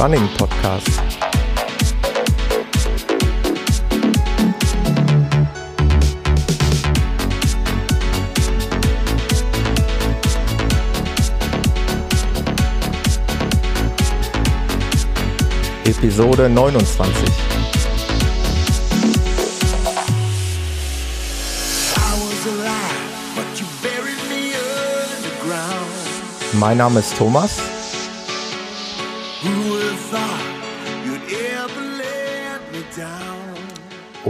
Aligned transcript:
Running 0.00 0.26
Podcast. 0.38 0.88
Episode 15.84 16.48
29. 16.48 17.30
Mein 26.54 26.78
Name 26.78 27.00
ist 27.00 27.14
Thomas. 27.18 27.79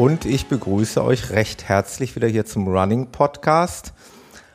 Und 0.00 0.24
ich 0.24 0.46
begrüße 0.46 1.04
euch 1.04 1.28
recht 1.28 1.68
herzlich 1.68 2.16
wieder 2.16 2.26
hier 2.26 2.46
zum 2.46 2.66
Running 2.68 3.08
Podcast. 3.08 3.92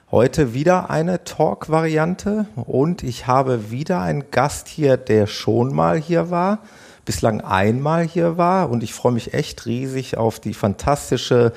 Heute 0.09 0.55
wieder 0.55 0.89
eine 0.89 1.23
Talk-Variante 1.23 2.47
und 2.55 3.03
ich 3.03 3.27
habe 3.27 3.69
wieder 3.69 4.01
einen 4.01 4.31
Gast 4.31 4.67
hier, 4.67 4.97
der 4.97 5.27
schon 5.27 5.71
mal 5.71 5.97
hier 5.97 6.31
war, 6.31 6.63
bislang 7.05 7.41
einmal 7.41 8.05
hier 8.05 8.37
war 8.37 8.71
und 8.71 8.81
ich 8.81 8.95
freue 8.95 9.11
mich 9.11 9.35
echt 9.35 9.67
riesig 9.67 10.17
auf 10.17 10.39
die 10.39 10.55
fantastische, 10.55 11.53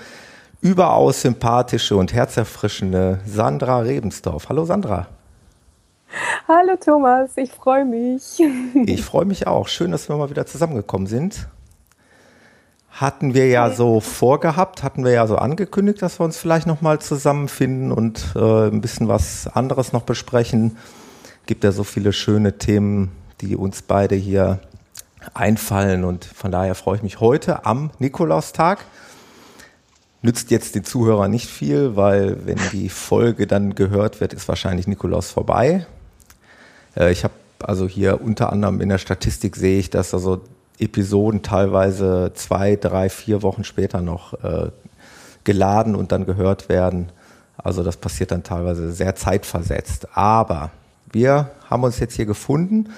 überaus 0.60 1.22
sympathische 1.22 1.96
und 1.96 2.12
herzerfrischende 2.12 3.20
Sandra 3.24 3.78
Rebensdorf. 3.78 4.50
Hallo 4.50 4.66
Sandra. 4.66 5.06
Hallo 6.46 6.76
Thomas, 6.78 7.30
ich 7.36 7.52
freue 7.52 7.86
mich. 7.86 8.38
Ich 8.84 9.02
freue 9.02 9.24
mich 9.24 9.46
auch. 9.46 9.66
Schön, 9.66 9.92
dass 9.92 10.10
wir 10.10 10.16
mal 10.18 10.28
wieder 10.28 10.44
zusammengekommen 10.44 11.06
sind. 11.06 11.48
Hatten 12.98 13.32
wir 13.32 13.46
ja 13.46 13.70
so 13.70 14.00
vorgehabt, 14.00 14.82
hatten 14.82 15.04
wir 15.04 15.12
ja 15.12 15.28
so 15.28 15.36
angekündigt, 15.36 16.02
dass 16.02 16.18
wir 16.18 16.24
uns 16.24 16.36
vielleicht 16.36 16.66
nochmal 16.66 16.98
zusammenfinden 16.98 17.92
und 17.92 18.34
äh, 18.34 18.66
ein 18.66 18.80
bisschen 18.80 19.06
was 19.06 19.46
anderes 19.46 19.92
noch 19.92 20.02
besprechen. 20.02 20.76
Gibt 21.46 21.62
ja 21.62 21.70
so 21.70 21.84
viele 21.84 22.12
schöne 22.12 22.58
Themen, 22.58 23.12
die 23.40 23.54
uns 23.54 23.82
beide 23.82 24.16
hier 24.16 24.58
einfallen 25.32 26.02
und 26.02 26.24
von 26.24 26.50
daher 26.50 26.74
freue 26.74 26.96
ich 26.96 27.04
mich 27.04 27.20
heute 27.20 27.66
am 27.66 27.90
Nikolaustag. 28.00 28.84
Nützt 30.20 30.50
jetzt 30.50 30.74
den 30.74 30.82
Zuhörern 30.82 31.30
nicht 31.30 31.48
viel, 31.48 31.94
weil 31.94 32.46
wenn 32.46 32.58
die 32.72 32.88
Folge 32.88 33.46
dann 33.46 33.76
gehört 33.76 34.20
wird, 34.20 34.32
ist 34.32 34.48
wahrscheinlich 34.48 34.88
Nikolaus 34.88 35.30
vorbei. 35.30 35.86
Äh, 36.96 37.12
ich 37.12 37.22
habe 37.22 37.34
also 37.62 37.86
hier 37.86 38.20
unter 38.20 38.52
anderem 38.52 38.80
in 38.80 38.88
der 38.88 38.98
Statistik 38.98 39.54
sehe 39.54 39.78
ich, 39.78 39.88
dass 39.88 40.12
also 40.14 40.40
Episoden 40.78 41.42
teilweise 41.42 42.32
zwei, 42.34 42.76
drei, 42.76 43.08
vier 43.08 43.42
Wochen 43.42 43.64
später 43.64 44.00
noch 44.00 44.34
äh, 44.42 44.70
geladen 45.44 45.94
und 45.94 46.12
dann 46.12 46.26
gehört 46.26 46.68
werden. 46.68 47.10
Also 47.56 47.82
das 47.82 47.96
passiert 47.96 48.30
dann 48.30 48.44
teilweise 48.44 48.92
sehr 48.92 49.16
zeitversetzt. 49.16 50.08
Aber 50.16 50.70
wir 51.10 51.50
haben 51.68 51.84
uns 51.84 51.98
jetzt 51.98 52.14
hier 52.14 52.26
gefunden 52.26 52.90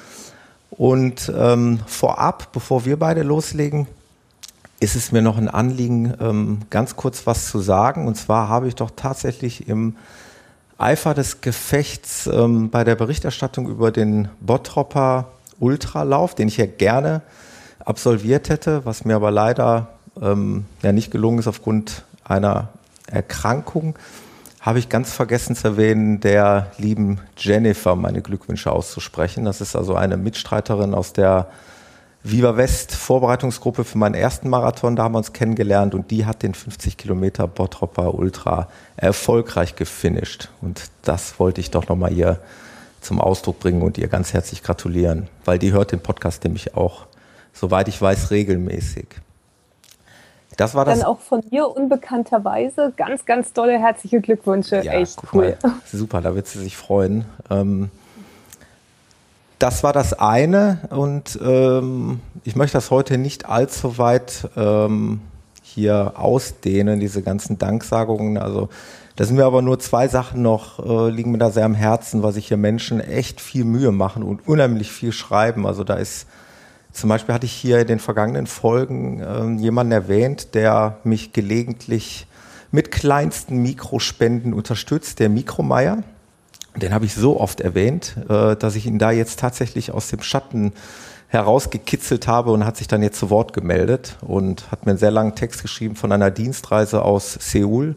und 0.70 1.32
ähm, 1.36 1.80
vorab, 1.86 2.52
bevor 2.52 2.84
wir 2.84 2.98
beide 2.98 3.22
loslegen, 3.22 3.86
ist 4.80 4.96
es 4.96 5.12
mir 5.12 5.22
noch 5.22 5.36
ein 5.36 5.48
Anliegen, 5.48 6.14
ähm, 6.20 6.58
ganz 6.70 6.96
kurz 6.96 7.26
was 7.26 7.48
zu 7.48 7.60
sagen. 7.60 8.06
Und 8.06 8.16
zwar 8.16 8.48
habe 8.48 8.68
ich 8.68 8.74
doch 8.74 8.90
tatsächlich 8.94 9.68
im 9.68 9.96
Eifer 10.78 11.12
des 11.12 11.42
Gefechts 11.42 12.26
ähm, 12.26 12.70
bei 12.70 12.84
der 12.84 12.94
Berichterstattung 12.94 13.68
über 13.68 13.90
den 13.92 14.28
Bottropper 14.40 15.32
Ultralauf, 15.58 16.34
den 16.34 16.48
ich 16.48 16.56
ja 16.56 16.66
gerne 16.66 17.20
absolviert 17.84 18.48
hätte, 18.48 18.84
was 18.84 19.04
mir 19.04 19.16
aber 19.16 19.30
leider 19.30 19.88
ähm, 20.20 20.66
ja 20.82 20.92
nicht 20.92 21.10
gelungen 21.10 21.38
ist 21.38 21.48
aufgrund 21.48 22.04
einer 22.24 22.68
Erkrankung, 23.06 23.98
habe 24.60 24.78
ich 24.78 24.88
ganz 24.88 25.12
vergessen 25.12 25.56
zu 25.56 25.68
erwähnen, 25.68 26.20
der 26.20 26.70
lieben 26.76 27.20
Jennifer 27.36 27.96
meine 27.96 28.20
Glückwünsche 28.20 28.70
auszusprechen. 28.70 29.44
Das 29.46 29.60
ist 29.60 29.74
also 29.74 29.94
eine 29.94 30.16
Mitstreiterin 30.16 30.94
aus 30.94 31.12
der 31.14 31.48
Viva 32.22 32.58
West 32.58 32.94
Vorbereitungsgruppe 32.94 33.84
für 33.84 33.96
meinen 33.96 34.14
ersten 34.14 34.50
Marathon. 34.50 34.96
Da 34.96 35.04
haben 35.04 35.14
wir 35.14 35.18
uns 35.18 35.32
kennengelernt 35.32 35.94
und 35.94 36.10
die 36.10 36.26
hat 36.26 36.42
den 36.42 36.52
50 36.52 36.98
Kilometer 36.98 37.46
Bottropper 37.46 38.14
Ultra 38.14 38.68
erfolgreich 38.96 39.76
gefinisht. 39.76 40.50
Und 40.60 40.90
das 41.02 41.40
wollte 41.40 41.62
ich 41.62 41.70
doch 41.70 41.88
nochmal 41.88 42.10
hier 42.10 42.38
zum 43.00 43.18
Ausdruck 43.18 43.60
bringen 43.60 43.80
und 43.80 43.96
ihr 43.96 44.08
ganz 44.08 44.34
herzlich 44.34 44.62
gratulieren, 44.62 45.28
weil 45.46 45.58
die 45.58 45.72
hört 45.72 45.92
den 45.92 46.00
Podcast 46.00 46.44
nämlich 46.44 46.76
auch 46.76 47.06
soweit 47.60 47.88
ich 47.88 48.00
weiß, 48.00 48.30
regelmäßig. 48.30 49.06
Das 50.56 50.74
war 50.74 50.84
das. 50.84 50.98
Dann 50.98 51.06
auch 51.06 51.20
von 51.20 51.42
mir 51.50 51.68
unbekannterweise 51.68 52.92
ganz, 52.96 53.24
ganz 53.26 53.52
tolle 53.52 53.78
herzliche 53.78 54.20
Glückwünsche. 54.20 54.82
Ja, 54.82 54.92
Echt 54.94 55.20
cool. 55.32 55.56
Mal, 55.62 55.72
super, 55.92 56.22
da 56.22 56.34
wird 56.34 56.46
sie 56.46 56.58
sich 56.58 56.76
freuen. 56.76 57.26
Ähm, 57.50 57.90
das 59.58 59.82
war 59.82 59.92
das 59.92 60.14
eine 60.14 60.88
und 60.88 61.38
ähm, 61.42 62.20
ich 62.44 62.56
möchte 62.56 62.78
das 62.78 62.90
heute 62.90 63.18
nicht 63.18 63.46
allzu 63.46 63.98
weit 63.98 64.48
ähm, 64.56 65.20
hier 65.62 66.14
ausdehnen, 66.16 66.98
diese 66.98 67.20
ganzen 67.20 67.58
Danksagungen. 67.58 68.38
Also 68.38 68.70
da 69.16 69.24
sind 69.24 69.36
mir 69.36 69.44
aber 69.44 69.60
nur 69.60 69.78
zwei 69.78 70.08
Sachen 70.08 70.40
noch, 70.40 70.78
äh, 70.78 71.10
liegen 71.10 71.30
mir 71.32 71.38
da 71.38 71.50
sehr 71.50 71.66
am 71.66 71.74
Herzen, 71.74 72.22
weil 72.22 72.32
sich 72.32 72.48
hier 72.48 72.56
Menschen 72.56 73.00
echt 73.00 73.38
viel 73.38 73.64
Mühe 73.64 73.92
machen 73.92 74.22
und 74.22 74.48
unheimlich 74.48 74.90
viel 74.90 75.12
schreiben. 75.12 75.66
Also 75.66 75.84
da 75.84 75.94
ist 75.94 76.26
zum 76.92 77.08
Beispiel 77.08 77.34
hatte 77.34 77.46
ich 77.46 77.52
hier 77.52 77.80
in 77.80 77.86
den 77.86 77.98
vergangenen 77.98 78.46
Folgen 78.46 79.20
äh, 79.20 79.60
jemanden 79.60 79.92
erwähnt, 79.92 80.54
der 80.54 80.98
mich 81.04 81.32
gelegentlich 81.32 82.26
mit 82.72 82.90
kleinsten 82.90 83.58
Mikrospenden 83.62 84.54
unterstützt, 84.54 85.18
der 85.18 85.28
Mikromeier. 85.28 86.02
Den 86.76 86.92
habe 86.92 87.04
ich 87.04 87.14
so 87.14 87.40
oft 87.40 87.60
erwähnt, 87.60 88.16
äh, 88.28 88.56
dass 88.56 88.76
ich 88.76 88.86
ihn 88.86 88.98
da 88.98 89.10
jetzt 89.10 89.40
tatsächlich 89.40 89.92
aus 89.92 90.08
dem 90.08 90.22
Schatten 90.22 90.72
herausgekitzelt 91.28 92.26
habe 92.26 92.50
und 92.50 92.64
hat 92.64 92.76
sich 92.76 92.88
dann 92.88 93.02
jetzt 93.02 93.18
zu 93.18 93.30
Wort 93.30 93.52
gemeldet 93.52 94.16
und 94.20 94.70
hat 94.72 94.84
mir 94.84 94.90
einen 94.90 94.98
sehr 94.98 95.12
langen 95.12 95.36
Text 95.36 95.62
geschrieben 95.62 95.94
von 95.94 96.10
einer 96.10 96.30
Dienstreise 96.30 97.02
aus 97.02 97.34
Seoul. 97.34 97.94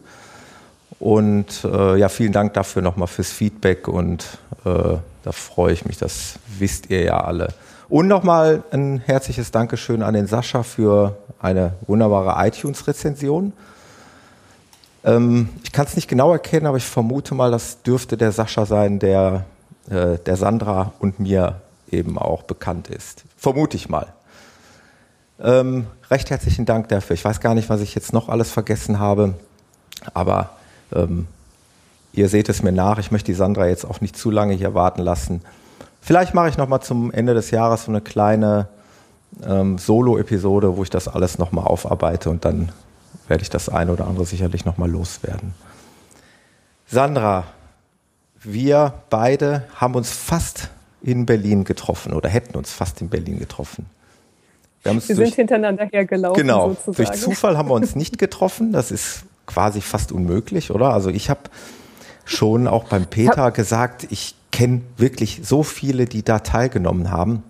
Und 1.00 1.64
äh, 1.64 1.96
ja, 1.96 2.08
vielen 2.08 2.32
Dank 2.32 2.54
dafür 2.54 2.80
nochmal 2.80 3.08
fürs 3.08 3.32
Feedback 3.32 3.88
und 3.88 4.38
äh, 4.64 4.96
da 5.24 5.32
freue 5.32 5.72
ich 5.72 5.84
mich, 5.84 5.98
das 5.98 6.38
wisst 6.58 6.90
ihr 6.90 7.02
ja 7.02 7.20
alle. 7.24 7.48
Und 7.94 8.08
nochmal 8.08 8.64
ein 8.72 8.98
herzliches 9.06 9.52
Dankeschön 9.52 10.02
an 10.02 10.14
den 10.14 10.26
Sascha 10.26 10.64
für 10.64 11.16
eine 11.38 11.74
wunderbare 11.86 12.44
iTunes-Rezension. 12.44 13.52
Ähm, 15.04 15.48
ich 15.62 15.70
kann 15.70 15.86
es 15.86 15.94
nicht 15.94 16.08
genau 16.08 16.32
erkennen, 16.32 16.66
aber 16.66 16.76
ich 16.76 16.86
vermute 16.86 17.36
mal, 17.36 17.52
das 17.52 17.82
dürfte 17.82 18.16
der 18.16 18.32
Sascha 18.32 18.66
sein, 18.66 18.98
der 18.98 19.44
äh, 19.90 20.18
der 20.18 20.34
Sandra 20.34 20.92
und 20.98 21.20
mir 21.20 21.60
eben 21.88 22.18
auch 22.18 22.42
bekannt 22.42 22.88
ist. 22.88 23.22
Vermute 23.36 23.76
ich 23.76 23.88
mal. 23.88 24.08
Ähm, 25.40 25.86
recht 26.10 26.30
herzlichen 26.30 26.66
Dank 26.66 26.88
dafür. 26.88 27.14
Ich 27.14 27.24
weiß 27.24 27.38
gar 27.38 27.54
nicht, 27.54 27.68
was 27.70 27.80
ich 27.80 27.94
jetzt 27.94 28.12
noch 28.12 28.28
alles 28.28 28.50
vergessen 28.50 28.98
habe, 28.98 29.34
aber 30.14 30.50
ähm, 30.92 31.28
ihr 32.12 32.28
seht 32.28 32.48
es 32.48 32.64
mir 32.64 32.72
nach. 32.72 32.98
Ich 32.98 33.12
möchte 33.12 33.30
die 33.30 33.36
Sandra 33.36 33.68
jetzt 33.68 33.84
auch 33.84 34.00
nicht 34.00 34.16
zu 34.16 34.32
lange 34.32 34.54
hier 34.54 34.74
warten 34.74 35.02
lassen. 35.02 35.42
Vielleicht 36.04 36.34
mache 36.34 36.50
ich 36.50 36.58
noch 36.58 36.68
mal 36.68 36.82
zum 36.82 37.10
Ende 37.12 37.32
des 37.32 37.50
Jahres 37.50 37.84
so 37.84 37.90
eine 37.90 38.02
kleine 38.02 38.68
ähm, 39.42 39.78
Solo-Episode, 39.78 40.76
wo 40.76 40.82
ich 40.82 40.90
das 40.90 41.08
alles 41.08 41.38
noch 41.38 41.50
mal 41.50 41.62
aufarbeite 41.62 42.28
und 42.28 42.44
dann 42.44 42.72
werde 43.26 43.42
ich 43.42 43.48
das 43.48 43.70
eine 43.70 43.90
oder 43.90 44.06
andere 44.06 44.26
sicherlich 44.26 44.66
noch 44.66 44.76
mal 44.76 44.90
loswerden. 44.90 45.54
Sandra, 46.86 47.44
wir 48.42 48.92
beide 49.08 49.64
haben 49.76 49.94
uns 49.94 50.10
fast 50.10 50.68
in 51.00 51.24
Berlin 51.24 51.64
getroffen 51.64 52.12
oder 52.12 52.28
hätten 52.28 52.58
uns 52.58 52.70
fast 52.70 53.00
in 53.00 53.08
Berlin 53.08 53.38
getroffen. 53.38 53.86
Wir, 54.82 54.92
wir 54.92 55.00
sind 55.00 55.18
durch, 55.18 55.34
hintereinander 55.34 55.86
hergelaufen. 55.86 56.38
Genau. 56.38 56.68
Sozusagen. 56.84 56.96
Durch 56.96 57.12
Zufall 57.12 57.56
haben 57.56 57.70
wir 57.70 57.74
uns 57.74 57.96
nicht 57.96 58.18
getroffen. 58.18 58.72
Das 58.72 58.90
ist 58.90 59.24
quasi 59.46 59.80
fast 59.80 60.12
unmöglich, 60.12 60.70
oder? 60.70 60.90
Also 60.90 61.08
ich 61.08 61.30
habe 61.30 61.40
schon 62.26 62.68
auch 62.68 62.84
beim 62.84 63.06
Peter 63.06 63.50
gesagt, 63.50 64.06
ich 64.10 64.34
kenne 64.54 64.82
wirklich 64.96 65.40
so 65.42 65.64
viele, 65.64 66.04
die 66.04 66.22
da 66.22 66.38
teilgenommen 66.38 67.10
haben. 67.10 67.42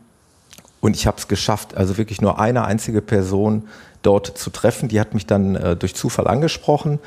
Und 0.80 0.96
ich 0.96 1.06
habe 1.06 1.18
es 1.18 1.28
geschafft, 1.28 1.76
also 1.76 1.98
wirklich 1.98 2.22
nur 2.22 2.40
eine 2.40 2.64
einzige 2.64 3.02
Person 3.02 3.68
dort 4.00 4.38
zu 4.38 4.48
treffen. 4.48 4.88
Die 4.88 4.98
hat 4.98 5.12
mich 5.12 5.26
dann 5.26 5.54
äh, 5.54 5.76
durch 5.76 5.94
Zufall 5.94 6.26
angesprochen. 6.26 6.98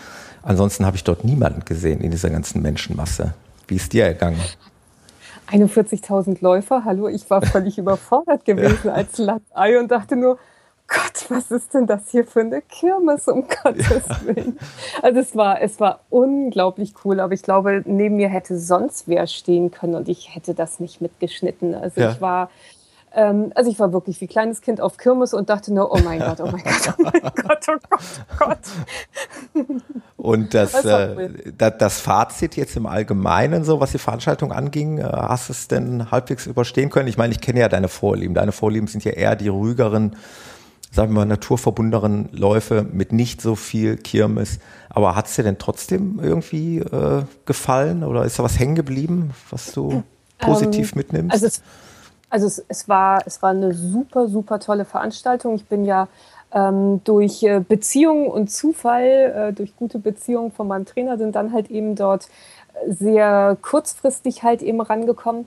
Ansonsten 0.44 0.86
habe 0.86 0.98
ich 0.98 1.04
dort 1.04 1.24
niemanden 1.26 1.66
gesehen 1.66 2.02
in 2.02 2.12
dieser 2.12 2.30
ganzen 2.30 2.62
Menschenmasse. 2.62 3.34
Wie 3.68 3.76
ist 3.76 3.92
dir 3.92 4.06
ergangen? 4.06 4.40
41.000 5.50 6.38
Läufer, 6.42 6.84
hallo, 6.86 7.08
ich 7.08 7.28
war 7.32 7.42
völlig 7.42 7.78
überfordert 7.80 8.46
gewesen 8.46 8.78
ja. 8.84 8.94
als 8.94 9.18
Latei 9.18 9.80
und 9.80 9.90
dachte 9.90 10.16
nur, 10.16 10.38
Gott, 10.88 11.26
was 11.30 11.52
ist 11.52 11.74
denn 11.74 11.86
das 11.86 12.10
hier 12.10 12.26
für 12.26 12.40
eine 12.40 12.62
Kirmes, 12.62 13.28
um 13.28 13.46
Gottes 13.64 14.26
Willen. 14.26 14.58
Also 15.02 15.20
es 15.20 15.36
war, 15.36 15.62
es 15.62 15.80
war 15.80 16.00
unglaublich 16.10 16.94
cool, 17.04 17.20
aber 17.20 17.34
ich 17.34 17.44
glaube, 17.44 17.84
neben 17.86 18.16
mir 18.16 18.30
hätte 18.30 18.58
sonst 18.58 19.08
wer 19.08 19.28
stehen 19.28 19.72
können 19.72 19.96
und 19.96 20.08
ich 20.08 20.34
hätte 20.34 20.54
das 20.54 20.80
nicht 20.80 21.02
mitgeschnitten. 21.02 21.76
Also 21.76 22.02
ja. 22.02 22.12
ich 22.12 22.22
war 22.22 22.50
Ähm, 23.14 23.52
also 23.56 23.72
ich 23.72 23.80
war 23.80 23.94
wirklich 23.94 24.22
wie 24.22 24.28
kleines 24.28 24.62
Kind 24.62 24.80
auf 24.80 24.98
Kirmes 24.98 25.34
und 25.34 25.50
dachte 25.50 25.74
nur, 25.74 25.92
oh 25.92 26.00
mein 26.04 26.20
Gott, 26.20 26.40
oh 26.42 26.50
mein 26.52 26.64
Gott, 26.64 26.94
oh 26.98 27.04
mein 27.04 27.22
Gott, 27.36 27.66
oh 27.68 27.78
Gott, 27.90 28.02
oh 28.40 28.46
Gott. 28.46 29.66
Und 30.18 30.54
das, 30.54 30.74
das, 30.74 30.86
äh, 30.86 31.72
das 31.78 32.00
Fazit 32.00 32.58
jetzt 32.58 32.76
im 32.76 32.86
Allgemeinen, 32.86 33.64
so 33.64 33.80
was 33.80 33.92
die 33.94 33.98
Veranstaltung 33.98 34.52
anging, 34.52 35.00
äh, 35.00 35.04
hast 35.04 35.50
du 35.50 35.54
es 35.54 35.68
denn 35.68 36.12
halbwegs 36.12 36.48
überstehen 36.48 36.90
können? 36.90 37.08
Ich 37.08 37.18
meine, 37.18 37.34
ich 37.34 37.42
kenne 37.42 37.62
ja 37.62 37.70
deine 37.70 37.88
Vorlieben. 37.88 38.36
Deine 38.36 38.52
Vorlieben 38.52 38.88
sind 38.88 39.04
ja 39.06 39.14
eher 39.14 39.36
die 39.36 39.48
ruhigeren, 39.48 40.16
sagen 40.92 41.12
wir 41.12 41.20
mal, 41.20 41.26
naturverbundeneren 41.26 42.30
Läufe 42.32 42.86
mit 42.92 43.12
nicht 43.12 43.42
so 43.42 43.56
viel 43.56 43.98
Kirmes. 43.98 44.60
Aber 44.90 45.16
hat 45.16 45.28
es 45.28 45.36
dir 45.36 45.44
denn 45.44 45.58
trotzdem 45.58 46.20
irgendwie 46.22 46.80
äh, 46.80 47.24
gefallen 47.46 48.04
oder 48.04 48.26
ist 48.26 48.40
da 48.40 48.44
was 48.44 48.58
hängen 48.58 48.76
geblieben, 48.76 49.32
was 49.50 49.72
du 49.72 49.92
ähm, 49.92 50.04
positiv 50.40 50.96
mitnimmst? 50.96 51.34
Also 51.34 51.46
es, 51.48 51.62
also 52.30 52.48
es, 52.48 52.66
es, 52.68 52.90
war, 52.90 53.22
es 53.26 53.42
war 53.42 53.52
eine 53.52 53.74
super, 53.74 54.28
super 54.28 54.60
tolle 54.60 54.86
Veranstaltung. 54.86 55.56
Ich 55.56 55.66
bin 55.66 55.86
ja 55.86 56.08
ähm, 56.52 57.02
durch 57.04 57.44
äh, 57.44 57.60
Beziehungen 57.60 58.28
und 58.28 58.50
Zufall, 58.50 59.50
äh, 59.50 59.54
durch 59.54 59.76
gute 59.76 60.00
Beziehungen 60.00 60.52
von 60.52 60.68
meinem 60.68 60.86
Trainer, 60.86 61.18
sind 61.18 61.36
dann 61.36 61.54
halt 61.54 61.70
eben 61.70 61.96
dort 61.96 62.30
sehr 62.88 63.58
kurzfristig 63.62 64.44
halt 64.44 64.62
eben 64.62 64.82
rangekommen. 64.82 65.46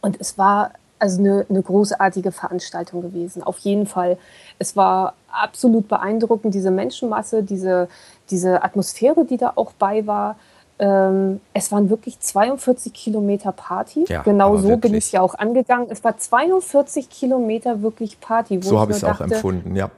Und 0.00 0.20
es 0.20 0.38
war 0.38 0.72
also 1.00 1.18
eine, 1.18 1.46
eine 1.48 1.62
großartige 1.62 2.30
Veranstaltung 2.30 3.02
gewesen, 3.02 3.42
auf 3.42 3.58
jeden 3.58 3.86
Fall. 3.86 4.18
Es 4.58 4.76
war 4.76 5.14
absolut 5.32 5.88
beeindruckend, 5.88 6.54
diese 6.54 6.70
Menschenmasse, 6.70 7.42
diese, 7.42 7.88
diese 8.30 8.62
Atmosphäre, 8.62 9.24
die 9.24 9.36
da 9.36 9.52
auch 9.56 9.72
bei 9.72 10.06
war. 10.06 10.36
Ähm, 10.78 11.40
es 11.52 11.72
waren 11.72 11.90
wirklich 11.90 12.20
42 12.20 12.92
Kilometer 12.92 13.52
Party. 13.52 14.04
Ja, 14.08 14.22
genau 14.22 14.56
so 14.56 14.68
wirklich. 14.68 14.80
bin 14.80 14.94
ich 14.94 15.12
ja 15.12 15.20
auch 15.20 15.34
angegangen. 15.34 15.88
Es 15.90 16.04
war 16.04 16.16
42 16.16 17.10
Kilometer 17.10 17.82
wirklich 17.82 18.20
Party. 18.20 18.60
so 18.62 18.78
habe 18.78 18.92
ich 18.92 18.98
es 18.98 19.04
auch 19.04 19.20
empfunden, 19.20 19.74
ja. 19.74 19.90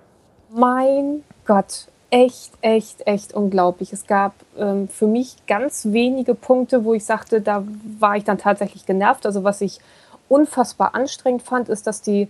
Mein 0.50 1.22
Gott, 1.46 1.87
echt, 2.10 2.52
echt, 2.60 3.06
echt 3.06 3.32
unglaublich. 3.32 3.93
Es 3.93 4.06
gab 4.06 4.34
ähm, 4.58 4.88
für 4.88 5.06
mich 5.06 5.37
ganz 5.46 5.87
wenige 5.87 6.34
Punkte, 6.34 6.84
wo 6.84 6.94
ich 6.94 7.05
sagte, 7.05 7.40
da 7.40 7.64
war 7.98 8.16
ich 8.16 8.25
dann 8.25 8.38
tatsächlich 8.38 8.84
genervt. 8.84 9.25
Also 9.25 9.44
was 9.44 9.60
ich 9.62 9.81
unfassbar 10.32 10.94
anstrengend 10.94 11.43
fand, 11.43 11.69
ist, 11.69 11.87
dass 11.87 12.00
die 12.00 12.29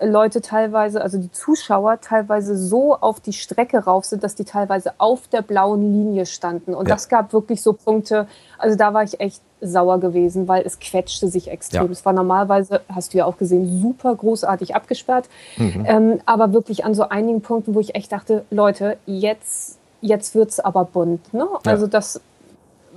Leute 0.00 0.40
teilweise, 0.40 1.00
also 1.00 1.18
die 1.18 1.30
Zuschauer 1.30 2.00
teilweise 2.00 2.56
so 2.56 2.96
auf 2.96 3.20
die 3.20 3.32
Strecke 3.32 3.78
rauf 3.84 4.04
sind, 4.04 4.24
dass 4.24 4.34
die 4.34 4.44
teilweise 4.44 4.94
auf 4.98 5.28
der 5.28 5.42
blauen 5.42 5.92
Linie 5.92 6.26
standen. 6.26 6.74
Und 6.74 6.88
ja. 6.88 6.94
das 6.94 7.08
gab 7.08 7.32
wirklich 7.32 7.62
so 7.62 7.72
Punkte, 7.72 8.26
also 8.58 8.76
da 8.76 8.94
war 8.94 9.04
ich 9.04 9.20
echt 9.20 9.40
sauer 9.60 10.00
gewesen, 10.00 10.48
weil 10.48 10.62
es 10.66 10.80
quetschte 10.80 11.28
sich 11.28 11.48
extrem. 11.48 11.86
Ja. 11.86 11.92
Es 11.92 12.04
war 12.04 12.12
normalerweise, 12.12 12.80
hast 12.92 13.14
du 13.14 13.18
ja 13.18 13.26
auch 13.26 13.36
gesehen, 13.36 13.80
super 13.80 14.14
großartig 14.14 14.74
abgesperrt. 14.74 15.28
Mhm. 15.56 15.84
Ähm, 15.86 16.20
aber 16.26 16.52
wirklich 16.52 16.84
an 16.84 16.94
so 16.94 17.08
einigen 17.08 17.42
Punkten, 17.42 17.74
wo 17.74 17.80
ich 17.80 17.94
echt 17.94 18.10
dachte, 18.10 18.44
Leute, 18.50 18.96
jetzt, 19.06 19.78
jetzt 20.00 20.34
es 20.34 20.58
aber 20.58 20.84
bunt. 20.84 21.32
Ne? 21.32 21.46
Ja. 21.64 21.70
Also 21.70 21.86
das 21.86 22.20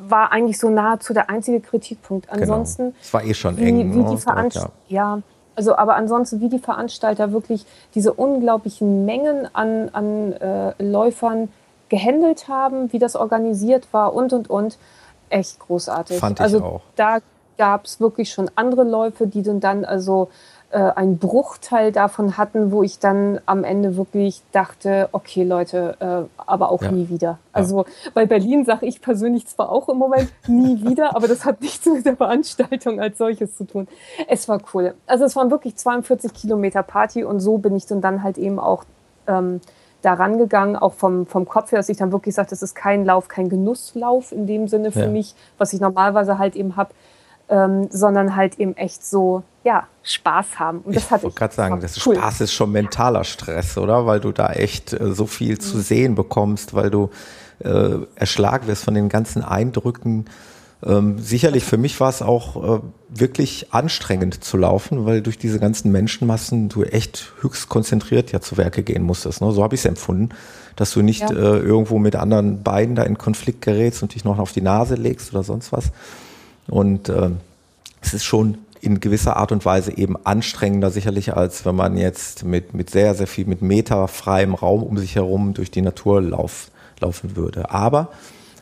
war 0.10 0.32
eigentlich 0.32 0.60
so 0.60 0.70
nahezu 0.70 1.14
der 1.14 1.30
einzige 1.30 1.60
Kritikpunkt. 1.62 2.28
Genau. 2.28 2.42
Ansonsten. 2.42 2.84
Genau. 2.84 2.96
Es 3.02 3.14
war 3.14 3.24
eh 3.24 3.34
schon 3.34 3.58
eng. 3.58 3.94
Wie, 3.94 4.00
wie 4.00 4.16
die 4.16 4.18
Veranst 4.18 4.68
ja. 4.88 5.22
Also, 5.56 5.78
aber 5.78 5.96
ansonsten, 5.96 6.42
wie 6.42 6.50
die 6.50 6.60
Veranstalter 6.60 7.32
wirklich 7.32 7.66
diese 7.94 8.12
unglaublichen 8.14 9.06
Mengen 9.06 9.48
an, 9.54 9.90
an 9.94 10.34
äh, 10.34 10.74
Läufern 10.84 11.50
gehandelt 11.88 12.50
haben, 12.50 12.92
wie 12.92 13.00
das 13.00 13.16
organisiert 13.16 13.88
war 13.92 14.14
und, 14.14 14.34
und, 14.34 14.50
und. 14.50 14.78
Echt 15.30 15.60
großartig. 15.60 16.20
Fand 16.20 16.40
ich 16.40 16.44
also, 16.44 16.64
auch. 16.64 16.82
Da 16.96 17.20
gab 17.58 17.86
es 17.86 18.00
wirklich 18.00 18.32
schon 18.32 18.52
andere 18.56 18.84
Läufe, 18.84 19.28
die 19.28 19.44
dann 19.44 19.86
also 19.86 20.30
äh, 20.72 20.78
einen 20.78 21.18
Bruchteil 21.18 21.92
davon 21.92 22.38
hatten, 22.38 22.72
wo 22.72 22.84
ich 22.84 23.00
dann 23.00 23.40
am 23.46 23.64
Ende 23.64 23.98
wirklich 23.98 24.42
dachte, 24.52 25.10
okay 25.12 25.44
Leute, 25.44 25.96
äh, 26.00 26.42
aber 26.42 26.72
auch 26.72 26.82
ja. 26.82 26.92
nie 26.92 27.10
wieder. 27.10 27.40
Also 27.54 27.84
ja. 27.84 28.12
bei 28.14 28.26
Berlin 28.26 28.66
sage 28.66 28.86
ich 28.86 29.02
persönlich 29.02 29.48
zwar 29.48 29.72
auch 29.72 29.90
im 29.90 29.98
Moment 29.98 30.30
nie 30.48 30.84
wieder, 30.90 31.16
aber 31.16 31.28
das 31.28 31.46
hat 31.46 31.62
nichts 31.62 31.86
mit 31.86 32.06
der 32.06 32.18
Veranstaltung 32.18 33.00
als 33.00 33.18
solches 33.18 33.56
zu 33.56 33.66
tun. 33.66 33.88
Es 34.28 34.50
war 34.50 34.60
cool. 34.74 34.94
Also 35.08 35.26
es 35.26 35.36
waren 35.36 35.52
wirklich 35.52 35.76
42 35.76 36.34
Kilometer 36.34 36.84
Party 36.84 37.24
und 37.24 37.40
so 37.40 37.58
bin 37.58 37.76
ich 37.76 37.86
dann 37.86 38.24
halt 38.24 38.38
eben 38.38 38.60
auch 38.60 38.84
ähm, 39.28 39.62
daran 40.02 40.38
gegangen, 40.38 40.76
auch 40.76 40.94
vom, 40.94 41.26
vom 41.26 41.48
Kopf 41.48 41.72
her, 41.72 41.80
dass 41.80 41.90
ich 41.90 41.98
dann 41.98 42.12
wirklich 42.12 42.36
sage, 42.36 42.50
das 42.50 42.62
ist 42.62 42.76
kein 42.76 43.06
Lauf, 43.06 43.28
kein 43.28 43.50
Genusslauf 43.50 44.32
in 44.32 44.46
dem 44.46 44.68
Sinne 44.68 44.92
für 44.92 45.02
ja. 45.02 45.08
mich, 45.08 45.36
was 45.58 45.74
ich 45.74 45.82
normalerweise 45.82 46.38
halt 46.38 46.56
eben 46.56 46.76
habe, 46.76 46.92
ähm, 47.50 47.88
sondern 47.92 48.36
halt 48.36 48.60
eben 48.60 48.76
echt 48.76 49.06
so, 49.06 49.44
ja, 49.64 49.88
Spaß 50.04 50.60
haben. 50.60 50.80
Und 50.80 50.96
das 50.96 51.06
ich 51.06 51.12
wollte 51.12 51.32
gerade 51.32 51.54
sagen, 51.54 51.82
das 51.82 52.06
cool. 52.06 52.16
Spaß 52.16 52.42
ist 52.42 52.54
schon 52.54 52.72
mentaler 52.72 53.24
Stress, 53.24 53.78
oder? 53.78 54.06
Weil 54.06 54.20
du 54.20 54.32
da 54.32 54.52
echt 54.52 54.94
äh, 54.94 55.14
so 55.14 55.26
viel 55.26 55.54
mhm. 55.54 55.60
zu 55.60 55.80
sehen 55.80 56.16
bekommst, 56.16 56.74
weil 56.74 56.90
du 56.90 57.10
äh, 57.60 57.98
erschlagen 58.16 58.68
wirst 58.68 58.84
von 58.84 58.94
den 58.94 59.10
ganzen 59.10 59.44
Eindrücken. 59.44 60.26
Ähm, 60.84 61.20
sicherlich 61.20 61.64
für 61.64 61.78
mich 61.78 62.00
war 62.00 62.10
es 62.10 62.22
auch 62.22 62.78
äh, 62.78 62.82
wirklich 63.10 63.74
anstrengend 63.74 64.44
zu 64.44 64.58
laufen, 64.58 65.06
weil 65.06 65.22
durch 65.22 65.38
diese 65.38 65.60
ganzen 65.60 65.92
Menschenmassen 65.92 66.70
du 66.70 66.84
echt 66.84 67.34
höchst 67.42 67.70
konzentriert 67.70 68.32
ja 68.32 68.42
zu 68.42 68.58
Werke 68.58 68.84
gehen 68.84 69.02
musstest. 69.04 69.42
Ne? 69.42 69.52
So 69.52 69.64
habe 69.64 69.76
ich 69.76 69.82
es 69.82 69.86
empfunden, 69.86 70.30
dass 70.76 70.92
du 70.92 71.02
nicht 71.02 71.22
ja. 71.22 71.30
äh, 71.30 71.60
irgendwo 71.60 71.98
mit 71.98 72.16
anderen 72.16 72.62
Beinen 72.62 72.96
da 72.96 73.04
in 73.04 73.18
Konflikt 73.18 73.62
gerätst 73.62 74.04
und 74.04 74.14
dich 74.14 74.26
noch 74.26 74.38
auf 74.38 74.52
die 74.52 74.62
Nase 74.62 74.96
legst 74.96 75.34
oder 75.34 75.44
sonst 75.44 75.72
was. 75.72 75.92
Und 76.68 77.10
äh, 77.10 77.30
es 78.02 78.14
ist 78.14 78.26
schon 78.26 78.58
in 78.82 79.00
gewisser 79.00 79.38
Art 79.38 79.52
und 79.52 79.66
Weise 79.66 79.98
eben 79.98 80.16
anstrengender 80.26 80.92
sicherlich, 80.92 81.36
als 81.36 81.66
wenn 81.66 81.76
man 81.76 81.98
jetzt 81.98 82.44
mit, 82.44 82.74
mit 82.74 82.90
sehr, 82.90 83.16
sehr 83.16 83.28
viel, 83.28 83.46
mit 83.48 83.62
meterfreiem 83.62 84.54
Raum 84.54 84.84
um 84.84 84.98
sich 84.98 85.16
herum 85.16 85.54
durch 85.54 85.72
die 85.72 85.82
Natur 85.82 86.22
lauf, 86.22 86.70
laufen 87.00 87.36
würde. 87.36 87.72
Aber 87.72 88.10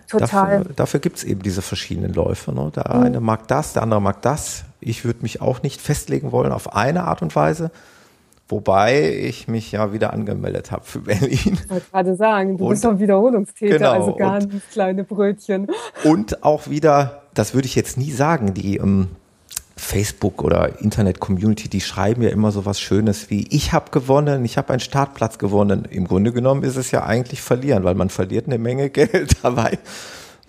Total. 0.07 0.59
dafür, 0.59 0.73
dafür 0.75 0.99
gibt 1.01 1.17
es 1.17 1.23
eben 1.23 1.41
diese 1.41 1.61
verschiedenen 1.61 2.13
Läufe. 2.13 2.53
Ne? 2.53 2.71
Der 2.75 2.95
mhm. 2.95 3.03
eine 3.03 3.19
mag 3.19 3.47
das, 3.47 3.73
der 3.73 3.83
andere 3.83 4.01
mag 4.01 4.21
das. 4.21 4.63
Ich 4.79 5.03
würde 5.03 5.19
mich 5.23 5.41
auch 5.41 5.61
nicht 5.61 5.81
festlegen 5.81 6.31
wollen 6.31 6.51
auf 6.51 6.73
eine 6.73 7.03
Art 7.03 7.21
und 7.21 7.35
Weise. 7.35 7.71
Wobei 8.47 9.13
ich 9.13 9.47
mich 9.47 9.71
ja 9.71 9.93
wieder 9.93 10.13
angemeldet 10.13 10.71
habe 10.71 10.85
für 10.85 10.99
Berlin. 11.01 11.57
Ich 11.61 11.69
wollte 11.69 11.89
gerade 11.91 12.15
sagen, 12.15 12.57
du 12.57 12.65
und, 12.65 12.69
bist 12.69 12.85
doch 12.85 12.99
Wiederholungstäter, 12.99 13.77
genau, 13.77 13.91
also 13.91 14.15
ganz 14.15 14.45
und, 14.45 14.61
kleine 14.71 15.03
Brötchen. 15.03 15.67
Und 16.03 16.43
auch 16.43 16.69
wieder 16.69 17.22
das 17.33 17.53
würde 17.53 17.67
ich 17.67 17.75
jetzt 17.75 17.97
nie 17.97 18.11
sagen, 18.11 18.53
die 18.53 18.77
ähm, 18.77 19.09
Facebook 19.75 20.43
oder 20.43 20.79
Internet-Community, 20.79 21.67
die 21.67 21.81
schreiben 21.81 22.21
ja 22.21 22.29
immer 22.29 22.51
so 22.51 22.65
was 22.65 22.79
Schönes 22.79 23.29
wie, 23.29 23.47
ich 23.49 23.73
habe 23.73 23.91
gewonnen, 23.91 24.45
ich 24.45 24.57
habe 24.57 24.69
einen 24.69 24.79
Startplatz 24.79 25.37
gewonnen. 25.37 25.85
Im 25.89 26.07
Grunde 26.07 26.31
genommen 26.31 26.63
ist 26.63 26.75
es 26.75 26.91
ja 26.91 27.03
eigentlich 27.03 27.41
verlieren, 27.41 27.83
weil 27.83 27.95
man 27.95 28.09
verliert 28.09 28.47
eine 28.47 28.57
Menge 28.57 28.89
Geld 28.91 29.37
dabei. 29.41 29.79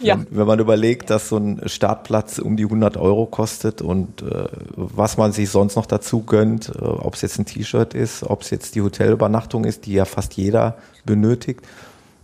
Ja. 0.00 0.18
Wenn 0.28 0.46
man 0.46 0.58
überlegt, 0.58 1.08
dass 1.10 1.28
so 1.28 1.36
ein 1.36 1.62
Startplatz 1.66 2.38
um 2.38 2.56
die 2.56 2.64
100 2.64 2.96
Euro 2.96 3.26
kostet 3.26 3.80
und 3.80 4.22
äh, 4.22 4.48
was 4.74 5.16
man 5.16 5.32
sich 5.32 5.48
sonst 5.50 5.76
noch 5.76 5.86
dazu 5.86 6.22
gönnt, 6.22 6.68
äh, 6.68 6.82
ob 6.82 7.14
es 7.14 7.22
jetzt 7.22 7.38
ein 7.38 7.46
T-Shirt 7.46 7.94
ist, 7.94 8.24
ob 8.24 8.42
es 8.42 8.50
jetzt 8.50 8.74
die 8.74 8.82
Hotelübernachtung 8.82 9.64
ist, 9.64 9.86
die 9.86 9.92
ja 9.92 10.04
fast 10.04 10.34
jeder 10.34 10.76
benötigt, 11.04 11.60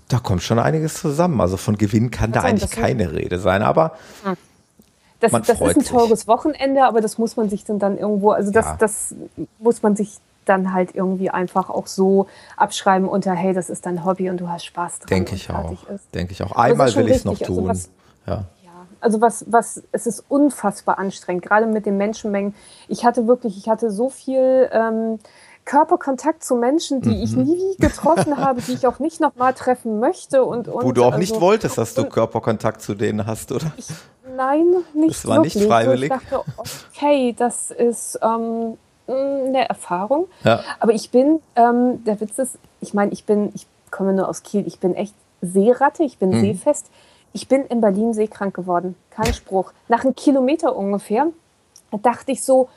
da 0.08 0.18
kommt 0.18 0.42
schon 0.42 0.58
einiges 0.58 0.94
zusammen. 0.94 1.40
Also 1.40 1.56
von 1.56 1.78
Gewinn 1.78 2.10
kann 2.10 2.32
da 2.32 2.42
eigentlich 2.42 2.70
keine 2.70 3.12
Rede 3.12 3.38
sein. 3.38 3.62
Aber 3.62 3.92
hm. 4.24 4.36
Das, 5.20 5.32
das 5.32 5.48
ist 5.48 5.60
ein 5.60 5.84
teures 5.84 6.20
sich. 6.20 6.28
Wochenende, 6.28 6.84
aber 6.84 7.00
das 7.00 7.18
muss 7.18 7.36
man 7.36 7.48
sich 7.50 7.64
dann, 7.64 7.78
dann 7.78 7.98
irgendwo, 7.98 8.30
also 8.30 8.50
das, 8.50 8.64
ja. 8.64 8.76
das 8.78 9.14
muss 9.58 9.82
man 9.82 9.94
sich 9.96 10.18
dann 10.46 10.72
halt 10.72 10.94
irgendwie 10.94 11.30
einfach 11.30 11.70
auch 11.70 11.86
so 11.86 12.26
abschreiben 12.56 13.08
unter, 13.08 13.32
hey, 13.32 13.52
das 13.52 13.70
ist 13.70 13.86
dein 13.86 14.04
Hobby 14.04 14.30
und 14.30 14.40
du 14.40 14.48
hast 14.48 14.64
Spaß 14.64 15.00
dran. 15.00 15.08
Denke 15.08 15.34
ich 15.34 15.50
auch. 15.50 15.76
Denke 16.14 16.32
ich 16.32 16.42
auch. 16.42 16.52
Einmal 16.52 16.94
will 16.96 17.08
ich 17.08 17.16
es 17.16 17.24
noch 17.24 17.40
also 17.40 17.44
tun. 17.44 17.68
Also 17.68 17.88
was, 17.88 17.90
ja. 18.26 18.44
Also 19.00 19.20
was, 19.20 19.44
was, 19.48 19.82
es 19.92 20.06
ist 20.06 20.24
unfassbar 20.28 20.98
anstrengend, 20.98 21.44
gerade 21.44 21.66
mit 21.66 21.86
den 21.86 21.96
Menschenmengen. 21.96 22.54
Ich 22.88 23.04
hatte 23.04 23.26
wirklich, 23.26 23.56
ich 23.56 23.68
hatte 23.68 23.90
so 23.90 24.10
viel 24.10 24.68
ähm, 24.72 25.18
Körperkontakt 25.70 26.42
zu 26.42 26.56
Menschen, 26.56 27.00
die 27.00 27.10
mhm. 27.10 27.22
ich 27.22 27.36
nie 27.36 27.76
getroffen 27.78 28.38
habe, 28.38 28.60
die 28.60 28.72
ich 28.72 28.88
auch 28.88 28.98
nicht 28.98 29.20
nochmal 29.20 29.54
treffen 29.54 30.00
möchte. 30.00 30.44
Und, 30.44 30.66
und, 30.66 30.84
Wo 30.84 30.90
du 30.90 31.02
auch 31.02 31.12
also, 31.12 31.18
nicht 31.18 31.40
wolltest, 31.40 31.78
dass 31.78 31.94
du 31.94 32.06
Körperkontakt 32.06 32.82
zu 32.82 32.96
denen 32.96 33.24
hast, 33.24 33.52
oder? 33.52 33.70
Ich, 33.76 33.86
nein, 34.36 34.66
nicht 34.94 35.10
Das 35.10 35.28
war 35.28 35.36
wirklich. 35.36 35.54
nicht 35.54 35.68
freiwillig. 35.68 36.10
Ich 36.12 36.28
dachte, 36.28 36.42
okay, 36.92 37.36
das 37.38 37.70
ist 37.70 38.18
ähm, 38.20 38.78
eine 39.06 39.68
Erfahrung. 39.68 40.26
Ja. 40.42 40.58
Aber 40.80 40.92
ich 40.92 41.12
bin, 41.12 41.38
ähm, 41.54 42.02
der 42.02 42.20
Witz 42.20 42.40
ist, 42.40 42.58
ich 42.80 42.92
meine, 42.92 43.12
ich 43.12 43.24
bin, 43.24 43.52
ich 43.54 43.64
komme 43.92 44.12
nur 44.12 44.28
aus 44.28 44.42
Kiel, 44.42 44.66
ich 44.66 44.80
bin 44.80 44.96
echt 44.96 45.14
Seeratte, 45.40 46.02
ich 46.02 46.18
bin 46.18 46.30
mhm. 46.30 46.40
seefest. 46.40 46.90
Ich 47.32 47.46
bin 47.46 47.64
in 47.66 47.80
Berlin 47.80 48.12
seekrank 48.12 48.54
geworden. 48.54 48.96
Kein 49.10 49.32
Spruch. 49.32 49.72
Nach 49.86 50.02
einem 50.02 50.16
Kilometer 50.16 50.74
ungefähr 50.74 51.28
dachte 52.02 52.32
ich 52.32 52.42
so, 52.42 52.68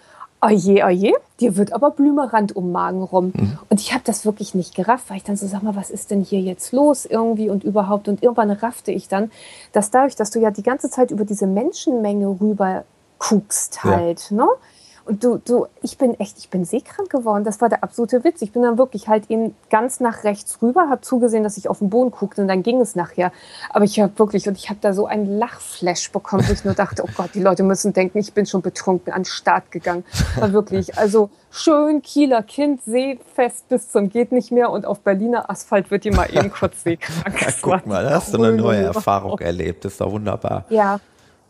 oje, 0.43 0.83
oje, 0.85 1.13
dir 1.39 1.57
wird 1.57 1.73
aber 1.73 1.91
Blümerand 1.91 2.55
um 2.55 2.71
Magen 2.71 3.01
rum. 3.03 3.31
Mhm. 3.33 3.57
Und 3.69 3.79
ich 3.79 3.93
habe 3.93 4.03
das 4.05 4.25
wirklich 4.25 4.53
nicht 4.53 4.75
gerafft, 4.75 5.09
weil 5.09 5.17
ich 5.17 5.23
dann 5.23 5.38
so, 5.38 5.47
sag 5.47 5.63
mal, 5.63 5.75
was 5.75 5.89
ist 5.89 6.12
denn 6.12 6.21
hier 6.21 6.41
jetzt 6.41 6.71
los 6.71 7.05
irgendwie 7.05 7.50
und 7.50 7.63
überhaupt. 7.63 8.07
Und 8.07 8.21
irgendwann 8.21 8.51
raffte 8.51 8.91
ich 8.91 9.07
dann, 9.07 9.31
dass 9.71 9.91
dadurch, 9.91 10.15
dass 10.15 10.31
du 10.31 10.39
ja 10.39 10.51
die 10.51 10.63
ganze 10.63 10.89
Zeit 10.89 11.12
über 11.12 11.25
diese 11.25 11.47
Menschenmenge 11.47 12.27
rüber 12.41 12.83
guckst 13.19 13.83
halt, 13.83 14.31
ja. 14.31 14.38
ne? 14.38 14.47
Und 15.05 15.24
du, 15.24 15.38
du, 15.38 15.67
ich 15.81 15.98
bin 15.98 16.17
echt, 16.19 16.38
ich 16.38 16.50
bin 16.50 16.63
seekrank 16.63 17.10
geworden. 17.10 17.43
Das 17.43 17.60
war 17.60 17.67
der 17.67 17.83
absolute 17.83 18.24
Witz. 18.24 18.41
Ich 18.41 18.53
bin 18.53 18.62
dann 18.62 18.77
wirklich 18.77 19.10
halt 19.10 19.29
ihn 19.29 19.53
ganz 19.69 20.00
nach 20.00 20.24
rechts 20.24 20.62
rüber, 20.62 20.89
habe 20.89 21.01
zugesehen, 21.01 21.43
dass 21.43 21.57
ich 21.57 21.67
auf 21.67 21.79
den 21.79 21.89
Boden 21.89 22.12
guckte 22.12 22.41
und 22.41 22.48
dann 22.48 22.63
ging 22.63 22.79
es 22.79 22.95
nachher. 22.95 23.33
Aber 23.69 23.83
ich 23.83 24.00
habe 24.00 24.17
wirklich, 24.17 24.48
und 24.48 24.57
ich 24.57 24.69
habe 24.69 24.79
da 24.81 24.93
so 24.93 25.05
einen 25.05 25.38
Lachflash 25.38 26.12
bekommen, 26.12 26.48
wo 26.48 26.53
ich 26.53 26.63
nur 26.63 26.74
dachte, 26.74 27.03
oh 27.03 27.10
Gott, 27.15 27.31
die 27.33 27.41
Leute 27.41 27.63
müssen 27.63 27.91
denken, 27.91 28.17
ich 28.19 28.33
bin 28.33 28.45
schon 28.45 28.62
betrunken 28.62 29.12
an 29.12 29.22
den 29.22 29.25
Start 29.25 29.72
gegangen. 29.72 30.05
War 30.38 30.53
wirklich, 30.53 30.98
also 30.98 31.29
schön 31.51 32.01
Kieler 32.01 32.41
Kind, 32.41 32.81
seefest 32.83 33.67
bis 33.67 33.91
zum 33.91 34.10
geht 34.10 34.31
nicht 34.31 34.51
mehr 34.51 34.69
und 34.69 34.86
auf 34.86 35.01
Berliner 35.01 35.50
Asphalt 35.50 35.91
wird 35.91 36.05
die 36.05 36.12
mal 36.12 36.33
eben 36.33 36.50
kurz 36.50 36.81
seekrank. 36.83 37.41
Ja, 37.41 37.48
guck 37.62 37.86
mal, 37.86 38.03
da 38.05 38.12
hast 38.12 38.33
du 38.33 38.38
eine 38.41 38.53
neue 38.53 38.83
Erfahrung 38.83 39.38
erlebt. 39.39 39.83
Das 39.83 39.93
ist 39.93 40.01
doch 40.01 40.12
wunderbar. 40.12 40.63
Ja, 40.69 41.00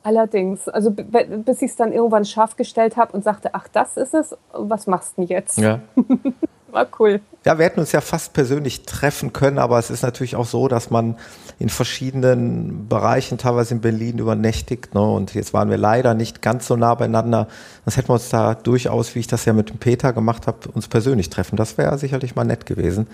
allerdings. 0.03 0.67
Also 0.67 0.91
bis 0.91 1.61
ich 1.61 1.71
es 1.71 1.75
dann 1.75 1.91
irgendwann 1.91 2.25
scharf 2.25 2.55
gestellt 2.55 2.97
habe 2.97 3.13
und 3.13 3.23
sagte, 3.23 3.49
ach, 3.53 3.67
das 3.67 3.97
ist 3.97 4.13
es, 4.13 4.35
was 4.51 4.87
machst 4.87 5.17
du 5.17 5.21
denn 5.21 5.29
jetzt? 5.29 5.57
Ja. 5.57 5.79
War 6.71 6.87
cool. 6.99 7.21
Ja, 7.45 7.59
wir 7.59 7.65
hätten 7.65 7.79
uns 7.79 7.91
ja 7.91 8.01
fast 8.01 8.33
persönlich 8.33 8.83
treffen 8.83 9.31
können, 9.31 9.59
aber 9.59 9.77
es 9.77 9.91
ist 9.91 10.01
natürlich 10.01 10.35
auch 10.35 10.47
so, 10.47 10.67
dass 10.67 10.89
man 10.89 11.17
in 11.59 11.69
verschiedenen 11.69 12.87
Bereichen, 12.87 13.37
teilweise 13.37 13.75
in 13.75 13.81
Berlin, 13.81 14.17
übernächtigt. 14.17 14.95
Ne? 14.95 15.01
Und 15.01 15.35
jetzt 15.35 15.53
waren 15.53 15.69
wir 15.69 15.77
leider 15.77 16.15
nicht 16.15 16.41
ganz 16.41 16.65
so 16.65 16.75
nah 16.75 16.95
beieinander. 16.95 17.47
Das 17.85 17.95
hätten 17.95 18.09
wir 18.09 18.13
uns 18.13 18.29
da 18.29 18.55
durchaus, 18.55 19.13
wie 19.13 19.19
ich 19.19 19.27
das 19.27 19.45
ja 19.45 19.53
mit 19.53 19.69
dem 19.69 19.77
Peter 19.77 20.13
gemacht 20.13 20.47
habe, 20.47 20.67
uns 20.73 20.87
persönlich 20.87 21.29
treffen. 21.29 21.57
Das 21.57 21.77
wäre 21.77 21.99
sicherlich 21.99 22.35
mal 22.35 22.43
nett 22.43 22.65
gewesen. 22.65 23.07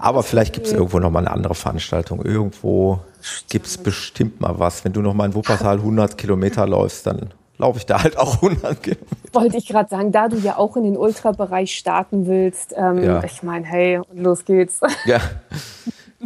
Aber 0.00 0.22
vielleicht 0.22 0.52
gibt 0.52 0.66
es 0.66 0.72
irgendwo 0.72 0.98
noch 0.98 1.10
mal 1.10 1.20
eine 1.20 1.30
andere 1.30 1.54
Veranstaltung. 1.54 2.24
Irgendwo 2.24 3.00
gibt 3.48 3.66
es 3.66 3.78
bestimmt 3.78 4.40
mal 4.40 4.58
was. 4.58 4.84
Wenn 4.84 4.92
du 4.92 5.02
noch 5.02 5.14
mal 5.14 5.26
in 5.26 5.34
Wuppertal 5.34 5.76
100 5.76 6.16
Kilometer 6.16 6.66
läufst, 6.66 7.06
dann 7.06 7.32
laufe 7.58 7.78
ich 7.78 7.86
da 7.86 8.02
halt 8.02 8.16
auch 8.16 8.36
100 8.36 8.82
Kilometer. 8.82 9.06
Wollte 9.32 9.56
ich 9.58 9.66
gerade 9.66 9.88
sagen, 9.88 10.10
da 10.10 10.28
du 10.28 10.38
ja 10.38 10.56
auch 10.56 10.76
in 10.76 10.84
den 10.84 10.96
Ultrabereich 10.96 11.76
starten 11.76 12.26
willst, 12.26 12.74
ähm, 12.76 13.02
ja. 13.02 13.22
ich 13.22 13.42
meine, 13.42 13.66
hey, 13.66 14.00
los 14.14 14.44
geht's. 14.44 14.80
Ja, 15.04 15.20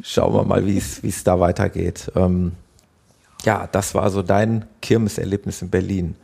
schauen 0.02 0.34
wir 0.34 0.44
mal, 0.44 0.64
wie 0.66 0.78
es 0.78 1.24
da 1.24 1.38
weitergeht. 1.40 2.10
Ähm, 2.14 2.52
ja, 3.44 3.68
das 3.70 3.94
war 3.94 4.10
so 4.10 4.22
dein 4.22 4.64
Kirmeserlebnis 4.80 5.62
in 5.62 5.70
Berlin. 5.70 6.16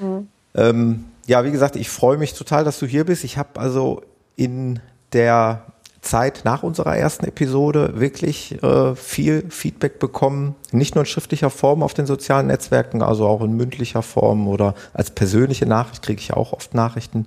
Mhm. 0.00 0.28
Ähm, 0.54 1.04
ja, 1.26 1.44
wie 1.44 1.50
gesagt, 1.50 1.76
ich 1.76 1.88
freue 1.88 2.18
mich 2.18 2.34
total, 2.34 2.64
dass 2.64 2.78
du 2.78 2.86
hier 2.86 3.04
bist. 3.04 3.24
Ich 3.24 3.38
habe 3.38 3.60
also 3.60 4.02
in 4.36 4.80
der 5.12 5.62
Zeit 6.00 6.42
nach 6.44 6.62
unserer 6.62 6.96
ersten 6.96 7.26
Episode 7.26 7.98
wirklich 7.98 8.62
äh, 8.62 8.94
viel 8.94 9.50
Feedback 9.50 9.98
bekommen, 9.98 10.54
nicht 10.70 10.94
nur 10.94 11.02
in 11.02 11.06
schriftlicher 11.06 11.50
Form 11.50 11.82
auf 11.82 11.94
den 11.94 12.06
sozialen 12.06 12.46
Netzwerken, 12.46 13.02
also 13.02 13.26
auch 13.26 13.42
in 13.42 13.56
mündlicher 13.56 14.02
Form 14.02 14.46
oder 14.48 14.74
als 14.94 15.10
persönliche 15.10 15.66
Nachricht 15.66 16.02
kriege 16.02 16.20
ich 16.20 16.32
auch 16.32 16.52
oft 16.52 16.74
Nachrichten, 16.74 17.26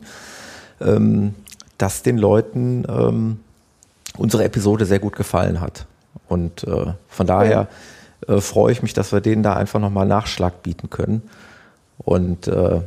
ähm, 0.81 1.35
dass 1.77 2.03
den 2.03 2.17
Leuten 2.17 2.85
ähm, 2.87 3.39
unsere 4.17 4.43
Episode 4.43 4.85
sehr 4.85 4.99
gut 4.99 5.15
gefallen 5.15 5.61
hat. 5.61 5.85
Und 6.27 6.63
äh, 6.65 6.93
von 7.07 7.27
daher 7.27 7.67
äh, 8.27 8.39
freue 8.39 8.71
ich 8.71 8.81
mich, 8.81 8.93
dass 8.93 9.11
wir 9.11 9.21
denen 9.21 9.43
da 9.43 9.53
einfach 9.53 9.79
nochmal 9.79 10.05
Nachschlag 10.05 10.63
bieten 10.63 10.89
können. 10.89 11.23
Und 11.97 12.47
äh, 12.47 12.81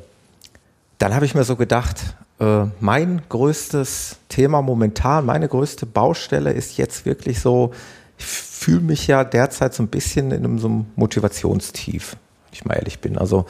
dann 0.98 1.14
habe 1.14 1.24
ich 1.24 1.34
mir 1.34 1.44
so 1.44 1.56
gedacht, 1.56 2.14
äh, 2.42 2.66
mein 2.80 3.22
größtes 3.28 4.16
Thema 4.28 4.62
momentan, 4.62 5.24
meine 5.24 5.46
größte 5.46 5.86
Baustelle 5.86 6.52
ist 6.52 6.76
jetzt 6.76 7.06
wirklich 7.06 7.38
so, 7.38 7.70
ich 8.18 8.24
fühle 8.24 8.80
mich 8.80 9.06
ja 9.06 9.22
derzeit 9.22 9.74
so 9.74 9.82
ein 9.84 9.88
bisschen 9.88 10.32
in 10.32 10.44
einem, 10.44 10.58
so 10.58 10.66
einem 10.66 10.86
Motivationstief, 10.96 12.16
wenn 12.46 12.52
ich 12.52 12.64
mal 12.64 12.74
ehrlich 12.74 12.98
bin. 12.98 13.16
Also 13.16 13.46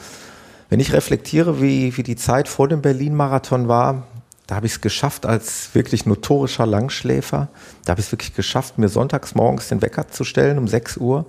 wenn 0.69 0.79
ich 0.79 0.93
reflektiere, 0.93 1.59
wie, 1.59 1.97
wie 1.97 2.03
die 2.03 2.15
Zeit 2.15 2.47
vor 2.47 2.67
dem 2.67 2.83
Berlin-Marathon 2.83 3.67
war, 3.67 4.07
da 4.45 4.55
habe 4.55 4.67
ich 4.67 4.73
es 4.73 4.81
geschafft 4.81 5.25
als 5.25 5.73
wirklich 5.73 6.05
notorischer 6.05 6.67
Langschläfer. 6.67 7.47
Da 7.85 7.91
habe 7.91 8.01
ich 8.01 8.07
es 8.07 8.11
wirklich 8.11 8.35
geschafft, 8.35 8.77
mir 8.77 8.89
sonntags 8.89 9.33
morgens 9.33 9.69
den 9.69 9.81
Wecker 9.81 10.09
zu 10.09 10.23
stellen 10.23 10.59
um 10.59 10.67
6 10.67 10.97
Uhr 10.97 11.25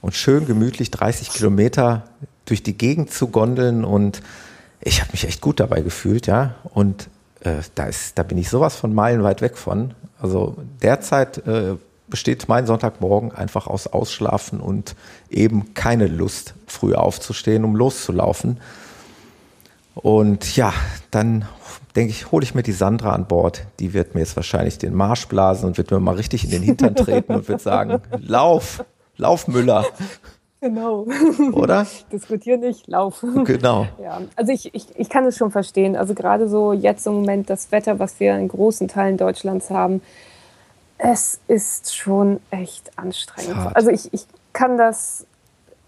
und 0.00 0.14
schön 0.14 0.46
gemütlich 0.46 0.90
30 0.90 1.30
Kilometer 1.30 2.04
durch 2.46 2.62
die 2.62 2.78
Gegend 2.78 3.12
zu 3.12 3.28
gondeln 3.28 3.84
und 3.84 4.22
ich 4.80 5.00
habe 5.00 5.12
mich 5.12 5.26
echt 5.26 5.40
gut 5.40 5.60
dabei 5.60 5.80
gefühlt, 5.80 6.26
ja. 6.26 6.54
Und 6.72 7.08
äh, 7.40 7.56
da, 7.74 7.84
ist, 7.84 8.18
da 8.18 8.22
bin 8.22 8.38
ich 8.38 8.48
sowas 8.48 8.76
von 8.76 8.94
meilenweit 8.94 9.40
weg 9.40 9.56
von. 9.56 9.94
Also 10.20 10.56
derzeit 10.82 11.38
äh, 11.46 11.76
besteht 12.08 12.48
mein 12.48 12.66
Sonntagmorgen 12.66 13.32
einfach 13.32 13.66
aus 13.66 13.86
Ausschlafen 13.86 14.60
und 14.60 14.96
eben 15.30 15.74
keine 15.74 16.06
Lust, 16.06 16.54
früh 16.66 16.94
aufzustehen, 16.94 17.64
um 17.64 17.76
loszulaufen. 17.76 18.58
Und 19.94 20.56
ja, 20.56 20.72
dann 21.10 21.46
denke 21.96 22.10
ich, 22.12 22.30
hole 22.30 22.44
ich 22.44 22.54
mir 22.54 22.62
die 22.62 22.72
Sandra 22.72 23.12
an 23.12 23.26
Bord. 23.26 23.64
Die 23.78 23.92
wird 23.92 24.14
mir 24.14 24.20
jetzt 24.20 24.36
wahrscheinlich 24.36 24.78
den 24.78 24.94
Marsch 24.94 25.26
blasen 25.28 25.66
und 25.66 25.78
wird 25.78 25.90
mir 25.90 26.00
mal 26.00 26.16
richtig 26.16 26.44
in 26.44 26.50
den 26.50 26.62
Hintern 26.62 26.94
treten 26.94 27.34
und 27.34 27.48
wird 27.48 27.60
sagen, 27.60 28.00
lauf, 28.18 28.84
lauf 29.16 29.48
Müller. 29.48 29.86
Genau. 30.60 31.06
Oder? 31.52 31.86
Diskutier 32.12 32.58
nicht, 32.58 32.86
lauf. 32.86 33.24
Genau. 33.44 33.86
Ja, 34.02 34.20
also 34.36 34.52
ich, 34.52 34.74
ich, 34.74 34.86
ich 34.96 35.08
kann 35.08 35.24
es 35.26 35.36
schon 35.36 35.50
verstehen. 35.50 35.96
Also 35.96 36.14
gerade 36.14 36.48
so 36.48 36.72
jetzt 36.72 37.06
im 37.06 37.14
Moment 37.14 37.50
das 37.50 37.70
Wetter, 37.72 37.98
was 37.98 38.18
wir 38.20 38.36
in 38.36 38.48
großen 38.48 38.88
Teilen 38.88 39.16
Deutschlands 39.16 39.70
haben, 39.70 40.02
es 40.98 41.40
ist 41.48 41.94
schon 41.94 42.40
echt 42.50 42.90
anstrengend. 42.98 43.56
Hart. 43.56 43.76
Also 43.76 43.90
ich, 43.90 44.12
ich 44.12 44.26
kann 44.52 44.76
das 44.76 45.26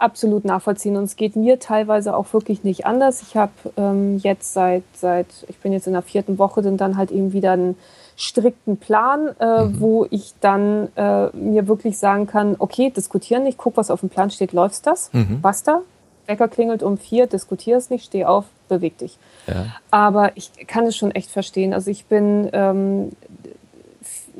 absolut 0.03 0.45
nachvollziehen 0.45 0.97
und 0.97 1.05
es 1.05 1.17
geht 1.17 1.37
mir 1.37 1.59
teilweise 1.59 2.17
auch 2.17 2.33
wirklich 2.33 2.65
nicht 2.65 2.87
anders. 2.87 3.23
Ich 3.23 3.37
habe 3.37 3.53
ähm, 3.77 4.19
jetzt 4.19 4.53
seit, 4.53 4.83
seit, 4.95 5.27
ich 5.49 5.57
bin 5.59 5.73
jetzt 5.73 5.87
in 5.87 5.93
der 5.93 6.03
vierten 6.03 6.39
Woche, 6.39 6.63
dann 6.63 6.97
halt 6.97 7.11
eben 7.11 7.33
wieder 7.33 7.53
ein 7.53 7.77
strikten 8.17 8.77
Plan, 8.77 9.31
äh, 9.41 9.65
mhm. 9.65 9.81
wo 9.81 10.07
ich 10.11 10.35
dann 10.41 10.89
äh, 10.97 11.29
mir 11.29 11.67
wirklich 11.69 11.99
sagen 11.99 12.27
kann, 12.27 12.57
okay, 12.59 12.91
diskutieren 12.91 13.45
nicht, 13.45 13.59
guck, 13.59 13.77
was 13.77 13.91
auf 13.91 14.01
dem 14.01 14.11
Plan 14.11 14.31
steht, 14.31 14.53
läuft 14.53 14.87
das, 14.87 15.13
mhm. 15.13 15.41
basta. 15.41 15.83
Wecker 16.27 16.49
klingelt 16.49 16.83
um 16.83 16.99
vier, 16.99 17.27
diskutier 17.27 17.77
es 17.77 17.91
nicht, 17.91 18.05
steh 18.05 18.25
auf, 18.25 18.45
beweg 18.69 18.99
dich. 18.99 19.19
Ja. 19.47 19.67
Aber 19.91 20.33
ich 20.37 20.51
kann 20.67 20.87
es 20.87 20.97
schon 20.97 21.11
echt 21.11 21.31
verstehen. 21.31 21.75
Also 21.75 21.91
ich 21.91 22.05
bin 22.05 22.49
ähm, 22.53 23.11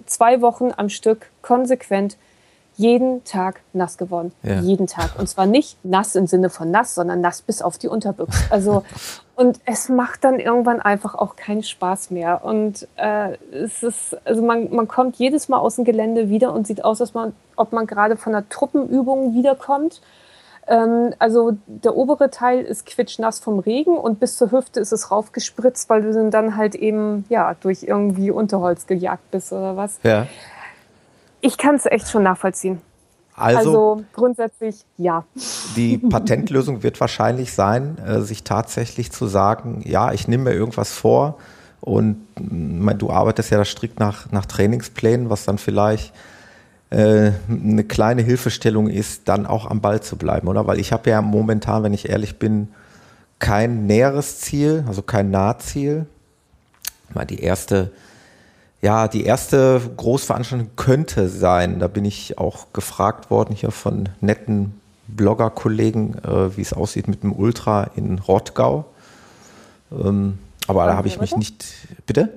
zwei 0.07 0.41
Wochen 0.43 0.71
am 0.77 0.89
Stück 0.89 1.27
konsequent 1.43 2.17
jeden 2.77 3.23
Tag 3.25 3.61
nass 3.73 3.99
geworden. 3.99 4.33
Ja. 4.43 4.61
Jeden 4.61 4.87
Tag. 4.87 5.19
Und 5.19 5.29
zwar 5.29 5.47
nicht 5.47 5.77
nass 5.85 6.15
im 6.15 6.27
Sinne 6.27 6.51
von 6.51 6.71
nass, 6.71 6.95
sondern 6.95 7.21
nass 7.21 7.43
bis 7.43 7.63
auf 7.63 7.79
die 7.79 7.89
Unterbüchse. 7.89 8.45
Also, 8.51 8.85
und 9.37 9.61
es 9.65 9.89
macht 9.89 10.25
dann 10.25 10.39
irgendwann 10.39 10.81
einfach 10.81 11.15
auch 11.15 11.37
keinen 11.37 11.63
Spaß 11.63 12.11
mehr. 12.11 12.45
Und 12.45 12.89
äh, 12.97 13.37
es 13.53 13.83
ist, 13.83 14.17
also 14.25 14.43
man, 14.43 14.75
man 14.75 14.89
kommt 14.89 15.17
jedes 15.17 15.49
Mal 15.49 15.59
aus 15.59 15.77
dem 15.77 15.85
Gelände 15.85 16.29
wieder 16.29 16.53
und 16.53 16.67
sieht 16.67 16.85
aus, 16.85 17.01
als 17.01 17.15
man, 17.15 17.35
ob 17.57 17.73
man 17.73 17.87
gerade 17.87 18.17
von 18.17 18.35
einer 18.35 18.49
Truppenübung 18.49 19.35
wiederkommt. 19.35 20.01
Ähm, 20.67 21.13
also 21.19 21.57
der 21.67 21.97
obere 21.97 22.31
Teil 22.31 22.63
ist 22.65 22.87
quitschnass 22.87 23.41
vom 23.41 23.59
Regen 23.59 23.97
und 23.97 24.21
bis 24.21 24.37
zur 24.37 24.53
Hüfte 24.53 24.81
ist 24.81 24.93
es 24.93 25.11
raufgespritzt, 25.11 25.91
weil 25.91 26.03
du 26.03 26.31
dann 26.31 26.57
halt 26.57 26.75
eben 26.75 27.25
ja 27.29 27.55
durch 27.61 27.83
irgendwie 27.83 28.31
Unterholz 28.31 28.87
gejagt 28.87 29.31
bist 29.31 29.53
oder 29.53 29.77
was. 29.77 29.99
Ja. 30.03 30.27
Ich 31.43 31.59
kann 31.59 31.75
es 31.75 31.85
echt 31.85 32.09
schon 32.09 32.23
nachvollziehen. 32.23 32.81
Also, 33.35 33.59
also, 33.59 34.05
grundsätzlich 34.13 34.85
ja. 34.97 35.25
Die 35.77 35.99
Patentlösung 35.99 36.83
wird 36.83 37.01
wahrscheinlich 37.01 37.53
sein, 37.53 37.99
äh, 37.99 38.21
sich 38.21 38.45
tatsächlich 38.45 39.11
zu 39.11 39.27
sagen, 39.27 39.83
ja, 39.85 40.13
ich 40.13 40.29
nehme 40.29 40.45
mir 40.45 40.53
irgendwas 40.53 40.93
vor 40.93 41.39
und 41.81 42.25
mein, 42.39 42.99
du 42.99 43.11
arbeitest 43.11 43.51
ja 43.51 43.59
da 43.59 43.65
strikt 43.65 43.99
nach, 43.99 44.31
nach 44.31 44.47
Trainingsplänen, 44.47 45.31
was 45.31 45.45
dann 45.45 45.59
vielleicht 45.59 46.15
äh, 46.91 47.33
eine 47.49 47.85
kleine 47.85 48.23
Hilfestellung 48.23 48.89
ist, 48.89 49.29
dann 49.29 49.47
auch 49.47 49.69
am 49.69 49.81
Ball 49.81 50.03
zu 50.03 50.17
bleiben, 50.17 50.47
oder? 50.47 50.67
Weil 50.67 50.79
ich 50.79 50.93
habe 50.93 51.11
ja 51.11 51.23
momentan, 51.23 51.83
wenn 51.83 51.95
ich 51.95 52.09
ehrlich 52.09 52.39
bin, 52.39 52.69
kein 53.39 53.87
näheres 53.87 54.41
Ziel, 54.41 54.85
also 54.87 55.03
kein 55.03 55.31
Nahziel. 55.31 56.07
Mal 57.15 57.25
die 57.25 57.41
erste 57.41 57.91
ja, 58.83 59.07
die 59.07 59.25
erste 59.25 59.81
Großveranstaltung 59.97 60.71
könnte 60.77 61.29
sein. 61.29 61.79
Da 61.79 61.87
bin 61.87 62.05
ich 62.05 62.37
auch 62.39 62.67
gefragt 62.73 63.31
worden 63.31 63.55
hier 63.55 63.71
von 63.71 64.09
netten 64.21 64.81
Blogger-Kollegen, 65.07 66.19
äh, 66.25 66.57
wie 66.57 66.63
es 66.63 66.73
aussieht 66.73 67.07
mit 67.07 67.23
dem 67.23 67.33
Ultra 67.33 67.85
in 67.95 68.19
Rottgau. 68.19 68.87
Ähm, 69.93 70.39
aber 70.67 70.87
da 70.87 70.97
habe 70.97 71.07
ich 71.07 71.21
mich 71.21 71.31
der? 71.31 71.39
nicht. 71.39 71.65
Bitte? 72.07 72.29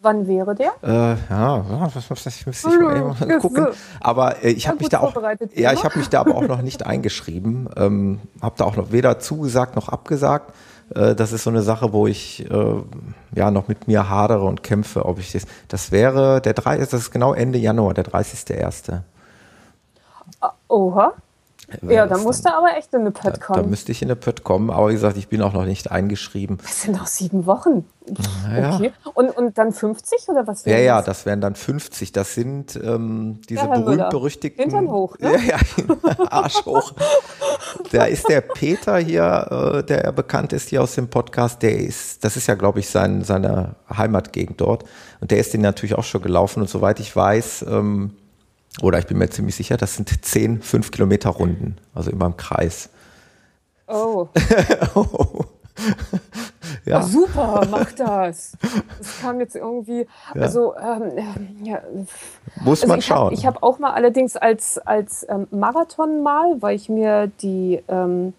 Wann 0.00 0.28
wäre 0.28 0.54
der? 0.54 0.72
Äh, 0.82 1.16
ja, 1.28 1.90
das 1.92 2.08
müsste 2.08 2.28
ich 2.28 2.78
mal 2.80 2.96
eben 2.96 3.40
gucken. 3.40 3.66
Aber 4.00 4.44
äh, 4.44 4.50
ich 4.50 4.68
habe 4.68 4.78
mich 4.78 4.90
da 4.90 5.00
auch, 5.00 5.20
ja, 5.54 5.72
ich 5.72 5.84
habe 5.84 5.98
mich 5.98 6.08
da 6.08 6.20
aber 6.20 6.36
auch 6.36 6.46
noch 6.46 6.62
nicht 6.62 6.86
eingeschrieben. 6.86 7.68
Ähm, 7.76 8.20
habe 8.40 8.54
da 8.58 8.64
auch 8.64 8.76
noch 8.76 8.92
weder 8.92 9.18
zugesagt 9.18 9.74
noch 9.74 9.88
abgesagt. 9.88 10.54
Äh, 10.94 11.14
das 11.14 11.32
ist 11.32 11.44
so 11.44 11.50
eine 11.50 11.62
Sache, 11.62 11.92
wo 11.92 12.06
ich 12.06 12.48
äh, 12.50 12.74
ja 13.34 13.50
noch 13.50 13.68
mit 13.68 13.88
mir 13.88 14.08
hadere 14.08 14.44
und 14.44 14.62
kämpfe, 14.62 15.04
ob 15.04 15.18
ich 15.18 15.32
das. 15.32 15.46
Das 15.68 15.92
wäre 15.92 16.40
der 16.40 16.54
3, 16.54 16.78
das 16.78 16.92
ist 16.92 17.10
genau 17.10 17.34
Ende 17.34 17.58
Januar, 17.58 17.94
der 17.94 18.04
30.01. 18.04 19.00
Oha. 20.68 21.14
Ja, 21.82 22.06
da 22.06 22.16
musst 22.16 22.46
du 22.46 22.54
aber 22.54 22.76
echt 22.78 22.94
in 22.94 23.00
eine 23.00 23.10
Pött 23.10 23.40
kommen. 23.40 23.58
Da, 23.58 23.62
da, 23.62 23.68
müsste 23.68 23.92
ich 23.92 24.00
in 24.00 24.08
eine 24.08 24.16
Pött 24.16 24.42
kommen, 24.42 24.70
aber 24.70 24.88
wie 24.88 24.94
gesagt, 24.94 25.18
ich 25.18 25.28
bin 25.28 25.42
auch 25.42 25.52
noch 25.52 25.66
nicht 25.66 25.90
eingeschrieben. 25.90 26.58
Das 26.62 26.82
sind 26.82 26.96
noch 26.96 27.06
sieben 27.06 27.44
Wochen. 27.44 27.84
Ja. 28.56 28.76
Okay. 28.76 28.92
Und, 29.12 29.36
und 29.36 29.58
dann 29.58 29.72
50 29.72 30.28
oder 30.28 30.46
was? 30.46 30.64
Ja, 30.64 30.78
ja, 30.78 31.02
das 31.02 31.26
wären 31.26 31.42
dann 31.42 31.54
50. 31.54 32.12
Das 32.12 32.34
sind 32.34 32.74
ähm, 32.82 33.40
diese 33.50 33.66
ja, 33.66 33.66
berühmt-berüchtigten. 33.66 34.62
Hintern 34.62 34.88
hoch, 34.88 35.18
ne? 35.18 35.32
Ja, 35.46 35.58
ja, 35.58 36.26
Arsch 36.30 36.64
hoch. 36.64 36.94
da 37.92 38.04
ist 38.04 38.28
der 38.30 38.40
Peter 38.40 38.96
hier, 38.96 39.78
äh, 39.78 39.84
der 39.84 40.10
bekannt 40.12 40.54
ist 40.54 40.70
hier 40.70 40.82
aus 40.82 40.94
dem 40.94 41.08
Podcast, 41.08 41.62
der 41.62 41.78
ist, 41.78 42.24
das 42.24 42.38
ist 42.38 42.46
ja, 42.46 42.54
glaube 42.54 42.80
ich, 42.80 42.88
sein, 42.88 43.24
seine 43.24 43.74
Heimatgegend 43.94 44.60
dort. 44.60 44.84
Und 45.20 45.30
der 45.30 45.38
ist 45.38 45.52
den 45.52 45.60
natürlich 45.60 45.96
auch 45.96 46.04
schon 46.04 46.22
gelaufen. 46.22 46.62
Und 46.62 46.70
soweit 46.70 46.98
ich 46.98 47.14
weiß, 47.14 47.66
ähm, 47.68 48.12
oder 48.82 48.98
ich 48.98 49.06
bin 49.06 49.18
mir 49.18 49.28
ziemlich 49.30 49.56
sicher, 49.56 49.76
das 49.76 49.94
sind 49.96 50.24
10 50.24 50.62
5 50.62 50.90
Kilometer 50.90 51.30
Runden, 51.30 51.76
also 51.94 52.10
immer 52.10 52.26
im 52.26 52.36
Kreis. 52.36 52.90
Oh. 53.86 54.28
oh. 54.94 55.44
ja. 56.84 56.98
Ach, 56.98 57.06
super, 57.06 57.66
mach 57.70 57.92
das. 57.92 58.52
Das 58.98 59.20
kam 59.20 59.40
jetzt 59.40 59.56
irgendwie, 59.56 60.06
ja. 60.34 60.40
also 60.42 60.74
ähm, 60.76 61.64
ja. 61.64 61.80
Muss 62.60 62.82
also 62.82 62.92
man 62.92 63.02
schauen. 63.02 63.32
ich 63.32 63.46
habe 63.46 63.62
auch 63.62 63.78
mal 63.78 63.92
allerdings 63.92 64.36
als, 64.36 64.78
als 64.78 65.26
ähm, 65.28 65.46
Marathon 65.50 66.22
mal, 66.22 66.60
weil 66.60 66.76
ich 66.76 66.88
mir 66.88 67.30
die 67.40 67.82
ähm, 67.88 68.34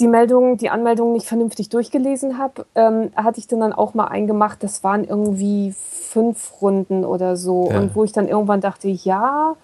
die 0.00 0.06
Meldung, 0.06 0.58
die 0.58 0.70
Anmeldung 0.70 1.12
nicht 1.12 1.26
vernünftig 1.26 1.68
durchgelesen 1.68 2.38
habe, 2.38 2.66
ähm, 2.74 3.10
hatte 3.16 3.40
ich 3.40 3.48
dann 3.48 3.72
auch 3.72 3.94
mal 3.94 4.06
eingemacht. 4.06 4.62
Das 4.62 4.84
waren 4.84 5.04
irgendwie 5.04 5.74
fünf 5.76 6.62
Runden 6.62 7.04
oder 7.04 7.36
so. 7.36 7.68
Ja. 7.70 7.80
Und 7.80 7.94
wo 7.96 8.04
ich 8.04 8.12
dann 8.12 8.28
irgendwann 8.28 8.60
dachte, 8.60 8.88
ja, 8.88 9.56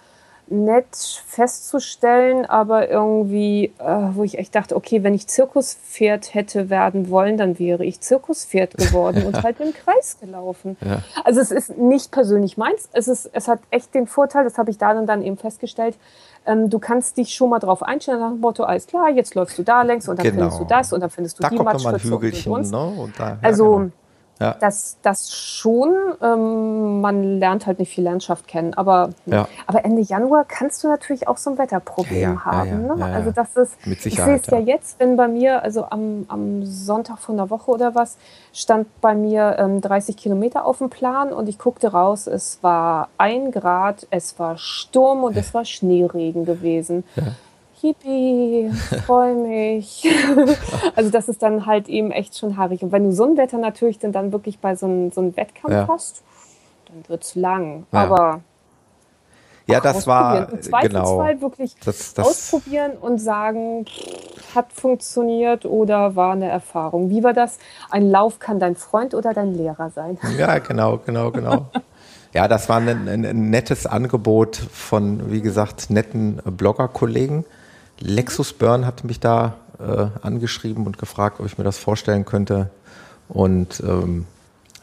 nett 0.47 0.95
festzustellen, 1.25 2.45
aber 2.45 2.89
irgendwie, 2.89 3.73
äh, 3.79 4.09
wo 4.13 4.23
ich 4.23 4.37
echt 4.37 4.53
dachte, 4.53 4.75
okay, 4.75 5.01
wenn 5.03 5.13
ich 5.13 5.27
Zirkuspferd 5.27 6.33
hätte 6.35 6.69
werden 6.69 7.09
wollen, 7.09 7.37
dann 7.37 7.57
wäre 7.57 7.83
ich 7.83 7.99
Zirkuspferd 8.01 8.77
geworden 8.77 9.25
und 9.25 9.41
halt 9.41 9.59
im 9.59 9.73
Kreis 9.85 10.17
gelaufen. 10.19 10.77
Ja. 10.85 10.99
Also 11.23 11.41
es 11.41 11.51
ist 11.51 11.77
nicht 11.77 12.11
persönlich 12.11 12.57
meins. 12.57 12.89
Es, 12.93 13.07
ist, 13.07 13.29
es 13.33 13.47
hat 13.47 13.59
echt 13.71 13.95
den 13.95 14.05
Vorteil, 14.05 14.43
das 14.43 14.57
habe 14.57 14.69
ich 14.69 14.77
da 14.77 14.91
und 14.91 15.07
dann 15.07 15.23
eben 15.23 15.37
festgestellt, 15.37 15.95
ähm, 16.45 16.69
du 16.69 16.79
kannst 16.79 17.17
dich 17.17 17.33
schon 17.33 17.49
mal 17.49 17.59
drauf 17.59 17.83
einstellen, 17.83 18.19
nach 18.19 18.31
dem 18.31 18.39
Motto, 18.39 18.63
alles 18.63 18.87
klar, 18.87 19.09
jetzt 19.09 19.35
läufst 19.35 19.57
du 19.57 19.63
da 19.63 19.81
längs 19.81 20.07
und 20.07 20.19
dann 20.19 20.23
genau. 20.23 20.37
findest 20.37 20.59
du 20.59 20.65
das 20.65 20.93
und 20.93 21.01
dann 21.01 21.09
findest 21.09 21.39
du 21.39 21.43
da 21.43 21.49
die 21.49 21.55
kommt 21.57 21.83
Matschpfütze 21.83 22.15
und, 22.15 22.23
und, 22.23 22.65
und. 22.65 22.71
Ne? 22.71 23.01
und 23.01 23.19
da, 23.19 23.29
ja, 23.29 23.37
also 23.41 23.77
genau. 23.77 23.91
Ja. 24.39 24.55
Das, 24.59 24.97
das 25.01 25.33
schon. 25.33 25.93
Ähm, 26.21 26.99
man 26.99 27.39
lernt 27.39 27.67
halt 27.67 27.79
nicht 27.79 27.93
viel 27.93 28.03
Landschaft 28.03 28.47
kennen. 28.47 28.73
Aber, 28.73 29.11
ja. 29.25 29.47
aber 29.65 29.85
Ende 29.85 30.01
Januar 30.01 30.43
kannst 30.45 30.83
du 30.83 30.89
natürlich 30.89 31.27
auch 31.27 31.37
so 31.37 31.51
ein 31.51 31.57
Wetterproblem 31.57 32.21
ja, 32.21 32.45
haben. 32.45 32.87
Ne? 32.87 33.05
Also 33.05 33.31
das 33.31 33.55
ist, 33.55 33.87
Mit 33.87 34.01
Sicherheit, 34.01 34.41
ich 34.41 34.49
sehe 34.49 34.59
es 34.59 34.65
ja. 34.67 34.73
jetzt, 34.73 34.99
wenn 34.99 35.15
bei 35.15 35.27
mir, 35.27 35.63
also 35.63 35.85
am, 35.89 36.25
am 36.27 36.65
Sonntag 36.65 37.19
von 37.19 37.37
der 37.37 37.49
Woche 37.49 37.71
oder 37.71 37.95
was, 37.95 38.17
stand 38.51 38.87
bei 39.01 39.15
mir 39.15 39.55
ähm, 39.57 39.79
30 39.79 40.17
Kilometer 40.17 40.65
auf 40.65 40.79
dem 40.79 40.89
Plan 40.89 41.31
und 41.31 41.47
ich 41.47 41.57
guckte 41.57 41.91
raus, 41.91 42.27
es 42.27 42.59
war 42.61 43.09
ein 43.17 43.51
Grad, 43.51 44.07
es 44.09 44.37
war 44.37 44.57
Sturm 44.57 45.23
und 45.23 45.37
es 45.37 45.53
war 45.53 45.63
Schneeregen 45.63 46.45
gewesen. 46.45 47.05
Yippie, 47.81 48.71
freue 49.05 49.35
mich. 49.35 50.07
also 50.95 51.09
das 51.09 51.29
ist 51.29 51.41
dann 51.41 51.65
halt 51.65 51.87
eben 51.89 52.11
echt 52.11 52.37
schon 52.37 52.57
haarig. 52.57 52.81
Und 52.83 52.91
wenn 52.91 53.03
du 53.03 53.11
so 53.11 53.25
ein 53.25 53.37
Wetter 53.37 53.57
natürlich 53.57 53.99
dann, 53.99 54.11
dann 54.11 54.31
wirklich 54.31 54.59
bei 54.59 54.75
so 54.75 54.85
einem, 54.85 55.11
so 55.11 55.21
einem 55.21 55.35
Wettkampf 55.37 55.73
ja. 55.73 55.87
hast, 55.87 56.23
dann 56.87 57.07
wird 57.07 57.23
es 57.23 57.35
lang. 57.35 57.85
Ja. 57.91 58.03
Aber 58.03 58.41
ja, 59.67 59.79
das 59.79 60.05
war 60.05 60.47
genau. 60.81 61.17
wirklich 61.39 61.75
das, 61.83 62.13
das 62.13 62.25
ausprobieren 62.25 62.91
und 63.01 63.17
sagen, 63.17 63.85
hat 64.53 64.71
funktioniert 64.71 65.65
oder 65.65 66.15
war 66.15 66.33
eine 66.33 66.47
Erfahrung. 66.47 67.09
Wie 67.09 67.23
war 67.23 67.33
das? 67.33 67.57
Ein 67.89 68.09
Lauf 68.09 68.37
kann 68.37 68.59
dein 68.59 68.75
Freund 68.75 69.15
oder 69.15 69.33
dein 69.33 69.53
Lehrer 69.55 69.89
sein. 69.89 70.19
Ja, 70.37 70.59
genau, 70.59 70.97
genau, 70.97 71.31
genau. 71.31 71.65
ja, 72.33 72.47
das 72.47 72.69
war 72.69 72.77
ein, 72.77 73.07
ein, 73.07 73.25
ein 73.25 73.49
nettes 73.49 73.87
Angebot 73.87 74.55
von, 74.55 75.31
wie 75.31 75.41
gesagt, 75.41 75.89
netten 75.89 76.41
Blogger-Kollegen 76.45 77.45
Lexus 77.99 78.53
Burn 78.53 78.85
hat 78.85 79.03
mich 79.03 79.19
da 79.19 79.55
äh, 79.79 80.07
angeschrieben 80.21 80.85
und 80.85 80.97
gefragt, 80.97 81.39
ob 81.39 81.45
ich 81.45 81.57
mir 81.57 81.63
das 81.63 81.77
vorstellen 81.77 82.25
könnte. 82.25 82.69
Und 83.27 83.81
ähm, 83.85 84.25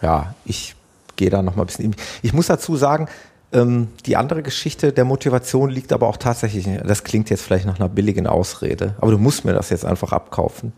ja, 0.01 0.35
ich 0.45 0.75
gehe 1.17 1.31
da 1.31 1.43
noch 1.43 1.57
mal 1.57 1.63
ein 1.63 1.67
bisschen. 1.67 1.97
Ich 2.23 2.33
muss 2.33 2.47
dazu 2.47 2.77
sagen, 2.77 3.09
ähm, 3.53 3.89
die 4.07 4.17
andere 4.17 4.43
Geschichte 4.43 4.93
der 4.93 5.05
Motivation 5.05 5.71
liegt 5.71 5.93
aber 5.93 6.09
auch 6.09 6.17
tatsächlich, 6.17 6.67
das 6.85 7.05
klingt 7.05 7.31
jetzt 7.31 7.43
vielleicht 7.43 7.67
nach 7.67 7.79
einer 7.79 7.89
billigen 7.89 8.27
Ausrede, 8.27 8.95
aber 8.99 9.13
du 9.13 9.19
musst 9.19 9.45
mir 9.45 9.53
das 9.53 9.71
jetzt 9.71 9.85
einfach 9.85 10.13
abkaufen 10.13 10.73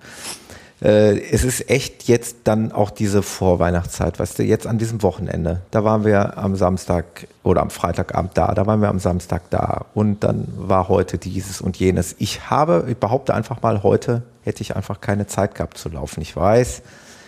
äh, 0.85 1.19
es 1.31 1.45
ist 1.45 1.71
echt 1.71 2.09
jetzt 2.09 2.37
dann 2.45 2.71
auch 2.71 2.91
diese 2.91 3.23
Vorweihnachtszeit, 3.23 4.21
weißt 4.21 4.39
du, 4.39 4.43
jetzt 4.43 4.67
an 4.67 4.77
diesem 4.77 5.03
Wochenende. 5.03 5.63
Da 5.71 5.83
waren 5.83 6.05
wir 6.05 6.37
am 6.37 6.57
Samstag 6.57 7.27
oder 7.43 7.63
am 7.63 7.71
Freitagabend 7.71 8.33
da, 8.37 8.53
da 8.55 8.67
waren 8.67 8.83
wir 8.83 8.91
am 8.91 8.99
Samstag 8.99 9.49
da 9.49 9.87
und 9.95 10.23
dann 10.23 10.47
war 10.57 10.89
heute 10.89 11.17
dieses 11.17 11.63
und 11.63 11.79
jenes. 11.79 12.15
Ich 12.19 12.51
habe, 12.51 12.85
ich 12.89 12.99
behaupte 12.99 13.33
einfach 13.33 13.63
mal, 13.63 13.83
heute 13.83 14.23
hätte 14.43 14.61
ich 14.61 14.77
einfach 14.77 15.01
keine 15.01 15.27
Zeit 15.27 15.55
gehabt 15.55 15.79
zu 15.79 15.89
laufen. 15.89 16.21
Ich 16.21 16.37
weiß, 16.37 16.83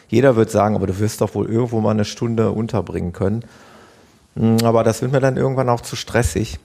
jeder 0.08 0.36
wird 0.36 0.50
sagen, 0.50 0.76
aber 0.76 0.86
du 0.86 0.98
wirst 0.98 1.22
doch 1.22 1.34
wohl 1.34 1.50
irgendwo 1.50 1.80
mal 1.80 1.92
eine 1.92 2.04
Stunde 2.04 2.50
unterbringen 2.50 3.14
können. 3.14 3.42
Hm, 4.36 4.58
aber 4.64 4.84
das 4.84 5.00
wird 5.00 5.12
mir 5.12 5.20
dann 5.20 5.38
irgendwann 5.38 5.70
auch 5.70 5.80
zu 5.80 5.96
stressig. 5.96 6.58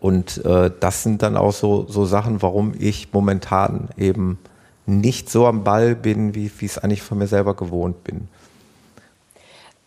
Und 0.00 0.44
äh, 0.44 0.70
das 0.80 1.04
sind 1.04 1.22
dann 1.22 1.36
auch 1.36 1.52
so, 1.52 1.86
so 1.88 2.04
Sachen, 2.04 2.42
warum 2.42 2.74
ich 2.76 3.12
momentan 3.12 3.88
eben 3.96 4.38
nicht 4.88 5.30
so 5.30 5.46
am 5.46 5.64
Ball 5.64 5.94
bin, 5.94 6.34
wie 6.34 6.46
ich 6.46 6.62
es 6.62 6.78
eigentlich 6.78 7.02
von 7.02 7.18
mir 7.18 7.26
selber 7.26 7.54
gewohnt 7.54 8.02
bin. 8.04 8.28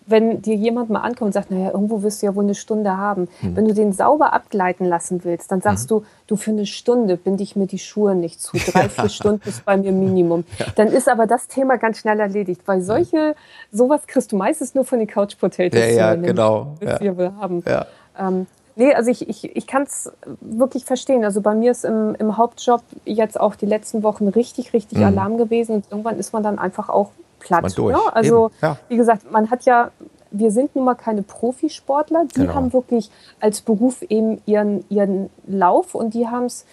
Wenn 0.06 0.42
dir 0.42 0.56
jemand 0.56 0.90
mal 0.90 1.00
ankommt 1.00 1.28
und 1.28 1.34
sagt, 1.34 1.52
naja, 1.52 1.72
irgendwo 1.72 2.04
wirst 2.04 2.22
du 2.22 2.26
ja 2.26 2.36
wohl 2.36 2.44
eine 2.44 2.56
Stunde 2.56 2.98
haben. 2.98 3.30
Hm. 3.40 3.56
Wenn 3.56 3.68
du 3.68 3.74
den 3.74 3.94
sauber 3.94 4.34
abgleiten 4.34 4.86
lassen 4.86 5.24
willst, 5.24 5.52
dann 5.52 5.62
sagst 5.62 5.86
mhm. 5.86 5.96
du, 5.96 6.06
du 6.28 6.36
für 6.36 6.52
eine 6.52 6.66
Stunde 6.66 7.18
binde 7.18 7.44
ich 7.44 7.56
mir 7.56 7.68
die 7.68 7.80
Schuhe 7.80 8.14
nicht 8.14 8.42
zu. 8.42 8.58
Drei, 8.58 8.90
vier 8.90 9.10
Stunden 9.10 9.48
ist 9.48 9.64
bei 9.64 9.78
mir 9.78 9.92
Minimum. 9.92 10.44
Ja. 10.60 10.66
Dann 10.76 10.88
ist 10.88 11.08
aber 11.08 11.28
das 11.28 11.48
Thema 11.48 11.78
ganz 11.78 12.00
schnell 12.00 12.20
erledigt, 12.20 12.62
weil 12.66 12.82
solche, 12.82 13.36
sowas 13.72 14.02
kriegst 14.06 14.32
du 14.32 14.36
meistens 14.36 14.76
nur 14.76 14.86
von 14.86 15.00
den 15.00 15.08
Couch 15.08 15.38
Potatoes. 15.40 15.80
Ja, 15.80 15.88
ja, 15.88 16.16
genau. 16.16 16.76
Ja. 16.82 17.00
Wir 17.00 17.36
haben. 17.40 17.64
Ja. 17.66 17.86
Ähm, 18.20 18.48
Nee, 18.76 18.94
also 18.94 19.12
ich, 19.12 19.28
ich, 19.28 19.56
ich 19.56 19.68
kann 19.68 19.84
es 19.84 20.12
wirklich 20.40 20.86
verstehen. 20.86 21.24
Also 21.24 21.42
bei 21.42 21.54
mir 21.54 21.72
ist 21.72 21.84
im, 21.84 22.16
im 22.16 22.38
Hauptjob 22.38 22.82
jetzt 23.06 23.40
auch 23.40 23.56
die 23.56 23.66
letzten 23.66 24.04
Wochen 24.04 24.28
richtig, 24.28 24.74
richtig 24.74 25.00
mhm. 25.00 25.06
Alarm 25.06 25.38
gewesen 25.38 25.76
und 25.76 25.86
irgendwann 25.90 26.18
ist 26.18 26.34
man 26.34 26.44
dann 26.44 26.60
einfach 26.60 26.90
auch 26.90 27.12
platt. 27.40 27.78
Durch. 27.78 27.96
Ne? 27.96 28.16
Also 28.16 28.52
ja. 28.62 28.78
wie 28.88 28.98
gesagt, 28.98 29.32
man 29.32 29.50
hat 29.50 29.66
ja, 29.66 29.92
wir 30.32 30.52
sind 30.52 30.76
nun 30.76 30.86
mal 30.86 30.96
keine 30.96 31.24
Profisportler, 31.24 32.26
die 32.26 32.42
genau. 32.42 32.54
haben 32.54 32.74
wirklich 32.74 33.12
als 33.40 33.62
Beruf 33.62 34.02
eben 34.04 34.42
ihren, 34.46 34.86
ihren 34.90 35.30
Lauf 35.48 35.96
und 35.96 36.14
die 36.14 36.28
haben 36.28 36.46
es 36.46 36.66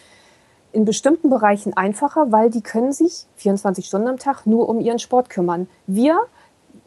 in 0.73 0.85
bestimmten 0.85 1.31
Bereichen 1.31 1.77
einfacher, 1.77 2.31
weil 2.31 2.51
die 2.51 2.61
können 2.61 2.93
sich 2.93 3.27
24 3.37 3.87
Stunden 3.87 4.07
am 4.07 4.19
Tag 4.19 4.47
nur 4.47 4.69
um 4.69 4.81
ihren 4.81 4.99
Sport 4.99 5.31
kümmern. 5.31 5.67
Wir 5.87 6.19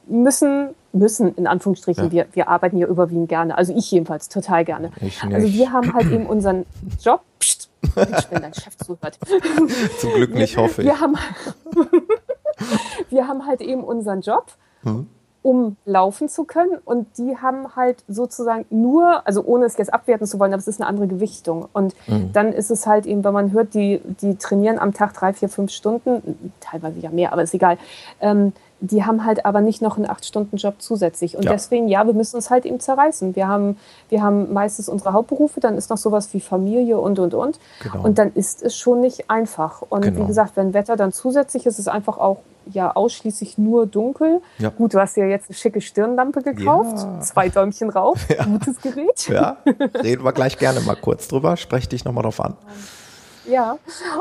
müssen 0.06 0.70
müssen, 0.94 1.36
in 1.36 1.48
Anführungsstrichen, 1.48 2.06
ja. 2.06 2.12
wir, 2.12 2.28
wir 2.34 2.48
arbeiten 2.50 2.78
hier 2.78 2.88
überwiegend 2.88 3.30
gerne. 3.30 3.58
Also 3.58 3.74
ich 3.76 3.90
jedenfalls 3.92 4.30
total 4.30 4.66
gerne. 4.66 4.92
Also 5.32 5.52
wir 5.52 5.72
haben 5.72 5.94
halt 5.94 6.12
eben 6.12 6.26
unseren 6.26 6.66
Job. 7.02 7.22
Psst, 7.40 7.70
wenn 7.96 8.42
dein 8.42 8.54
Chef 8.54 8.78
zuhört. 8.78 9.20
Zum 10.00 10.14
Glück 10.14 10.34
nicht, 10.34 10.58
hoffe 10.58 10.82
ich. 10.82 10.88
Wir 10.88 11.00
haben, 11.00 11.16
wir 13.10 13.28
haben 13.28 13.46
halt 13.46 13.62
eben 13.62 13.84
unseren 13.84 14.22
Job. 14.22 14.52
Hm 14.84 15.08
um 15.44 15.76
laufen 15.86 16.30
zu 16.30 16.44
können. 16.44 16.78
Und 16.86 17.18
die 17.18 17.38
haben 17.38 17.76
halt 17.76 18.04
sozusagen 18.08 18.66
nur, 18.70 19.26
also 19.26 19.44
ohne 19.44 19.66
es 19.66 19.78
jetzt 19.78 19.94
abwerten 19.94 20.28
zu 20.28 20.40
wollen, 20.40 20.54
aber 20.54 20.60
es 20.60 20.68
ist 20.68 20.80
eine 20.80 20.88
andere 20.88 21.08
Gewichtung. 21.08 21.68
Und 21.74 21.96
mhm. 22.08 22.32
dann 22.34 22.54
ist 22.54 22.70
es 22.70 22.86
halt 22.86 23.06
eben, 23.06 23.24
wenn 23.24 23.34
man 23.34 23.52
hört, 23.52 23.74
die, 23.74 24.02
die 24.22 24.36
trainieren 24.36 24.78
am 24.78 24.94
Tag 24.94 25.14
drei, 25.14 25.34
vier, 25.34 25.50
fünf 25.50 25.72
Stunden, 25.72 26.54
teilweise 26.60 27.00
ja 27.00 27.10
mehr, 27.10 27.34
aber 27.34 27.42
ist 27.42 27.54
egal. 27.54 27.78
Ähm, 28.20 28.54
die 28.82 29.06
haben 29.06 29.24
halt 29.26 29.46
aber 29.46 29.62
nicht 29.62 29.82
noch 29.82 29.98
einen 29.98 30.10
Acht-Stunden-Job 30.10 30.76
zusätzlich. 30.80 31.38
Und 31.38 31.46
ja. 31.46 31.52
deswegen, 31.52 31.88
ja, 31.88 32.06
wir 32.08 32.14
müssen 32.14 32.36
uns 32.36 32.50
halt 32.50 32.66
eben 32.66 32.80
zerreißen. 32.80 33.36
Wir 33.36 33.48
haben, 33.48 33.78
wir 34.10 34.24
haben 34.24 34.52
meistens 34.52 34.90
unsere 34.90 35.14
Hauptberufe, 35.14 35.60
dann 35.60 35.78
ist 35.78 35.92
noch 35.92 35.98
sowas 35.98 36.34
wie 36.34 36.42
Familie 36.42 37.00
und, 37.00 37.20
und, 37.20 37.34
und. 37.36 37.60
Genau. 37.84 38.04
Und 38.04 38.18
dann 38.18 38.34
ist 38.34 38.64
es 38.64 38.76
schon 38.76 39.00
nicht 39.00 39.30
einfach. 39.30 39.84
Und 39.88 40.02
genau. 40.02 40.22
wie 40.22 40.28
gesagt, 40.28 40.58
wenn 40.58 40.74
Wetter 40.74 40.98
dann 40.98 41.14
zusätzlich 41.14 41.68
ist, 41.68 41.74
ist 41.74 41.80
es 41.80 41.88
einfach 41.88 42.18
auch 42.18 42.40
ja 42.72 42.92
ausschließlich 42.96 43.58
nur 43.58 43.86
dunkel. 43.86 44.42
Ja. 44.58 44.70
Gut, 44.70 44.94
du 44.94 45.00
hast 45.00 45.16
ja 45.18 45.26
jetzt 45.26 45.50
eine 45.50 45.56
schicke 45.56 45.82
Stirnlampe 45.82 46.42
gekauft, 46.42 46.98
ja. 46.98 47.20
zwei 47.22 47.50
Däumchen 47.50 47.90
rauf, 47.90 48.20
gutes 48.46 48.82
Gerät. 48.82 49.28
Ja, 49.28 49.58
reden 50.04 50.24
wir 50.24 50.32
gleich 50.32 50.58
gerne 50.58 50.80
mal 50.82 50.96
kurz 50.96 51.28
drüber, 51.28 51.58
sprech 51.58 51.88
dich 51.88 52.06
nochmal 52.06 52.24
drauf 52.24 52.40
an. 52.40 52.56
Ja, 53.46 53.78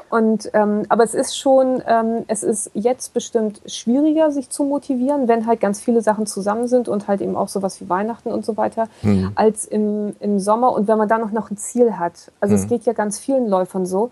und 0.08 0.50
ähm, 0.54 0.84
aber 0.88 1.04
es 1.04 1.14
ist 1.14 1.36
schon, 1.36 1.82
ähm, 1.86 2.24
es 2.26 2.42
ist 2.42 2.70
jetzt 2.74 3.12
bestimmt 3.12 3.60
schwieriger, 3.66 4.30
sich 4.30 4.48
zu 4.50 4.64
motivieren, 4.64 5.28
wenn 5.28 5.46
halt 5.46 5.60
ganz 5.60 5.80
viele 5.80 6.02
Sachen 6.02 6.26
zusammen 6.26 6.68
sind 6.68 6.88
und 6.88 7.08
halt 7.08 7.20
eben 7.20 7.36
auch 7.36 7.48
sowas 7.48 7.80
wie 7.80 7.88
Weihnachten 7.88 8.32
und 8.32 8.44
so 8.44 8.56
weiter, 8.56 8.88
mhm. 9.02 9.32
als 9.34 9.64
im, 9.64 10.16
im 10.20 10.38
Sommer 10.38 10.72
und 10.72 10.88
wenn 10.88 10.98
man 10.98 11.08
da 11.08 11.18
noch, 11.18 11.32
noch 11.32 11.50
ein 11.50 11.56
Ziel 11.56 11.98
hat. 11.98 12.32
Also 12.40 12.54
mhm. 12.54 12.62
es 12.62 12.68
geht 12.68 12.84
ja 12.84 12.92
ganz 12.92 13.18
vielen 13.18 13.46
Läufern 13.46 13.86
so, 13.86 14.10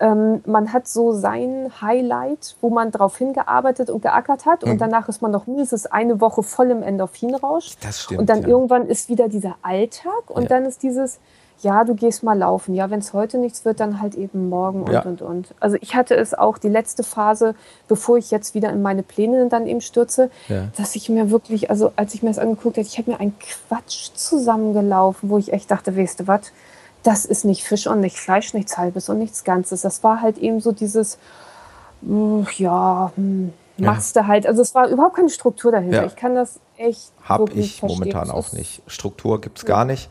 ähm, 0.00 0.40
man 0.46 0.72
hat 0.72 0.88
so 0.88 1.12
sein 1.12 1.70
Highlight, 1.80 2.56
wo 2.60 2.70
man 2.70 2.90
drauf 2.90 3.18
hingearbeitet 3.18 3.90
und 3.90 4.00
geackert 4.00 4.46
hat 4.46 4.64
mhm. 4.64 4.72
und 4.72 4.80
danach 4.80 5.08
ist 5.08 5.20
man 5.20 5.30
noch 5.30 5.46
mindestens 5.46 5.86
eine 5.86 6.20
Woche 6.20 6.42
voll 6.42 6.70
im 6.70 6.82
Endorphinrausch. 6.82 7.76
Das 7.82 8.00
stimmt. 8.00 8.20
Und 8.20 8.30
dann 8.30 8.42
ja. 8.42 8.48
irgendwann 8.48 8.86
ist 8.86 9.08
wieder 9.08 9.28
dieser 9.28 9.56
Alltag 9.62 10.28
und 10.28 10.44
Ja. 10.44 10.48
dann 10.48 10.64
ist 10.64 10.82
dieses, 10.82 11.18
ja, 11.62 11.84
du 11.84 11.94
gehst 11.94 12.22
mal 12.22 12.38
laufen. 12.38 12.74
Ja, 12.74 12.90
wenn 12.90 13.00
es 13.00 13.12
heute 13.12 13.38
nichts 13.38 13.64
wird, 13.64 13.80
dann 13.80 14.00
halt 14.00 14.14
eben 14.14 14.48
morgen 14.48 14.82
und 14.84 14.92
Ja. 14.92 15.02
und 15.02 15.20
und. 15.22 15.48
Also 15.60 15.76
ich 15.80 15.94
hatte 15.94 16.14
es 16.16 16.32
auch 16.34 16.58
die 16.58 16.68
letzte 16.68 17.02
Phase, 17.02 17.54
bevor 17.88 18.16
ich 18.18 18.30
jetzt 18.30 18.54
wieder 18.54 18.70
in 18.70 18.82
meine 18.82 19.02
Pläne 19.02 19.48
dann 19.48 19.66
eben 19.66 19.80
stürze, 19.80 20.30
Ja. 20.48 20.68
dass 20.76 20.96
ich 20.96 21.08
mir 21.08 21.30
wirklich, 21.30 21.70
also 21.70 21.92
als 21.96 22.14
ich 22.14 22.22
mir 22.22 22.30
das 22.30 22.38
angeguckt 22.38 22.76
habe, 22.76 22.86
ich 22.86 22.98
habe 22.98 23.10
mir 23.10 23.20
einen 23.20 23.34
Quatsch 23.38 24.10
zusammengelaufen, 24.14 25.28
wo 25.30 25.38
ich 25.38 25.52
echt 25.52 25.70
dachte, 25.70 25.96
weißt 25.96 26.20
du 26.20 26.26
was, 26.26 26.52
das 27.02 27.24
ist 27.24 27.44
nicht 27.44 27.64
Fisch 27.64 27.86
und 27.86 28.00
nicht 28.00 28.18
Fleisch, 28.18 28.52
nichts 28.54 28.76
Halbes 28.76 29.08
und 29.08 29.18
nichts 29.18 29.44
Ganzes. 29.44 29.80
Das 29.82 30.02
war 30.04 30.20
halt 30.20 30.38
eben 30.38 30.60
so 30.60 30.72
dieses, 30.72 31.18
ja, 32.56 33.12
hm, 33.16 33.52
Ja. 33.76 33.92
machst 33.92 34.16
du 34.16 34.26
halt. 34.26 34.46
Also 34.46 34.60
es 34.62 34.74
war 34.74 34.88
überhaupt 34.88 35.16
keine 35.16 35.30
Struktur 35.30 35.72
dahinter. 35.72 36.02
Ja. 36.02 36.06
Ich 36.06 36.16
kann 36.16 36.34
das 36.34 36.60
echt 36.76 37.12
wirklich 37.36 37.66
ich 37.66 37.80
verstehen. 37.80 37.98
momentan 38.10 38.30
auch 38.30 38.52
nicht. 38.52 38.82
Struktur 38.86 39.40
gibt 39.40 39.58
es 39.58 39.64
gar 39.64 39.84
nicht. 39.84 40.10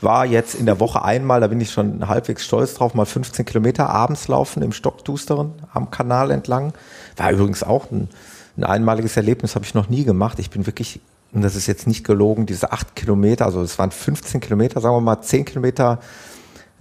War 0.00 0.24
jetzt 0.24 0.54
in 0.54 0.66
der 0.66 0.80
Woche 0.80 1.04
einmal, 1.04 1.40
da 1.40 1.48
bin 1.48 1.60
ich 1.60 1.70
schon 1.70 2.08
halbwegs 2.08 2.44
stolz 2.44 2.74
drauf, 2.74 2.94
mal 2.94 3.04
15 3.04 3.44
Kilometer 3.44 3.90
abends 3.90 4.28
laufen 4.28 4.62
im 4.62 4.72
Stockdusteren 4.72 5.52
am 5.72 5.90
Kanal 5.90 6.30
entlang. 6.30 6.72
War 7.16 7.30
übrigens 7.32 7.62
auch 7.62 7.90
ein, 7.90 8.08
ein 8.56 8.64
einmaliges 8.64 9.16
Erlebnis, 9.16 9.54
habe 9.54 9.64
ich 9.64 9.74
noch 9.74 9.88
nie 9.88 10.04
gemacht. 10.04 10.38
Ich 10.38 10.50
bin 10.50 10.66
wirklich, 10.66 11.00
und 11.32 11.42
das 11.42 11.54
ist 11.54 11.66
jetzt 11.66 11.86
nicht 11.86 12.04
gelogen, 12.04 12.46
diese 12.46 12.72
acht 12.72 12.96
Kilometer, 12.96 13.44
also 13.44 13.60
es 13.62 13.78
waren 13.78 13.90
15 13.90 14.40
Kilometer, 14.40 14.80
sagen 14.80 14.96
wir 14.96 15.00
mal 15.00 15.20
10 15.20 15.44
Kilometer 15.44 15.98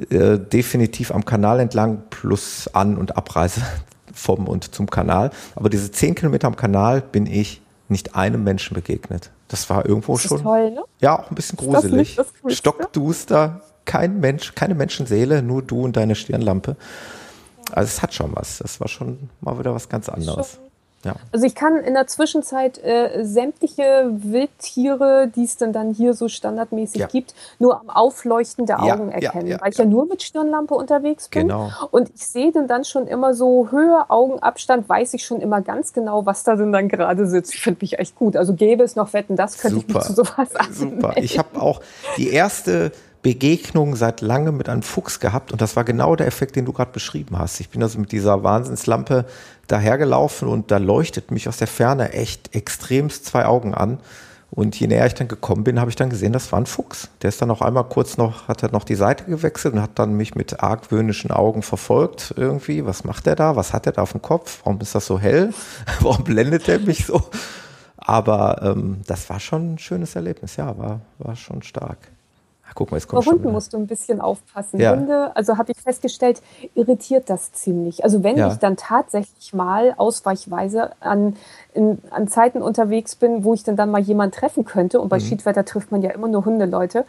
äh, 0.10 0.40
definitiv 0.40 1.12
am 1.12 1.26
Kanal 1.26 1.60
entlang 1.60 2.04
plus 2.10 2.70
An- 2.74 2.98
und 2.98 3.18
Abreise 3.18 3.62
vom 4.14 4.48
und 4.48 4.74
zum 4.74 4.90
Kanal. 4.90 5.32
Aber 5.56 5.70
diese 5.70 5.92
10 5.92 6.16
Kilometer 6.16 6.48
am 6.48 6.56
Kanal 6.56 7.02
bin 7.02 7.26
ich 7.26 7.62
nicht 7.90 8.16
einem 8.16 8.44
Menschen 8.44 8.76
begegnet. 8.76 9.32
Das 9.48 9.70
war 9.70 9.86
irgendwo 9.86 10.14
Das 10.14 10.24
schon. 10.24 10.42
toll, 10.42 10.72
ne? 10.72 10.84
Ja, 11.02 11.20
auch 11.20 11.30
ein 11.32 11.36
bisschen 11.36 11.58
das 11.58 11.66
gruselig. 11.66 12.16
das 12.16 12.28
Coolste? 12.42 12.58
Stockduster, 12.58 13.62
kein 13.86 14.20
Mensch, 14.20 14.54
keine 14.56 14.76
Menschenseele, 14.76 15.42
nur 15.42 15.62
du 15.62 15.82
und 15.84 15.98
deine 15.98 16.16
Stirnlampe. 16.16 16.76
Also 17.72 17.88
es 17.88 18.02
hat 18.02 18.14
schon 18.14 18.36
was. 18.36 18.60
Das 18.60 18.80
war 18.80 18.88
schon 18.88 19.30
mal 19.42 19.58
wieder 19.60 19.74
was 19.74 19.90
ganz 19.90 20.10
anderes. 20.10 20.54
Schon. 20.54 20.69
Ja. 21.04 21.16
Also 21.32 21.46
ich 21.46 21.56
kann 21.56 21.78
in 21.78 21.94
der 21.94 22.08
Zwischenzeit 22.08 22.78
äh, 22.84 23.24
sämtliche 23.24 24.10
Wildtiere, 24.12 25.32
die 25.34 25.46
es 25.46 25.58
denn 25.58 25.72
dann 25.72 25.94
hier 25.94 26.14
so 26.14 26.28
standardmäßig 26.28 27.02
Ja. 27.02 27.08
gibt, 27.08 27.34
nur 27.58 27.80
am 27.80 27.90
Aufleuchten 27.90 28.66
der 28.66 28.82
Augen 28.84 29.10
ja, 29.10 29.16
erkennen, 29.16 29.58
weil 29.62 29.72
ich 29.72 29.78
ja 29.78 29.86
nur 29.86 30.08
mit 30.08 30.24
Stirnlampe 30.24 30.74
unterwegs 30.74 31.30
bin. 31.30 31.48
Genau. 31.48 31.70
Und 31.92 32.10
ich 32.14 32.28
sehe 32.28 32.52
dann 32.52 32.68
dann 32.68 32.84
schon 32.84 33.08
immer 33.08 33.34
so 33.34 33.70
Höhe, 33.72 34.10
Augenabstand, 34.10 34.90
weiß 34.90 35.14
ich 35.14 35.26
schon 35.26 35.40
immer 35.40 35.62
ganz 35.62 35.94
genau, 35.94 36.26
was 36.26 36.44
da 36.44 36.56
denn 36.56 36.74
dann 36.74 36.90
gerade 36.90 37.28
sitzt. 37.28 37.54
Ich 37.54 37.62
finde 37.62 37.80
mich 37.82 37.98
echt 37.98 38.16
gut. 38.16 38.36
Also 38.36 38.54
gäbe 38.54 38.84
es 38.84 38.96
noch 38.96 39.14
Wetten, 39.14 39.36
das 39.36 39.58
könnte 39.58 39.78
ich 39.80 39.88
mich 39.88 40.04
zu 40.04 40.14
sowas 40.14 40.50
Super. 40.72 41.10
anmelden. 41.10 41.24
Ich 41.24 41.40
habe 41.40 41.62
auch 41.62 41.82
die 42.18 42.30
erste 42.30 42.92
Begegnung 43.22 43.96
seit 43.96 44.22
langem 44.22 44.56
mit 44.58 44.70
einem 44.70 44.82
Fuchs 44.82 45.20
gehabt 45.20 45.52
und 45.52 45.62
das 45.62 45.76
war 45.76 45.84
genau 45.84 46.16
der 46.16 46.28
Effekt, 46.28 46.56
den 46.56 46.66
du 46.66 46.74
gerade 46.74 46.92
beschrieben 46.92 47.38
hast. 47.38 47.60
Ich 47.60 47.70
bin 47.70 47.84
also 47.84 48.00
mit 48.00 48.12
dieser 48.12 48.44
Wahnsinnslampe 48.44 49.26
dahergelaufen 49.68 50.48
und 50.48 50.72
da 50.72 50.78
leuchtet 50.78 51.32
mich 51.32 51.50
aus 51.50 51.58
der 51.58 51.68
Ferne 51.68 52.14
echt 52.14 52.56
extremst 52.56 53.26
zwei 53.26 53.46
Augen 53.46 53.74
an. 53.74 54.00
Und 54.52 54.80
je 54.80 54.88
näher 54.88 55.06
ich 55.06 55.14
dann 55.14 55.28
gekommen 55.28 55.64
bin, 55.64 55.80
habe 55.80 55.92
ich 55.92 55.96
dann 55.96 56.10
gesehen, 56.10 56.34
das 56.34 56.52
war 56.52 56.60
ein 56.60 56.66
Fuchs. 56.66 57.10
Der 57.22 57.30
ist 57.30 57.40
dann 57.40 57.50
noch 57.50 57.62
einmal 57.62 57.84
kurz 57.84 58.18
noch, 58.18 58.48
hat 58.48 58.64
er 58.64 58.72
noch 58.72 58.84
die 58.84 58.96
Seite 58.96 59.26
gewechselt 59.26 59.76
und 59.76 59.82
hat 59.82 60.00
dann 60.00 60.14
mich 60.14 60.34
mit 60.34 60.64
argwöhnischen 60.64 61.30
Augen 61.30 61.62
verfolgt 61.62 62.34
irgendwie. 62.36 62.84
Was 62.84 63.04
macht 63.04 63.28
er 63.28 63.36
da? 63.36 63.56
Was 63.56 63.74
hat 63.74 63.86
er 63.86 63.92
da 63.92 64.02
auf 64.02 64.14
dem 64.14 64.24
Kopf? 64.24 64.62
Warum 64.64 64.82
ist 64.82 64.96
das 64.96 65.06
so 65.06 65.20
hell? 65.20 65.54
Warum 66.00 66.24
blendet 66.24 66.68
er 66.68 66.80
mich 66.80 67.06
so? 67.06 67.22
Aber 67.98 68.62
ähm, 68.64 69.02
das 69.06 69.30
war 69.30 69.40
schon 69.40 69.74
ein 69.74 69.78
schönes 69.78 70.16
Erlebnis, 70.16 70.56
ja, 70.56 70.76
war, 70.78 71.02
war 71.20 71.36
schon 71.36 71.62
stark. 71.62 72.00
Ach, 72.70 72.76
guck 72.76 72.92
mal, 72.92 73.00
Bei 73.00 73.06
kommt 73.08 73.24
schon 73.24 73.34
Hunden 73.34 73.52
musst 73.52 73.74
du 73.74 73.78
ein 73.78 73.88
bisschen 73.88 74.22
aufpassen. 74.22 74.80
Ja. 74.80 74.92
Hunde, 74.96 75.36
also 75.36 75.58
habe 75.58 75.72
ich 75.72 75.82
festgestellt, 75.82 76.42
irritiert 76.76 77.30
das 77.30 77.52
ziemlich. 77.52 78.04
Also 78.04 78.24
wenn 78.24 78.38
Ja. 78.38 78.48
ich 78.50 78.56
dann 78.60 78.78
tatsächlich 78.78 79.54
mal 79.54 79.96
ausweichweise 79.98 80.92
an, 81.00 81.36
in, 81.74 81.98
an 82.12 82.28
Zeiten 82.28 82.62
unterwegs 82.62 83.16
bin, 83.16 83.44
wo 83.44 83.54
ich 83.54 83.64
dann 83.64 83.76
dann 83.76 83.90
mal 83.90 84.00
jemanden 84.02 84.36
treffen 84.36 84.66
könnte, 84.66 84.98
Mhm. 84.98 85.04
und 85.04 85.10
bei 85.10 85.20
Schiedwetter 85.20 85.66
trifft 85.66 85.92
man 85.92 86.02
ja 86.04 86.12
immer 86.12 86.28
nur 86.28 86.46
Hundeleute. 86.46 87.06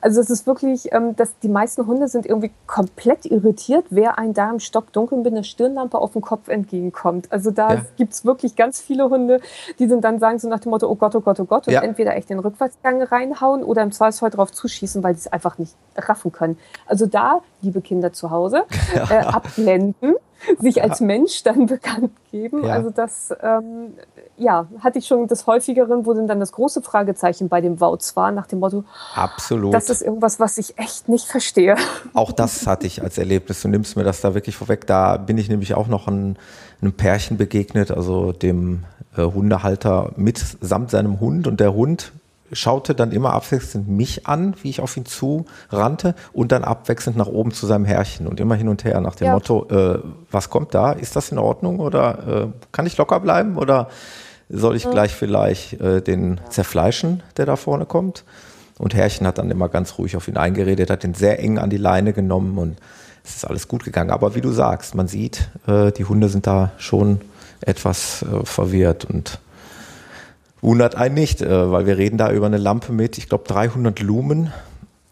Also 0.00 0.20
es 0.20 0.30
ist 0.30 0.46
wirklich, 0.46 0.92
ähm, 0.92 1.14
dass 1.16 1.38
die 1.40 1.48
meisten 1.48 1.86
Hunde 1.86 2.08
sind 2.08 2.26
irgendwie 2.26 2.50
komplett 2.66 3.24
irritiert, 3.26 3.86
wer 3.90 4.18
ein 4.18 4.34
da 4.34 4.50
im 4.50 4.58
Stockdunkeln 4.60 5.22
mit 5.22 5.32
einer 5.32 5.44
Stirnlampe 5.44 5.98
auf 5.98 6.12
dem 6.12 6.22
Kopf 6.22 6.48
entgegenkommt. 6.48 7.30
Also 7.30 7.50
da 7.52 7.74
Ja. 7.74 7.80
gibt 7.96 8.12
es 8.14 8.24
wirklich 8.24 8.56
ganz 8.56 8.80
viele 8.80 9.10
Hunde, 9.10 9.40
die 9.78 9.86
dann, 9.86 10.00
dann 10.00 10.18
sagen 10.18 10.38
so 10.40 10.48
nach 10.48 10.60
dem 10.60 10.70
Motto, 10.70 10.88
oh 10.88 10.96
Gott, 10.96 11.14
oh 11.14 11.20
Gott, 11.20 11.38
oh 11.38 11.44
Gott, 11.44 11.68
und 11.68 11.72
Ja. 11.72 11.82
entweder 11.82 12.16
echt 12.16 12.30
den 12.30 12.40
Rückwärtsgang 12.40 13.00
reinhauen 13.02 13.62
oder 13.62 13.82
im 13.82 13.92
Zweifelsfall 13.92 14.30
drauf 14.30 14.50
zuschießen, 14.50 15.03
weil 15.04 15.14
sie 15.14 15.20
es 15.20 15.32
einfach 15.32 15.58
nicht 15.58 15.74
raffen 15.96 16.32
können. 16.32 16.58
Also 16.86 17.06
da, 17.06 17.40
liebe 17.62 17.80
Kinder 17.80 18.12
zu 18.12 18.30
Hause, 18.30 18.64
äh, 19.10 19.18
abblenden, 19.18 20.14
sich 20.58 20.82
als 20.82 21.00
Mensch 21.00 21.42
dann 21.42 21.66
bekannt 21.66 22.10
geben. 22.30 22.64
Ja. 22.64 22.74
Also 22.74 22.90
das, 22.90 23.32
ähm, 23.42 23.94
ja, 24.36 24.66
hatte 24.80 24.98
ich 24.98 25.06
schon 25.06 25.28
des 25.28 25.46
Häufigeren, 25.46 26.06
wo 26.06 26.14
dann 26.14 26.40
das 26.40 26.52
große 26.52 26.82
Fragezeichen 26.82 27.48
bei 27.48 27.60
dem 27.60 27.80
Wauz 27.80 28.16
war, 28.16 28.32
nach 28.32 28.46
dem 28.46 28.60
Motto, 28.60 28.84
Absolut. 29.14 29.72
das 29.72 29.90
ist 29.90 30.02
irgendwas, 30.02 30.40
was 30.40 30.58
ich 30.58 30.78
echt 30.78 31.08
nicht 31.08 31.26
verstehe. 31.26 31.76
Auch 32.14 32.32
das 32.32 32.66
hatte 32.66 32.86
ich 32.86 33.02
als 33.02 33.18
Erlebnis. 33.18 33.62
Du 33.62 33.68
nimmst 33.68 33.96
mir 33.96 34.04
das 34.04 34.20
da 34.20 34.34
wirklich 34.34 34.56
vorweg. 34.56 34.86
Da 34.86 35.16
bin 35.16 35.38
ich 35.38 35.48
nämlich 35.48 35.74
auch 35.74 35.86
noch 35.86 36.08
ein, 36.08 36.36
einem 36.80 36.92
Pärchen 36.92 37.36
begegnet, 37.36 37.90
also 37.90 38.32
dem 38.32 38.84
äh, 39.16 39.22
Hundehalter 39.22 40.12
mit 40.16 40.42
samt 40.60 40.90
seinem 40.90 41.20
Hund. 41.20 41.46
Und 41.46 41.60
der 41.60 41.74
Hund 41.74 42.12
schaute 42.54 42.94
dann 42.94 43.12
immer 43.12 43.32
abwechselnd 43.34 43.88
mich 43.88 44.26
an, 44.26 44.54
wie 44.62 44.70
ich 44.70 44.80
auf 44.80 44.96
ihn 44.96 45.04
zu 45.04 45.44
rannte 45.70 46.14
und 46.32 46.52
dann 46.52 46.64
abwechselnd 46.64 47.16
nach 47.16 47.26
oben 47.26 47.52
zu 47.52 47.66
seinem 47.66 47.84
Herrchen 47.84 48.26
und 48.26 48.40
immer 48.40 48.54
hin 48.54 48.68
und 48.68 48.84
her 48.84 49.00
nach 49.00 49.16
dem 49.16 49.26
Ja. 49.26 49.34
Motto, 49.34 49.66
äh, 49.68 49.98
was 50.30 50.48
kommt 50.48 50.74
da? 50.74 50.92
Ist 50.92 51.16
das 51.16 51.30
in 51.30 51.38
Ordnung 51.38 51.80
oder 51.80 52.44
äh, 52.44 52.46
kann 52.72 52.86
ich 52.86 52.96
locker 52.96 53.20
bleiben 53.20 53.58
oder 53.58 53.88
soll 54.48 54.76
ich 54.76 54.88
gleich 54.88 55.14
vielleicht 55.14 55.80
äh, 55.80 56.00
den 56.00 56.40
zerfleischen, 56.48 57.22
der 57.36 57.46
da 57.46 57.56
vorne 57.56 57.86
kommt? 57.86 58.24
Und 58.78 58.94
Herrchen 58.94 59.26
hat 59.26 59.38
dann 59.38 59.50
immer 59.50 59.68
ganz 59.68 59.98
ruhig 59.98 60.16
auf 60.16 60.28
ihn 60.28 60.36
eingeredet, 60.36 60.90
hat 60.90 61.04
ihn 61.04 61.14
sehr 61.14 61.38
eng 61.38 61.58
an 61.58 61.70
die 61.70 61.76
Leine 61.76 62.12
genommen 62.12 62.58
und 62.58 62.78
es 63.24 63.36
ist 63.36 63.44
alles 63.46 63.68
gut 63.68 63.84
gegangen. 63.84 64.10
Aber 64.10 64.34
wie 64.34 64.40
du 64.40 64.50
sagst, 64.50 64.94
man 64.94 65.08
sieht, 65.08 65.48
äh, 65.66 65.92
die 65.92 66.04
Hunde 66.04 66.28
sind 66.28 66.46
da 66.46 66.72
schon 66.76 67.20
etwas 67.60 68.22
äh, 68.22 68.44
verwirrt 68.44 69.04
und 69.04 69.38
wundert 70.64 70.94
einen 70.96 71.14
nicht, 71.14 71.42
äh, 71.42 71.70
weil 71.70 71.86
wir 71.86 71.98
reden 71.98 72.18
da 72.18 72.30
über 72.32 72.46
eine 72.46 72.56
Lampe 72.56 72.92
mit, 72.92 73.18
ich 73.18 73.28
glaube, 73.28 73.44
300 73.46 74.00
Lumen. 74.00 74.52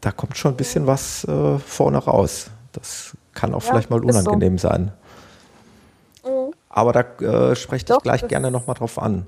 Da 0.01 0.11
kommt 0.11 0.37
schon 0.37 0.55
ein 0.55 0.57
bisschen 0.57 0.87
was 0.87 1.25
äh, 1.25 1.59
vorne 1.59 1.99
raus. 1.99 2.51
Das 2.73 3.17
kann 3.35 3.55
auch 3.55 3.63
Ja, 3.63 3.71
vielleicht 3.71 3.91
mal 3.91 4.03
ist 4.05 4.15
so. 4.15 4.21
unangenehm 4.21 4.59
sein. 4.59 4.93
Aber 6.69 6.93
da 6.93 7.01
äh, 7.51 7.55
spreche 7.55 7.77
ich 7.77 7.85
Doch, 7.85 8.03
gleich 8.03 8.27
gerne 8.29 8.51
nochmal 8.51 8.75
drauf 8.75 8.99
an. 8.99 9.27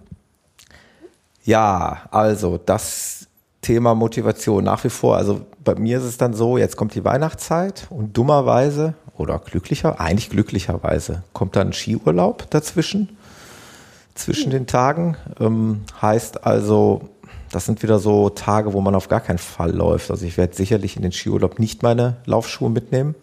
Ja, 1.45 2.03
also 2.11 2.59
das 2.59 3.27
Thema 3.61 3.95
Motivation 3.95 4.65
nach 4.65 4.83
wie 4.85 4.91
vor. 4.91 5.17
Also 5.17 5.43
bei 5.63 5.75
mir 5.75 5.99
ist 5.99 6.05
es 6.05 6.17
dann 6.17 6.33
so, 6.33 6.57
jetzt 6.57 6.77
kommt 6.77 6.95
die 6.95 7.05
Weihnachtszeit 7.05 7.87
und 7.91 8.17
dummerweise 8.17 8.95
oder 9.17 9.39
glücklicher, 9.39 10.01
eigentlich 10.01 10.31
glücklicherweise 10.31 11.23
kommt 11.33 11.57
dann 11.57 11.73
Skiurlaub 11.73 12.49
dazwischen, 12.51 13.17
zwischen 14.15 14.51
den 14.51 14.67
Tagen. 14.67 15.17
Ähm, 15.41 15.83
heißt 16.01 16.45
also, 16.45 17.09
das 17.51 17.67
sind 17.67 17.83
wieder 17.83 17.99
so 17.99 18.31
Tage, 18.31 18.73
wo 18.73 18.81
man 18.81 18.95
auf 18.95 19.09
gar 19.09 19.21
keinen 19.21 19.39
Fall 19.39 19.73
läuft. 19.73 20.11
Also 20.11 20.27
ich 20.27 20.37
werde 20.37 20.55
sicherlich 20.55 20.97
in 20.97 21.03
den 21.03 21.13
Skiurlaub 21.13 21.59
nicht 21.59 21.83
meine 21.83 22.17
Laufschuhe 22.25 22.71
mitnehmen. 22.71 23.15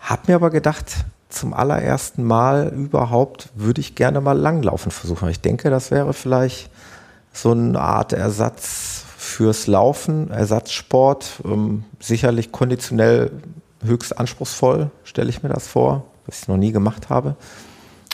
Hab 0.00 0.28
mir 0.28 0.36
aber 0.36 0.50
gedacht, 0.50 1.04
zum 1.28 1.52
allerersten 1.52 2.24
Mal 2.24 2.72
überhaupt 2.74 3.50
würde 3.54 3.80
ich 3.80 3.94
gerne 3.94 4.20
mal 4.20 4.38
Langlaufen 4.38 4.90
versuchen. 4.90 5.28
Ich 5.28 5.40
denke, 5.40 5.70
das 5.70 5.90
wäre 5.90 6.12
vielleicht 6.12 6.70
so 7.32 7.50
eine 7.50 7.78
Art 7.78 8.12
Ersatz 8.12 9.04
fürs 9.16 9.66
Laufen, 9.66 10.30
Ersatzsport. 10.30 11.42
Ähm, 11.44 11.84
sicherlich 12.00 12.52
konditionell 12.52 13.30
höchst 13.84 14.18
anspruchsvoll, 14.18 14.90
stelle 15.04 15.28
ich 15.28 15.42
mir 15.42 15.48
das 15.48 15.66
vor, 15.66 16.04
was 16.26 16.42
ich 16.42 16.48
noch 16.48 16.56
nie 16.56 16.72
gemacht 16.72 17.08
habe. 17.10 17.36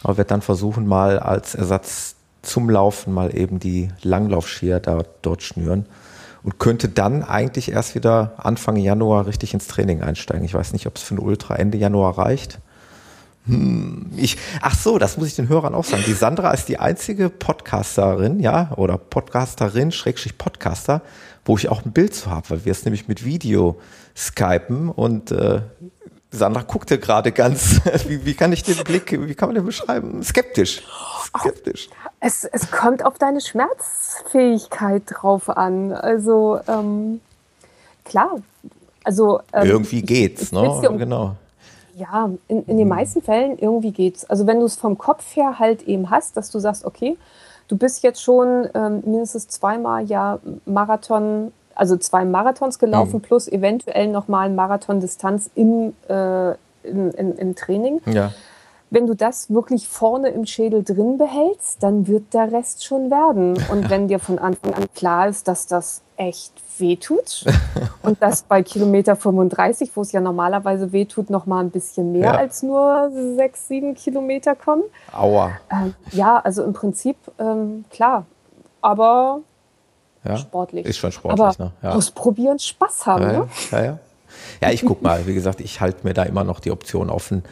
Aber 0.02 0.16
werde 0.16 0.28
dann 0.28 0.42
versuchen, 0.42 0.86
mal 0.86 1.18
als 1.18 1.54
Ersatz 1.54 2.16
zum 2.42 2.68
Laufen 2.68 3.12
mal 3.12 3.36
eben 3.36 3.60
die 3.60 3.88
Langlaufskier 4.02 4.80
da, 4.80 5.02
dort 5.22 5.42
schnüren 5.42 5.86
und 6.42 6.58
könnte 6.58 6.88
dann 6.88 7.22
eigentlich 7.22 7.70
erst 7.70 7.94
wieder 7.94 8.34
Anfang 8.36 8.76
Januar 8.76 9.26
richtig 9.26 9.54
ins 9.54 9.68
Training 9.68 10.02
einsteigen. 10.02 10.44
Ich 10.44 10.54
weiß 10.54 10.72
nicht, 10.72 10.86
ob 10.86 10.96
es 10.96 11.02
für 11.02 11.14
ein 11.14 11.20
Ultra 11.20 11.54
Ende 11.54 11.78
Januar 11.78 12.18
reicht. 12.18 12.58
Hm, 13.46 14.10
ich, 14.16 14.36
ach 14.60 14.74
so, 14.74 14.98
das 14.98 15.16
muss 15.16 15.28
ich 15.28 15.36
den 15.36 15.48
Hörern 15.48 15.74
auch 15.74 15.84
sagen. 15.84 16.04
Die 16.06 16.12
Sandra 16.12 16.52
ist 16.52 16.68
die 16.68 16.78
einzige 16.78 17.28
Podcasterin, 17.28 18.40
ja, 18.40 18.72
oder 18.76 18.98
Podcasterin, 18.98 19.92
Schrägstrich 19.92 20.38
Podcaster, 20.38 21.02
wo 21.44 21.56
ich 21.56 21.68
auch 21.68 21.84
ein 21.84 21.92
Bild 21.92 22.14
zu 22.14 22.30
habe, 22.30 22.50
weil 22.50 22.64
wir 22.64 22.72
es 22.72 22.84
nämlich 22.84 23.08
mit 23.08 23.24
Video 23.24 23.80
skypen 24.16 24.88
und 24.88 25.32
äh, 25.32 25.62
Sandra 26.32 26.62
guckte 26.62 26.98
gerade 26.98 27.30
ganz, 27.30 27.80
wie, 28.08 28.24
wie 28.24 28.34
kann 28.34 28.52
ich 28.52 28.62
den 28.62 28.82
Blick, 28.84 29.12
wie 29.12 29.34
kann 29.34 29.50
man 29.50 29.54
den 29.54 29.66
beschreiben? 29.66 30.22
Skeptisch. 30.22 30.82
Skeptisch. 31.38 31.90
Es, 32.20 32.44
es 32.44 32.70
kommt 32.70 33.04
auf 33.04 33.18
deine 33.18 33.40
Schmerzfähigkeit 33.40 35.02
drauf 35.06 35.50
an. 35.50 35.92
Also 35.92 36.58
ähm, 36.66 37.20
klar. 38.04 38.38
Also 39.04 39.40
ähm, 39.52 39.68
irgendwie 39.68 40.02
geht's, 40.02 40.42
ich, 40.42 40.48
ich 40.48 40.52
ne? 40.52 40.90
Um, 40.90 40.98
genau. 40.98 41.36
Ja, 41.94 42.30
in, 42.48 42.64
in 42.64 42.78
den 42.78 42.88
meisten 42.88 43.20
Fällen 43.20 43.58
irgendwie 43.58 43.92
geht's. 43.92 44.24
Also 44.24 44.46
wenn 44.46 44.60
du 44.60 44.66
es 44.66 44.76
vom 44.76 44.96
Kopf 44.96 45.36
her 45.36 45.58
halt 45.58 45.82
eben 45.82 46.08
hast, 46.08 46.36
dass 46.38 46.50
du 46.50 46.58
sagst, 46.58 46.84
okay, 46.84 47.18
du 47.68 47.76
bist 47.76 48.02
jetzt 48.02 48.22
schon 48.22 48.68
ähm, 48.74 49.02
mindestens 49.04 49.48
zweimal 49.48 50.04
ja 50.04 50.38
Marathon 50.64 51.52
also 51.74 51.96
zwei 51.96 52.24
Marathons 52.24 52.78
gelaufen, 52.78 53.16
mhm. 53.16 53.22
plus 53.22 53.48
eventuell 53.48 54.08
nochmal 54.08 54.50
Marathondistanz 54.50 55.50
im, 55.54 55.94
äh, 56.08 56.50
im, 56.82 57.10
im, 57.12 57.36
im, 57.36 57.54
Training. 57.54 58.00
Ja. 58.06 58.32
Wenn 58.90 59.06
du 59.06 59.14
das 59.14 59.50
wirklich 59.50 59.88
vorne 59.88 60.28
im 60.28 60.44
Schädel 60.44 60.82
drin 60.84 61.16
behältst, 61.16 61.82
dann 61.82 62.06
wird 62.06 62.34
der 62.34 62.52
Rest 62.52 62.84
schon 62.84 63.10
werden. 63.10 63.58
Und 63.70 63.88
wenn 63.88 64.08
dir 64.08 64.18
von 64.18 64.38
Anfang 64.38 64.74
an 64.74 64.84
klar 64.94 65.28
ist, 65.28 65.48
dass 65.48 65.66
das 65.66 66.02
echt 66.16 66.52
wehtut 66.78 67.44
und 68.02 68.20
das 68.22 68.42
bei 68.42 68.62
Kilometer 68.62 69.16
35, 69.16 69.90
wo 69.94 70.02
es 70.02 70.12
ja 70.12 70.20
normalerweise 70.20 70.92
wehtut, 70.92 71.30
noch 71.30 71.46
mal 71.46 71.60
ein 71.60 71.70
bisschen 71.70 72.12
mehr 72.12 72.32
ja. 72.32 72.36
als 72.36 72.62
nur 72.62 73.10
sechs, 73.36 73.68
sieben 73.68 73.94
Kilometer 73.94 74.54
kommen. 74.54 74.82
Aua. 75.12 75.52
Ähm, 75.70 75.94
ja, 76.10 76.38
also 76.38 76.62
im 76.62 76.72
Prinzip 76.74 77.16
ähm, 77.38 77.84
klar. 77.90 78.26
Aber 78.82 79.40
ja? 80.24 80.36
sportlich. 80.36 80.86
Ist 80.86 80.98
schon 80.98 81.12
sportlich, 81.12 81.40
Aber 81.40 81.64
ne? 81.64 81.72
Ja. 81.82 81.92
Ausprobieren, 81.92 82.58
Spaß 82.58 83.06
haben, 83.06 83.22
ja, 83.22 83.32
ne? 83.32 83.48
Ja, 83.70 83.84
ja. 83.84 83.98
Ja, 84.60 84.70
ich 84.70 84.84
guck 84.84 85.02
mal, 85.02 85.26
wie 85.26 85.34
gesagt, 85.34 85.60
ich 85.60 85.80
halte 85.80 86.06
mir 86.06 86.14
da 86.14 86.22
immer 86.22 86.44
noch 86.44 86.60
die 86.60 86.70
Option 86.70 87.10
offen, 87.10 87.44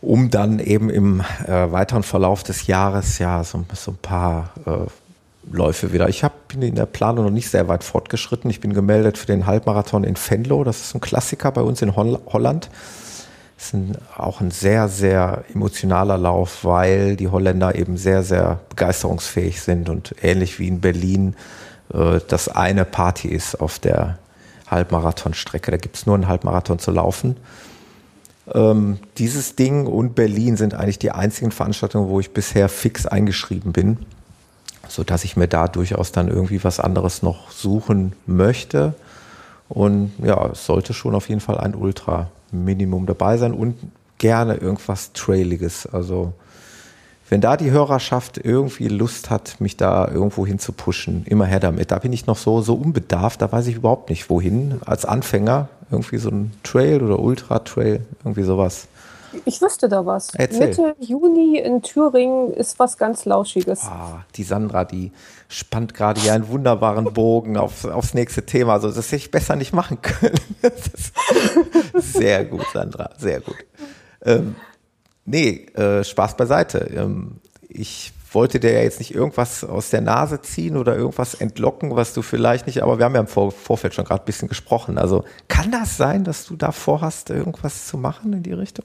um 0.00 0.30
dann 0.30 0.58
eben 0.58 0.90
im 0.90 1.22
äh, 1.46 1.70
weiteren 1.70 2.02
Verlauf 2.02 2.42
des 2.42 2.66
Jahres 2.66 3.18
ja 3.18 3.44
so, 3.44 3.64
so 3.74 3.92
ein 3.92 3.98
paar 3.98 4.50
äh, 4.66 4.70
Läufe 5.50 5.92
wieder. 5.92 6.08
Ich 6.08 6.24
hab, 6.24 6.48
bin 6.48 6.62
in 6.62 6.74
der 6.74 6.86
Planung 6.86 7.24
noch 7.24 7.30
nicht 7.30 7.48
sehr 7.48 7.68
weit 7.68 7.84
fortgeschritten. 7.84 8.50
Ich 8.50 8.60
bin 8.60 8.72
gemeldet 8.72 9.16
für 9.16 9.26
den 9.26 9.46
Halbmarathon 9.46 10.04
in 10.04 10.16
Venlo. 10.16 10.64
Das 10.64 10.80
ist 10.80 10.94
ein 10.94 11.00
Klassiker 11.00 11.52
bei 11.52 11.62
uns 11.62 11.82
in 11.82 11.94
Holl 11.94 12.18
Holland. 12.26 12.68
Ist 13.74 13.98
auch 14.16 14.40
ein 14.40 14.50
sehr, 14.50 14.88
sehr 14.88 15.44
emotionaler 15.52 16.18
Lauf, 16.18 16.64
weil 16.64 17.16
die 17.16 17.28
Holländer 17.28 17.74
eben 17.74 17.96
sehr, 17.96 18.22
sehr 18.22 18.60
begeisterungsfähig 18.68 19.60
sind 19.60 19.88
und 19.88 20.14
ähnlich 20.22 20.58
wie 20.58 20.68
in 20.68 20.80
Berlin 20.80 21.34
äh, 21.92 22.20
das 22.28 22.48
eine 22.48 22.84
Party 22.84 23.28
ist 23.28 23.60
auf 23.60 23.78
der 23.78 24.18
Halbmarathonstrecke. 24.68 25.70
Da 25.70 25.76
gibt 25.76 25.96
es 25.96 26.06
nur 26.06 26.14
einen 26.14 26.28
Halbmarathon 26.28 26.78
zu 26.78 26.90
laufen. 26.90 27.36
Ähm, 28.52 28.98
dieses 29.18 29.56
Ding 29.56 29.86
und 29.86 30.14
Berlin 30.14 30.56
sind 30.56 30.74
eigentlich 30.74 30.98
die 30.98 31.10
einzigen 31.10 31.50
Veranstaltungen, 31.50 32.08
wo 32.08 32.20
ich 32.20 32.32
bisher 32.32 32.68
fix 32.68 33.06
eingeschrieben 33.06 33.72
bin, 33.72 33.98
sodass 34.88 35.24
ich 35.24 35.36
mir 35.36 35.48
da 35.48 35.66
durchaus 35.66 36.12
dann 36.12 36.28
irgendwie 36.28 36.62
was 36.62 36.78
anderes 36.78 37.22
noch 37.22 37.50
suchen 37.50 38.12
möchte. 38.26 38.94
Und 39.68 40.12
ja, 40.22 40.50
es 40.52 40.64
sollte 40.66 40.94
schon 40.94 41.16
auf 41.16 41.28
jeden 41.28 41.40
Fall 41.40 41.58
ein 41.58 41.74
Ultra 41.74 42.30
Minimum 42.64 43.06
dabei 43.06 43.36
sein 43.36 43.52
und 43.52 43.76
gerne 44.18 44.54
irgendwas 44.56 45.12
Trailiges. 45.12 45.86
Also 45.86 46.32
wenn 47.28 47.40
da 47.40 47.56
die 47.56 47.72
Hörerschaft 47.72 48.38
irgendwie 48.38 48.86
Lust 48.86 49.30
hat, 49.30 49.60
mich 49.60 49.76
da 49.76 50.06
irgendwo 50.06 50.46
hin 50.46 50.60
zu 50.60 50.72
pushen, 50.72 51.24
immer 51.26 51.44
her 51.44 51.58
damit. 51.58 51.90
Da 51.90 51.98
bin 51.98 52.12
ich 52.12 52.26
noch 52.26 52.36
so, 52.36 52.60
so 52.60 52.74
unbedarft, 52.74 53.42
da 53.42 53.50
weiß 53.50 53.66
ich 53.66 53.76
überhaupt 53.76 54.10
nicht 54.10 54.30
wohin. 54.30 54.80
Als 54.84 55.04
Anfänger 55.04 55.68
irgendwie 55.90 56.18
so 56.18 56.30
ein 56.30 56.52
Trail 56.62 57.02
oder 57.02 57.18
Ultra-Trail, 57.18 58.00
irgendwie 58.24 58.42
sowas. 58.42 58.86
Ich 59.44 59.60
wüsste 59.60 59.88
da 59.88 60.06
was. 60.06 60.34
Erzähl. 60.34 60.68
Mitte 60.68 60.96
Juni 61.00 61.58
in 61.58 61.82
Thüringen 61.82 62.52
ist 62.52 62.78
was 62.78 62.98
ganz 62.98 63.24
Lauschiges. 63.24 63.84
Ah, 63.84 64.24
die 64.34 64.42
Sandra, 64.42 64.84
die 64.84 65.12
spannt 65.48 65.94
gerade 65.94 66.20
hier 66.20 66.32
einen 66.32 66.48
wunderbaren 66.48 67.12
Bogen 67.12 67.56
auf, 67.56 67.84
aufs 67.84 68.14
nächste 68.14 68.44
Thema. 68.46 68.74
Also 68.74 68.90
das 68.90 69.06
hätte 69.06 69.16
ich 69.16 69.30
besser 69.30 69.56
nicht 69.56 69.72
machen 69.72 70.00
können. 70.02 70.40
sehr 71.94 72.44
gut, 72.44 72.66
Sandra, 72.72 73.10
sehr 73.18 73.40
gut. 73.40 73.56
Ähm, 74.24 74.56
nee, 75.24 75.66
äh, 75.74 76.02
Spaß 76.02 76.36
beiseite. 76.36 76.78
Ähm, 76.94 77.40
ich 77.68 78.12
wollte 78.32 78.60
dir 78.60 78.72
ja 78.72 78.80
jetzt 78.80 78.98
nicht 78.98 79.14
irgendwas 79.14 79.64
aus 79.64 79.90
der 79.90 80.00
Nase 80.00 80.40
ziehen 80.42 80.76
oder 80.76 80.96
irgendwas 80.96 81.34
entlocken, 81.34 81.96
was 81.96 82.12
du 82.12 82.22
vielleicht 82.22 82.66
nicht, 82.66 82.82
aber 82.82 82.98
wir 82.98 83.04
haben 83.04 83.14
ja 83.14 83.20
im 83.20 83.26
Vor 83.26 83.50
Vorfeld 83.50 83.94
schon 83.94 84.04
gerade 84.04 84.22
ein 84.22 84.26
bisschen 84.26 84.48
gesprochen. 84.48 84.98
Also 84.98 85.24
kann 85.48 85.70
das 85.70 85.96
sein, 85.96 86.24
dass 86.24 86.44
du 86.44 86.56
da 86.56 86.72
vorhast, 86.72 87.30
irgendwas 87.30 87.86
zu 87.86 87.96
machen 87.96 88.32
in 88.32 88.42
die 88.42 88.52
Richtung? 88.52 88.84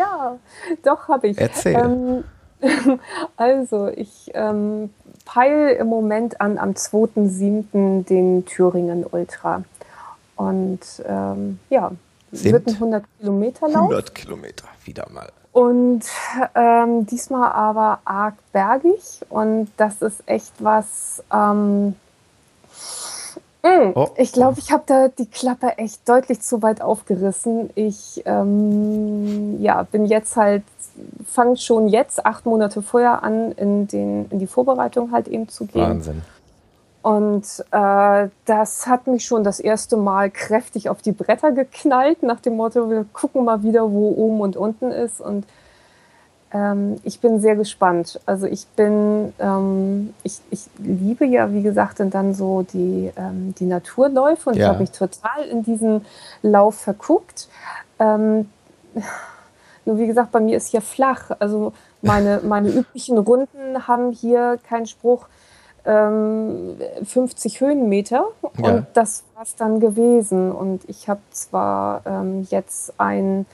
Ja, 0.00 0.38
doch 0.82 1.08
habe 1.08 1.28
ich. 1.28 1.38
Erzähl. 1.38 1.74
Ähm, 1.74 2.24
also, 3.36 3.88
ich 3.88 4.30
ähm, 4.34 4.90
peile 5.24 5.72
im 5.72 5.88
Moment 5.88 6.40
an 6.40 6.58
am 6.58 6.70
2.7. 6.70 8.04
den 8.04 8.44
Thüringen 8.46 9.04
Ultra. 9.10 9.62
Und 10.36 10.80
ähm, 11.06 11.58
ja, 11.68 11.92
Sind 12.32 12.52
wird 12.52 12.66
ein 12.66 12.74
100 12.74 13.04
Kilometer 13.18 13.68
Lauf. 13.68 13.82
100 13.82 14.14
Kilometer, 14.14 14.64
wieder 14.84 15.06
mal. 15.10 15.30
Und 15.52 16.02
ähm, 16.54 17.06
diesmal 17.06 17.52
aber 17.52 18.00
arg 18.04 18.34
bergig. 18.52 19.20
Und 19.28 19.70
das 19.76 20.00
ist 20.00 20.22
echt 20.26 20.52
was, 20.60 21.22
ähm, 21.32 21.96
Mm, 23.62 23.92
oh. 23.94 24.08
Ich 24.16 24.32
glaube, 24.32 24.58
ich 24.58 24.72
habe 24.72 24.84
da 24.86 25.08
die 25.08 25.26
Klappe 25.26 25.76
echt 25.78 26.08
deutlich 26.08 26.40
zu 26.40 26.62
weit 26.62 26.80
aufgerissen. 26.80 27.70
Ich 27.74 28.22
ähm, 28.24 29.60
ja, 29.60 29.82
bin 29.82 30.06
jetzt 30.06 30.36
halt, 30.36 30.62
fange 31.26 31.56
schon 31.56 31.88
jetzt 31.88 32.24
acht 32.24 32.46
Monate 32.46 32.82
vorher 32.82 33.22
an, 33.22 33.52
in, 33.52 33.86
den, 33.86 34.26
in 34.30 34.38
die 34.38 34.46
Vorbereitung 34.46 35.12
halt 35.12 35.28
eben 35.28 35.48
zu 35.48 35.66
gehen. 35.66 35.82
Wahnsinn. 35.82 36.22
Und 37.02 37.64
äh, 37.70 38.28
das 38.44 38.86
hat 38.86 39.06
mich 39.06 39.24
schon 39.24 39.42
das 39.42 39.58
erste 39.58 39.96
Mal 39.96 40.30
kräftig 40.30 40.90
auf 40.90 41.00
die 41.00 41.12
Bretter 41.12 41.52
geknallt, 41.52 42.22
nach 42.22 42.40
dem 42.40 42.56
Motto, 42.56 42.90
wir 42.90 43.06
gucken 43.12 43.44
mal 43.44 43.62
wieder, 43.62 43.90
wo 43.90 44.10
oben 44.10 44.40
und 44.40 44.56
unten 44.56 44.90
ist. 44.90 45.20
Und 45.20 45.46
ähm, 46.52 46.96
ich 47.04 47.20
bin 47.20 47.40
sehr 47.40 47.54
gespannt. 47.56 48.20
Also 48.26 48.46
ich 48.46 48.66
bin, 48.68 49.32
ähm, 49.38 50.14
ich, 50.22 50.40
ich 50.50 50.66
liebe 50.78 51.24
ja, 51.24 51.52
wie 51.52 51.62
gesagt, 51.62 52.00
dann 52.00 52.34
so 52.34 52.62
die, 52.62 53.12
ähm, 53.16 53.54
die 53.58 53.66
Naturläufe 53.66 54.50
und 54.50 54.56
ja. 54.56 54.64
ich 54.64 54.68
habe 54.68 54.80
mich 54.80 54.90
total 54.90 55.44
in 55.48 55.62
diesen 55.62 56.04
Lauf 56.42 56.76
verguckt. 56.76 57.48
Ähm, 57.98 58.48
nur 59.84 59.98
wie 59.98 60.06
gesagt, 60.06 60.32
bei 60.32 60.40
mir 60.40 60.56
ist 60.56 60.68
hier 60.68 60.82
flach. 60.82 61.30
Also 61.38 61.72
meine, 62.02 62.40
meine 62.44 62.68
üblichen 62.70 63.18
Runden 63.18 63.86
haben 63.86 64.10
hier 64.10 64.58
keinen 64.68 64.86
Spruch. 64.86 65.26
50 65.82 65.86
ähm, 65.86 67.66
Höhenmeter 67.66 68.26
und 68.42 68.66
ja. 68.66 68.86
das 68.92 69.24
war 69.34 69.44
es 69.44 69.56
dann 69.56 69.80
gewesen. 69.80 70.52
Und 70.52 70.86
ich 70.88 71.08
habe 71.08 71.20
zwar 71.30 72.02
ähm, 72.04 72.46
jetzt 72.50 72.92
ein 72.98 73.46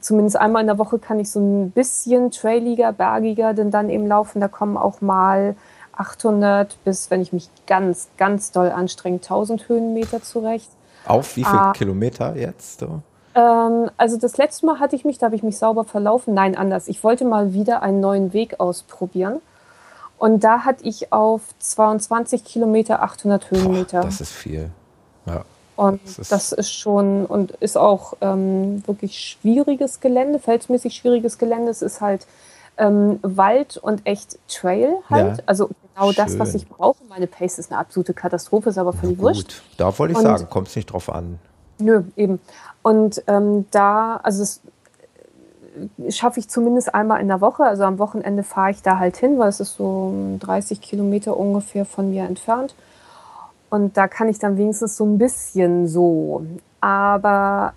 zumindest 0.00 0.36
einmal 0.36 0.62
in 0.62 0.66
der 0.66 0.78
Woche 0.78 0.98
kann 0.98 1.18
ich 1.18 1.30
so 1.30 1.40
ein 1.40 1.70
bisschen 1.70 2.30
trailiger, 2.30 2.92
bergiger 2.92 3.54
denn 3.54 3.70
dann 3.70 3.90
eben 3.90 4.06
laufen. 4.06 4.40
Da 4.40 4.48
kommen 4.48 4.76
auch 4.76 5.00
mal 5.00 5.56
800 5.96 6.76
bis, 6.84 7.10
wenn 7.10 7.20
ich 7.20 7.32
mich 7.32 7.48
ganz, 7.66 8.08
ganz 8.16 8.52
doll 8.52 8.70
anstrenge, 8.70 9.16
1000 9.16 9.68
Höhenmeter 9.68 10.22
zurecht. 10.22 10.70
Auf 11.06 11.36
wie 11.36 11.44
viele 11.44 11.60
ah, 11.60 11.72
Kilometer 11.72 12.36
jetzt? 12.36 12.80
So? 12.80 13.00
Ähm, 13.34 13.90
also 13.96 14.16
das 14.16 14.36
letzte 14.36 14.66
Mal 14.66 14.80
hatte 14.80 14.96
ich 14.96 15.04
mich, 15.04 15.18
da 15.18 15.26
habe 15.26 15.36
ich 15.36 15.42
mich 15.42 15.58
sauber 15.58 15.84
verlaufen. 15.84 16.34
Nein, 16.34 16.56
anders. 16.56 16.88
Ich 16.88 17.04
wollte 17.04 17.24
mal 17.24 17.52
wieder 17.52 17.82
einen 17.82 18.00
neuen 18.00 18.32
Weg 18.32 18.60
ausprobieren. 18.60 19.40
Und 20.18 20.44
da 20.44 20.64
hatte 20.64 20.84
ich 20.84 21.12
auf 21.12 21.42
22 21.58 22.44
Kilometer 22.44 23.02
800 23.02 23.50
Höhenmeter. 23.50 24.00
Boah, 24.00 24.06
das 24.06 24.20
ist 24.20 24.32
viel. 24.32 24.70
Ja. 25.26 25.44
Und 25.76 26.00
das 26.04 26.18
ist, 26.18 26.32
das 26.32 26.52
ist 26.52 26.72
schon 26.72 27.26
und 27.26 27.50
ist 27.52 27.76
auch 27.76 28.14
ähm, 28.22 28.82
wirklich 28.86 29.18
schwieriges 29.18 30.00
Gelände, 30.00 30.38
felsmäßig 30.38 30.94
schwieriges 30.94 31.36
Gelände. 31.36 31.70
Es 31.70 31.82
ist 31.82 32.00
halt 32.00 32.26
ähm, 32.78 33.18
Wald 33.22 33.76
und 33.76 34.06
echt 34.06 34.38
Trail 34.48 34.96
halt. 35.10 35.38
Ja, 35.38 35.42
also 35.46 35.70
genau 35.94 36.12
schön. 36.12 36.24
das, 36.24 36.38
was 36.38 36.54
ich 36.54 36.68
brauche. 36.68 37.04
Meine 37.08 37.26
Pace 37.26 37.58
ist 37.58 37.70
eine 37.70 37.78
absolute 37.78 38.14
Katastrophe, 38.14 38.70
ist 38.70 38.78
aber 38.78 38.94
völlig 38.94 39.18
wurscht. 39.18 39.62
Da 39.76 39.96
wollte 39.98 40.12
ich 40.12 40.18
und, 40.18 40.24
sagen, 40.24 40.48
kommt 40.48 40.68
es 40.68 40.76
nicht 40.76 40.86
drauf 40.86 41.10
an. 41.10 41.38
Nö, 41.78 42.04
eben. 42.16 42.40
Und 42.82 43.22
ähm, 43.26 43.66
da, 43.70 44.16
also 44.22 44.40
das 44.40 44.60
äh, 45.98 46.10
schaffe 46.10 46.40
ich 46.40 46.48
zumindest 46.48 46.94
einmal 46.94 47.20
in 47.20 47.28
der 47.28 47.42
Woche. 47.42 47.64
Also 47.64 47.84
am 47.84 47.98
Wochenende 47.98 48.42
fahre 48.42 48.70
ich 48.70 48.80
da 48.80 48.98
halt 48.98 49.16
hin, 49.16 49.38
weil 49.38 49.48
es 49.48 49.60
ist 49.60 49.76
so 49.76 50.36
30 50.40 50.80
Kilometer 50.80 51.36
ungefähr 51.36 51.84
von 51.84 52.10
mir 52.10 52.24
entfernt. 52.24 52.74
Und 53.70 53.96
da 53.96 54.08
kann 54.08 54.28
ich 54.28 54.38
dann 54.38 54.56
wenigstens 54.56 54.96
so 54.96 55.04
ein 55.04 55.18
bisschen 55.18 55.88
so. 55.88 56.46
Aber 56.80 57.72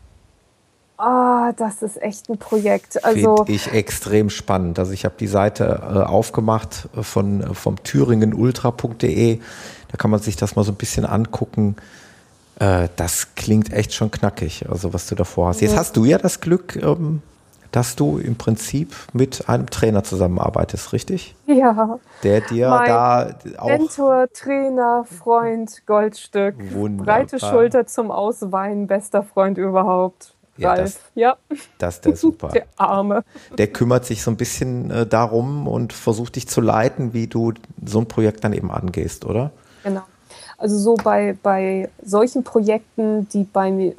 oh, 0.97 1.51
das 1.57 1.81
ist 1.81 2.01
echt 2.01 2.29
ein 2.29 2.37
Projekt. 2.37 3.03
Also 3.03 3.37
Finde 3.37 3.51
ich 3.51 3.71
extrem 3.71 4.29
spannend. 4.29 4.79
Also 4.79 4.91
ich 4.91 5.05
habe 5.05 5.15
die 5.19 5.27
Seite 5.27 5.81
äh, 5.81 5.99
aufgemacht 5.99 6.89
von 7.01 7.53
vom 7.53 7.83
thüringenultra.de. 7.83 9.39
Da 9.91 9.97
kann 9.97 10.11
man 10.11 10.19
sich 10.19 10.35
das 10.35 10.55
mal 10.55 10.63
so 10.63 10.71
ein 10.71 10.75
bisschen 10.75 11.05
angucken. 11.05 11.75
Äh, 12.59 12.89
das 12.95 13.35
klingt 13.35 13.73
echt 13.73 13.93
schon 13.93 14.11
knackig, 14.11 14.65
also 14.69 14.93
was 14.93 15.07
du 15.07 15.15
davor 15.15 15.47
hast. 15.47 15.61
Jetzt 15.61 15.77
hast 15.77 15.95
du 15.97 16.05
ja 16.05 16.17
das 16.17 16.41
Glück, 16.41 16.75
ähm, 16.75 17.21
dass 17.71 17.95
du 17.95 18.17
im 18.17 18.35
Prinzip 18.35 18.95
mit 19.13 19.47
einem 19.47 19.69
Trainer 19.69 20.03
zusammenarbeitest, 20.03 20.93
richtig? 20.93 21.35
Ja. 21.45 21.99
Der 22.23 22.41
dir 22.41 22.69
mein 22.69 22.87
da 22.87 23.35
auch. 23.57 23.67
Mentor, 23.67 24.27
Trainer, 24.33 25.05
Freund, 25.05 25.83
Goldstück. 25.85 26.55
Wunderbar. 26.73 27.17
Breite 27.17 27.39
Schulter 27.39 27.85
zum 27.85 28.11
Ausweinen, 28.11 28.87
bester 28.87 29.23
Freund 29.23 29.57
überhaupt. 29.57 30.33
Ja, 30.57 30.73
Ralf. 30.73 30.81
das, 30.81 30.99
ja. 31.15 31.37
Das 31.77 31.95
ist 31.95 32.05
der 32.05 32.15
super. 32.15 32.47
Der 32.53 32.65
Arme. 32.75 33.23
Der 33.57 33.67
kümmert 33.67 34.05
sich 34.05 34.21
so 34.21 34.29
ein 34.29 34.35
bisschen 34.35 34.91
äh, 34.91 35.05
darum 35.05 35.67
und 35.67 35.93
versucht 35.93 36.35
dich 36.35 36.47
zu 36.47 36.59
leiten, 36.59 37.13
wie 37.13 37.27
du 37.27 37.53
so 37.85 37.99
ein 37.99 38.07
Projekt 38.07 38.43
dann 38.43 38.51
eben 38.51 38.69
angehst, 38.69 39.25
oder? 39.25 39.51
Genau. 39.83 40.03
Also 40.57 40.77
so 40.77 40.95
bei, 40.95 41.37
bei 41.41 41.89
solchen 42.03 42.43
Projekten, 42.43 43.29
die 43.29 43.45
bei 43.45 43.71
mir, 43.71 43.93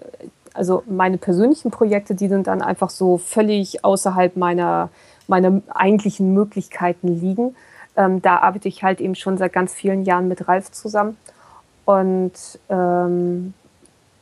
also 0.55 0.83
meine 0.87 1.19
persönlichen 1.19 1.71
Projekte, 1.71 2.15
die 2.15 2.29
sind 2.29 2.47
dann 2.47 2.63
einfach 2.63 2.91
so 2.91 3.19
völlig 3.19 3.85
außerhalb 3.85 4.37
meiner, 4.37 4.91
meiner 5.29 5.61
eigentlichen 5.71 6.35
Möglichkeiten 6.35 7.09
liegen. 7.09 7.55
Ähm, 7.97 8.23
da 8.23 8.39
arbeite 8.39 8.69
ich 8.69 8.83
halt 8.83 9.01
eben 9.01 9.15
schon 9.15 9.39
seit 9.39 9.53
ganz 9.53 9.73
vielen 9.73 10.05
Jahren 10.05 10.29
mit 10.29 10.49
Ralf 10.49 10.71
zusammen. 10.71 11.17
Und 11.85 12.33
ähm, 12.69 13.55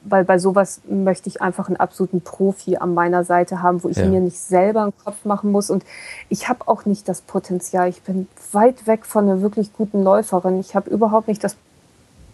weil 0.04 0.24
bei 0.24 0.38
sowas 0.38 0.80
möchte 0.88 1.28
ich 1.28 1.42
einfach 1.42 1.68
einen 1.68 1.76
absoluten 1.76 2.20
Profi 2.20 2.76
an 2.76 2.94
meiner 2.94 3.24
Seite 3.24 3.62
haben, 3.62 3.82
wo 3.82 3.88
ich 3.88 3.96
ja. 3.96 4.06
mir 4.06 4.20
nicht 4.20 4.38
selber 4.38 4.82
einen 4.82 4.96
Kopf 5.04 5.24
machen 5.24 5.50
muss. 5.50 5.70
Und 5.70 5.84
ich 6.28 6.48
habe 6.48 6.66
auch 6.66 6.84
nicht 6.84 7.08
das 7.08 7.20
Potenzial. 7.20 7.88
Ich 7.88 8.02
bin 8.02 8.28
weit 8.52 8.86
weg 8.86 9.04
von 9.04 9.24
einer 9.24 9.42
wirklich 9.42 9.72
guten 9.72 10.02
Läuferin. 10.02 10.60
Ich 10.60 10.74
habe 10.74 10.88
überhaupt 10.90 11.28
nicht 11.28 11.42
das 11.42 11.56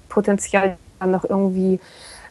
Potenzial, 0.09 0.77
dann 1.01 1.11
noch 1.11 1.25
irgendwie 1.25 1.81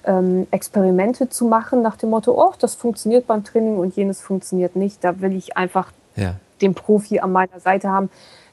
ähm, 0.06 0.48
Experimente 0.52 1.30
zu 1.30 1.46
machen 1.46 1.82
nach 1.82 1.98
dem 1.98 2.10
Motto, 2.10 2.34
oh, 2.34 2.54
das 2.60 2.76
funktioniert 2.76 3.28
beim 3.28 3.44
Training 3.44 3.78
und 3.78 3.96
jenes 3.96 4.22
funktioniert 4.22 4.76
nicht. 4.76 5.04
Da 5.04 5.22
will 5.22 5.36
ich 5.36 5.58
einfach 5.58 5.92
ja. 6.16 6.36
den 6.62 6.74
Profi 6.74 7.20
an 7.20 7.32
meiner 7.32 7.60
Seite 7.60 7.89
haben, 7.89 8.10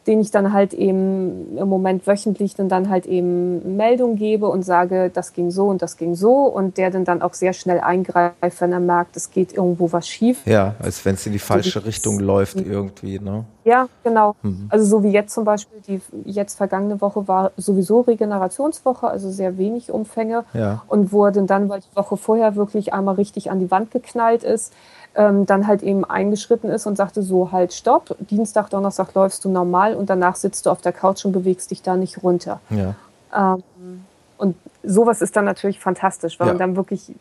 den 0.07 0.21
ich 0.21 0.31
dann 0.31 0.53
halt 0.53 0.73
eben 0.73 1.59
im 1.59 1.69
Moment 1.69 2.07
wöchentlich 2.07 2.55
dann, 2.55 2.69
dann 2.69 2.89
halt 2.89 3.07
eben 3.07 3.77
Meldung 3.77 4.17
gebe 4.17 4.47
und 4.47 4.63
sage, 4.63 5.11
das 5.13 5.33
ging 5.33 5.51
so 5.51 5.67
und 5.67 5.83
das 5.83 5.97
ging 5.97 6.15
so 6.15 6.45
und 6.45 6.79
der 6.79 6.91
dann 6.91 7.05
dann 7.05 7.23
auch 7.23 7.35
sehr 7.35 7.53
schnell 7.53 7.81
eingreift, 7.81 8.61
wenn 8.61 8.73
er 8.73 8.81
merkt, 8.81 9.17
es 9.17 9.31
geht 9.31 9.53
irgendwo 9.53 9.93
was 9.93 10.09
schief. 10.09 10.47
Ja, 10.47 10.75
als 10.81 11.05
wenn 11.05 11.15
es 11.15 11.27
in 11.27 11.33
die 11.33 11.39
falsche 11.39 11.81
so 11.81 11.87
Richtung 11.87 12.19
läuft 12.19 12.61
irgendwie, 12.61 13.19
ne? 13.19 13.45
Ja, 13.65 13.89
genau. 14.03 14.37
Mhm. 14.43 14.67
Also 14.71 14.87
so 14.87 15.03
wie 15.03 15.11
jetzt 15.11 15.35
zum 15.35 15.45
Beispiel, 15.45 15.81
die 15.87 16.01
jetzt 16.25 16.57
vergangene 16.57 17.01
Woche 17.03 17.29
war 17.29 17.53
sowieso 17.59 18.01
Regenerationswoche, 18.01 19.07
also 19.07 19.31
sehr 19.31 19.59
wenig 19.59 19.93
Umfänge 19.93 20.45
ja. 20.55 20.83
und 20.89 21.13
wurde 21.13 21.43
dann, 21.43 21.69
weil 21.69 21.81
die 21.81 21.95
Woche 21.97 22.17
vorher 22.17 22.57
wirklich 22.57 22.95
einmal 22.95 23.17
richtig 23.17 23.51
an 23.51 23.61
die 23.61 23.71
Wand 23.71 23.91
geknallt 23.91 24.45
ist, 24.45 24.73
ähm, 25.15 25.47
dann 25.47 25.67
halt 25.67 25.83
eben 25.83 26.05
eingeschritten 26.05 26.71
ist 26.71 26.87
und 26.87 26.97
sagte 26.97 27.23
so, 27.23 27.53
halt, 27.53 27.73
stopp, 27.73 28.17
Dienstag, 28.21 28.71
Donnerstag 28.71 29.15
läufst 29.15 29.45
du 29.45 29.49
normal 29.49 29.95
und 29.95 30.09
danach 30.09 30.37
sitzt 30.37 30.67
du 30.67 30.71
auf 30.71 30.81
der 30.81 30.93
Couch 30.93 31.25
und 31.25 31.33
bewegst 31.33 31.71
dich 31.71 31.83
da 31.83 31.97
nicht 31.97 32.23
runter. 32.23 32.61
Ja. 32.71 32.95
Ähm, 33.35 34.05
und 34.39 34.57
sowas 34.83 35.21
ist 35.21 35.37
dann 35.37 35.45
natürlich 35.45 35.81
fantastisch, 35.81 36.39
weil 36.39 36.47
ja. 36.47 36.53
man 36.55 36.59
dann 36.59 36.77
wirklich 36.77 37.13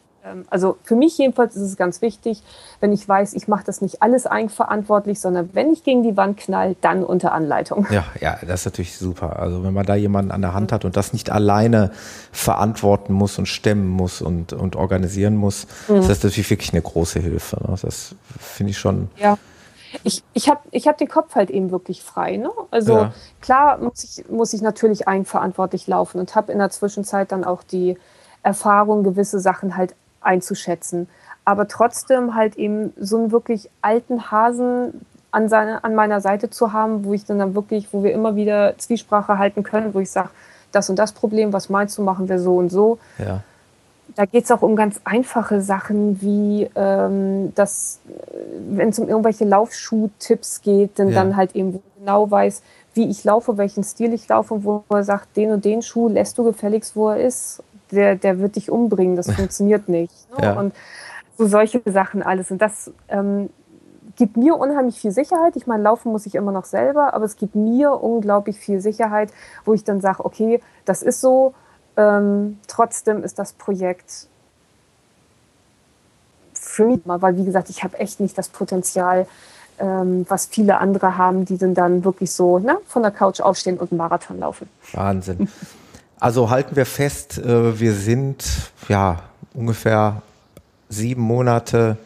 also 0.50 0.78
für 0.84 0.96
mich 0.96 1.18
jedenfalls 1.18 1.56
ist 1.56 1.64
es 1.64 1.78
ganz 1.78 2.02
wichtig, 2.02 2.44
wenn 2.80 2.94
ich 2.94 3.08
weiß, 3.08 3.34
ich 3.34 3.48
mache 3.48 3.64
das 3.66 3.82
nicht 3.82 4.02
alles 4.02 4.26
eigenverantwortlich, 4.26 5.20
sondern 5.20 5.50
wenn 5.54 5.72
ich 5.72 5.84
gegen 5.84 6.04
die 6.04 6.18
Wand 6.18 6.38
knall, 6.38 6.76
dann 6.82 7.04
unter 7.04 7.32
Anleitung. 7.32 7.88
Ja, 7.90 8.06
ja, 8.20 8.38
das 8.46 8.62
ist 8.62 8.66
natürlich 8.66 8.98
super. 8.98 9.40
Also 9.40 9.64
wenn 9.64 9.74
man 9.74 9.86
da 9.86 9.96
jemanden 9.96 10.32
an 10.32 10.42
der 10.42 10.54
Hand 10.54 10.72
hat 10.72 10.86
und 10.86 10.98
das 10.98 11.14
nicht 11.14 11.30
alleine 11.30 11.92
verantworten 12.32 13.14
muss 13.14 13.38
und 13.40 13.48
stemmen 13.48 13.88
muss 13.88 14.22
und, 14.22 14.54
und 14.54 14.76
organisieren 14.76 15.36
muss, 15.36 15.68
mhm. 15.88 15.98
ist 15.98 16.10
das 16.10 16.24
natürlich 16.24 16.50
wirklich 16.50 16.74
eine 16.74 16.82
große 16.82 17.20
Hilfe. 17.20 17.58
Ne? 17.68 17.76
Das 17.82 18.16
finde 18.40 18.72
ich 18.72 18.78
schon. 18.78 19.10
Ja. 19.18 19.38
Ich, 20.04 20.24
ich 20.34 20.50
habe 20.50 20.60
ich 20.70 20.88
hab 20.88 21.00
den 21.00 21.08
Kopf 21.08 21.34
halt 21.34 21.50
eben 21.50 21.72
wirklich 21.72 22.04
frei. 22.04 22.38
Ne? 22.38 22.52
Also 22.70 22.94
ja. 22.94 23.14
klar 23.42 23.80
muss 23.80 24.04
ich, 24.04 24.30
muss 24.30 24.54
ich 24.54 24.62
natürlich 24.62 25.08
eigenverantwortlich 25.08 25.88
laufen 25.88 26.20
und 26.20 26.36
habe 26.36 26.52
in 26.52 26.60
der 26.60 26.70
Zwischenzeit 26.70 27.32
dann 27.32 27.44
auch 27.44 27.64
die 27.64 27.98
Erfahrung, 28.44 29.04
gewisse 29.04 29.40
Sachen 29.40 29.76
halt 29.76 29.96
einzuschätzen. 30.22 31.08
Aber 31.46 31.68
trotzdem 31.68 32.36
halt 32.36 32.56
eben 32.58 32.94
so 33.00 33.18
einen 33.18 33.32
wirklich 33.32 33.70
alten 33.82 34.32
Hasen 34.32 35.06
an, 35.32 35.50
seine, 35.50 35.84
an 35.84 35.96
meiner 35.96 36.22
Seite 36.22 36.50
zu 36.50 36.74
haben, 36.74 37.06
wo 37.06 37.14
ich 37.14 37.26
dann, 37.26 37.40
dann 37.40 37.56
wirklich, 37.56 37.88
wo 37.92 38.04
wir 38.04 38.14
immer 38.14 38.36
wieder 38.36 38.78
Zwiesprache 38.78 39.38
halten 39.38 39.64
können, 39.64 39.94
wo 39.94 40.00
ich 40.00 40.12
sage, 40.12 40.30
das 40.72 40.90
und 40.90 40.98
das 40.98 41.12
Problem, 41.12 41.54
was 41.54 41.70
meinst 41.70 41.98
du, 41.98 42.04
machen 42.04 42.30
wir 42.30 42.40
so 42.40 42.58
und 42.58 42.70
so. 42.70 43.00
Ja. 43.18 43.42
Da 44.16 44.26
geht 44.26 44.46
es 44.46 44.52
auch 44.52 44.64
um 44.64 44.76
ganz 44.76 45.00
einfache 45.04 45.62
Sachen, 45.62 46.22
wie 46.22 46.70
ähm, 46.76 47.54
dass, 47.56 48.00
wenn 48.70 48.90
es 48.90 49.00
um 49.00 49.08
irgendwelche 49.08 49.46
Laufschuh-Tipps 49.46 50.62
geht, 50.62 50.98
dann, 50.98 51.10
ja. 51.10 51.16
dann 51.16 51.36
halt 51.36 51.56
eben, 51.56 51.76
wo 51.76 51.82
genau 52.00 52.30
weiß, 52.30 52.62
wie 52.96 53.10
ich 53.10 53.24
laufe, 53.24 53.58
welchen 53.58 53.84
Stil 53.84 54.14
ich 54.14 54.28
laufe 54.28 54.56
und 54.56 54.64
wo 54.64 54.84
er 54.90 55.04
sagt, 55.04 55.38
den 55.38 55.52
und 55.52 55.64
den 55.64 55.82
Schuh 55.82 56.10
lässt 56.10 56.38
du 56.38 56.44
gefälligst, 56.44 56.96
wo 56.96 57.10
er 57.10 57.20
ist 57.20 57.64
der, 57.92 58.16
der 58.16 58.40
wird 58.40 58.56
dich 58.56 58.70
umbringen, 58.70 59.16
das 59.16 59.32
funktioniert 59.36 59.90
nicht. 59.90 60.14
Ne? 60.38 60.46
Ja. 60.46 60.60
Und 60.60 60.74
so 61.38 61.48
solche 61.48 61.82
Sachen 61.86 62.22
alles. 62.22 62.52
Und 62.52 62.62
das 62.62 62.92
ähm, 63.08 63.50
gibt 64.16 64.36
mir 64.36 64.58
unheimlich 64.58 65.00
viel 65.00 65.12
Sicherheit. 65.12 65.56
Ich 65.56 65.66
meine, 65.66 65.84
laufen 65.84 66.12
muss 66.12 66.26
ich 66.26 66.36
immer 66.36 66.52
noch 66.52 66.66
selber, 66.66 67.14
aber 67.14 67.26
es 67.26 67.38
gibt 67.38 67.56
mir 67.56 67.92
unglaublich 68.04 68.60
viel 68.60 68.82
Sicherheit, 68.82 69.32
wo 69.64 69.74
ich 69.74 69.84
dann 69.84 70.02
sage, 70.02 70.26
okay, 70.26 70.62
das 70.86 71.02
ist 71.02 71.22
so, 71.22 71.54
ähm, 71.96 72.60
trotzdem 72.68 73.24
ist 73.24 73.40
das 73.40 73.54
Projekt 73.54 74.28
für 76.54 76.86
mich 76.86 77.06
mal, 77.06 77.22
weil 77.22 77.38
wie 77.38 77.46
gesagt, 77.46 77.70
ich 77.70 77.84
habe 77.84 77.98
echt 77.98 78.20
nicht 78.20 78.38
das 78.38 78.50
Potenzial, 78.50 79.26
ähm, 79.80 80.26
was 80.28 80.46
viele 80.46 80.80
andere 80.80 81.18
haben, 81.18 81.46
die 81.46 81.58
dann, 81.58 81.74
dann 81.74 82.04
wirklich 82.04 82.32
so 82.32 82.60
ne, 82.60 82.78
von 82.86 83.02
der 83.02 83.12
Couch 83.12 83.40
aufstehen 83.40 83.78
und 83.78 83.92
einen 83.92 83.98
Marathon 83.98 84.40
laufen. 84.40 84.70
Wahnsinn. 84.92 85.48
Also 86.20 86.50
halten 86.50 86.76
wir 86.76 86.86
fest, 86.86 87.38
äh, 87.38 87.80
wir 87.80 87.94
sind 87.94 88.44
ja 88.90 89.22
ungefähr 89.54 90.22
sieben 90.90 91.22
Monate 91.22 91.98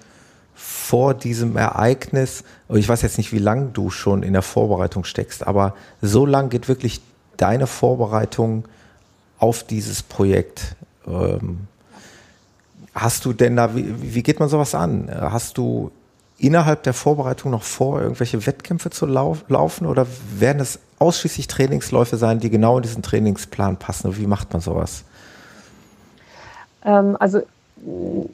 vor 0.54 1.14
diesem 1.16 1.58
Ereignis. 1.58 2.44
Ich 2.70 2.88
weiß 2.88 3.02
jetzt 3.02 3.18
nicht, 3.18 3.34
wie 3.34 3.40
lange 3.40 3.68
du 3.68 3.90
schon 3.90 4.22
in 4.22 4.34
der 4.34 4.44
Vorbereitung 4.44 5.04
steckst, 5.04 5.46
aber 5.46 5.74
so 6.02 6.26
lang 6.26 6.50
geht 6.50 6.68
wirklich 6.68 7.02
deine 7.38 7.66
Vorbereitung 7.66 8.66
auf 9.40 9.64
dieses 9.64 10.04
Projekt. 10.04 10.76
Ähm, 11.08 11.68
hast 12.94 13.26
du 13.26 13.34
denn 13.34 13.56
da, 13.56 13.72
wie, 13.74 14.22
geht 14.22 14.40
man 14.40 14.48
sowas 14.48 14.76
an? 14.76 15.10
Hast 15.12 15.58
du 15.58 15.92
innerhalb 16.38 16.84
der 16.84 16.94
Vorbereitung 16.94 17.52
noch 17.52 17.64
vor, 17.64 18.02
irgendwelche 18.02 18.46
Wettkämpfe 18.46 18.92
zu 18.92 19.06
lau 19.06 19.38
laufen 19.48 19.88
oder 19.88 20.06
werden 20.38 20.62
es 20.62 20.80
ausschließlich 21.04 21.48
Trainingsläufe 21.48 22.18
sein, 22.18 22.40
die 22.40 22.50
genau 22.50 22.78
in 22.78 22.84
diesen 22.84 23.04
Trainingsplan 23.04 23.78
passen? 23.78 24.18
Wie 24.18 24.28
macht 24.28 24.54
man 24.54 24.62
sowas? 24.62 25.04
Ähm, 26.86 27.18
also 27.20 27.42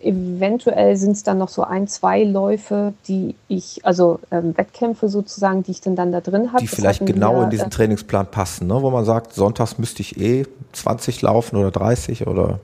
eventuell 0.04 0.96
sind 0.96 1.14
es 1.14 1.24
dann 1.24 1.40
noch 1.40 1.50
so 1.50 1.64
ein, 1.64 1.88
zwei 1.88 2.24
Läufe, 2.24 2.94
die 3.08 3.36
ich, 3.48 3.84
also 3.84 4.20
ähm, 4.32 4.56
Wettkämpfe 4.56 5.10
sozusagen, 5.10 5.64
die 5.64 5.72
ich 5.72 5.82
dann, 5.82 5.96
dann 5.96 6.12
da 6.12 6.22
drin 6.22 6.54
habe. 6.54 6.62
Die 6.62 6.68
vielleicht 6.68 7.06
genau 7.06 7.38
wir, 7.38 7.44
in 7.46 7.50
diesen 7.50 7.68
äh, 7.68 7.72
Trainingsplan 7.72 8.28
passen, 8.28 8.68
ne? 8.68 8.82
wo 8.82 8.92
man 8.92 9.06
sagt, 9.06 9.34
sonntags 9.34 9.80
müsste 9.80 10.02
ich 10.02 10.20
eh 10.20 10.46
20 10.74 11.22
laufen 11.24 11.56
oder 11.56 11.72
30 11.72 12.28
oder, 12.28 12.60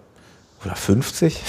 oder 0.64 0.76
50. 0.76 1.42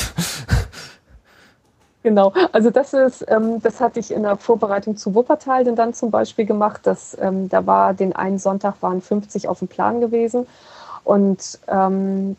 Genau, 2.07 2.33
also 2.53 2.71
das 2.71 2.93
ist, 2.93 3.25
ähm, 3.27 3.61
das 3.61 3.81
hatte 3.81 3.99
ich 3.99 4.13
in 4.13 4.23
der 4.23 4.37
Vorbereitung 4.37 4.97
zu 4.97 5.17
Wuppertal 5.17 5.65
denn 5.65 5.75
dann 5.75 5.93
zum 5.93 6.13
Beispiel 6.13 6.47
gemacht. 6.47 6.83
Dass, 6.87 7.19
ähm, 7.21 7.49
da 7.49 7.67
war 7.67 7.95
den 7.95 8.15
einen 8.15 8.39
Sonntag 8.39 8.77
waren 8.81 9.03
50 9.03 9.49
auf 9.49 9.59
dem 9.59 9.67
Plan 9.67 10.01
gewesen 10.01 10.47
und 11.03 11.59
ähm, 11.67 12.37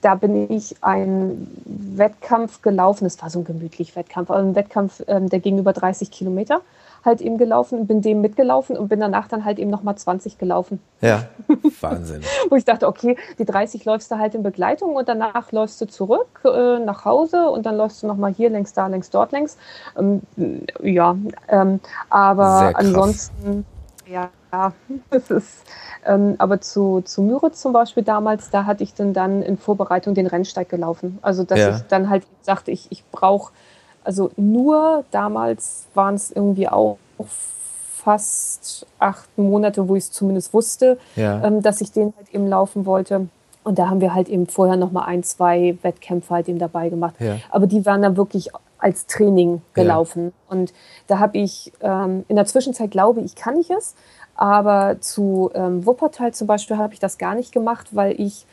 da 0.00 0.14
bin 0.14 0.50
ich 0.50 0.82
einen 0.82 1.54
Wettkampf 1.96 2.62
gelaufen. 2.62 3.04
Es 3.04 3.20
war 3.20 3.28
so 3.28 3.40
ein 3.40 3.44
gemütlich 3.44 3.94
Wettkampf, 3.94 4.30
also 4.30 4.48
ein 4.48 4.54
Wettkampf, 4.54 5.02
ähm, 5.06 5.28
der 5.28 5.40
ging 5.40 5.58
über 5.58 5.74
30 5.74 6.10
Kilometer 6.10 6.62
halt 7.04 7.20
eben 7.20 7.38
gelaufen, 7.38 7.86
bin 7.86 8.02
dem 8.02 8.20
mitgelaufen 8.20 8.76
und 8.76 8.88
bin 8.88 9.00
danach 9.00 9.28
dann 9.28 9.44
halt 9.44 9.58
eben 9.58 9.70
nochmal 9.70 9.96
20 9.96 10.38
gelaufen. 10.38 10.80
Ja, 11.00 11.28
Wahnsinn. 11.80 12.22
Wo 12.48 12.56
ich 12.56 12.64
dachte, 12.64 12.86
okay, 12.86 13.16
die 13.38 13.44
30 13.44 13.84
läufst 13.84 14.10
du 14.10 14.18
halt 14.18 14.34
in 14.34 14.42
Begleitung 14.42 14.94
und 14.96 15.08
danach 15.08 15.52
läufst 15.52 15.80
du 15.80 15.86
zurück 15.86 16.40
äh, 16.44 16.78
nach 16.78 17.04
Hause 17.04 17.48
und 17.50 17.66
dann 17.66 17.76
läufst 17.76 18.02
du 18.02 18.06
nochmal 18.06 18.32
hier 18.32 18.50
längs, 18.50 18.72
da 18.72 18.86
längs, 18.86 19.10
dort 19.10 19.32
längs. 19.32 19.56
Ähm, 19.98 20.22
ja, 20.82 21.16
ähm, 21.48 21.80
aber 22.10 22.72
ansonsten, 22.74 23.64
ja, 24.06 24.30
ja, 24.52 24.72
es 25.10 25.30
ist, 25.30 25.64
ähm, 26.04 26.34
aber 26.38 26.60
zu, 26.60 27.02
zu 27.02 27.22
Müritz 27.22 27.60
zum 27.60 27.72
Beispiel 27.72 28.02
damals, 28.02 28.50
da 28.50 28.66
hatte 28.66 28.82
ich 28.82 28.94
dann, 28.94 29.12
dann 29.12 29.42
in 29.42 29.56
Vorbereitung 29.56 30.14
den 30.14 30.26
Rennsteig 30.26 30.68
gelaufen. 30.68 31.18
Also, 31.22 31.44
dass 31.44 31.58
ja. 31.58 31.76
ich 31.76 31.82
dann 31.82 32.10
halt 32.10 32.26
sagte, 32.42 32.70
ich, 32.70 32.88
ich 32.90 33.04
brauche 33.10 33.52
also 34.04 34.30
nur 34.36 35.04
damals 35.10 35.86
waren 35.94 36.14
es 36.14 36.30
irgendwie 36.30 36.68
auch 36.68 36.98
fast 38.02 38.86
acht 38.98 39.28
Monate, 39.36 39.88
wo 39.88 39.96
ich 39.96 40.04
es 40.04 40.12
zumindest 40.12 40.54
wusste, 40.54 40.98
ja. 41.16 41.44
ähm, 41.44 41.62
dass 41.62 41.80
ich 41.80 41.92
den 41.92 42.14
halt 42.16 42.32
eben 42.32 42.48
laufen 42.48 42.86
wollte. 42.86 43.28
Und 43.62 43.78
da 43.78 43.90
haben 43.90 44.00
wir 44.00 44.14
halt 44.14 44.28
eben 44.28 44.46
vorher 44.46 44.76
noch 44.76 44.90
mal 44.90 45.04
ein, 45.04 45.22
zwei 45.22 45.76
Wettkämpfe 45.82 46.34
halt 46.34 46.48
eben 46.48 46.58
dabei 46.58 46.88
gemacht. 46.88 47.14
Ja. 47.18 47.36
Aber 47.50 47.66
die 47.66 47.84
waren 47.84 48.00
dann 48.00 48.16
wirklich 48.16 48.50
als 48.78 49.06
Training 49.06 49.60
gelaufen. 49.74 50.26
Ja. 50.26 50.56
Und 50.56 50.72
da 51.06 51.18
habe 51.18 51.36
ich 51.36 51.72
ähm, 51.82 52.24
in 52.28 52.36
der 52.36 52.46
Zwischenzeit 52.46 52.90
glaube 52.90 53.20
ich, 53.20 53.36
kann 53.36 53.58
ich 53.58 53.70
es. 53.70 53.94
Aber 54.34 54.96
zu 55.00 55.50
ähm, 55.54 55.84
Wuppertal 55.84 56.32
zum 56.32 56.46
Beispiel 56.46 56.78
habe 56.78 56.94
ich 56.94 57.00
das 57.00 57.18
gar 57.18 57.34
nicht 57.34 57.52
gemacht, 57.52 57.88
weil 57.92 58.18
ich, 58.18 58.46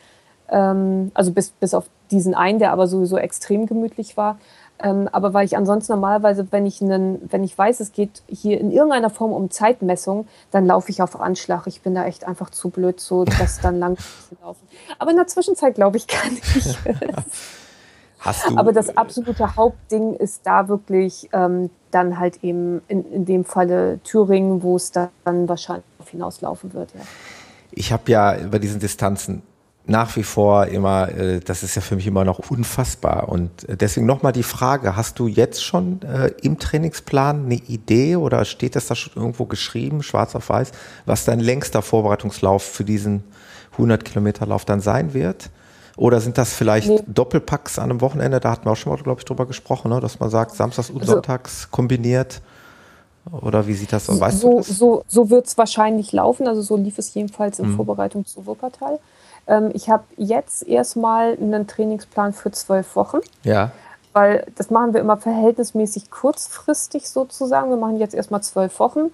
ähm, 0.50 1.10
also 1.14 1.32
bis, 1.32 1.50
bis 1.50 1.72
auf 1.72 1.86
diesen 2.10 2.34
einen, 2.34 2.58
der 2.58 2.72
aber 2.72 2.86
sowieso 2.86 3.16
extrem 3.16 3.64
gemütlich 3.64 4.18
war, 4.18 4.38
ähm, 4.80 5.08
aber 5.10 5.34
weil 5.34 5.44
ich 5.44 5.56
ansonsten 5.56 5.92
normalerweise, 5.92 6.46
wenn 6.50 6.66
ich, 6.66 6.80
einen, 6.80 7.20
wenn 7.30 7.42
ich 7.42 7.56
weiß, 7.56 7.80
es 7.80 7.92
geht 7.92 8.22
hier 8.28 8.60
in 8.60 8.70
irgendeiner 8.70 9.10
Form 9.10 9.32
um 9.32 9.50
Zeitmessung, 9.50 10.28
dann 10.50 10.66
laufe 10.66 10.90
ich 10.90 11.02
auf 11.02 11.20
Anschlag. 11.20 11.66
Ich 11.66 11.82
bin 11.82 11.94
da 11.94 12.06
echt 12.06 12.24
einfach 12.24 12.50
zu 12.50 12.70
blöd, 12.70 13.00
so 13.00 13.24
das 13.38 13.60
dann 13.60 13.78
lang 13.78 13.96
zu 13.96 14.36
laufen. 14.42 14.66
Aber 14.98 15.10
in 15.10 15.16
der 15.16 15.26
Zwischenzeit, 15.26 15.74
glaube 15.74 15.96
ich, 15.96 16.06
kann 16.06 16.36
ich 16.54 16.78
Hast 18.20 18.50
du, 18.50 18.56
Aber 18.56 18.72
das 18.72 18.96
absolute 18.96 19.54
Hauptding 19.54 20.14
ist 20.14 20.40
da 20.44 20.68
wirklich 20.68 21.28
ähm, 21.32 21.70
dann 21.92 22.18
halt 22.18 22.42
eben 22.42 22.82
in, 22.88 23.04
in 23.12 23.24
dem 23.24 23.44
Falle 23.44 24.00
Thüringen, 24.02 24.62
wo 24.62 24.74
es 24.74 24.90
dann 24.90 25.08
wahrscheinlich 25.24 25.84
hinauslaufen 26.10 26.74
wird. 26.74 26.92
Ja. 26.94 27.00
Ich 27.70 27.92
habe 27.92 28.10
ja 28.10 28.36
über 28.36 28.58
diesen 28.58 28.80
Distanzen 28.80 29.42
nach 29.88 30.14
wie 30.16 30.22
vor 30.22 30.66
immer, 30.66 31.08
äh, 31.08 31.40
das 31.40 31.62
ist 31.62 31.74
ja 31.74 31.80
für 31.80 31.96
mich 31.96 32.06
immer 32.06 32.24
noch 32.24 32.50
unfassbar. 32.50 33.28
Und 33.28 33.68
äh, 33.68 33.76
deswegen 33.76 34.06
nochmal 34.06 34.32
die 34.32 34.42
Frage, 34.42 34.96
hast 34.96 35.18
du 35.18 35.26
jetzt 35.26 35.64
schon 35.64 36.02
äh, 36.02 36.30
im 36.42 36.58
Trainingsplan 36.58 37.46
eine 37.46 37.54
Idee 37.54 38.16
oder 38.16 38.44
steht 38.44 38.76
das 38.76 38.86
da 38.86 38.94
schon 38.94 39.14
irgendwo 39.16 39.46
geschrieben, 39.46 40.02
schwarz 40.02 40.34
auf 40.34 40.50
weiß, 40.50 40.72
was 41.06 41.24
dein 41.24 41.40
längster 41.40 41.80
Vorbereitungslauf 41.80 42.62
für 42.62 42.84
diesen 42.84 43.24
100 43.72 44.04
Kilometer 44.04 44.46
Lauf 44.46 44.66
dann 44.66 44.80
sein 44.80 45.14
wird? 45.14 45.50
Oder 45.96 46.20
sind 46.20 46.38
das 46.38 46.52
vielleicht 46.52 46.88
nee. 46.88 47.00
Doppelpacks 47.06 47.78
an 47.78 47.90
einem 47.90 48.00
Wochenende? 48.02 48.40
Da 48.40 48.52
hatten 48.52 48.66
wir 48.66 48.72
auch 48.72 48.76
schon 48.76 48.92
mal, 48.92 49.02
glaube 49.02 49.20
ich, 49.20 49.24
drüber 49.24 49.46
gesprochen, 49.46 49.90
ne? 49.90 50.00
dass 50.00 50.20
man 50.20 50.30
sagt, 50.30 50.54
samstags 50.54 50.90
und 50.90 51.00
also, 51.00 51.14
sonntags 51.14 51.70
kombiniert. 51.70 52.40
Oder 53.32 53.66
wie 53.66 53.74
sieht 53.74 53.92
das 53.92 54.08
aus? 54.08 54.20
Weißt 54.20 54.40
so, 54.40 54.62
so, 54.62 55.02
so 55.08 55.30
wird 55.30 55.46
es 55.46 55.58
wahrscheinlich 55.58 56.12
laufen. 56.12 56.46
Also 56.46 56.62
so 56.62 56.76
lief 56.76 56.98
es 56.98 57.14
jedenfalls 57.14 57.58
in 57.58 57.70
mhm. 57.70 57.76
Vorbereitung 57.76 58.26
zu 58.26 58.46
Wuppertal. 58.46 59.00
Ähm, 59.48 59.70
ich 59.72 59.90
habe 59.90 60.04
jetzt 60.16 60.68
erstmal 60.68 61.36
einen 61.40 61.66
Trainingsplan 61.66 62.32
für 62.32 62.50
zwölf 62.52 62.94
Wochen. 62.94 63.18
Ja. 63.42 63.72
Weil 64.12 64.46
das 64.56 64.70
machen 64.70 64.94
wir 64.94 65.00
immer 65.00 65.16
verhältnismäßig 65.16 66.10
kurzfristig 66.10 67.08
sozusagen. 67.08 67.70
Wir 67.70 67.76
machen 67.76 67.98
jetzt 67.98 68.14
erstmal 68.14 68.42
zwölf 68.42 68.78
Wochen. 68.78 69.10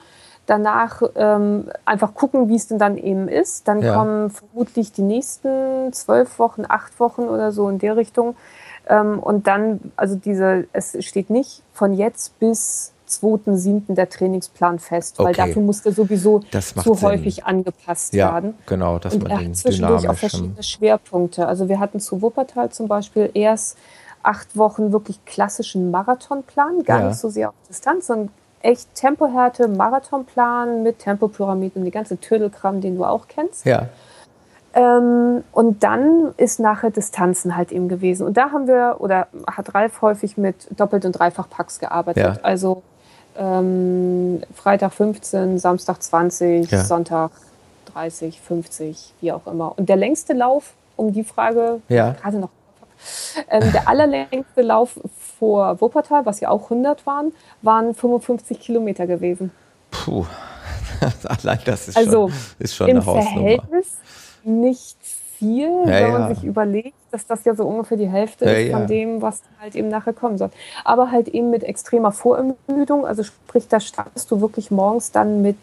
Danach 0.47 1.03
ähm, 1.15 1.71
einfach 1.85 2.15
gucken, 2.15 2.49
wie 2.49 2.57
es 2.57 2.69
denn 2.69 2.79
dann 2.79 2.99
eben 2.99 3.29
ist. 3.29 3.67
Dann 3.67 3.83
ja. 3.83 3.95
kommen 3.95 4.31
vermutlich 4.31 4.93
die 4.93 5.03
nächsten 5.03 5.93
zwölf 5.93 6.39
Wochen, 6.39 6.65
acht 6.69 7.01
Wochen 7.01 7.23
oder 7.23 7.51
so 7.51 7.69
in 7.69 7.79
der 7.79 7.97
Richtung. 7.97 8.37
Ähm, 8.87 9.19
und 9.21 9.47
dann, 9.47 9.93
also 9.97 10.17
diese, 10.17 10.67
es 10.73 11.03
steht 11.05 11.31
nicht 11.31 11.63
von 11.73 11.95
jetzt 11.95 12.39
bis 12.39 12.94
2.7. 13.09 13.95
der 13.95 14.09
Trainingsplan 14.09 14.79
fest, 14.79 15.19
weil 15.19 15.29
okay. 15.29 15.47
dafür 15.47 15.63
muss 15.63 15.83
der 15.83 15.93
sowieso 15.93 16.41
zu 16.41 17.03
häufig 17.03 17.45
angepasst 17.45 18.15
ja, 18.15 18.33
werden. 18.33 18.55
Genau, 18.67 18.99
dass 18.99 19.15
und 19.15 19.25
man 19.29 19.39
den 19.39 19.49
hat 19.51 19.57
zwischendurch 19.57 20.09
auch 20.09 20.15
verschiedene 20.15 20.63
Schwerpunkte. 20.63 21.47
Also 21.47 21.69
wir 21.69 21.81
hatten 21.81 22.01
zu 22.01 22.23
Wuppertal 22.23 22.71
zum 22.71 22.89
Beispiel 22.89 23.31
erst 23.35 23.77
acht 24.23 24.57
Wochen 24.57 24.93
wirklich 24.93 25.25
klassischen 25.25 25.91
Marathonplan, 25.91 26.83
gar 26.85 27.01
ja. 27.01 27.09
nicht 27.09 27.19
so 27.19 27.29
sehr 27.29 27.51
auf 27.51 27.55
Distanz, 27.69 28.07
sondern 28.07 28.31
echt 28.61 28.95
Tempohärte, 28.95 29.69
Marathonplan 29.69 30.83
mit 30.83 30.99
Tempopyramiden 31.01 31.81
und 31.81 31.85
die 31.85 31.91
ganze 31.91 32.17
Tüdelkram, 32.17 32.81
den 32.81 32.97
du 32.97 33.05
auch 33.05 33.29
kennst. 33.29 33.67
Ja. 33.67 33.89
Ähm, 34.75 35.45
und 35.53 35.85
dann 35.85 36.35
ist 36.37 36.59
nachher 36.59 36.91
Distanzen 36.91 37.57
halt 37.57 37.71
eben 37.71 37.89
gewesen. 37.89 38.27
Und 38.27 38.37
da 38.37 38.51
haben 38.51 38.67
wir, 38.67 38.97
oder 38.99 39.29
hat 39.47 39.75
Ralf 39.75 40.03
häufig 40.03 40.37
mit 40.37 40.69
Doppelt- 40.79 41.05
und 41.05 41.13
Dreifach-Packs 41.13 41.79
gearbeitet. 41.79 42.23
Ja. 42.23 42.37
Also 42.43 42.83
ähm, 43.37 44.43
Freitag 44.55 44.93
15, 44.93 45.59
Samstag 45.59 46.03
20, 46.03 46.71
ja. 46.71 46.85
Sonntag 46.85 47.31
30, 47.93 48.41
50, 48.41 49.15
wie 49.21 49.33
auch 49.33 49.47
immer. 49.47 49.75
Und 49.77 49.89
der 49.89 49.97
längste 49.97 50.33
Lauf, 50.33 50.75
um 50.97 51.13
die 51.13 51.25
Frage 51.25 51.81
ja. 51.89 52.13
gerade 52.13 52.39
noch 52.39 52.51
ähm, 53.51 53.73
der 53.73 53.89
allerlängste 53.89 54.63
Lauf 54.63 54.99
vor 55.39 55.81
Wuppertal, 55.81 56.25
was 56.27 56.41
ja 56.41 56.51
auch 56.51 56.65
100 56.65 57.07
waren, 57.07 57.33
waren 57.63 57.95
55 57.95 58.59
Kilometer 58.61 59.07
gewesen. 59.07 59.51
Puh, 59.91 60.25
allein 61.25 61.59
das 61.65 61.89
ist 61.89 61.97
also 61.97 62.29
schon, 62.29 62.39
ist 62.59 62.75
schon 62.75 62.89
im 62.89 62.97
eine 62.97 63.07
Hausnummer. 63.07 63.41
Verhältnis 63.41 63.87
nicht 64.45 64.97
viel, 65.45 65.69
ja, 65.87 65.87
wenn 65.87 66.13
man 66.13 66.23
ja. 66.23 66.35
sich 66.35 66.45
überlegt, 66.45 66.95
dass 67.11 67.27
das 67.27 67.45
ja 67.45 67.55
so 67.55 67.65
ungefähr 67.65 67.97
die 67.99 68.09
Hälfte 68.09 68.47
ja, 68.47 68.53
ist 68.53 68.73
von 68.73 68.87
dem, 68.87 69.21
was 69.21 69.43
halt 69.61 69.75
eben 69.75 69.89
nachher 69.89 70.13
kommen 70.15 70.39
soll. 70.39 70.51
Aber 70.85 71.11
halt 71.11 71.29
eben 71.29 71.51
mit 71.51 71.63
extremer 71.63 72.13
Vorermüdung, 72.13 73.07
also 73.07 73.23
sprich, 73.23 73.69
da 73.69 73.81
startest 73.81 74.31
du 74.31 74.41
wirklich 74.41 74.71
morgens 74.71 75.13
dann 75.13 75.43
mit 75.43 75.57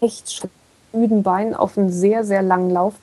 echt 0.00 0.48
müden 0.92 1.22
Beinen 1.22 1.54
auf 1.54 1.76
einen 1.76 1.90
sehr, 1.90 2.24
sehr 2.24 2.42
langen 2.42 2.70
Lauf. 2.70 2.94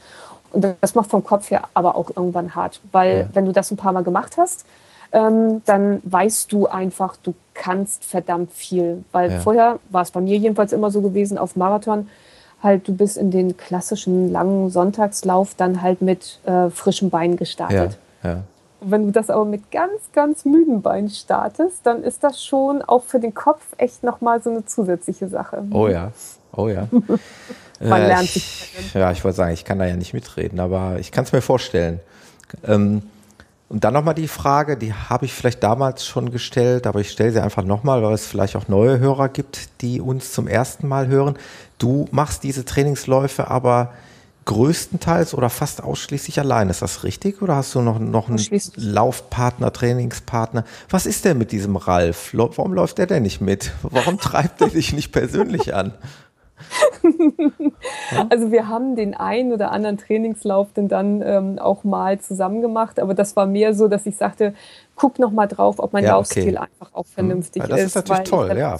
Und 0.51 0.65
das 0.81 0.95
macht 0.95 1.09
vom 1.09 1.23
Kopf 1.23 1.51
her 1.51 1.63
aber 1.73 1.95
auch 1.95 2.09
irgendwann 2.09 2.55
hart, 2.55 2.81
weil 2.91 3.29
wenn 3.33 3.45
du 3.45 3.53
das 3.53 3.71
ein 3.71 3.77
paar 3.77 3.93
Mal 3.93 4.03
gemacht 4.03 4.37
hast, 4.37 4.65
ähm, 5.13 5.61
dann 5.65 6.01
weißt 6.03 6.51
du 6.51 6.67
einfach, 6.67 7.15
du 7.21 7.33
kannst 7.53 8.03
verdammt 8.05 8.51
viel. 8.51 9.03
Weil 9.11 9.39
vorher 9.41 9.79
war 9.89 10.01
es 10.01 10.11
bei 10.11 10.21
mir 10.21 10.37
jedenfalls 10.37 10.73
immer 10.73 10.89
so 10.89 11.01
gewesen 11.01 11.37
auf 11.37 11.55
Marathon, 11.55 12.07
halt, 12.61 12.87
du 12.87 12.95
bist 12.95 13.17
in 13.17 13.31
den 13.31 13.57
klassischen 13.57 14.31
langen 14.31 14.69
Sonntagslauf 14.69 15.55
dann 15.55 15.81
halt 15.81 16.01
mit 16.01 16.39
äh, 16.45 16.69
frischem 16.69 17.09
Bein 17.09 17.35
gestartet. 17.35 17.97
Ja, 18.23 18.29
ja. 18.29 18.43
Und 18.81 18.91
wenn 18.91 19.05
du 19.05 19.11
das 19.11 19.29
aber 19.29 19.45
mit 19.45 19.71
ganz, 19.71 20.11
ganz 20.13 20.43
müden 20.43 20.81
Beinen 20.81 21.09
startest, 21.09 21.85
dann 21.85 22.03
ist 22.03 22.23
das 22.23 22.43
schon 22.43 22.81
auch 22.81 23.03
für 23.03 23.19
den 23.19 23.33
Kopf 23.33 23.61
echt 23.77 24.03
nochmal 24.03 24.41
so 24.41 24.49
eine 24.49 24.65
zusätzliche 24.65 25.27
Sache. 25.27 25.63
Oh 25.71 25.87
ja, 25.87 26.11
oh 26.55 26.67
ja. 26.67 26.87
Man 27.79 28.01
äh, 28.01 28.07
lernt 28.07 28.29
sich. 28.29 28.73
Ich, 28.79 28.93
ja, 28.93 29.11
ich 29.11 29.23
wollte 29.23 29.37
sagen, 29.37 29.53
ich 29.53 29.65
kann 29.65 29.79
da 29.79 29.85
ja 29.85 29.95
nicht 29.95 30.13
mitreden, 30.13 30.59
aber 30.59 30.97
ich 30.99 31.11
kann 31.11 31.23
es 31.25 31.31
mir 31.31 31.41
vorstellen. 31.41 31.99
Ähm, 32.67 33.03
und 33.71 33.85
dann 33.85 33.93
nochmal 33.93 34.15
die 34.15 34.27
Frage, 34.27 34.75
die 34.75 34.93
habe 34.93 35.23
ich 35.23 35.33
vielleicht 35.33 35.63
damals 35.63 36.05
schon 36.05 36.29
gestellt, 36.29 36.85
aber 36.85 36.99
ich 36.99 37.09
stelle 37.09 37.31
sie 37.31 37.41
einfach 37.41 37.63
nochmal, 37.63 38.03
weil 38.03 38.13
es 38.13 38.27
vielleicht 38.27 38.57
auch 38.57 38.67
neue 38.67 38.99
Hörer 38.99 39.29
gibt, 39.29 39.81
die 39.81 40.01
uns 40.01 40.33
zum 40.33 40.45
ersten 40.45 40.89
Mal 40.89 41.07
hören. 41.07 41.37
Du 41.77 42.05
machst 42.11 42.43
diese 42.43 42.65
Trainingsläufe 42.65 43.49
aber 43.49 43.93
größtenteils 44.43 45.33
oder 45.33 45.49
fast 45.49 45.81
ausschließlich 45.81 46.37
allein. 46.37 46.69
Ist 46.69 46.81
das 46.81 47.05
richtig? 47.05 47.41
Oder 47.41 47.55
hast 47.55 47.73
du 47.73 47.79
noch, 47.79 47.97
noch 47.97 48.27
einen 48.27 48.45
Laufpartner, 48.75 49.71
Trainingspartner? 49.71 50.65
Was 50.89 51.05
ist 51.05 51.23
denn 51.23 51.37
mit 51.37 51.53
diesem 51.53 51.77
Ralf? 51.77 52.31
Warum 52.33 52.73
läuft 52.73 52.97
der 52.97 53.07
denn 53.07 53.23
nicht 53.23 53.39
mit? 53.39 53.71
Warum 53.83 54.19
treibt 54.19 54.59
er 54.59 54.67
dich 54.67 54.91
nicht 54.91 55.13
persönlich 55.13 55.73
an? 55.73 55.93
Also 58.29 58.51
wir 58.51 58.67
haben 58.67 58.95
den 58.95 59.13
einen 59.13 59.53
oder 59.53 59.71
anderen 59.71 59.97
Trainingslauf 59.97 60.73
denn 60.73 60.87
dann 60.87 61.21
ähm, 61.21 61.59
auch 61.59 61.83
mal 61.83 62.19
zusammen 62.19 62.61
gemacht, 62.61 62.99
aber 62.99 63.13
das 63.13 63.35
war 63.35 63.45
mehr 63.45 63.73
so, 63.73 63.87
dass 63.87 64.05
ich 64.05 64.17
sagte, 64.17 64.53
guck 64.95 65.19
noch 65.19 65.31
mal 65.31 65.47
drauf, 65.47 65.79
ob 65.79 65.93
mein 65.93 66.03
ja, 66.03 66.11
Laufstil 66.11 66.57
okay. 66.57 66.57
einfach 66.57 66.93
auch 66.93 67.05
hm. 67.05 67.13
vernünftig 67.13 67.63
ja, 67.63 67.67
das 67.67 67.79
ist. 67.79 67.95
Das 67.95 68.03
ist 68.03 68.09
natürlich 68.09 68.29
toll, 68.29 68.57
ja. 68.57 68.77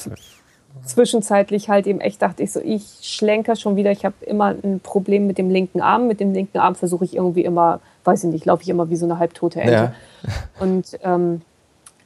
Zwischenzeitlich 0.86 1.70
halt 1.70 1.86
eben 1.86 2.00
echt 2.00 2.22
dachte 2.22 2.44
ich 2.44 2.52
so, 2.52 2.60
ich 2.62 3.00
schlenker 3.02 3.56
schon 3.56 3.76
wieder, 3.76 3.92
ich 3.92 4.06
habe 4.06 4.16
immer 4.22 4.56
ein 4.64 4.80
Problem 4.82 5.28
mit 5.28 5.38
dem 5.38 5.50
linken 5.50 5.82
Arm. 5.82 6.08
Mit 6.08 6.20
dem 6.20 6.34
linken 6.34 6.58
Arm 6.60 6.76
versuche 6.76 7.04
ich 7.06 7.16
irgendwie 7.16 7.44
immer, 7.44 7.82
weiß 8.06 8.24
ich 8.24 8.32
nicht, 8.32 8.46
laufe 8.46 8.64
ich 8.64 8.70
immer 8.70 8.90
wie 8.90 8.96
so 8.96 9.06
eine 9.06 9.20
halbtote 9.20 9.60
Ente. 9.60 9.74
Ja. 9.74 9.94
Und 10.60 10.98
ähm, 11.04 11.42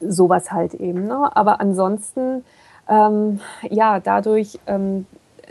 sowas 0.00 0.50
halt 0.52 0.74
eben. 0.74 1.06
Ne? 1.06 1.30
Aber 1.34 1.60
ansonsten, 1.60 2.44
ähm, 2.88 3.40
ja, 3.70 4.00
dadurch 4.00 4.58
ähm, 4.66 5.06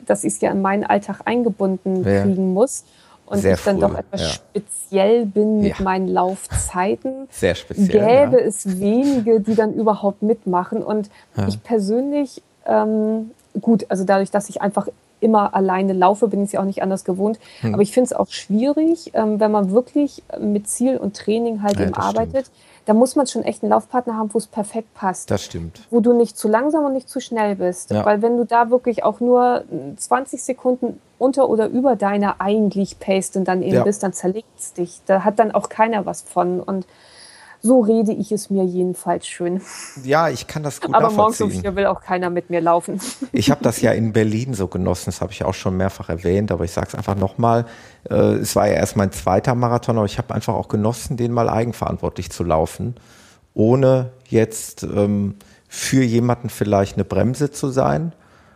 dass 0.09 0.23
ich 0.23 0.33
es 0.33 0.41
ja 0.41 0.51
in 0.51 0.61
meinen 0.61 0.83
Alltag 0.83 1.21
eingebunden 1.25 2.03
ja. 2.03 2.23
kriegen 2.23 2.53
muss. 2.53 2.83
Und 3.25 3.39
Sehr 3.39 3.55
ich 3.55 3.63
dann 3.63 3.79
früh, 3.79 3.87
doch 3.87 3.97
etwas 3.97 4.21
ja. 4.21 4.27
speziell 4.27 5.25
bin 5.25 5.61
mit 5.61 5.79
ja. 5.79 5.83
meinen 5.83 6.07
Laufzeiten. 6.07 7.27
Sehr 7.31 7.55
speziell. 7.55 8.27
Gäbe 8.27 8.41
es 8.41 8.79
wenige, 8.79 9.41
die 9.41 9.55
dann 9.55 9.73
überhaupt 9.73 10.21
mitmachen. 10.21 10.83
Und 10.83 11.09
ich 11.47 11.61
persönlich, 11.63 12.43
ähm, 12.67 13.31
gut, 13.59 13.87
also 13.89 14.03
dadurch, 14.03 14.29
dass 14.29 14.49
ich 14.49 14.61
einfach 14.61 14.87
immer 15.21 15.55
alleine 15.55 15.93
laufe, 15.93 16.27
bin 16.27 16.41
ich 16.41 16.47
es 16.47 16.51
ja 16.51 16.59
auch 16.59 16.65
nicht 16.65 16.83
anders 16.83 17.03
gewohnt. 17.03 17.39
Hm. 17.61 17.73
Aber 17.73 17.81
ich 17.81 17.91
finde 17.93 18.09
es 18.09 18.13
auch 18.13 18.27
schwierig, 18.29 19.11
ähm, 19.15 19.39
wenn 19.39 19.51
man 19.51 19.71
wirklich 19.71 20.21
mit 20.39 20.69
Ziel 20.69 20.97
und 20.97 21.15
Training 21.15 21.63
halt 21.63 21.79
eben 21.79 21.95
arbeitet. 21.95 22.45
Stimmt 22.45 22.74
da 22.85 22.93
muss 22.93 23.15
man 23.15 23.25
schon 23.25 23.43
echt 23.43 23.63
einen 23.63 23.71
Laufpartner 23.71 24.15
haben, 24.15 24.33
wo 24.33 24.37
es 24.37 24.47
perfekt 24.47 24.93
passt. 24.93 25.31
Das 25.31 25.43
stimmt. 25.43 25.81
Wo 25.89 25.99
du 25.99 26.13
nicht 26.13 26.37
zu 26.37 26.47
langsam 26.47 26.85
und 26.85 26.93
nicht 26.93 27.09
zu 27.09 27.19
schnell 27.19 27.55
bist. 27.55 27.91
Ja. 27.91 28.05
Weil 28.05 28.21
wenn 28.21 28.37
du 28.37 28.45
da 28.45 28.69
wirklich 28.69 29.03
auch 29.03 29.19
nur 29.19 29.63
20 29.97 30.43
Sekunden 30.43 31.01
unter 31.17 31.49
oder 31.49 31.67
über 31.67 31.95
deiner 31.95 32.39
eigentlich 32.39 32.99
Pace 32.99 33.31
dann 33.31 33.63
eben 33.63 33.75
ja. 33.75 33.83
bist, 33.83 34.03
dann 34.03 34.13
zerlegt 34.13 34.59
es 34.59 34.73
dich. 34.73 35.01
Da 35.07 35.23
hat 35.23 35.39
dann 35.39 35.51
auch 35.51 35.69
keiner 35.69 36.05
was 36.05 36.21
von. 36.21 36.59
Und 36.59 36.85
So 37.65 37.79
rede 37.79 38.13
ich 38.13 38.31
es 38.31 38.51
mir 38.51 38.63
jedenfalls 38.63 39.25
schön. 39.25 39.59
Ja, 40.03 40.29
ich 40.29 40.45
kann 40.45 40.61
das 40.61 40.79
gut 40.81 40.93
Aber 40.93 41.09
morgens 41.09 41.41
um 41.41 41.49
vier 41.49 41.75
will 41.75 41.87
auch 41.87 41.99
keiner 41.99 42.29
mit 42.29 42.51
mir 42.51 42.61
laufen. 42.61 43.01
Ich 43.31 43.49
habe 43.49 43.63
das 43.63 43.81
ja 43.81 43.91
in 43.91 44.13
Berlin 44.13 44.53
so 44.53 44.67
genossen, 44.67 45.05
das 45.07 45.19
habe 45.19 45.31
ich 45.31 45.43
auch 45.43 45.55
schon 45.55 45.75
mehrfach 45.75 46.09
erwähnt, 46.09 46.51
aber 46.51 46.63
ich 46.63 46.71
sage 46.71 46.89
es 46.89 46.93
einfach 46.95 47.15
nochmal. 47.15 47.65
Äh, 48.07 48.35
es 48.35 48.55
war 48.55 48.67
ja 48.67 48.75
erst 48.75 48.97
mein 48.97 49.11
zweiter 49.11 49.55
Marathon, 49.55 49.97
aber 49.97 50.05
ich 50.05 50.19
habe 50.19 50.35
einfach 50.35 50.53
auch 50.53 50.67
genossen, 50.67 51.17
den 51.17 51.31
mal 51.31 51.49
eigenverantwortlich 51.49 52.29
zu 52.29 52.43
laufen, 52.43 52.97
ohne 53.55 54.11
jetzt 54.27 54.83
ähm, 54.83 55.33
für 55.67 56.03
jemanden 56.03 56.49
vielleicht 56.49 56.97
eine 56.97 57.03
Bremse 57.03 57.49
zu 57.49 57.69
sein 57.69 58.13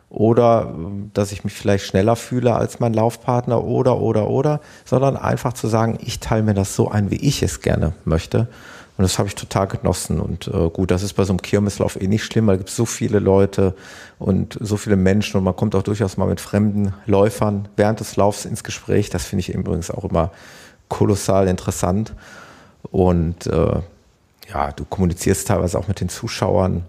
oder 0.09 0.71
ähm, 0.71 1.09
dass 1.15 1.31
ich 1.31 1.43
mich 1.43 1.53
vielleicht 1.53 1.85
schneller 1.85 2.15
fühle 2.15 2.53
als 2.53 2.79
mein 2.79 2.93
Laufpartner 2.93 3.63
oder, 3.63 3.99
oder, 4.01 4.29
oder, 4.29 4.61
sondern 4.85 5.17
einfach 5.17 5.53
zu 5.53 5.67
sagen, 5.67 5.97
ich 5.99 6.19
teile 6.19 6.43
mir 6.43 6.53
das 6.53 6.75
so 6.75 6.91
ein, 6.91 7.09
wie 7.09 7.27
ich 7.27 7.41
es 7.41 7.61
gerne 7.61 7.93
möchte. 8.05 8.47
Und 8.99 9.03
das 9.03 9.17
habe 9.17 9.29
ich 9.29 9.35
total 9.35 9.65
genossen. 9.65 10.19
Und 10.19 10.49
äh, 10.49 10.69
gut, 10.71 10.91
das 10.91 11.03
ist 11.03 11.13
bei 11.13 11.23
so 11.23 11.31
einem 11.31 11.41
Kirmeslauf 11.41 11.95
eh 11.95 12.07
nicht 12.07 12.25
schlimm, 12.25 12.47
weil 12.47 12.55
es 12.55 12.59
gibt 12.59 12.69
so 12.69 12.85
viele 12.85 13.19
Leute 13.19 13.73
und 14.17 14.57
so 14.59 14.75
viele 14.75 14.97
Menschen 14.97 15.37
und 15.37 15.45
man 15.45 15.55
kommt 15.55 15.73
auch 15.73 15.83
durchaus 15.83 16.17
mal 16.17 16.27
mit 16.27 16.41
fremden 16.41 16.93
Läufern 17.05 17.69
während 17.77 18.01
des 18.01 18.17
Laufs 18.17 18.43
ins 18.43 18.61
Gespräch. 18.61 19.09
Das 19.09 19.23
finde 19.23 19.39
ich 19.39 19.53
übrigens 19.53 19.89
auch 19.89 20.03
immer 20.03 20.31
kolossal 20.89 21.47
interessant. 21.47 22.13
Und 22.91 23.47
äh, 23.47 23.79
ja, 24.53 24.71
du 24.73 24.83
kommunizierst 24.83 25.47
teilweise 25.47 25.79
auch 25.79 25.87
mit 25.87 26.01
den 26.01 26.09
Zuschauern 26.09 26.83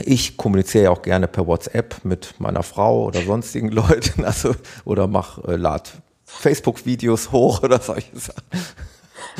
ich 0.00 0.38
kommuniziere 0.38 0.84
ja 0.84 0.90
auch 0.90 1.02
gerne 1.02 1.28
per 1.28 1.46
WhatsApp 1.46 2.06
mit 2.06 2.34
meiner 2.38 2.62
Frau 2.62 3.04
oder 3.04 3.20
sonstigen 3.20 3.68
Leuten, 3.70 4.24
also 4.24 4.56
oder 4.86 5.08
mach 5.08 5.44
äh, 5.44 5.56
lad 5.56 5.92
Facebook-Videos 6.24 7.32
hoch 7.32 7.62
oder 7.62 7.80
solche 7.80 8.18
Sachen. 8.18 8.42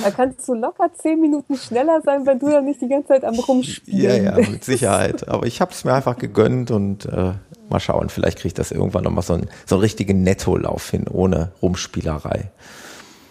Da 0.03 0.11
kannst 0.11 0.47
du 0.49 0.55
locker 0.55 0.91
zehn 0.95 1.21
Minuten 1.21 1.57
schneller 1.57 2.01
sein, 2.03 2.27
wenn 2.27 2.39
du 2.39 2.49
ja 2.49 2.61
nicht 2.61 2.81
die 2.81 2.89
ganze 2.89 3.09
Zeit 3.09 3.25
am 3.25 3.35
Rumspielen 3.35 4.25
Ja, 4.25 4.39
ja, 4.39 4.51
mit 4.51 4.65
Sicherheit. 4.65 5.29
Aber 5.29 5.47
ich 5.47 5.61
habe 5.61 5.73
es 5.73 5.85
mir 5.85 5.93
einfach 5.93 6.17
gegönnt 6.17 6.71
und 6.71 7.07
äh, 7.07 7.33
mal 7.69 7.81
schauen, 7.81 8.09
vielleicht 8.09 8.39
kriege 8.39 8.49
ich 8.49 8.55
das 8.55 8.71
irgendwann 8.71 9.05
nochmal 9.05 9.25
so, 9.25 9.35
ein, 9.35 9.49
so 9.67 9.77
einen 9.77 9.83
richtigen 9.83 10.23
Nettolauf 10.23 10.91
hin, 10.91 11.07
ohne 11.09 11.53
Rumspielerei. 11.63 12.51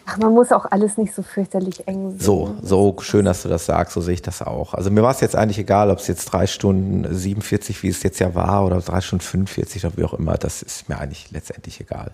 Ach, 0.05 0.17
man 0.17 0.33
muss 0.33 0.51
auch 0.51 0.65
alles 0.69 0.97
nicht 0.97 1.15
so 1.15 1.23
fürchterlich 1.23 1.87
eng 1.87 2.11
sehen. 2.11 2.19
So, 2.19 2.55
so 2.61 2.95
schön, 2.99 3.23
dass 3.23 3.43
du 3.43 3.49
das 3.49 3.65
sagst, 3.65 3.93
so 3.93 4.01
sehe 4.01 4.15
ich 4.15 4.21
das 4.21 4.41
auch. 4.41 4.73
Also 4.73 4.91
mir 4.91 5.01
war 5.01 5.11
es 5.11 5.21
jetzt 5.21 5.35
eigentlich 5.35 5.59
egal, 5.59 5.89
ob 5.89 5.99
es 5.99 6.07
jetzt 6.07 6.25
drei 6.25 6.45
Stunden 6.45 7.07
47, 7.13 7.83
wie 7.83 7.87
es 7.87 8.03
jetzt 8.03 8.19
ja 8.19 8.35
war, 8.35 8.65
oder 8.65 8.81
drei 8.81 8.99
Stunden 8.99 9.23
45 9.23 9.85
oder 9.85 9.97
wie 9.97 10.03
auch 10.03 10.13
immer, 10.13 10.37
das 10.37 10.61
ist 10.61 10.89
mir 10.89 10.99
eigentlich 10.99 11.31
letztendlich 11.31 11.79
egal. 11.79 12.11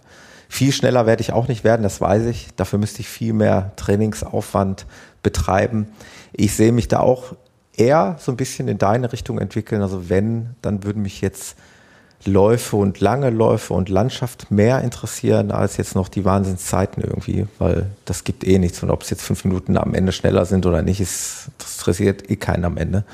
Viel 0.51 0.73
schneller 0.73 1.05
werde 1.05 1.21
ich 1.21 1.31
auch 1.31 1.47
nicht 1.47 1.63
werden, 1.63 1.83
das 1.83 2.01
weiß 2.01 2.25
ich. 2.25 2.49
Dafür 2.55 2.79
müsste 2.79 3.01
ich 3.01 3.07
viel 3.07 3.33
mehr 3.33 3.71
Trainingsaufwand 3.75 4.87
betreiben. 5.21 5.87
Ich 6.33 6.55
sehe 6.55 6.71
mich 6.71 6.87
da 6.87 6.99
auch 6.99 7.35
eher 7.77 8.17
so 8.19 8.31
ein 8.31 8.35
bisschen 8.35 8.67
in 8.67 8.79
deine 8.79 9.13
Richtung 9.13 9.37
entwickeln. 9.37 9.83
Also 9.83 10.09
wenn, 10.09 10.55
dann 10.63 10.83
würden 10.83 11.03
mich 11.03 11.21
jetzt 11.21 11.55
Läufe 12.25 12.75
und 12.75 12.99
lange 12.99 13.29
Läufe 13.29 13.73
und 13.73 13.89
Landschaft 13.89 14.51
mehr 14.51 14.81
interessieren 14.81 15.51
als 15.51 15.77
jetzt 15.77 15.95
noch 15.95 16.09
die 16.09 16.25
Wahnsinnszeiten 16.25 17.01
irgendwie, 17.01 17.47
weil 17.59 17.85
das 18.05 18.23
gibt 18.23 18.45
eh 18.45 18.57
nichts. 18.57 18.81
Und 18.83 18.89
ob 18.89 19.03
es 19.03 19.11
jetzt 19.11 19.21
fünf 19.21 19.45
Minuten 19.45 19.77
am 19.77 19.93
Ende 19.93 20.11
schneller 20.11 20.45
sind 20.45 20.65
oder 20.65 20.81
nicht, 20.81 20.99
ist, 20.99 21.49
das 21.59 21.77
interessiert 21.77 22.29
eh 22.29 22.35
keinen 22.35 22.65
am 22.65 22.75
Ende. 22.75 23.05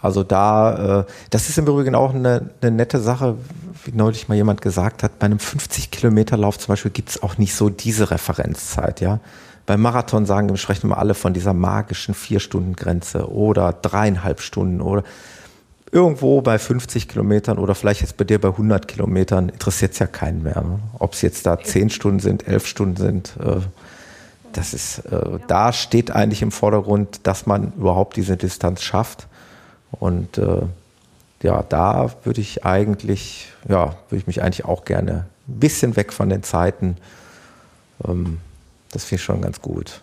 Also 0.00 0.22
da, 0.22 1.00
äh, 1.00 1.04
das 1.30 1.48
ist 1.48 1.58
im 1.58 1.66
Übrigen 1.66 1.94
auch 1.94 2.14
eine, 2.14 2.50
eine 2.60 2.70
nette 2.70 3.00
Sache, 3.00 3.36
wie 3.84 3.92
neulich 3.92 4.28
mal 4.28 4.34
jemand 4.34 4.62
gesagt 4.62 5.02
hat, 5.02 5.18
bei 5.18 5.26
einem 5.26 5.38
50 5.38 5.90
Kilometer 5.90 6.36
Lauf 6.36 6.58
zum 6.58 6.72
Beispiel 6.72 6.90
gibt 6.90 7.10
es 7.10 7.22
auch 7.22 7.38
nicht 7.38 7.54
so 7.54 7.68
diese 7.68 8.10
Referenzzeit, 8.10 9.00
ja. 9.00 9.20
Beim 9.66 9.80
Marathon 9.80 10.26
sagen, 10.26 10.54
sprechen 10.58 10.88
immer 10.88 10.98
alle 10.98 11.14
von 11.14 11.32
dieser 11.32 11.54
magischen 11.54 12.14
Vier-Stunden-Grenze 12.14 13.30
oder 13.30 13.72
dreieinhalb 13.72 14.40
Stunden 14.42 14.82
oder 14.82 15.04
irgendwo 15.90 16.42
bei 16.42 16.58
50 16.58 17.08
Kilometern 17.08 17.56
oder 17.56 17.74
vielleicht 17.74 18.02
jetzt 18.02 18.16
bei 18.16 18.24
dir 18.24 18.40
bei 18.40 18.48
100 18.48 18.88
Kilometern 18.88 19.48
interessiert 19.48 19.92
es 19.92 20.00
ja 20.00 20.06
keinen 20.06 20.42
mehr. 20.42 20.60
Ne? 20.60 20.80
Ob 20.98 21.14
es 21.14 21.22
jetzt 21.22 21.46
da 21.46 21.58
10 21.58 21.88
Stunden 21.90 22.18
sind, 22.18 22.46
11 22.46 22.66
Stunden 22.66 22.96
sind, 22.96 23.36
äh, 23.40 23.60
das 24.52 24.74
ist, 24.74 24.98
äh, 25.06 25.38
da 25.46 25.72
steht 25.72 26.10
eigentlich 26.10 26.42
im 26.42 26.52
Vordergrund, 26.52 27.20
dass 27.22 27.46
man 27.46 27.72
überhaupt 27.76 28.16
diese 28.16 28.36
Distanz 28.36 28.82
schafft. 28.82 29.28
Und 30.00 30.38
äh, 30.38 30.62
ja, 31.42 31.62
da 31.68 32.10
würde 32.24 32.40
ich 32.40 32.64
eigentlich, 32.64 33.52
ja, 33.68 33.94
würde 34.08 34.16
ich 34.16 34.26
mich 34.26 34.42
eigentlich 34.42 34.64
auch 34.64 34.84
gerne 34.84 35.26
ein 35.48 35.60
bisschen 35.60 35.96
weg 35.96 36.12
von 36.12 36.28
den 36.28 36.42
Zeiten. 36.42 36.96
Ähm, 38.06 38.38
das 38.92 39.04
finde 39.04 39.20
ich 39.20 39.24
schon 39.24 39.40
ganz 39.42 39.60
gut. 39.60 40.00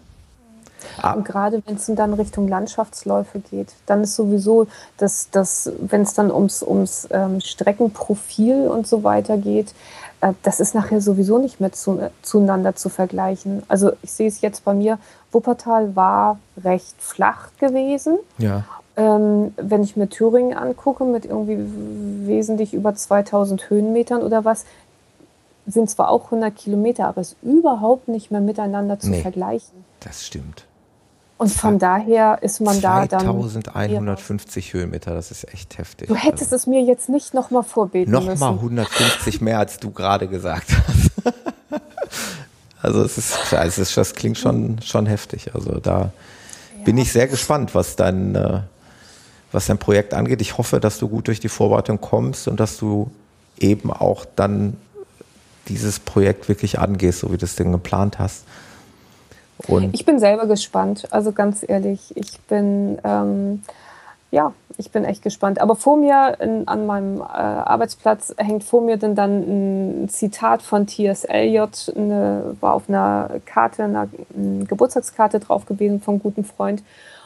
Ah. 0.97 1.13
Und 1.13 1.25
gerade 1.25 1.61
wenn 1.65 1.75
es 1.75 1.85
dann 1.87 2.13
Richtung 2.13 2.47
Landschaftsläufe 2.47 3.39
geht, 3.39 3.73
dann 3.85 4.03
ist 4.03 4.15
sowieso, 4.15 4.67
dass, 4.97 5.29
dass 5.31 5.71
wenn 5.79 6.01
es 6.01 6.13
dann 6.13 6.31
ums, 6.31 6.63
ums 6.63 7.07
ähm, 7.11 7.39
Streckenprofil 7.39 8.67
und 8.67 8.87
so 8.87 9.03
weiter 9.03 9.37
geht, 9.37 9.73
äh, 10.21 10.33
das 10.43 10.59
ist 10.59 10.75
nachher 10.75 11.01
sowieso 11.01 11.37
nicht 11.37 11.59
mehr 11.59 11.71
zu, 11.71 11.99
äh, 11.99 12.09
zueinander 12.21 12.75
zu 12.75 12.89
vergleichen. 12.89 13.63
Also 13.67 13.91
ich 14.01 14.11
sehe 14.11 14.27
es 14.27 14.41
jetzt 14.41 14.63
bei 14.63 14.73
mir, 14.73 14.99
Wuppertal 15.31 15.95
war 15.95 16.39
recht 16.63 16.95
flach 16.99 17.49
gewesen. 17.59 18.19
Ja. 18.37 18.63
Ähm, 18.97 19.53
wenn 19.55 19.83
ich 19.83 19.95
mir 19.95 20.09
Thüringen 20.09 20.57
angucke, 20.57 21.05
mit 21.05 21.25
irgendwie 21.25 21.57
wesentlich 22.27 22.73
über 22.73 22.93
2000 22.93 23.69
Höhenmetern 23.69 24.21
oder 24.21 24.43
was, 24.43 24.65
sind 25.65 25.89
zwar 25.89 26.09
auch 26.09 26.25
100 26.25 26.55
Kilometer, 26.55 27.07
aber 27.07 27.21
es 27.21 27.33
ist 27.33 27.43
überhaupt 27.43 28.07
nicht 28.07 28.31
mehr 28.31 28.41
miteinander 28.41 28.99
zu 28.99 29.09
nee, 29.09 29.21
vergleichen. 29.21 29.85
Das 29.99 30.25
stimmt. 30.25 30.65
Und 31.41 31.49
von 31.49 31.79
daher 31.79 32.37
ist 32.43 32.61
man 32.61 32.79
da 32.81 33.07
dann. 33.07 33.21
2150 33.21 34.73
Höhenmeter, 34.73 35.15
das 35.15 35.31
ist 35.31 35.51
echt 35.51 35.79
heftig. 35.79 36.07
Du 36.07 36.13
hättest 36.13 36.53
also. 36.53 36.55
es 36.57 36.67
mir 36.67 36.83
jetzt 36.83 37.09
nicht 37.09 37.33
nochmal 37.33 37.63
vorbeten 37.63 38.11
noch 38.11 38.25
müssen. 38.25 38.39
Nochmal 38.39 38.59
150 38.59 39.41
mehr, 39.41 39.57
als 39.57 39.79
du 39.79 39.89
gerade 39.89 40.27
gesagt 40.27 40.67
hast. 40.69 41.11
also 42.83 43.03
es 43.03 43.17
ist, 43.17 43.53
also 43.55 43.81
es 43.81 43.89
ist, 43.89 43.97
das 43.97 44.13
klingt 44.13 44.37
schon, 44.37 44.83
schon 44.83 45.07
heftig. 45.07 45.55
Also 45.55 45.79
da 45.79 45.99
ja. 46.77 46.83
bin 46.85 46.99
ich 46.99 47.11
sehr 47.11 47.27
gespannt, 47.27 47.73
was 47.73 47.95
dein, 47.95 48.35
äh, 48.35 48.59
was 49.51 49.67
dein 49.67 49.77
Projekt 49.77 50.13
angeht. 50.13 50.41
Ich 50.41 50.57
hoffe, 50.57 50.79
dass 50.79 50.97
du 50.97 51.07
gut 51.07 51.27
durch 51.27 51.39
die 51.39 51.49
Vorbereitung 51.49 51.99
kommst 51.99 52.47
und 52.47 52.59
dass 52.59 52.77
du 52.77 53.11
eben 53.59 53.91
auch 53.91 54.25
dann 54.35 54.77
dieses 55.67 55.99
Projekt 55.99 56.49
wirklich 56.49 56.79
angehst, 56.79 57.19
so 57.19 57.31
wie 57.31 57.37
du 57.37 57.45
es 57.45 57.55
denn 57.55 57.71
geplant 57.71 58.19
hast. 58.19 58.45
Und 59.67 59.93
ich 59.93 60.05
bin 60.05 60.19
selber 60.19 60.47
gespannt, 60.47 61.07
also 61.11 61.31
ganz 61.31 61.63
ehrlich, 61.67 62.15
ich 62.15 62.39
bin, 62.41 62.97
ähm, 63.03 63.61
ja, 64.31 64.53
ich 64.77 64.91
bin 64.91 65.05
echt 65.05 65.21
gespannt. 65.21 65.61
Aber 65.61 65.75
vor 65.75 65.97
mir 65.97 66.37
in, 66.39 66.67
an 66.67 66.87
meinem 66.87 67.21
äh, 67.21 67.23
Arbeitsplatz 67.23 68.33
hängt 68.37 68.63
vor 68.63 68.81
mir 68.81 68.97
dann, 68.97 69.13
dann 69.13 70.03
ein 70.03 70.09
Zitat 70.09 70.63
von 70.63 70.87
T.S. 70.87 71.25
Eliot, 71.25 71.93
eine, 71.95 72.55
war 72.59 72.73
auf 72.73 72.89
einer 72.89 73.29
Karte, 73.45 73.83
einer, 73.83 74.07
einer 74.35 74.65
Geburtstagskarte 74.65 75.39
drauf 75.39 75.65
gewesen 75.65 76.01
vom 76.01 76.19
guten 76.19 76.43
Freund. 76.43 76.81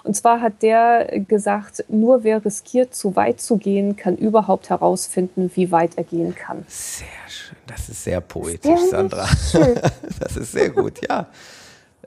Und 0.06 0.14
zwar 0.14 0.40
hat 0.40 0.62
der 0.62 1.20
gesagt, 1.22 1.84
nur 1.90 2.24
wer 2.24 2.46
riskiert, 2.46 2.94
zu 2.94 3.16
weit 3.16 3.42
zu 3.42 3.58
gehen, 3.58 3.96
kann 3.96 4.16
überhaupt 4.16 4.70
herausfinden, 4.70 5.50
wie 5.56 5.72
weit 5.72 5.98
er 5.98 6.04
gehen 6.04 6.36
kann. 6.36 6.64
Sehr 6.68 7.08
schön. 7.28 7.58
Das 7.66 7.90
ist 7.90 8.04
sehr 8.04 8.22
poetisch, 8.22 8.80
Sandra. 8.92 9.28
Schön. 9.28 9.80
Das 10.20 10.38
ist 10.38 10.52
sehr 10.52 10.70
gut, 10.70 11.02
ja. 11.10 11.28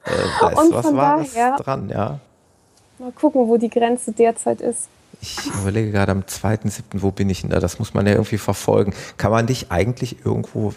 Äh, 0.04 0.10
da 0.40 0.48
ist 0.50 0.58
Und 0.58 0.72
was 0.72 0.86
von 0.86 0.96
Wahres 0.96 1.34
daher, 1.34 1.56
dran, 1.56 1.88
ja. 1.90 2.20
Mal 2.98 3.12
gucken, 3.12 3.48
wo 3.48 3.56
die 3.56 3.68
Grenze 3.68 4.12
derzeit 4.12 4.60
ist. 4.60 4.88
Ich 5.20 5.46
überlege 5.46 5.90
gerade 5.90 6.12
am 6.12 6.20
2.7., 6.20 6.82
wo 7.02 7.10
bin 7.10 7.28
ich 7.28 7.40
denn 7.40 7.50
da? 7.50 7.58
Das 7.58 7.78
muss 7.80 7.92
man 7.92 8.06
ja 8.06 8.12
irgendwie 8.12 8.38
verfolgen. 8.38 8.94
Kann 9.16 9.32
man 9.32 9.46
dich 9.46 9.72
eigentlich 9.72 10.24
irgendwo, 10.24 10.72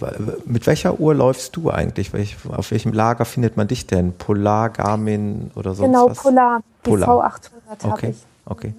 mit 0.46 0.66
welcher 0.66 1.00
Uhr 1.00 1.14
läufst 1.14 1.56
du 1.56 1.70
eigentlich? 1.70 2.12
Welch, 2.12 2.38
auf 2.50 2.72
welchem 2.72 2.92
Lager 2.92 3.26
findet 3.26 3.56
man 3.56 3.68
dich 3.68 3.86
denn? 3.86 4.14
Polar, 4.14 4.72
Garmin 4.72 5.52
oder 5.56 5.76
sonst 5.76 5.92
genau, 5.92 6.10
was? 6.10 6.24
Genau, 6.24 6.32
Polar. 6.32 6.62
Die 6.86 6.89
Polar. 6.89 7.10
V800 7.10 7.84
habe 7.84 7.94
Okay, 7.94 8.10
ich. 8.10 8.18
okay. 8.46 8.74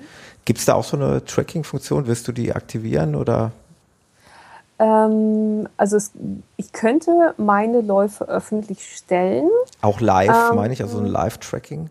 Gibt 0.44 0.58
es 0.58 0.64
da 0.64 0.74
auch 0.74 0.84
so 0.84 0.96
eine 0.96 1.24
Tracking-Funktion? 1.24 2.08
Willst 2.08 2.26
du 2.26 2.32
die 2.32 2.52
aktivieren 2.52 3.14
oder? 3.14 3.52
Ähm, 4.80 5.68
also 5.76 5.96
es, 5.96 6.10
ich 6.56 6.72
könnte 6.72 7.34
meine 7.36 7.82
Läufe 7.82 8.24
öffentlich 8.28 8.96
stellen. 8.96 9.48
Auch 9.80 10.00
live, 10.00 10.50
Ähm, 10.50 10.56
meine 10.56 10.72
ich, 10.72 10.82
also 10.82 10.98
ein 10.98 11.06
Live-Tracking? 11.06 11.88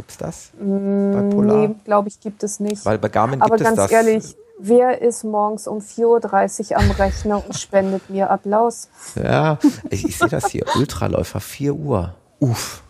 Gibt 0.00 0.12
es 0.12 0.16
das? 0.16 0.50
Mm, 0.58 1.28
Polar? 1.28 1.68
Nee, 1.68 1.74
glaube 1.84 2.08
ich, 2.08 2.18
gibt 2.20 2.42
es 2.42 2.58
nicht. 2.58 2.86
Weil 2.86 2.96
bei 2.96 3.10
Garmin 3.10 3.42
Aber 3.42 3.56
gibt 3.56 3.60
es 3.60 3.66
ganz 3.66 3.76
das. 3.76 3.90
ehrlich, 3.90 4.34
wer 4.58 5.02
ist 5.02 5.24
morgens 5.24 5.68
um 5.68 5.80
4.30 5.80 6.70
Uhr 6.70 6.78
am 6.78 6.90
Rechner 6.92 7.44
und 7.44 7.54
spendet 7.58 8.08
mir 8.08 8.30
Applaus? 8.30 8.88
Ja, 9.14 9.58
ich, 9.90 10.06
ich 10.06 10.16
sehe 10.16 10.30
das 10.30 10.48
hier. 10.48 10.64
Ultraläufer, 10.74 11.40
4 11.40 11.74
Uhr. 11.74 12.14
Uff. 12.38 12.82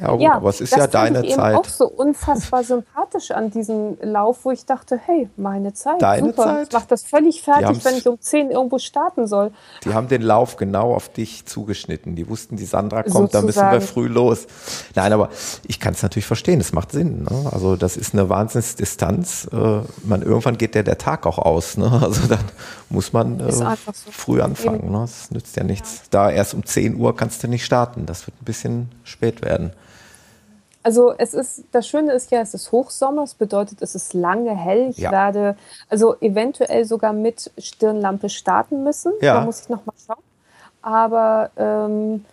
Ja, 0.00 0.10
gut, 0.12 0.20
ja, 0.20 0.34
aber 0.34 0.48
es 0.48 0.60
ist 0.60 0.76
ja 0.76 0.86
deine 0.86 1.24
ich 1.24 1.34
Zeit. 1.34 1.56
auch 1.56 1.64
so 1.64 1.86
unfassbar 1.86 2.64
sympathisch 2.64 3.30
an 3.30 3.50
diesem 3.50 3.96
Lauf, 4.00 4.44
wo 4.44 4.50
ich 4.50 4.64
dachte, 4.64 4.98
hey, 5.04 5.28
meine 5.36 5.72
Zeit, 5.74 6.00
deine 6.00 6.28
super. 6.28 6.44
Zeit? 6.44 6.68
Ich 6.68 6.72
mache 6.72 6.86
das 6.88 7.02
völlig 7.02 7.42
fertig, 7.42 7.84
wenn 7.84 7.96
ich 7.96 8.06
um 8.06 8.20
10 8.20 8.50
irgendwo 8.50 8.78
starten 8.78 9.26
soll. 9.26 9.52
Die 9.84 9.94
haben 9.94 10.08
den 10.08 10.22
Lauf 10.22 10.56
genau 10.56 10.94
auf 10.94 11.08
dich 11.08 11.46
zugeschnitten. 11.46 12.16
Die 12.16 12.28
wussten, 12.28 12.56
die 12.56 12.64
Sandra 12.64 13.02
kommt, 13.02 13.34
da 13.34 13.42
müssen 13.42 13.70
wir 13.70 13.80
früh 13.80 14.08
los. 14.08 14.46
Nein, 14.94 15.12
aber 15.12 15.30
ich 15.66 15.80
kann 15.80 15.94
es 15.94 16.02
natürlich 16.02 16.26
verstehen, 16.26 16.60
es 16.60 16.72
macht 16.72 16.92
Sinn. 16.92 17.24
Ne? 17.24 17.50
Also 17.50 17.76
das 17.76 17.96
ist 17.96 18.14
eine 18.14 18.28
Wahnsinnsdistanz. 18.28 19.48
Äh, 19.52 19.80
man, 20.04 20.22
irgendwann 20.22 20.58
geht 20.58 20.74
der, 20.74 20.82
der 20.82 20.98
Tag 20.98 21.26
auch 21.26 21.38
aus. 21.38 21.76
Ne? 21.76 21.90
Also 22.12 22.26
dann 22.26 22.44
muss 22.90 23.12
man 23.12 23.40
äh, 23.40 23.52
so. 23.52 23.64
früh 24.10 24.42
anfangen. 24.42 24.90
Ne? 24.90 24.98
Das 25.00 25.30
nützt 25.30 25.56
ja 25.56 25.64
nichts. 25.64 25.94
Ja. 25.94 26.02
Da 26.10 26.30
erst 26.30 26.52
um 26.54 26.64
10 26.64 26.96
Uhr 26.96 27.16
kannst 27.16 27.42
du 27.42 27.48
nicht 27.48 27.64
starten. 27.64 28.06
Das 28.06 28.26
wird 28.26 28.40
ein 28.40 28.44
bisschen 28.44 28.88
spät 29.04 29.42
werden. 29.42 29.72
Also 30.82 31.14
es 31.16 31.32
ist, 31.32 31.64
das 31.70 31.86
Schöne 31.86 32.12
ist 32.12 32.30
ja, 32.30 32.40
es 32.40 32.54
ist 32.54 32.72
Hochsommer, 32.72 33.22
das 33.22 33.34
bedeutet, 33.34 33.82
es 33.82 33.94
ist 33.94 34.14
lange 34.14 34.56
hell. 34.56 34.88
Ich 34.90 34.98
ja. 34.98 35.12
werde 35.12 35.56
also 35.88 36.16
eventuell 36.20 36.84
sogar 36.84 37.12
mit 37.12 37.52
Stirnlampe 37.56 38.28
starten 38.28 38.82
müssen. 38.82 39.12
Ja. 39.20 39.34
Da 39.34 39.44
muss 39.44 39.60
ich 39.62 39.68
noch 39.68 39.86
mal 39.86 39.94
schauen. 40.04 40.22
Aber 40.82 41.50
ähm, 41.56 42.24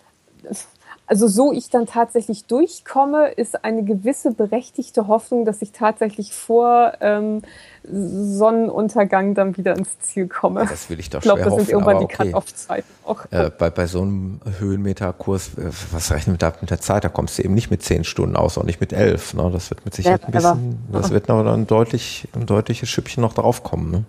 also 1.10 1.28
so 1.28 1.51
ich 1.51 1.72
dann 1.72 1.88
tatsächlich 1.88 2.45
durchkomme, 2.45 3.30
ist 3.30 3.66
eine 3.66 3.84
gewisse 3.84 4.32
berechtigte 4.32 5.07
Hoffnung, 5.07 5.43
dass 5.43 5.64
ich 5.64 5.72
tatsächlich 5.72 6.34
vor 6.34 6.93
ähm, 7.01 7.41
Sonnenuntergang 7.84 9.34
dann 9.34 9.57
wieder 9.57 9.76
ins 9.76 9.97
Ziel 10.01 10.28
komme. 10.28 10.62
Ja, 10.62 10.68
das 10.68 10.88
will 10.91 10.99
ich 10.99 11.10
doch 11.10 11.18
Ich 11.20 11.24
glaube, 11.24 11.41
das 11.41 11.55
sind 11.55 11.70
irgendwann 11.70 11.99
die 11.99 12.05
Cut-Off-Zeiten 12.05 12.88
auch. 13.05 13.26
Äh, 13.32 13.49
bei, 13.57 13.72
bei 13.72 13.88
so 13.88 14.03
einem 14.03 14.39
Höhenmeterkurs, 14.60 15.57
äh, 15.57 15.72
was 15.91 16.12
rechnet 16.12 16.43
da 16.43 16.53
mit 16.62 16.70
der 16.70 16.80
Zeit? 16.80 17.03
Da 17.03 17.10
kommst 17.10 17.39
du 17.39 17.43
eben 17.43 17.55
nicht 17.55 17.72
mit 17.72 17.82
zehn 17.82 18.03
Stunden 18.03 18.36
aus, 18.36 18.60
auch 18.60 18.64
nicht 18.64 18.80
mit 18.80 18.93
elf. 18.93 19.34
Ne? 19.34 19.49
Das 19.51 19.72
wird 19.72 19.84
mit 19.86 19.95
Sicherheit 19.95 20.26
ein 20.26 20.32
bisschen, 20.32 20.78
das 20.91 21.10
wird 21.10 21.28
noch 21.28 21.43
ein, 21.43 21.66
deutlich, 21.66 22.28
ein 22.36 22.45
deutliches 22.45 22.88
Schüppchen 22.88 23.22
noch 23.22 23.34
drauf 23.34 23.64
kommen. 23.64 23.89
Ne? 23.89 24.03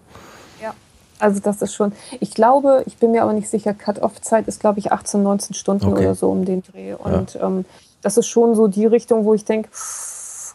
Also 1.21 1.41
das 1.41 1.63
ist 1.63 1.75
schon, 1.75 1.93
ich 2.19 2.35
glaube, 2.35 2.83
ich 2.87 2.97
bin 2.97 3.13
mir 3.13 3.23
aber 3.23 3.33
nicht 3.33 3.49
sicher, 3.49 3.75
Cut-Off-Zeit 3.75 4.49
ist, 4.49 4.61
glaube 4.61 4.79
ich, 4.79 4.93
18, 4.93 5.23
19 5.23 5.55
Stunden 5.55 5.87
okay. 5.87 6.03
oder 6.03 6.15
so 6.15 6.31
um 6.31 6.45
den 6.45 6.63
Dreh. 6.63 6.95
Und 6.95 7.35
ja. 7.35 7.47
ähm, 7.47 7.65
das 8.03 8.17
ist 8.17 8.27
schon 8.27 8.55
so 8.55 8.69
die 8.69 8.87
Richtung, 8.87 9.25
wo 9.25 9.35
ich 9.35 9.45
denke, 9.45 9.69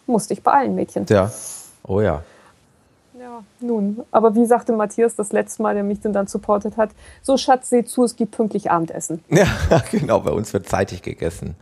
musste 0.07 0.33
ich 0.33 0.43
beeilen, 0.43 0.75
Mädchen. 0.75 1.05
Ja, 1.09 1.31
oh 1.87 2.01
ja. 2.01 2.23
Ja, 3.19 3.43
nun. 3.59 4.01
Aber 4.11 4.35
wie 4.35 4.45
sagte 4.45 4.73
Matthias 4.73 5.15
das 5.15 5.31
letzte 5.31 5.63
Mal, 5.63 5.73
der 5.73 5.83
mich 5.83 6.01
denn 6.01 6.13
dann 6.13 6.27
supportet 6.27 6.77
hat, 6.77 6.89
so 7.21 7.37
Schatz, 7.37 7.69
seh 7.69 7.85
zu, 7.85 8.03
es 8.03 8.15
gibt 8.15 8.31
pünktlich 8.31 8.69
Abendessen. 8.71 9.23
Ja, 9.29 9.47
genau, 9.91 10.19
bei 10.19 10.31
uns 10.31 10.53
wird 10.53 10.67
zeitig 10.67 11.01
gegessen. 11.01 11.55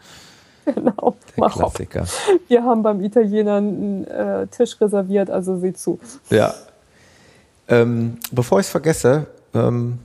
Genau, 0.66 1.16
der 1.38 1.50
Klassiker. 1.50 2.04
Auf. 2.04 2.30
Wir 2.48 2.64
haben 2.64 2.84
beim 2.84 3.02
Italiener 3.02 3.56
einen 3.56 4.06
äh, 4.06 4.48
Tisch 4.48 4.80
reserviert, 4.80 5.30
also 5.30 5.58
seh 5.58 5.74
zu. 5.74 6.00
Ja, 6.30 6.54
ähm, 7.68 8.18
bevor 8.32 8.60
ich 8.60 8.68
es 8.68 8.72
vergesse, 8.72 9.28
ähm, 9.54 10.00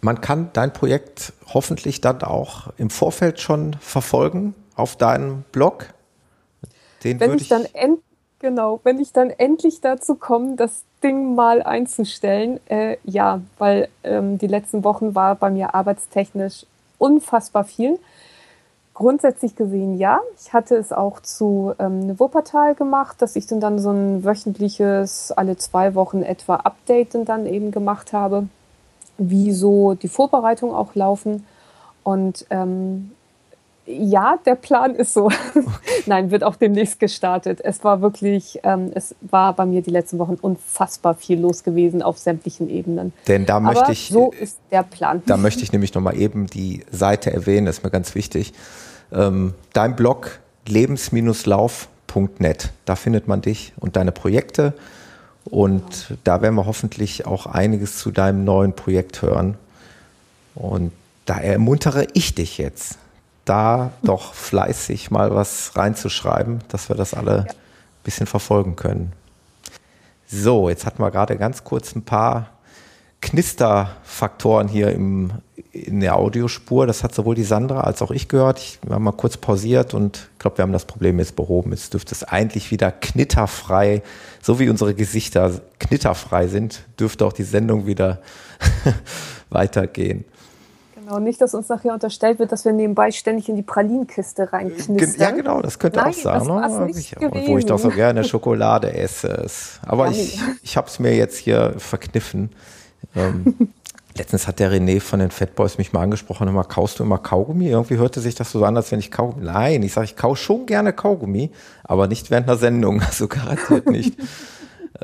man 0.00 0.20
kann 0.20 0.50
dein 0.52 0.72
Projekt 0.72 1.32
hoffentlich 1.52 2.00
dann 2.00 2.22
auch 2.22 2.68
im 2.78 2.90
Vorfeld 2.90 3.40
schon 3.40 3.74
verfolgen 3.80 4.54
auf 4.74 4.96
deinem 4.96 5.44
Blog. 5.52 5.86
Den 7.04 7.20
wenn 7.20 7.34
ich, 7.34 7.42
ich 7.42 7.48
dann 7.48 7.66
end, 7.66 8.00
genau, 8.38 8.80
wenn 8.84 8.98
ich 8.98 9.12
dann 9.12 9.30
endlich 9.30 9.80
dazu 9.80 10.14
komme, 10.14 10.56
das 10.56 10.84
Ding 11.02 11.34
mal 11.34 11.62
einzustellen, 11.62 12.60
äh, 12.66 12.96
ja, 13.04 13.40
weil 13.58 13.88
ähm, 14.04 14.38
die 14.38 14.46
letzten 14.46 14.84
Wochen 14.84 15.14
war 15.14 15.34
bei 15.34 15.50
mir 15.50 15.74
arbeitstechnisch 15.74 16.66
unfassbar 16.98 17.64
viel. 17.64 17.98
Grundsätzlich 19.00 19.56
gesehen 19.56 19.96
ja. 19.96 20.20
Ich 20.38 20.52
hatte 20.52 20.76
es 20.76 20.92
auch 20.92 21.20
zu 21.20 21.72
ähm, 21.78 22.20
Wuppertal 22.20 22.74
gemacht, 22.74 23.22
dass 23.22 23.34
ich 23.34 23.46
dann, 23.46 23.58
dann 23.58 23.78
so 23.78 23.88
ein 23.90 24.24
wöchentliches, 24.24 25.32
alle 25.32 25.56
zwei 25.56 25.94
Wochen 25.94 26.22
etwa 26.22 26.56
Update 26.56 27.16
dann 27.24 27.46
eben 27.46 27.70
gemacht 27.70 28.12
habe, 28.12 28.46
wie 29.16 29.52
so 29.52 29.94
die 29.94 30.08
Vorbereitungen 30.08 30.74
auch 30.74 30.94
laufen. 30.94 31.46
Und 32.02 32.44
ähm, 32.50 33.12
ja, 33.86 34.38
der 34.44 34.54
Plan 34.54 34.94
ist 34.94 35.14
so. 35.14 35.30
Nein, 36.06 36.30
wird 36.30 36.44
auch 36.44 36.56
demnächst 36.56 37.00
gestartet. 37.00 37.62
Es 37.64 37.82
war 37.82 38.02
wirklich, 38.02 38.60
ähm, 38.64 38.90
es 38.94 39.14
war 39.22 39.54
bei 39.54 39.64
mir 39.64 39.80
die 39.80 39.90
letzten 39.90 40.18
Wochen 40.18 40.36
unfassbar 40.38 41.14
viel 41.14 41.40
los 41.40 41.64
gewesen 41.64 42.02
auf 42.02 42.18
sämtlichen 42.18 42.68
Ebenen. 42.68 43.14
Denn 43.28 43.46
da 43.46 43.56
Aber 43.56 43.72
möchte 43.72 43.92
ich. 43.92 44.10
So 44.10 44.30
ist 44.38 44.58
der 44.70 44.82
Plan. 44.82 45.22
Da 45.24 45.38
möchte 45.38 45.62
ich 45.62 45.72
nämlich 45.72 45.94
nochmal 45.94 46.18
eben 46.18 46.48
die 46.48 46.84
Seite 46.90 47.32
erwähnen, 47.32 47.64
das 47.64 47.78
ist 47.78 47.84
mir 47.84 47.90
ganz 47.90 48.14
wichtig. 48.14 48.52
Ähm, 49.12 49.54
dein 49.72 49.96
Blog 49.96 50.40
lebens-lauf.net, 50.66 52.70
da 52.84 52.96
findet 52.96 53.28
man 53.28 53.42
dich 53.42 53.72
und 53.78 53.96
deine 53.96 54.12
Projekte. 54.12 54.74
Und 55.44 56.16
da 56.24 56.42
werden 56.42 56.54
wir 56.54 56.66
hoffentlich 56.66 57.26
auch 57.26 57.46
einiges 57.46 57.98
zu 57.98 58.10
deinem 58.10 58.44
neuen 58.44 58.74
Projekt 58.74 59.22
hören. 59.22 59.56
Und 60.54 60.92
da 61.26 61.38
ermuntere 61.38 62.06
ich 62.12 62.34
dich 62.34 62.58
jetzt, 62.58 62.98
da 63.44 63.92
doch 64.02 64.34
fleißig 64.34 65.10
mal 65.10 65.34
was 65.34 65.76
reinzuschreiben, 65.76 66.60
dass 66.68 66.88
wir 66.88 66.96
das 66.96 67.14
alle 67.14 67.46
ein 67.48 67.54
bisschen 68.04 68.26
verfolgen 68.26 68.76
können. 68.76 69.12
So, 70.26 70.68
jetzt 70.68 70.86
hatten 70.86 71.02
wir 71.02 71.10
gerade 71.10 71.36
ganz 71.36 71.64
kurz 71.64 71.96
ein 71.96 72.02
paar 72.02 72.50
Knisterfaktoren 73.20 74.68
hier 74.68 74.90
im, 74.92 75.32
in 75.72 76.00
der 76.00 76.16
Audiospur. 76.16 76.86
Das 76.86 77.04
hat 77.04 77.14
sowohl 77.14 77.34
die 77.34 77.44
Sandra 77.44 77.80
als 77.80 78.02
auch 78.02 78.10
ich 78.10 78.28
gehört. 78.28 78.58
Ich 78.58 78.78
habe 78.88 79.00
mal 79.00 79.12
kurz 79.12 79.36
pausiert 79.36 79.94
und 79.94 80.30
ich 80.32 80.38
glaube, 80.38 80.58
wir 80.58 80.62
haben 80.62 80.72
das 80.72 80.84
Problem 80.84 81.18
jetzt 81.18 81.36
behoben. 81.36 81.70
Jetzt 81.70 81.92
dürfte 81.92 82.14
es 82.14 82.24
eigentlich 82.24 82.70
wieder 82.70 82.90
knitterfrei, 82.90 84.02
so 84.42 84.58
wie 84.58 84.68
unsere 84.68 84.94
Gesichter 84.94 85.60
knitterfrei 85.78 86.46
sind, 86.46 86.84
dürfte 86.98 87.26
auch 87.26 87.32
die 87.32 87.42
Sendung 87.42 87.86
wieder 87.86 88.20
weitergehen. 89.50 90.24
Genau, 91.10 91.18
nicht, 91.18 91.40
dass 91.40 91.54
uns 91.54 91.68
nachher 91.68 91.92
unterstellt 91.92 92.38
wird, 92.38 92.52
dass 92.52 92.64
wir 92.64 92.72
nebenbei 92.72 93.10
ständig 93.10 93.48
in 93.48 93.56
die 93.56 93.62
Pralinkiste 93.62 94.52
reinknistern. 94.52 95.14
Ja, 95.18 95.32
genau, 95.32 95.60
das 95.60 95.78
könnte 95.78 95.98
Nein, 95.98 96.08
auch 96.08 96.14
sein. 96.14 96.46
Ne? 96.46 96.90
Ich, 96.90 97.16
wo 97.18 97.58
ich 97.58 97.66
doch 97.66 97.78
so 97.80 97.88
gerne 97.88 98.22
Schokolade 98.24 98.92
esse. 98.92 99.44
Aber 99.82 100.06
ja, 100.06 100.12
ich, 100.12 100.40
ich 100.62 100.76
habe 100.76 100.86
es 100.86 101.00
mir 101.00 101.16
jetzt 101.16 101.36
hier 101.38 101.74
verkniffen. 101.78 102.50
Ähm, 103.14 103.54
letztens 104.16 104.46
hat 104.46 104.58
der 104.58 104.72
René 104.72 105.00
von 105.00 105.20
den 105.20 105.30
Fat 105.30 105.54
Boys 105.54 105.78
mich 105.78 105.92
mal 105.92 106.02
angesprochen, 106.02 106.48
immer 106.48 106.64
kaust 106.64 106.98
du 106.98 107.04
immer 107.04 107.18
Kaugummi? 107.18 107.68
Irgendwie 107.68 107.96
hörte 107.96 108.20
sich 108.20 108.34
das 108.34 108.50
so 108.52 108.64
an, 108.64 108.76
als 108.76 108.90
wenn 108.92 108.98
ich 108.98 109.10
Kaugummi. 109.10 109.44
Nein, 109.44 109.82
ich 109.82 109.92
sage, 109.92 110.06
ich 110.06 110.16
kau 110.16 110.34
schon 110.34 110.66
gerne 110.66 110.92
Kaugummi, 110.92 111.50
aber 111.84 112.06
nicht 112.06 112.30
während 112.30 112.48
einer 112.48 112.58
Sendung, 112.58 113.02
also 113.06 113.28
garantiert 113.28 113.86
nicht. 113.86 114.16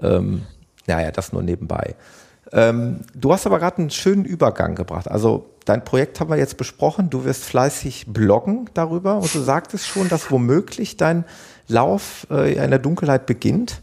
ähm, 0.02 0.42
naja, 0.86 1.10
das 1.10 1.32
nur 1.32 1.42
nebenbei. 1.42 1.94
Ähm, 2.52 3.00
du 3.14 3.32
hast 3.32 3.46
aber 3.46 3.58
gerade 3.58 3.78
einen 3.78 3.90
schönen 3.90 4.24
Übergang 4.24 4.74
gebracht. 4.74 5.10
Also 5.10 5.50
dein 5.64 5.84
Projekt 5.84 6.20
haben 6.20 6.30
wir 6.30 6.36
jetzt 6.36 6.56
besprochen. 6.56 7.10
Du 7.10 7.24
wirst 7.24 7.44
fleißig 7.44 8.06
bloggen 8.08 8.70
darüber 8.74 9.16
und 9.16 9.34
du 9.34 9.40
sagtest 9.40 9.86
schon, 9.86 10.08
dass 10.08 10.30
womöglich 10.30 10.96
dein 10.96 11.24
Lauf 11.68 12.26
äh, 12.30 12.54
in 12.54 12.70
der 12.70 12.78
Dunkelheit 12.78 13.26
beginnt. 13.26 13.80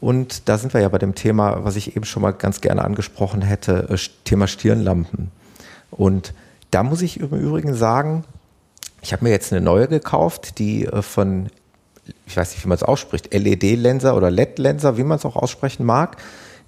Und 0.00 0.48
da 0.48 0.58
sind 0.58 0.74
wir 0.74 0.80
ja 0.80 0.88
bei 0.88 0.98
dem 0.98 1.14
Thema, 1.14 1.64
was 1.64 1.76
ich 1.76 1.96
eben 1.96 2.04
schon 2.04 2.22
mal 2.22 2.32
ganz 2.32 2.60
gerne 2.60 2.84
angesprochen 2.84 3.42
hätte, 3.42 3.88
äh, 3.90 3.98
Thema 4.24 4.46
Stirnlampen. 4.46 5.30
Und 5.90 6.34
da 6.70 6.82
muss 6.82 7.02
ich 7.02 7.20
im 7.20 7.30
Übrigen 7.30 7.74
sagen, 7.74 8.24
ich 9.02 9.12
habe 9.12 9.24
mir 9.24 9.30
jetzt 9.30 9.52
eine 9.52 9.60
neue 9.60 9.86
gekauft, 9.86 10.58
die 10.58 10.86
äh, 10.86 11.02
von, 11.02 11.48
ich 12.26 12.36
weiß 12.36 12.52
nicht, 12.52 12.64
wie 12.64 12.68
man 12.68 12.76
es 12.76 12.82
ausspricht, 12.82 13.32
LED-Lenser 13.32 14.16
oder 14.16 14.30
LED-Lenser, 14.30 14.96
wie 14.96 15.04
man 15.04 15.18
es 15.18 15.24
auch 15.24 15.36
aussprechen 15.36 15.86
mag, 15.86 16.16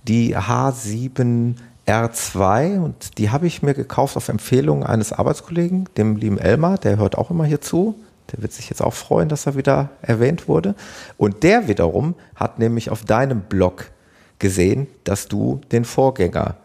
die 0.06 0.36
H7R2 0.36 2.78
und 2.78 3.18
die 3.18 3.30
habe 3.30 3.48
ich 3.48 3.62
mir 3.62 3.74
gekauft 3.74 4.16
auf 4.16 4.28
Empfehlung 4.28 4.84
eines 4.84 5.12
Arbeitskollegen, 5.12 5.88
dem 5.96 6.14
lieben 6.16 6.38
Elmar, 6.38 6.78
der 6.78 6.98
hört 6.98 7.18
auch 7.18 7.30
immer 7.30 7.44
hier 7.44 7.60
zu. 7.60 7.96
Der 8.32 8.42
wird 8.42 8.52
sich 8.52 8.68
jetzt 8.70 8.82
auch 8.82 8.94
freuen, 8.94 9.28
dass 9.28 9.46
er 9.46 9.56
wieder 9.56 9.90
erwähnt 10.02 10.48
wurde. 10.48 10.74
Und 11.16 11.42
der 11.42 11.68
wiederum 11.68 12.14
hat 12.34 12.58
nämlich 12.58 12.90
auf 12.90 13.04
deinem 13.04 13.40
Blog 13.42 13.90
gesehen, 14.38 14.86
dass 15.04 15.28
du 15.28 15.60
den 15.72 15.84
Vorgänger 15.84 16.56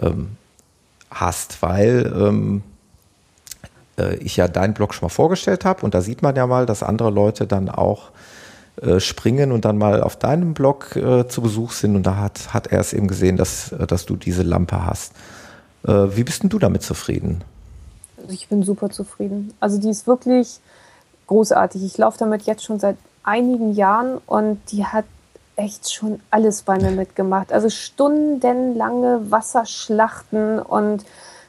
ähm, 0.00 0.36
hast, 1.10 1.62
weil 1.62 2.12
ähm, 2.14 2.62
äh, 3.98 4.16
ich 4.16 4.36
ja 4.36 4.48
deinen 4.48 4.74
Blog 4.74 4.94
schon 4.94 5.06
mal 5.06 5.10
vorgestellt 5.10 5.64
habe 5.64 5.82
und 5.84 5.94
da 5.94 6.00
sieht 6.00 6.22
man 6.22 6.36
ja 6.36 6.46
mal, 6.46 6.66
dass 6.66 6.82
andere 6.82 7.10
Leute 7.10 7.46
dann 7.46 7.68
auch 7.68 8.10
äh, 8.82 9.00
springen 9.00 9.52
und 9.52 9.64
dann 9.64 9.78
mal 9.78 10.02
auf 10.02 10.16
deinem 10.16 10.54
Blog 10.54 10.96
äh, 10.96 11.26
zu 11.28 11.40
Besuch 11.40 11.72
sind 11.72 11.96
und 11.96 12.04
da 12.04 12.16
hat, 12.16 12.52
hat 12.52 12.66
er 12.66 12.80
es 12.80 12.92
eben 12.92 13.08
gesehen, 13.08 13.36
dass, 13.36 13.72
äh, 13.72 13.86
dass 13.86 14.06
du 14.06 14.16
diese 14.16 14.42
Lampe 14.42 14.84
hast. 14.84 15.12
Äh, 15.86 15.92
wie 16.16 16.24
bist 16.24 16.42
denn 16.42 16.50
du 16.50 16.58
damit 16.58 16.82
zufrieden? 16.82 17.42
Ich 18.28 18.48
bin 18.48 18.62
super 18.64 18.90
zufrieden. 18.90 19.52
Also 19.60 19.78
die 19.78 19.88
ist 19.88 20.06
wirklich 20.06 20.58
großartig. 21.26 21.84
Ich 21.84 21.98
laufe 21.98 22.18
damit 22.18 22.42
jetzt 22.42 22.64
schon 22.64 22.78
seit 22.78 22.96
einigen 23.22 23.72
Jahren 23.72 24.18
und 24.26 24.60
die 24.70 24.86
hat 24.86 25.04
echt 25.56 25.92
schon 25.92 26.20
alles 26.30 26.62
bei 26.62 26.78
mir 26.78 26.90
mitgemacht. 26.90 27.52
Also 27.52 27.68
stundenlange 27.68 29.30
Wasserschlachten 29.30 30.58
und 30.58 31.04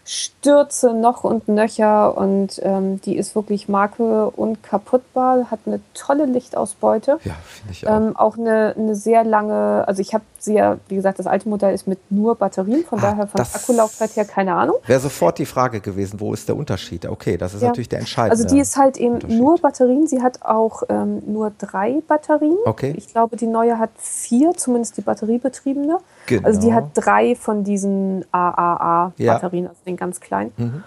Stürze 0.05 0.93
noch 0.93 1.25
und 1.25 1.49
nöcher 1.49 2.17
und 2.17 2.61
ähm, 2.63 3.01
die 3.01 3.17
ist 3.17 3.35
wirklich 3.35 3.67
marke- 3.67 4.29
und 4.29 4.63
kaputtbar, 4.63 5.51
hat 5.51 5.59
eine 5.65 5.81
tolle 5.93 6.25
Lichtausbeute. 6.25 7.19
Ja, 7.25 7.33
finde 7.43 7.73
ich 7.73 7.85
auch. 7.85 7.97
Ähm, 7.97 8.15
auch 8.15 8.37
eine, 8.37 8.73
eine 8.77 8.95
sehr 8.95 9.25
lange, 9.25 9.83
also 9.85 10.01
ich 10.01 10.13
habe 10.13 10.23
sie 10.39 10.53
ja, 10.55 10.77
wie 10.87 10.95
gesagt, 10.95 11.19
das 11.19 11.27
alte 11.27 11.47
Modell 11.49 11.73
ist 11.73 11.87
mit 11.87 11.99
nur 12.11 12.35
Batterien, 12.35 12.83
von 12.85 12.99
Ah, 12.99 13.11
daher 13.11 13.27
von 13.27 13.41
Akkulaufzeit 13.41 14.15
her 14.15 14.25
keine 14.25 14.53
Ahnung. 14.55 14.75
Wäre 14.85 14.99
sofort 14.99 15.37
die 15.39 15.45
Frage 15.45 15.79
gewesen, 15.81 16.19
wo 16.19 16.33
ist 16.33 16.47
der 16.47 16.55
Unterschied? 16.57 17.05
Okay, 17.05 17.37
das 17.37 17.53
ist 17.53 17.61
Ja. 17.61 17.67
natürlich 17.69 17.89
der 17.89 17.99
entscheidende. 17.99 18.31
Also 18.43 18.47
die 18.55 18.59
ist 18.61 18.77
halt 18.77 18.97
eben 18.97 19.19
nur 19.37 19.57
Batterien. 19.57 20.07
Sie 20.07 20.21
hat 20.21 20.41
auch 20.43 20.83
ähm, 20.89 21.21
nur 21.25 21.51
drei 21.57 22.01
Batterien. 22.07 22.57
Okay. 22.65 22.93
Ich 22.97 23.07
glaube, 23.07 23.37
die 23.37 23.47
neue 23.47 23.77
hat 23.79 23.89
vier, 23.97 24.51
zumindest 24.55 24.97
die 24.97 25.01
batteriebetriebene. 25.01 25.97
Genau. 26.27 26.47
Also 26.47 26.59
die 26.61 26.73
hat 26.73 26.85
drei 26.93 27.35
von 27.35 27.63
diesen 27.63 28.25
AAA-Batterien, 28.31 29.63
Ja. 29.65 29.69
also 29.69 29.81
den 29.85 29.97
ganz 29.97 30.19
kleinen. 30.19 30.51
Mhm. 30.57 30.83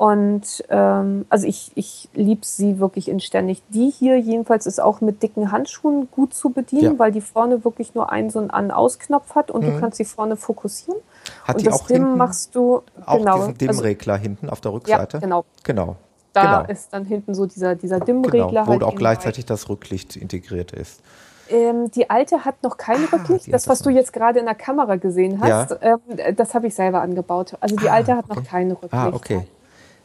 Und 0.00 0.64
ähm, 0.70 1.26
also 1.28 1.46
ich, 1.46 1.72
ich 1.74 2.08
liebe 2.14 2.40
sie 2.46 2.78
wirklich 2.78 3.06
inständig. 3.06 3.62
Die 3.68 3.90
hier 3.90 4.18
jedenfalls 4.18 4.64
ist 4.64 4.80
auch 4.80 5.02
mit 5.02 5.22
dicken 5.22 5.52
Handschuhen 5.52 6.08
gut 6.10 6.32
zu 6.32 6.48
bedienen, 6.48 6.82
Ja. 6.94 6.98
weil 6.98 7.12
die 7.12 7.20
vorne 7.20 7.66
wirklich 7.66 7.94
nur 7.94 8.10
einen 8.10 8.30
so 8.30 8.38
einen 8.38 8.48
An-Aus-Knopf 8.48 9.34
hat 9.34 9.50
und 9.50 9.62
Mhm. 9.62 9.72
du 9.74 9.80
kannst 9.80 9.98
sie 9.98 10.06
vorne 10.06 10.36
fokussieren. 10.36 10.98
Hat 11.44 11.56
und 11.56 11.60
die 11.60 11.66
das 11.66 11.82
auch 11.82 11.88
hinten 11.88 12.16
machst 12.16 12.54
du 12.54 12.80
auch 13.04 13.18
genau. 13.18 13.34
diesen 13.34 13.48
also, 13.48 13.52
Dimmregler 13.82 14.16
hinten 14.16 14.48
auf 14.48 14.62
der 14.62 14.70
ja, 14.70 14.76
Rückseite? 14.78 15.20
genau. 15.20 15.44
Genau. 15.64 15.96
Da 16.32 16.60
genau. 16.62 16.72
ist 16.72 16.94
dann 16.94 17.04
hinten 17.04 17.34
so 17.34 17.44
dieser, 17.44 17.74
dieser 17.74 18.00
Dimmregler. 18.00 18.46
Genau, 18.48 18.66
wo 18.68 18.70
halt 18.70 18.82
auch 18.84 18.94
gleichzeitig 18.94 19.44
das 19.44 19.68
Rücklicht 19.68 20.16
integriert 20.16 20.72
ist. 20.72 21.02
Ähm, 21.50 21.90
die 21.90 22.08
alte 22.08 22.46
hat 22.46 22.62
noch 22.62 22.78
kein 22.78 23.04
Ah, 23.04 23.16
Rücklicht. 23.16 23.52
Das, 23.52 23.64
hat 23.64 23.72
was 23.72 23.82
du 23.82 23.90
jetzt 23.90 24.14
gerade 24.14 24.38
in 24.38 24.46
der 24.46 24.54
Kamera 24.54 24.96
gesehen 24.96 25.42
hast, 25.42 25.76
ähm, 25.82 25.98
das 26.36 26.54
habe 26.54 26.68
ich 26.68 26.74
selber 26.74 27.02
angebaut. 27.02 27.58
Also 27.60 27.76
die 27.76 27.90
Ah, 27.90 27.96
alte 27.96 28.16
hat 28.16 28.24
okay. 28.30 28.38
noch 28.40 28.46
kein 28.46 28.70
Rücklicht. 28.70 28.94
Ah, 28.94 29.08
okay. 29.12 29.46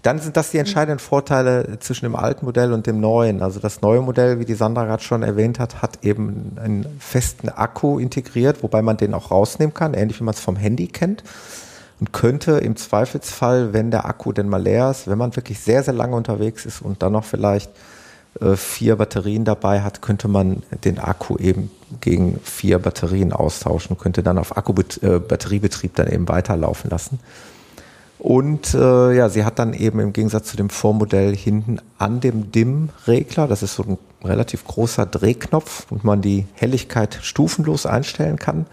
Dann 0.05 0.19
sind 0.19 0.37
das 0.37 0.51
die 0.51 0.59
entscheidenden 0.59 0.99
Vorteile 0.99 1.79
zwischen 1.79 2.05
dem 2.05 2.15
alten 2.15 2.45
Modell 2.45 2.73
und 2.73 2.85
dem 2.85 2.99
neuen. 2.99 3.41
Also 3.41 3.59
das 3.59 3.81
neue 3.81 4.01
Modell, 4.01 4.39
wie 4.39 4.45
die 4.45 4.53
Sandra 4.53 4.85
gerade 4.85 5.01
schon 5.01 5.23
erwähnt 5.23 5.57
hat, 5.57 5.81
hat 5.81 6.05
eben 6.05 6.55
einen 6.63 6.85
festen 6.99 7.49
Akku 7.49 7.97
integriert, 7.97 8.61
wobei 8.61 8.83
man 8.83 8.97
den 8.97 9.15
auch 9.15 9.31
rausnehmen 9.31 9.73
kann, 9.73 9.95
ähnlich 9.95 10.19
wie 10.19 10.23
man 10.23 10.35
es 10.35 10.39
vom 10.39 10.57
Handy 10.57 10.85
kennt. 10.89 11.23
Und 11.99 12.13
könnte 12.13 12.51
im 12.51 12.75
Zweifelsfall, 12.75 13.73
wenn 13.73 13.89
der 13.89 14.05
Akku 14.05 14.31
denn 14.31 14.47
mal 14.47 14.61
leer 14.61 14.91
ist, 14.91 15.07
wenn 15.07 15.17
man 15.17 15.35
wirklich 15.35 15.59
sehr, 15.59 15.81
sehr 15.81 15.95
lange 15.95 16.15
unterwegs 16.15 16.67
ist 16.67 16.83
und 16.83 17.01
dann 17.01 17.13
noch 17.13 17.23
vielleicht 17.23 17.71
äh, 18.41 18.55
vier 18.55 18.97
Batterien 18.97 19.43
dabei 19.43 19.81
hat, 19.81 20.03
könnte 20.03 20.27
man 20.27 20.61
den 20.83 20.99
Akku 20.99 21.37
eben 21.37 21.71
gegen 22.01 22.39
vier 22.43 22.77
Batterien 22.77 23.33
austauschen, 23.33 23.97
könnte 23.97 24.21
dann 24.21 24.37
auf 24.37 24.55
Akku-Batteriebetrieb 24.55 25.95
dann 25.95 26.11
eben 26.11 26.27
weiterlaufen 26.27 26.91
lassen. 26.91 27.19
Und 28.25 28.73
äh, 28.73 29.15
ja, 29.15 29.29
sie 29.29 29.45
hat 29.45 29.59
dann 29.59 29.75
eben 29.75 29.99
im 29.99 30.11
Gegensatz 30.11 30.47
zu 30.47 30.57
dem 30.57 30.71
Vormodell 30.71 31.35
hinten 31.35 31.77
an 31.99 32.21
dem 32.21 32.51
DIM-Regler, 32.51 33.47
das 33.47 33.61
ist 33.61 33.75
so 33.75 33.83
ein 33.83 33.99
relativ 34.23 34.65
großer 34.65 35.05
Drehknopf, 35.05 35.85
wo 35.91 35.99
man 36.01 36.23
die 36.23 36.47
Helligkeit 36.55 37.19
stufenlos 37.21 37.85
einstellen 37.85 38.39
kann, 38.39 38.65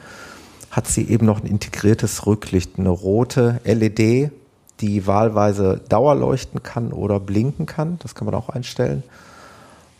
hat 0.71 0.87
sie 0.87 1.07
eben 1.07 1.27
noch 1.27 1.43
ein 1.43 1.47
integriertes 1.47 2.25
Rücklicht, 2.27 2.79
eine 2.79 2.89
rote 2.89 3.61
LED, 3.65 4.33
die 4.81 5.07
wahlweise 5.07 5.83
dauerleuchten 5.87 6.63
kann 6.63 6.91
oder 6.91 7.21
blinken 7.21 7.67
kann. 7.67 7.99
Das 7.99 8.15
kann 8.15 8.25
man 8.25 8.35
auch 8.35 8.49
einstellen. 8.49 9.03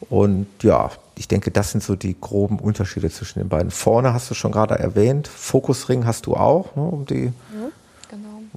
Und 0.09 0.47
ja, 0.63 0.91
ich 1.19 1.29
denke, 1.29 1.51
das 1.51 1.73
sind 1.73 1.83
so 1.83 1.95
die 1.95 2.19
groben 2.19 2.59
Unterschiede 2.59 3.11
zwischen 3.11 3.41
den 3.41 3.51
beiden. 3.51 3.71
Vorne 3.71 4.15
hast 4.15 4.31
du 4.31 4.35
schon 4.35 4.51
gerade 4.51 4.79
erwähnt, 4.79 5.29
Fokusring 5.29 6.07
hast 6.07 6.25
du 6.25 6.37
auch, 6.37 6.75
ne, 6.75 6.83
um 6.83 7.05
die. 7.05 7.35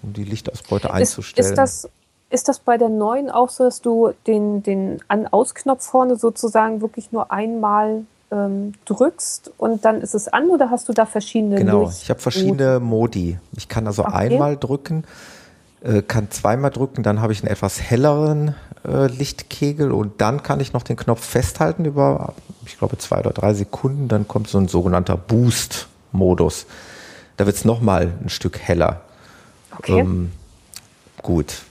Um 0.05 0.13
die 0.13 0.23
Lichtausbeute 0.23 0.87
Ist, 0.87 0.93
einzustellen. 0.93 1.51
ist, 1.51 1.57
das, 1.57 1.89
ist 2.29 2.47
das 2.47 2.59
bei 2.59 2.77
der 2.77 2.89
neuen 2.89 3.29
auch 3.29 3.49
so, 3.49 3.63
dass 3.65 3.81
du 3.81 4.13
den, 4.27 4.63
den 4.63 4.99
An-Aus-Knopf 5.07 5.83
vorne 5.85 6.15
sozusagen 6.15 6.81
wirklich 6.81 7.11
nur 7.11 7.31
einmal 7.31 8.05
ähm, 8.31 8.73
drückst 8.85 9.51
und 9.57 9.85
dann 9.85 10.01
ist 10.01 10.15
es 10.15 10.27
an 10.27 10.49
oder 10.49 10.69
hast 10.71 10.89
du 10.89 10.93
da 10.93 11.05
verschiedene 11.05 11.55
genau, 11.57 11.83
Licht- 11.83 12.01
ich 12.03 12.09
habe 12.09 12.19
verschiedene 12.19 12.79
Modi. 12.79 13.37
Ich 13.55 13.67
kann 13.69 13.85
also 13.87 14.03
Okay. 14.03 14.13
einmal 14.31 14.57
drücken, 14.57 15.03
äh, 15.83 16.01
kann 16.01 16.31
zweimal 16.31 16.71
drücken, 16.71 17.03
dann 17.03 17.21
habe 17.21 17.33
ich 17.33 17.43
einen 17.43 17.51
etwas 17.51 17.79
helleren 17.81 18.55
äh, 18.87 19.07
Lichtkegel 19.07 19.91
und 19.91 20.21
dann 20.21 20.41
kann 20.43 20.59
ich 20.59 20.73
noch 20.73 20.81
den 20.83 20.95
Knopf 20.95 21.23
festhalten 21.23 21.85
über, 21.85 22.33
ich 22.65 22.77
glaube, 22.77 22.97
zwei 22.97 23.19
oder 23.19 23.31
drei 23.31 23.53
Sekunden. 23.53 24.07
Dann 24.07 24.27
kommt 24.27 24.47
so 24.47 24.57
ein 24.57 24.67
sogenannter 24.67 25.17
Boost-Modus. 25.17 26.65
Da 27.37 27.45
wird 27.45 27.55
es 27.55 27.65
nochmal 27.65 28.11
ein 28.23 28.29
Stück 28.29 28.59
heller. 28.59 29.01
Okay. 29.79 29.99
Ähm, 29.99 30.31
gut, 31.21 31.63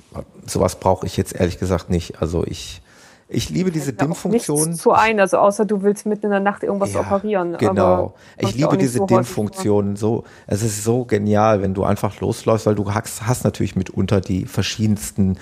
sowas 0.46 0.76
brauche 0.76 1.06
ich 1.06 1.16
jetzt 1.16 1.34
ehrlich 1.34 1.58
gesagt 1.58 1.90
nicht. 1.90 2.20
Also 2.20 2.44
ich, 2.44 2.80
ich 3.28 3.50
liebe 3.50 3.70
diese 3.70 3.92
nichts 4.28 4.46
zu 4.76 4.92
ein, 4.92 5.20
also 5.20 5.38
außer 5.38 5.64
du 5.64 5.82
willst 5.82 6.06
mitten 6.06 6.26
in 6.26 6.30
der 6.30 6.40
Nacht 6.40 6.62
irgendwas 6.62 6.92
Ja, 6.92 7.00
operieren. 7.00 7.56
Genau. 7.58 8.14
Ich 8.38 8.54
liebe 8.54 8.76
diese 8.76 8.98
so 8.98 9.04
häufig 9.04 9.16
DIM-Funktion. 9.16 9.96
So, 9.96 10.24
es 10.46 10.62
ist 10.62 10.84
so 10.84 11.04
genial, 11.04 11.62
wenn 11.62 11.74
du 11.74 11.84
einfach 11.84 12.20
losläufst, 12.20 12.66
weil 12.66 12.74
du 12.74 12.92
hast, 12.92 13.26
hast 13.26 13.44
natürlich 13.44 13.76
mitunter 13.76 14.20
die 14.20 14.46
verschiedensten 14.46 15.38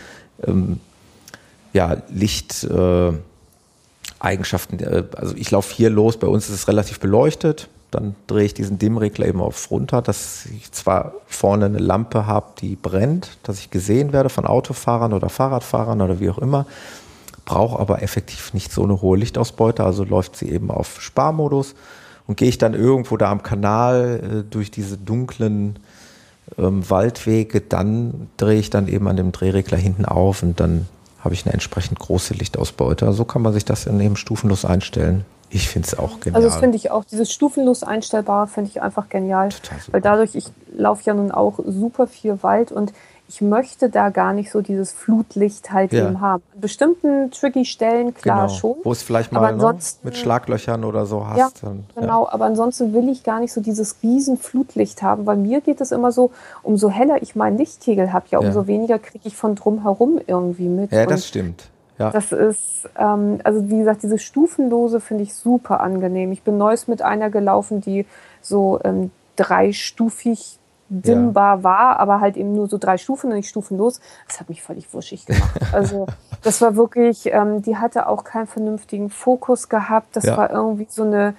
ähm, 0.47 0.81
ja, 1.73 1.97
Licht. 2.09 2.65
Äh, 2.65 3.13
Eigenschaften. 4.23 4.79
Also 5.17 5.35
ich 5.37 5.51
laufe 5.51 5.75
hier 5.75 5.91
los, 5.91 6.17
bei 6.17 6.29
uns 6.29 6.49
ist 6.49 6.55
es 6.55 6.69
relativ 6.69 7.01
beleuchtet. 7.01 7.69
Dann 7.93 8.17
drehe 8.27 8.47
ich 8.47 8.55
diesen 8.55 8.79
Dimmregler 8.79 9.27
eben 9.27 9.41
auf 9.41 9.71
runter, 9.71 10.03
dass 10.03 10.47
ich 10.47 10.73
zwar 10.73 11.13
vorne 11.27 11.67
eine 11.67 11.79
Lampe 11.79 12.27
habe, 12.27 12.47
die 12.59 12.75
brennt, 12.75 13.39
dass 13.45 13.59
ich 13.59 13.71
gesehen 13.71 14.13
werde 14.13 14.31
von 14.31 14.47
Autofahrern 14.47 15.13
oder 15.13 15.29
Fahrradfahrern 15.29 16.01
oder 16.01 16.19
wie 16.19 16.31
auch 16.31 16.39
immer, 16.39 16.67
brauche 17.45 17.79
aber 17.79 18.03
effektiv 18.03 18.55
nicht 18.55 18.73
so 18.73 18.83
eine 18.83 19.03
hohe 19.03 19.19
Lichtausbeute, 19.19 19.85
also 19.85 20.05
läuft 20.05 20.37
sie 20.37 20.49
eben 20.49 20.71
auf 20.71 21.03
Sparmodus 21.03 21.75
und 22.27 22.39
gehe 22.39 22.49
ich 22.49 22.59
dann 22.59 22.73
irgendwo 22.73 23.19
da 23.19 23.31
am 23.31 23.43
Kanal 23.43 24.21
äh, 24.23 24.51
durch 24.51 24.71
diese 24.71 24.97
dunklen 24.97 25.79
ähm, 26.57 26.89
Waldwege, 26.89 27.61
dann 27.61 28.31
drehe 28.39 28.59
ich 28.59 28.71
dann 28.71 28.89
eben 28.89 29.07
an 29.07 29.17
dem 29.17 29.33
Drehregler 29.33 29.79
hinten 29.79 30.07
auf 30.07 30.43
und 30.43 30.59
dann 30.61 30.89
habe 31.23 31.35
ich 31.35 31.45
eine 31.45 31.53
entsprechend 31.53 31.99
große 31.99 32.35
Lichtausbeute. 32.35 33.07
Also 33.07 33.19
so 33.19 33.25
kann 33.25 33.43
man 33.43 33.53
sich 33.53 33.65
das 33.65 33.87
eben 33.87 34.17
stufenlos 34.17 34.65
einstellen. 34.65 35.25
Ich 35.55 35.69
finde 35.69 35.87
es 35.87 35.99
auch 35.99 36.19
genial. 36.21 36.37
Also 36.37 36.49
das 36.49 36.59
finde 36.59 36.77
ich 36.77 36.91
auch, 36.91 37.05
dieses 37.05 37.31
stufenlos 37.31 37.83
einstellbare 37.83 38.47
finde 38.47 38.71
ich 38.71 38.81
einfach 38.81 39.09
genial. 39.09 39.51
Weil 39.91 40.01
dadurch, 40.01 40.35
ich 40.35 40.47
laufe 40.75 41.03
ja 41.05 41.15
nun 41.15 41.31
auch 41.31 41.59
super 41.67 42.07
viel 42.07 42.43
Wald 42.43 42.73
und 42.73 42.93
ich 43.29 43.41
möchte 43.41 43.89
da 43.89 44.11
gar 44.11 44.33
nicht 44.35 44.51
so 44.51 44.61
dieses 44.61 44.93
Flutlicht 44.93 45.73
halt 45.73 45.93
Ja. 45.93 46.07
eben 46.09 46.21
haben. 46.21 46.43
An 46.55 46.61
bestimmten 46.61 47.31
tricky 47.31 47.65
Stellen, 47.65 48.13
klar 48.15 48.47
genau. 48.47 48.59
schon. 48.59 48.77
Wo 48.83 48.93
es 48.93 49.03
vielleicht 49.03 49.33
mal 49.33 49.55
ne, 49.57 49.79
mit 50.03 50.17
Schlaglöchern 50.17 50.85
oder 50.85 51.07
so 51.07 51.27
hast. 51.27 51.39
Ja, 51.39 51.49
dann, 51.63 51.85
Genau, 51.95 52.29
aber 52.29 52.45
ansonsten 52.45 52.93
will 52.93 53.09
ich 53.09 53.23
gar 53.23 53.41
nicht 53.41 53.53
so 53.53 53.61
dieses 53.63 53.97
riesen 54.03 54.37
Flutlicht 54.37 55.03
haben, 55.03 55.25
weil 55.25 55.37
mir 55.37 55.61
geht 55.63 55.81
es 55.81 55.93
immer 55.93 56.13
so, 56.13 56.31
umso 56.63 56.91
heller 56.91 57.23
ich 57.23 57.35
meinen 57.35 57.57
Lichtkegel 57.57 58.13
habe, 58.13 58.27
ja, 58.31 58.41
Ja. 58.41 58.47
umso 58.49 58.67
weniger 58.67 58.99
kriege 58.99 59.27
ich 59.27 59.37
von 59.37 59.55
drumherum 59.55 60.21
irgendwie 60.27 60.69
mit. 60.69 60.93
Ja, 60.93 61.07
das 61.07 61.27
stimmt. 61.27 61.71
Ja. 62.03 62.11
das 62.11 62.33
ist, 62.33 62.89
ähm, 62.99 63.39
also 63.45 63.69
wie 63.71 63.79
gesagt, 63.79 64.03
dieses 64.03 64.23
Stufenlose 64.23 65.01
finde 65.01 65.23
ich 65.25 65.35
super 65.35 65.81
angenehm. 65.81 66.33
Ich 66.33 66.43
bin 66.43 66.59
neues 66.59 66.89
mit 66.89 67.01
einer 67.03 67.31
gelaufen, 67.31 67.81
die 67.81 68.07
so 68.41 68.81
ähm, 68.85 69.11
dreistufig 69.37 70.59
dimmbar 70.89 71.63
war, 71.63 71.99
aber 72.01 72.21
halt 72.21 72.37
eben 72.37 72.53
nur 72.53 72.67
so 72.67 72.77
drei 72.77 72.99
Stufen 72.99 73.31
und 73.31 73.37
nicht 73.37 73.49
stufenlos. 73.49 74.01
Das 74.29 74.41
hat 74.41 74.51
mich 74.51 74.63
völlig 74.63 74.93
wuschig 74.93 75.25
gemacht. 75.25 75.51
Also 75.73 76.07
das 76.43 76.61
war 76.61 76.77
wirklich, 76.77 77.33
ähm, 77.33 77.63
die 77.63 77.79
hatte 77.79 78.07
auch 78.09 78.25
keinen 78.25 78.47
vernünftigen 78.47 79.09
Fokus 79.09 79.71
gehabt. 79.71 80.15
Das 80.17 80.25
Ja. 80.25 80.37
war 80.37 80.51
irgendwie 80.51 80.87
so 80.91 81.05
eine 81.05 81.35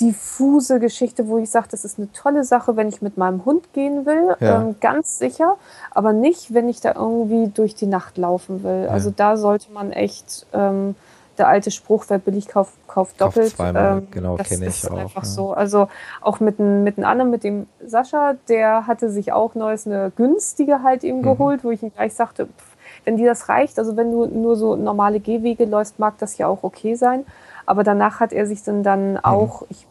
diffuse 0.00 0.78
Geschichte, 0.80 1.28
wo 1.28 1.38
ich 1.38 1.50
sage, 1.50 1.68
das 1.70 1.84
ist 1.84 1.98
eine 1.98 2.10
tolle 2.12 2.44
Sache, 2.44 2.76
wenn 2.76 2.88
ich 2.88 3.02
mit 3.02 3.16
meinem 3.16 3.44
Hund 3.44 3.72
gehen 3.72 4.06
will, 4.06 4.36
Ja. 4.40 4.60
ähm, 4.62 4.76
ganz 4.80 5.18
sicher, 5.18 5.56
aber 5.90 6.12
nicht, 6.12 6.54
wenn 6.54 6.68
ich 6.68 6.80
da 6.80 6.94
irgendwie 6.94 7.48
durch 7.48 7.74
die 7.74 7.86
Nacht 7.86 8.16
laufen 8.18 8.62
will. 8.62 8.88
Also 8.90 9.10
da 9.14 9.36
sollte 9.36 9.72
man 9.72 9.92
echt, 9.92 10.46
ähm, 10.52 10.94
der 11.36 11.46
alte 11.48 11.70
Spruch, 11.70 12.04
wer 12.08 12.18
billig 12.18 12.48
kauft, 12.48 12.72
kauft 12.88 13.20
doppelt. 13.20 13.50
zweimal, 13.50 13.98
ähm, 13.98 14.08
genau, 14.10 14.36
kenne 14.36 14.66
ich 14.66 14.82
ist 14.82 14.90
auch, 14.90 14.96
einfach 14.98 15.22
ja. 15.22 15.28
so. 15.28 15.52
Also 15.52 15.88
auch 16.20 16.40
mit, 16.40 16.58
einem- 16.58 16.82
mit 16.82 16.96
einem 16.98 17.06
anderen, 17.06 17.30
mit 17.30 17.44
dem 17.44 17.66
Sascha, 17.84 18.34
der 18.48 18.86
hatte 18.88 19.08
sich 19.10 19.32
auch 19.32 19.54
neues 19.54 19.86
eine 19.86 20.10
günstige 20.16 20.82
halt 20.82 21.02
Mhm. 21.04 21.08
eben 21.08 21.22
geholt, 21.22 21.62
wo 21.64 21.70
ich 21.70 21.82
ihm 21.82 21.92
gleich 21.94 22.14
sagte, 22.14 22.46
pff, 22.46 22.76
wenn 23.04 23.16
dir 23.16 23.28
das 23.28 23.48
reicht, 23.48 23.78
also 23.78 23.96
wenn 23.96 24.10
du 24.10 24.26
nur 24.26 24.56
so 24.56 24.74
normale 24.74 25.20
Gehwege 25.20 25.64
läufst, 25.64 25.98
mag 25.98 26.18
das 26.18 26.38
ja 26.38 26.46
auch 26.48 26.62
okay 26.64 26.94
sein. 26.96 27.24
Aber 27.66 27.84
danach 27.84 28.18
hat 28.18 28.32
er 28.32 28.46
sich 28.46 28.62
dann, 28.64 28.82
dann 28.82 29.12
Mhm. 29.12 29.18
auch, 29.22 29.62
ich 29.68 29.86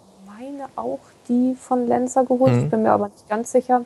meine 0.58 0.70
auch 0.76 1.00
die 1.30 1.56
von 1.60 1.88
Lenzer 1.88 2.24
geholt, 2.26 2.54
Mhm. 2.54 2.64
ich 2.64 2.70
bin 2.70 2.84
mir 2.84 2.92
aber 2.92 3.08
nicht 3.08 3.28
ganz 3.30 3.52
sicher. 3.52 3.84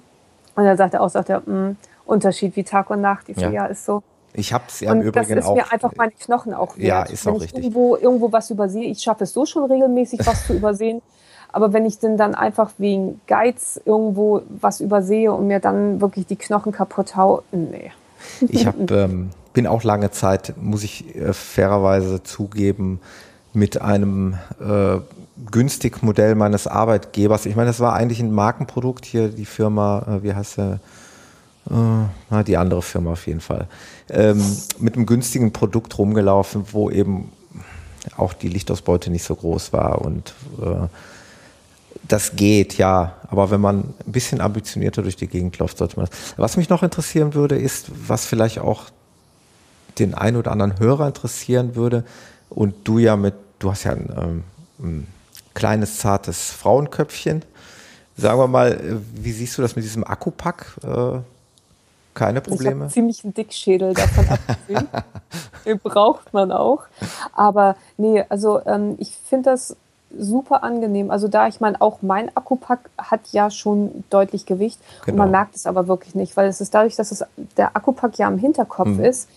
Und 0.56 0.66
dann 0.66 0.78
sagt 0.78 0.94
er 0.94 1.02
auch, 1.02 1.10
sagt 1.10 1.30
er, 1.30 1.42
"Mm, 1.42 1.78
Unterschied 2.06 2.56
wie 2.56 2.64
Tag 2.64 2.90
und 2.90 3.02
Nacht. 3.02 3.30
Ich 3.30 3.38
so, 3.38 3.44
Ja. 3.44 3.50
ja, 3.52 3.66
ist 3.66 3.86
so. 3.86 4.04
Ich 4.34 4.54
habe 4.54 4.64
es 4.68 4.80
ja 4.80 4.92
im 4.92 5.00
und 5.00 5.16
das 5.16 5.26
Übrigen 5.26 5.40
ist 5.40 5.46
auch. 5.46 5.56
mir 5.56 5.72
einfach 5.72 5.92
meine 5.98 6.12
Knochen 6.12 6.54
auch 6.54 6.78
wert. 6.78 6.88
Ja, 6.88 7.04
ist 7.04 7.26
wenn 7.26 7.34
auch 7.34 7.38
ich 7.38 7.44
richtig. 7.44 7.64
Irgendwo, 7.64 7.96
irgendwo 7.98 8.32
was 8.32 8.50
übersehe, 8.50 8.86
ich 8.86 9.02
schaffe 9.02 9.24
es 9.26 9.34
so 9.34 9.46
schon 9.46 9.66
regelmäßig, 9.70 10.26
was 10.26 10.48
zu 10.48 10.54
übersehen. 10.62 11.02
Aber 11.54 11.74
wenn 11.74 11.86
ich 11.86 12.00
denn 12.00 12.16
dann 12.18 12.34
einfach 12.36 12.72
wegen 12.78 13.20
Geiz 13.28 13.80
irgendwo 13.86 14.42
was 14.50 14.80
übersehe 14.80 15.34
und 15.34 15.48
mir 15.48 15.60
dann 15.60 16.00
wirklich 16.00 16.26
die 16.28 16.38
Knochen 16.38 16.72
kaputt 16.72 17.16
hau, 17.18 17.44
nee. 17.52 17.92
Ich 18.48 18.66
hab, 18.66 18.76
ähm, 18.92 19.32
bin 19.54 19.68
auch 19.68 19.84
lange 19.84 20.12
Zeit, 20.12 20.54
muss 20.62 20.84
ich 20.84 21.14
äh, 21.16 21.34
fairerweise 21.34 22.24
zugeben, 22.24 23.02
mit 23.54 23.82
einem 23.82 24.36
äh, 24.62 24.98
günstig 25.50 26.04
Modell 26.04 26.36
meines 26.36 26.68
Arbeitgebers. 26.68 27.46
Ich 27.46 27.56
meine, 27.56 27.68
das 27.68 27.80
war 27.80 27.94
eigentlich 27.94 28.20
ein 28.20 28.32
Markenprodukt 28.32 29.06
hier, 29.06 29.30
die 29.30 29.46
Firma, 29.46 30.06
äh, 30.08 30.24
wie 30.24 30.34
heißt 30.34 30.58
der? 30.58 30.80
Äh, 31.70 32.44
die 32.44 32.58
andere 32.58 32.82
Firma 32.82 33.12
auf 33.12 33.28
jeden 33.28 33.42
Fall. 33.42 33.68
Ähm, 34.10 34.44
mit 34.80 34.96
einem 34.96 35.06
günstigen 35.06 35.54
Produkt 35.54 35.98
rumgelaufen, 35.98 36.66
wo 36.72 36.90
eben 36.90 37.32
auch 38.18 38.34
die 38.34 38.50
Lichtausbeute 38.50 39.12
nicht 39.12 39.24
so 39.24 39.36
groß 39.36 39.74
war 39.74 40.02
und 40.02 40.34
äh, 40.62 40.88
das 42.08 42.36
geht, 42.36 42.78
ja. 42.78 43.16
Aber 43.28 43.52
wenn 43.52 43.62
man 43.62 43.94
ein 44.06 44.12
bisschen 44.12 44.42
ambitionierter 44.42 45.04
durch 45.04 45.16
die 45.16 45.28
Gegend 45.28 45.58
läuft, 45.60 45.78
sollte 45.78 45.98
man 45.98 46.08
das. 46.08 46.34
Was 46.38 46.58
mich 46.58 46.70
noch 46.70 46.84
interessieren 46.84 47.34
würde, 47.34 47.56
ist, 47.56 47.92
was 48.08 48.26
vielleicht 48.26 48.60
auch 48.60 48.86
den 50.00 50.14
einen 50.14 50.38
oder 50.38 50.52
anderen 50.52 50.80
Hörer 50.80 51.08
interessieren 51.08 51.76
würde. 51.76 52.04
Und 52.50 52.74
du 52.84 52.98
ja 52.98 53.16
mit, 53.16 53.36
du 53.60 53.72
hast 53.72 53.84
ja 53.84 53.92
ein, 53.92 54.44
ähm, 54.80 55.08
kleines, 55.54 55.98
zartes 55.98 56.52
Frauenköpfchen. 56.52 57.44
Sagen 58.18 58.40
wir 58.40 58.48
mal, 58.48 58.74
äh, 58.74 58.98
wie 59.24 59.32
siehst 59.32 59.58
du 59.58 59.62
das 59.62 59.76
mit 59.76 59.86
diesem 59.86 60.04
Akkupack? 60.04 60.78
Äh, 60.84 61.20
keine 62.14 62.42
Probleme? 62.42 62.88
Ich 62.88 62.94
ziemlich 62.94 63.24
einen 63.24 63.34
Dickschädel 63.34 63.94
davon 63.94 64.28
abgesehen. 64.30 64.88
Den 65.66 65.80
braucht 65.80 66.34
man 66.34 66.52
auch. 66.52 66.84
Aber 67.34 67.76
nee, 67.98 68.24
also 68.30 68.62
ähm, 68.66 68.96
ich 69.00 69.16
finde 69.30 69.52
das 69.52 69.76
super 70.18 70.64
angenehm. 70.64 71.10
Also 71.10 71.28
da, 71.28 71.48
ich 71.48 71.62
meine, 71.62 71.80
auch 71.82 72.02
mein 72.02 72.36
Akkupack 72.36 72.90
hat 72.98 73.22
ja 73.32 73.50
schon 73.50 74.04
deutlich 74.10 74.46
Gewicht 74.46 74.80
genau. 75.06 75.14
und 75.14 75.18
man 75.18 75.28
genau. 75.28 75.38
merkt 75.40 75.56
es 75.56 75.66
aber 75.66 75.88
wirklich 75.88 76.16
nicht, 76.16 76.36
weil 76.36 76.48
es 76.48 76.60
ist 76.60 76.74
dadurch, 76.74 76.96
dass 76.96 77.12
es 77.12 77.24
der 77.58 77.76
Akkupack 77.76 78.18
ja 78.18 78.28
am 78.28 78.38
Hinterkopf 78.38 78.88
mhm. 78.88 79.04
ist, 79.04 79.30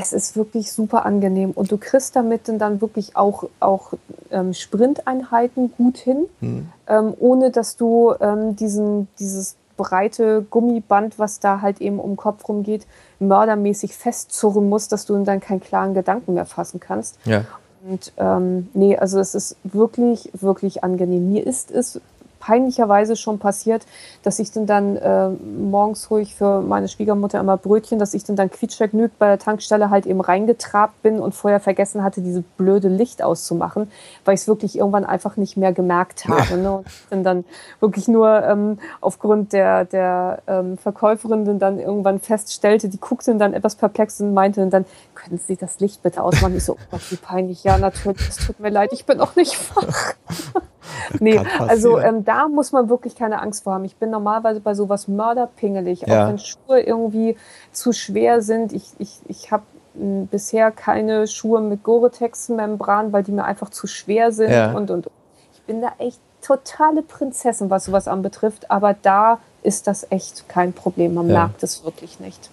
es 0.00 0.12
ist 0.12 0.36
wirklich 0.36 0.72
super 0.72 1.04
angenehm 1.04 1.50
und 1.50 1.70
du 1.70 1.78
kriegst 1.78 2.14
damit 2.16 2.42
dann 2.46 2.80
wirklich 2.80 3.16
auch, 3.16 3.44
auch 3.60 3.92
ähm, 4.30 4.54
Sprinteinheiten 4.54 5.72
gut 5.76 5.98
hin, 5.98 6.26
mhm. 6.40 6.68
ähm, 6.86 7.14
ohne 7.18 7.50
dass 7.50 7.76
du 7.76 8.14
ähm, 8.20 8.56
diesen, 8.56 9.08
dieses 9.18 9.56
breite 9.76 10.44
Gummiband, 10.50 11.18
was 11.18 11.40
da 11.40 11.60
halt 11.60 11.80
eben 11.80 11.98
um 11.98 12.10
den 12.10 12.16
Kopf 12.16 12.48
rumgeht, 12.48 12.86
mördermäßig 13.18 13.96
festzurren 13.96 14.68
musst, 14.68 14.92
dass 14.92 15.06
du 15.06 15.22
dann 15.24 15.40
keinen 15.40 15.60
klaren 15.60 15.94
Gedanken 15.94 16.34
mehr 16.34 16.46
fassen 16.46 16.80
kannst. 16.80 17.18
Ja. 17.24 17.44
Und 17.88 18.12
ähm, 18.16 18.68
nee, 18.74 18.96
also 18.96 19.20
es 19.20 19.34
ist 19.34 19.56
wirklich, 19.62 20.30
wirklich 20.34 20.82
angenehm. 20.82 21.30
Mir 21.30 21.46
ist 21.46 21.70
es 21.70 22.00
peinlicherweise 22.40 23.16
schon 23.16 23.38
passiert, 23.38 23.86
dass 24.22 24.38
ich 24.38 24.50
dann, 24.52 24.66
dann 24.66 24.96
äh, 24.96 25.28
morgens 25.28 26.10
ruhig 26.10 26.34
für 26.34 26.60
meine 26.60 26.88
Schwiegermutter 26.88 27.40
immer 27.40 27.56
Brötchen, 27.56 27.98
dass 27.98 28.14
ich 28.14 28.24
dann 28.24 28.36
dann 28.36 28.50
quietschvergnügt 28.50 29.18
bei 29.18 29.26
der 29.26 29.38
Tankstelle 29.38 29.90
halt 29.90 30.06
eben 30.06 30.20
reingetrabt 30.20 31.02
bin 31.02 31.18
und 31.18 31.34
vorher 31.34 31.60
vergessen 31.60 32.02
hatte, 32.02 32.20
diese 32.20 32.42
blöde 32.56 32.88
Licht 32.88 33.22
auszumachen, 33.22 33.90
weil 34.24 34.34
ich 34.34 34.42
es 34.42 34.48
wirklich 34.48 34.78
irgendwann 34.78 35.04
einfach 35.04 35.36
nicht 35.36 35.56
mehr 35.56 35.72
gemerkt 35.72 36.28
habe. 36.28 36.56
Ne? 36.56 36.72
Und 36.72 36.86
dann, 37.10 37.24
dann 37.24 37.44
wirklich 37.80 38.08
nur 38.08 38.42
ähm, 38.42 38.78
aufgrund 39.00 39.52
der, 39.52 39.84
der 39.84 40.42
ähm, 40.46 40.78
Verkäuferin 40.78 41.58
dann 41.58 41.78
irgendwann 41.78 42.20
feststellte, 42.20 42.88
die 42.88 42.98
guckte 42.98 43.34
dann 43.36 43.54
etwas 43.54 43.76
perplex 43.76 44.20
und 44.20 44.34
meinte 44.34 44.66
dann, 44.66 44.84
können 45.14 45.38
Sie 45.38 45.56
das 45.56 45.80
Licht 45.80 46.02
bitte 46.02 46.22
ausmachen? 46.22 46.56
Ich 46.56 46.64
so, 46.64 46.74
oh 46.74 46.86
Gott, 46.90 47.10
wie 47.10 47.16
peinlich. 47.16 47.64
Ja, 47.64 47.78
natürlich, 47.78 48.28
es 48.28 48.36
tut 48.36 48.60
mir 48.60 48.70
leid, 48.70 48.90
ich 48.92 49.04
bin 49.04 49.20
auch 49.20 49.36
nicht 49.36 49.58
wach. 49.74 50.14
nee, 51.20 51.40
also 51.58 51.98
ähm, 51.98 52.24
da 52.24 52.48
muss 52.48 52.72
man 52.72 52.88
wirklich 52.88 53.14
keine 53.14 53.40
Angst 53.40 53.64
vor 53.64 53.74
haben. 53.74 53.84
Ich 53.84 53.96
bin 53.96 54.10
normalerweise 54.10 54.60
bei 54.60 54.74
sowas 54.74 55.08
mörderpingelig, 55.08 56.02
ja. 56.02 56.24
auch 56.24 56.28
wenn 56.28 56.38
Schuhe 56.38 56.80
irgendwie 56.80 57.36
zu 57.72 57.92
schwer 57.92 58.42
sind. 58.42 58.72
Ich, 58.72 58.92
ich, 58.98 59.20
ich 59.28 59.50
habe 59.50 59.64
hm, 59.94 60.26
bisher 60.26 60.70
keine 60.70 61.26
Schuhe 61.26 61.60
mit 61.60 61.82
Gore-Tex-Membran, 61.82 63.12
weil 63.12 63.22
die 63.22 63.32
mir 63.32 63.44
einfach 63.44 63.70
zu 63.70 63.86
schwer 63.86 64.32
sind 64.32 64.50
ja. 64.50 64.72
und, 64.72 64.90
und 64.90 65.08
ich 65.52 65.62
bin 65.62 65.80
da 65.80 65.92
echt 65.98 66.20
totale 66.42 67.02
Prinzessin, 67.02 67.70
was 67.70 67.86
sowas 67.86 68.08
anbetrifft, 68.08 68.70
aber 68.70 68.94
da 68.94 69.38
ist 69.62 69.86
das 69.86 70.06
echt 70.10 70.48
kein 70.48 70.72
Problem. 70.72 71.14
Man 71.14 71.28
ja. 71.28 71.40
merkt 71.40 71.62
es 71.62 71.84
wirklich 71.84 72.20
nicht. 72.20 72.50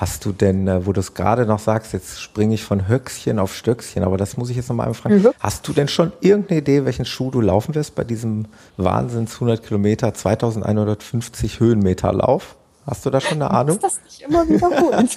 Hast 0.00 0.24
du 0.24 0.30
denn, 0.30 0.68
äh, 0.68 0.86
wo 0.86 0.92
du 0.92 1.00
es 1.00 1.14
gerade 1.14 1.44
noch 1.44 1.58
sagst, 1.58 1.92
jetzt 1.92 2.20
springe 2.20 2.54
ich 2.54 2.62
von 2.62 2.86
Höchstchen 2.86 3.40
auf 3.40 3.52
Stöckchen, 3.52 4.04
aber 4.04 4.16
das 4.16 4.36
muss 4.36 4.48
ich 4.48 4.54
jetzt 4.54 4.68
nochmal 4.68 4.86
einmal 4.86 4.94
fragen. 4.94 5.22
Mhm. 5.22 5.30
Hast 5.40 5.66
du 5.66 5.72
denn 5.72 5.88
schon 5.88 6.12
irgendeine 6.20 6.60
Idee, 6.60 6.84
welchen 6.84 7.04
Schuh 7.04 7.32
du 7.32 7.40
laufen 7.40 7.74
wirst 7.74 7.96
bei 7.96 8.04
diesem 8.04 8.46
Wahnsinns 8.76 9.34
100 9.34 9.60
Kilometer, 9.60 10.14
2150 10.14 11.58
Höhenmeter 11.58 12.12
Lauf? 12.12 12.54
Hast 12.86 13.04
du 13.04 13.10
da 13.10 13.20
schon 13.20 13.42
eine 13.42 13.50
Ahnung? 13.50 13.74
Ist 13.74 13.82
das 13.82 14.00
nicht 14.04 14.20
immer 14.22 14.48
wiederholt? 14.48 15.16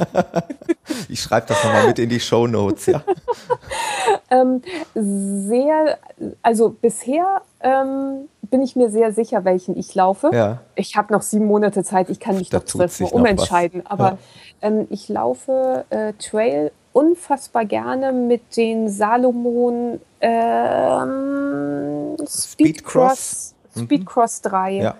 ich 1.09 1.21
schreibe 1.21 1.45
das 1.47 1.63
nochmal 1.63 1.85
mit 1.85 1.99
in 1.99 2.09
die 2.09 2.19
Show 2.19 2.47
Notes, 2.47 2.87
ja. 2.87 3.03
ähm, 4.31 4.63
sehr, 4.95 5.99
also 6.41 6.69
bisher 6.69 7.43
ähm, 7.61 8.27
bin 8.49 8.61
ich 8.61 8.75
mir 8.75 8.89
sehr 8.89 9.13
sicher, 9.13 9.45
welchen 9.45 9.77
ich 9.77 9.95
laufe. 9.95 10.31
Ja. 10.33 10.59
Ich 10.75 10.97
habe 10.97 11.13
noch 11.13 11.21
sieben 11.21 11.45
Monate 11.45 11.83
Zeit, 11.83 12.09
ich 12.09 12.19
kann 12.19 12.37
mich 12.37 12.49
da 12.49 12.59
doch 12.59 12.65
zwölf 12.65 12.99
Mal 12.99 13.11
umentscheiden. 13.11 13.85
Aber 13.85 14.03
ja. 14.03 14.17
Ähm, 14.61 14.87
ich 14.89 15.09
laufe 15.09 15.85
äh, 15.89 16.13
Trail 16.13 16.71
unfassbar 16.93 17.65
gerne 17.65 18.11
mit 18.11 18.57
den 18.57 18.89
Salomon 18.89 20.01
ähm, 20.19 22.17
Speedcross 22.27 23.55
Speedcross 23.77 24.41
3. 24.41 24.71
Mhm. 24.71 24.81
Ja. 24.81 24.95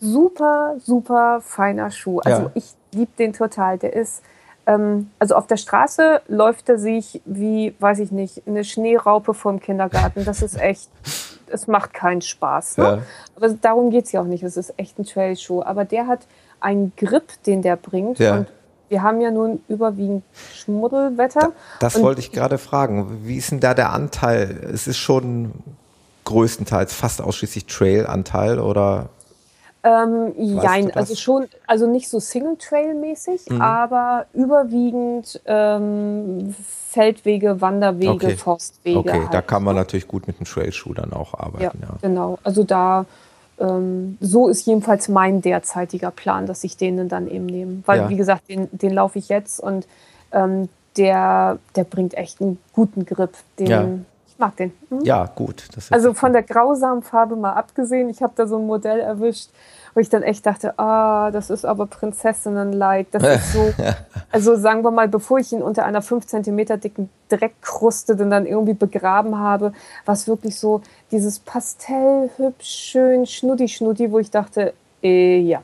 Super, 0.00 0.76
super 0.84 1.40
feiner 1.40 1.90
Schuh. 1.90 2.20
Also 2.20 2.50
ich 2.54 2.74
liebe 2.92 3.12
den 3.18 3.32
total. 3.32 3.78
Der 3.78 3.94
ist 3.94 4.22
ähm, 4.66 5.10
also 5.18 5.34
auf 5.34 5.46
der 5.46 5.56
Straße 5.56 6.22
läuft 6.28 6.68
er 6.68 6.78
sich 6.78 7.20
wie, 7.24 7.74
weiß 7.80 7.98
ich 7.98 8.12
nicht, 8.12 8.42
eine 8.46 8.64
Schneeraupe 8.64 9.34
vor 9.34 9.52
dem 9.52 9.60
Kindergarten. 9.60 10.24
Das 10.24 10.42
ist 10.42 10.60
echt 10.60 10.90
es 11.54 11.66
macht 11.66 11.94
keinen 11.94 12.20
Spaß. 12.20 12.78
Ne? 12.78 12.84
Ja. 12.84 12.98
Aber 13.36 13.48
darum 13.48 13.90
geht 13.90 14.06
es 14.06 14.12
ja 14.12 14.20
auch 14.20 14.26
nicht. 14.26 14.42
Es 14.42 14.56
ist 14.56 14.74
echt 14.76 14.98
ein 14.98 15.04
Trailschuh. 15.04 15.62
Aber 15.62 15.84
der 15.84 16.06
hat 16.06 16.20
einen 16.60 16.92
Grip, 16.96 17.42
den 17.46 17.62
der 17.62 17.76
bringt. 17.76 18.18
Ja. 18.18 18.38
Und 18.38 18.46
wir 18.88 19.02
haben 19.02 19.20
ja 19.20 19.30
nun 19.30 19.60
überwiegend 19.68 20.24
Schmuddelwetter. 20.54 21.40
Da, 21.40 21.52
das 21.80 22.00
wollte 22.00 22.20
ich 22.20 22.32
gerade 22.32 22.58
fragen. 22.58 23.20
Wie 23.24 23.36
ist 23.36 23.50
denn 23.50 23.60
da 23.60 23.74
der 23.74 23.92
Anteil? 23.92 24.68
Es 24.72 24.86
ist 24.86 24.98
schon 24.98 25.52
größtenteils 26.24 26.94
fast 26.94 27.20
ausschließlich 27.20 27.66
Trail-Anteil 27.66 28.58
oder? 28.58 29.10
Ähm, 29.82 30.32
jein, 30.38 30.96
also 30.96 31.14
schon, 31.14 31.46
also 31.66 31.86
nicht 31.86 32.08
so 32.08 32.18
Single-Trail-mäßig, 32.18 33.50
mhm. 33.50 33.60
aber 33.60 34.24
überwiegend 34.32 35.42
ähm, 35.44 36.54
Feldwege, 36.88 37.60
Wanderwege, 37.60 38.10
okay. 38.10 38.36
Forstwege. 38.36 38.98
Okay, 38.98 39.20
halt. 39.20 39.34
da 39.34 39.42
kann 39.42 39.62
man 39.62 39.76
natürlich 39.76 40.08
gut 40.08 40.26
mit 40.26 40.38
einem 40.38 40.46
Trailschuh 40.46 40.94
dann 40.94 41.12
auch 41.12 41.34
arbeiten. 41.34 41.80
Ja, 41.82 41.88
ja. 41.88 41.94
genau. 42.00 42.38
Also 42.42 42.64
da, 42.64 43.04
ähm, 43.58 44.18
so 44.20 44.48
ist 44.48 44.66
jedenfalls 44.66 45.08
mein 45.08 45.42
derzeitiger 45.42 46.10
Plan, 46.10 46.46
dass 46.46 46.64
ich 46.64 46.76
den 46.76 47.08
dann 47.08 47.28
eben 47.28 47.46
nehme. 47.46 47.82
Weil, 47.86 48.00
ja. 48.00 48.08
wie 48.08 48.16
gesagt, 48.16 48.48
den, 48.48 48.68
den 48.72 48.92
laufe 48.92 49.18
ich 49.18 49.28
jetzt 49.28 49.60
und 49.60 49.86
ähm, 50.32 50.68
der, 50.96 51.58
der 51.76 51.84
bringt 51.84 52.14
echt 52.14 52.40
einen 52.40 52.58
guten 52.72 53.04
Grip. 53.04 53.32
Den, 53.58 53.66
ja. 53.66 53.88
Ich 54.26 54.38
mag 54.38 54.56
den. 54.56 54.72
Hm? 54.88 55.04
Ja, 55.04 55.26
gut. 55.26 55.64
also 55.90 56.14
von 56.14 56.32
der 56.32 56.42
grausamen 56.42 57.02
Farbe 57.02 57.36
mal 57.36 57.52
abgesehen, 57.52 58.08
ich 58.08 58.22
habe 58.22 58.32
da 58.36 58.46
so 58.46 58.58
ein 58.58 58.66
Modell 58.66 59.00
erwischt, 59.00 59.50
wo 59.94 60.00
ich 60.00 60.08
dann 60.08 60.22
echt 60.22 60.44
dachte, 60.44 60.78
ah, 60.78 61.30
das 61.30 61.50
ist 61.50 61.64
aber 61.64 61.86
Prinzessinnen-like. 61.86 63.10
Das 63.12 63.22
ist 63.22 63.52
so, 63.52 63.72
also 64.32 64.56
sagen 64.56 64.82
wir 64.82 64.90
mal, 64.90 65.08
bevor 65.08 65.38
ich 65.38 65.52
ihn 65.52 65.62
unter 65.62 65.84
einer 65.84 66.02
5 66.02 66.26
cm 66.26 66.80
dicken 66.80 67.10
Dreckkruste 67.28 68.16
dann 68.16 68.46
irgendwie 68.46 68.74
begraben 68.74 69.38
habe, 69.38 69.72
war 70.04 70.14
es 70.14 70.26
wirklich 70.26 70.58
so 70.58 70.82
dieses 71.10 71.38
Pastell, 71.38 72.30
hübsch, 72.36 72.90
schön, 72.90 73.26
schnuddi-schnuddi, 73.26 74.10
wo 74.10 74.18
ich 74.18 74.30
dachte, 74.30 74.74
äh, 75.02 75.38
ja. 75.38 75.62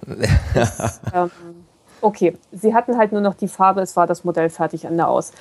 Das, 0.55 1.01
ähm, 1.15 1.31
okay, 2.01 2.37
sie 2.53 2.75
hatten 2.75 2.97
halt 2.97 3.13
nur 3.13 3.21
noch 3.21 3.35
die 3.35 3.49
Farbe, 3.49 3.81
es 3.81 3.97
war 3.97 4.07
das 4.07 4.25
Modell 4.25 4.49
fertig 4.49 4.87
an 4.87 4.97
der 4.97 5.09
Aus. 5.09 5.33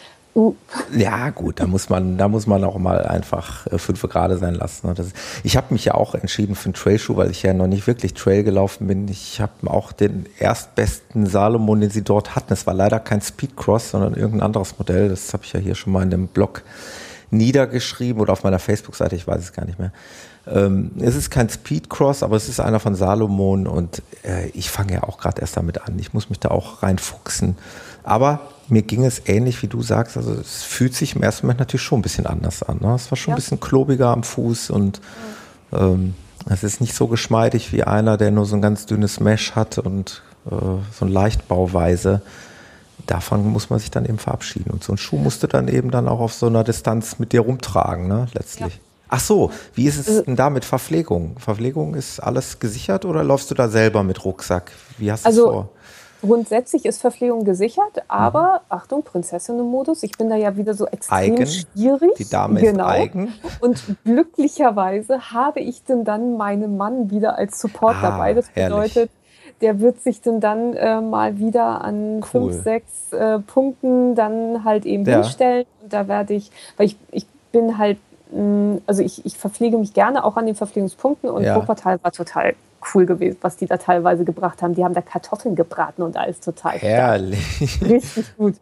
Ja, 0.95 1.32
gut, 1.32 1.59
da 1.59 1.67
muss 1.67 1.89
man, 1.89 2.17
da 2.17 2.27
muss 2.27 2.47
man 2.47 2.63
auch 2.63 2.77
mal 2.77 3.05
einfach 3.05 3.67
äh, 3.67 3.77
fünf 3.77 4.01
Grade 4.03 4.38
sein 4.38 4.55
lassen. 4.55 4.88
Ne? 4.88 4.95
Ich 5.43 5.57
habe 5.57 5.73
mich 5.73 5.86
ja 5.86 5.95
auch 5.95 6.13
entschieden 6.13 6.55
für 6.55 6.65
einen 6.65 6.75
Trailschuh, 6.75 7.17
weil 7.17 7.32
ich 7.32 7.43
ja 7.43 7.53
noch 7.53 7.67
nicht 7.67 7.88
wirklich 7.88 8.13
Trail 8.13 8.43
gelaufen 8.43 8.88
bin. 8.88 9.07
Ich 9.07 9.41
habe 9.41 9.51
auch 9.65 9.91
den 9.91 10.27
erstbesten 10.38 11.25
Salomon, 11.25 11.82
den 11.82 11.89
sie 11.89 12.03
dort 12.03 12.36
hatten. 12.36 12.53
Es 12.53 12.67
war 12.67 12.73
leider 12.73 12.99
kein 12.99 13.21
Speedcross, 13.21 13.91
sondern 13.91 14.13
irgendein 14.13 14.43
anderes 14.45 14.77
Modell. 14.77 15.09
Das 15.09 15.34
habe 15.34 15.43
ich 15.43 15.53
ja 15.53 15.59
hier 15.59 15.75
schon 15.75 15.93
mal 15.93 16.03
in 16.03 16.11
dem 16.11 16.27
Blog 16.27 16.63
niedergeschrieben 17.32 18.21
oder 18.21 18.34
auf 18.34 18.43
meiner 18.43 18.59
Facebook-Seite, 18.59 19.15
ich 19.15 19.27
weiß 19.27 19.39
es 19.39 19.53
gar 19.53 19.65
nicht 19.65 19.80
mehr. 19.80 19.91
Ähm, 20.47 20.91
es 20.99 21.15
ist 21.15 21.30
kein 21.30 21.49
Speedcross, 21.49 22.23
aber 22.23 22.36
es 22.36 22.49
ist 22.49 22.59
einer 22.59 22.80
von 22.80 22.95
Salomon 22.95 23.67
und 23.67 24.01
äh, 24.23 24.47
ich 24.49 24.71
fange 24.71 24.93
ja 24.93 25.03
auch 25.03 25.19
gerade 25.19 25.41
erst 25.41 25.57
damit 25.57 25.82
an. 25.82 25.97
Ich 25.99 26.13
muss 26.13 26.30
mich 26.30 26.39
da 26.39 26.49
auch 26.49 26.82
reinfuchsen. 26.82 27.55
Aber 28.04 28.41
mir 28.70 28.82
ging 28.82 29.06
es 29.06 29.24
ähnlich, 29.26 29.62
wie 29.62 29.68
du 29.68 29.82
sagst. 29.82 30.18
Also 30.18 30.34
es 30.34 30.64
fühlt 30.64 30.95
sich 30.95 31.16
im 31.16 31.24
ersten 31.24 31.47
Moment 31.47 31.60
natürlich 31.60 31.84
schon 31.84 32.00
ein 32.00 32.04
bisschen 32.04 32.26
anders 32.26 32.64
an. 32.64 32.80
Ne? 32.82 32.93
Es 32.95 33.12
war 33.12 33.18
schon 33.18 33.32
ja. 33.32 33.36
ein 33.36 33.41
bisschen 33.41 33.60
klobiger 33.60 34.08
am 34.10 34.24
Fuß 34.24 34.70
und 34.70 35.02
ähm, 35.74 36.14
es 36.50 36.64
ist 36.64 36.82
nicht 36.82 36.95
so 36.95 37.08
geschmeidig 37.08 37.74
wie 37.74 37.84
einer, 37.84 38.18
der 38.18 38.32
nur 38.32 38.45
so 38.45 38.56
ein 38.56 38.62
ganz 38.62 38.86
dünnes 38.86 39.20
Mesh 39.20 39.56
hat 39.56 39.78
und 39.78 40.24
äh, 40.45 40.50
so 40.52 41.06
ein 41.06 41.10
Leichtbauweise. 41.10 42.22
davon 43.08 43.47
muss 43.47 43.70
man 43.70 43.80
sich 43.80 43.91
dann 43.91 44.06
eben 44.06 44.20
verabschieden. 44.20 44.72
Und 44.72 44.84
so 44.84 44.93
ein 44.93 44.97
Schuh 44.97 45.18
musst 45.18 45.43
du 45.43 45.47
dann 45.47 45.68
eben 45.68 45.91
dann 45.91 46.08
auch 46.08 46.20
auf 46.20 46.34
so 46.34 46.47
einer 46.47 46.64
Distanz 46.64 47.20
mit 47.20 47.34
dir 47.34 47.41
rumtragen, 47.41 48.08
ne, 48.08 48.28
letztlich. 48.34 48.76
Ja. 48.76 48.82
Ach 49.10 49.20
so, 49.20 49.52
wie 49.74 49.86
ist 49.86 49.97
es 49.97 50.08
also 50.08 50.22
denn 50.22 50.36
da 50.36 50.52
mit 50.52 50.64
Verpflegung? 50.64 51.38
Verpflegung 51.39 51.95
ist 51.95 52.20
alles 52.20 52.60
gesichert 52.60 53.06
oder 53.06 53.24
läufst 53.24 53.50
du 53.50 53.56
da 53.56 53.68
selber 53.68 54.04
mit 54.04 54.24
Rucksack? 54.24 54.72
Wie 55.00 55.12
hast 55.12 55.26
du 55.26 55.28
also, 55.28 55.47
es 55.47 55.54
vor? 55.54 55.70
Grundsätzlich 56.22 56.86
ist 56.86 56.99
Verpflegung 56.99 57.45
gesichert, 57.45 58.03
aber 58.09 58.61
mhm. 58.61 58.65
Achtung, 58.70 59.03
Prinzessinnenmodus. 59.03 60.03
Ich 60.03 60.17
bin 60.17 60.30
da 60.30 60.36
ja 60.36 60.57
wieder 60.57 60.74
so 60.74 60.86
extrem 60.86 61.36
eigen. 61.36 61.47
schwierig. 61.47 62.15
Die 62.17 62.30
Dame 62.30 62.59
genau. 62.59 62.88
ist 62.88 62.89
eigen. 62.89 63.34
Und 63.61 63.82
glücklicherweise 64.03 65.32
habe 65.32 65.61
ich 65.61 65.84
denn 65.84 66.03
dann 66.03 66.36
meinen 66.36 66.76
Mann 66.76 67.09
wieder 67.09 67.38
als 67.38 67.61
Support 67.61 67.95
ah, 67.99 68.11
dabei. 68.11 68.34
Das 68.34 68.49
bedeutet, 68.49 68.95
herrlich. 68.95 69.55
der 69.61 69.80
wird 69.80 70.01
sich 70.01 70.22
denn 70.22 70.41
dann 70.41 70.74
äh, 70.74 70.99
mal 70.99 71.39
wieder 71.39 71.86
an 71.86 72.17
cool. 72.17 72.24
fünf, 72.24 72.63
sechs 72.63 73.13
äh, 73.13 73.39
Punkten 73.39 74.15
dann 74.15 74.65
halt 74.65 74.86
eben 74.86 75.05
ja. 75.05 75.22
hinstellen. 75.22 75.65
Und 75.82 75.93
da 75.93 76.09
werde 76.09 76.34
ich, 76.34 76.51
weil 76.76 76.88
ich, 76.88 76.97
ich 77.11 77.26
bin 77.53 77.78
halt 77.78 77.97
mm, 78.34 78.78
also 78.86 79.01
ich, 79.01 79.26
ich 79.26 79.38
verpflege 79.38 79.78
mich 79.78 79.93
gerne 79.93 80.26
auch 80.26 80.36
an 80.36 80.47
den 80.47 80.55
Verpflegungspunkten 80.55 81.30
und 81.30 81.43
ja. 81.43 81.55
Wuppertal 81.55 81.97
war 82.03 82.11
total 82.11 82.55
cool 82.93 83.05
gewesen, 83.05 83.38
was 83.41 83.57
die 83.57 83.65
da 83.65 83.77
teilweise 83.77 84.25
gebracht 84.25 84.61
haben. 84.61 84.75
Die 84.75 84.84
haben 84.84 84.93
da 84.93 85.01
Kartoffeln 85.01 85.55
gebraten 85.55 86.01
und 86.01 86.17
alles 86.17 86.39
total 86.39 86.77
herrlich. 86.77 87.75
Stark. 87.75 87.82
Richtig 87.91 88.38
gut. 88.38 88.55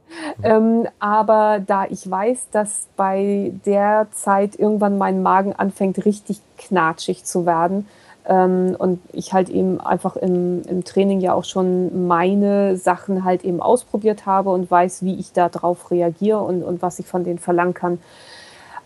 Ähm, 0.44 0.88
aber 1.00 1.62
da 1.66 1.86
ich 1.86 2.10
weiß, 2.10 2.50
dass 2.52 2.88
bei 2.96 3.54
der 3.66 4.08
Zeit 4.12 4.58
irgendwann 4.58 4.98
mein 4.98 5.22
Magen 5.22 5.54
anfängt, 5.54 6.06
richtig 6.06 6.42
knatschig 6.58 7.24
zu 7.24 7.46
werden, 7.46 7.88
ähm, 8.28 8.76
und 8.78 9.00
ich 9.14 9.34
halt 9.34 9.50
eben 9.50 9.80
einfach 9.80 10.16
im, 10.18 10.62
im 10.64 10.84
Training 10.84 11.22
ja 11.22 11.34
auch 11.34 11.46
schon 11.46 12.08
meine 12.08 12.76
Sachen 12.78 13.24
halt 13.24 13.46
eben 13.46 13.62
ausprobiert 13.62 14.26
habe 14.26 14.50
und 14.50 14.70
weiß, 14.70 15.04
wie 15.04 15.16
ich 15.16 15.32
da 15.32 15.50
drauf 15.50 15.92
reagiere 15.92 16.42
und, 16.42 16.64
und 16.64 16.82
was 16.82 17.00
ich 17.00 17.06
von 17.06 17.24
denen 17.24 17.40
verlangen 17.40 17.74
kann, 17.74 18.00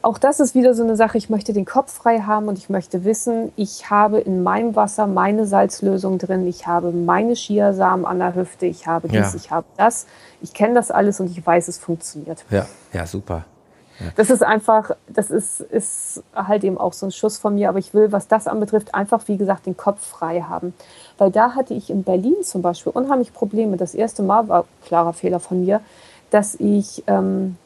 auch 0.01 0.17
das 0.17 0.39
ist 0.39 0.55
wieder 0.55 0.73
so 0.73 0.83
eine 0.83 0.95
Sache, 0.95 1.17
ich 1.17 1.29
möchte 1.29 1.53
den 1.53 1.65
Kopf 1.65 1.93
frei 1.93 2.19
haben 2.19 2.47
und 2.47 2.57
ich 2.57 2.69
möchte 2.69 3.03
wissen, 3.03 3.51
ich 3.55 3.89
habe 3.89 4.19
in 4.19 4.43
meinem 4.43 4.75
Wasser 4.75 5.07
meine 5.07 5.45
Salzlösung 5.45 6.17
drin, 6.17 6.47
ich 6.47 6.67
habe 6.67 6.91
meine 6.91 7.33
Chiasamen 7.33 8.05
an 8.05 8.19
der 8.19 8.35
Hüfte, 8.35 8.65
ich 8.65 8.87
habe 8.87 9.07
dies, 9.07 9.33
ja. 9.33 9.35
ich 9.35 9.51
habe 9.51 9.67
das. 9.77 10.07
Ich 10.41 10.53
kenne 10.53 10.73
das 10.73 10.89
alles 10.89 11.19
und 11.19 11.29
ich 11.29 11.45
weiß, 11.45 11.67
es 11.67 11.77
funktioniert. 11.77 12.43
Ja, 12.49 12.65
ja, 12.93 13.05
super. 13.05 13.45
Ja. 13.99 14.07
Das 14.15 14.31
ist 14.31 14.41
einfach, 14.41 14.91
das 15.07 15.29
ist, 15.29 15.61
ist 15.61 16.23
halt 16.33 16.63
eben 16.63 16.79
auch 16.79 16.93
so 16.93 17.05
ein 17.05 17.11
Schuss 17.11 17.37
von 17.37 17.53
mir, 17.53 17.69
aber 17.69 17.77
ich 17.77 17.93
will, 17.93 18.11
was 18.11 18.27
das 18.27 18.47
anbetrifft, 18.47 18.95
einfach, 18.95 19.27
wie 19.27 19.37
gesagt, 19.37 19.67
den 19.67 19.77
Kopf 19.77 20.03
frei 20.03 20.41
haben. 20.41 20.73
Weil 21.19 21.29
da 21.29 21.53
hatte 21.53 21.75
ich 21.75 21.91
in 21.91 22.03
Berlin 22.03 22.37
zum 22.41 22.63
Beispiel 22.63 22.91
unheimlich 22.91 23.33
Probleme. 23.33 23.77
Das 23.77 23.93
erste 23.93 24.23
Mal 24.23 24.47
war 24.47 24.65
klarer 24.83 25.13
Fehler 25.13 25.39
von 25.39 25.63
mir, 25.63 25.81
dass 26.31 26.55
ich 26.55 27.03
ähm, 27.05 27.57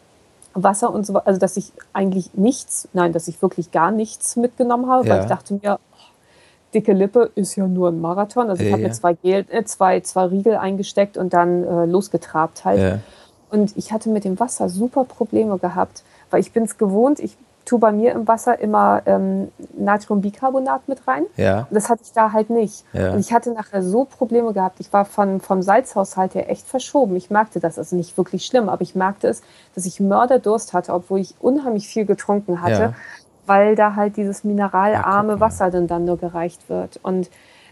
Wasser 0.55 0.91
und 0.91 1.05
so, 1.05 1.15
also 1.17 1.39
dass 1.39 1.57
ich 1.57 1.71
eigentlich 1.93 2.33
nichts, 2.33 2.87
nein, 2.93 3.13
dass 3.13 3.27
ich 3.27 3.41
wirklich 3.41 3.71
gar 3.71 3.91
nichts 3.91 4.35
mitgenommen 4.35 4.89
habe, 4.89 5.07
ja. 5.07 5.13
weil 5.13 5.21
ich 5.21 5.27
dachte 5.27 5.53
mir, 5.53 5.79
oh, 5.79 5.95
dicke 6.73 6.93
Lippe 6.93 7.31
ist 7.35 7.55
ja 7.55 7.67
nur 7.67 7.89
ein 7.89 8.01
Marathon. 8.01 8.49
Also 8.49 8.63
ich 8.63 8.71
habe 8.71 8.81
mir 8.81 8.91
zwei, 8.91 9.13
Gel, 9.13 9.45
äh, 9.49 9.63
zwei, 9.63 9.99
zwei 10.01 10.25
Riegel 10.25 10.55
eingesteckt 10.55 11.17
und 11.17 11.33
dann 11.33 11.63
äh, 11.63 11.85
losgetrabt 11.85 12.65
halt. 12.65 13.01
Und 13.49 13.77
ich 13.77 13.91
hatte 13.91 14.09
mit 14.09 14.25
dem 14.25 14.39
Wasser 14.39 14.69
super 14.69 15.03
Probleme 15.05 15.57
gehabt, 15.57 16.03
weil 16.31 16.41
ich 16.41 16.51
bin 16.51 16.63
es 16.63 16.77
gewohnt, 16.77 17.19
ich 17.19 17.37
tue 17.65 17.79
bei 17.79 17.91
mir 17.91 18.11
im 18.13 18.27
Wasser 18.27 18.59
immer 18.59 19.01
ähm, 19.05 19.51
Natriumbicarbonat 19.77 20.87
mit 20.87 21.07
rein. 21.07 21.25
Ja. 21.35 21.61
Und 21.61 21.73
das 21.73 21.89
hatte 21.89 22.03
ich 22.03 22.13
da 22.13 22.31
halt 22.31 22.49
nicht. 22.49 22.85
Ja. 22.93 23.11
Und 23.11 23.19
ich 23.19 23.33
hatte 23.33 23.51
nachher 23.51 23.81
so 23.81 24.05
Probleme 24.05 24.53
gehabt. 24.53 24.79
Ich 24.79 24.93
war 24.93 25.03
von, 25.03 25.41
vom 25.41 25.61
Salzhaushalt 25.63 26.35
her 26.35 26.49
echt 26.49 26.67
verschoben. 26.67 27.15
Ich 27.15 27.31
merkte 27.31 27.59
das, 27.59 27.77
also 27.77 27.95
nicht 27.95 28.17
wirklich 28.17 28.45
schlimm, 28.45 28.69
aber 28.69 28.83
ich 28.83 28.95
merkte 28.95 29.27
es, 29.27 29.41
dass 29.73 29.85
ich 29.85 29.99
Mörderdurst 29.99 30.73
hatte, 30.73 30.93
obwohl 30.93 31.19
ich 31.19 31.35
unheimlich 31.39 31.87
viel 31.87 32.05
getrunken 32.05 32.61
hatte, 32.61 32.81
ja. 32.81 32.93
weil 33.47 33.75
da 33.75 33.95
halt 33.95 34.15
dieses 34.15 34.43
mineralarme 34.43 35.33
ja, 35.33 35.39
Wasser 35.39 35.71
dann, 35.71 35.87
dann 35.87 36.05
nur 36.05 36.17
gereicht 36.17 36.69
wird. 36.69 36.99
Und 37.01 37.31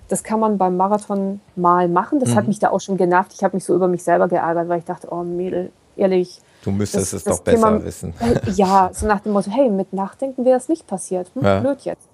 das 0.10 0.24
kann 0.24 0.40
man 0.40 0.58
beim 0.58 0.76
Marathon 0.76 1.40
mal 1.56 1.88
machen. 1.88 2.20
Das 2.20 2.30
mhm. 2.30 2.36
hat 2.36 2.48
mich 2.48 2.60
da 2.60 2.72
auch 2.72 2.82
schon 2.82 2.98
genervt. 2.98 3.32
Ich 3.34 3.44
habe 3.44 3.56
mich 3.56 3.64
so 3.64 3.76
über 3.76 3.88
mich 3.88 4.04
selber 4.04 4.28
geärgert, 4.28 4.70
weil 4.70 4.80
ich 4.80 4.86
dachte, 4.86 5.08
oh 5.12 5.24
Mädel, 5.24 5.72
ehrlich, 5.96 6.42
Du 6.64 6.72
müsstest 6.72 7.14
das, 7.14 7.20
es 7.20 7.24
das 7.24 7.38
doch 7.38 7.44
besser 7.44 7.68
Thema, 7.68 7.84
wissen. 7.84 8.14
Ja, 8.56 8.90
so 8.94 9.06
nach 9.06 9.20
dem 9.20 9.34
Motto, 9.34 9.52
hey, 9.52 9.70
mit 9.70 9.92
Nachdenken 9.94 10.46
wäre 10.46 10.58
es 10.58 10.70
nicht 10.70 10.88
passiert. 10.88 11.30
Hm, 11.34 11.44
ja. 11.44 11.60
Blöd 11.60 11.82
jetzt. 11.82 12.08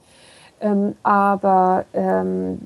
Ähm, 0.61 0.95
aber 1.03 1.85
ähm, 1.93 2.59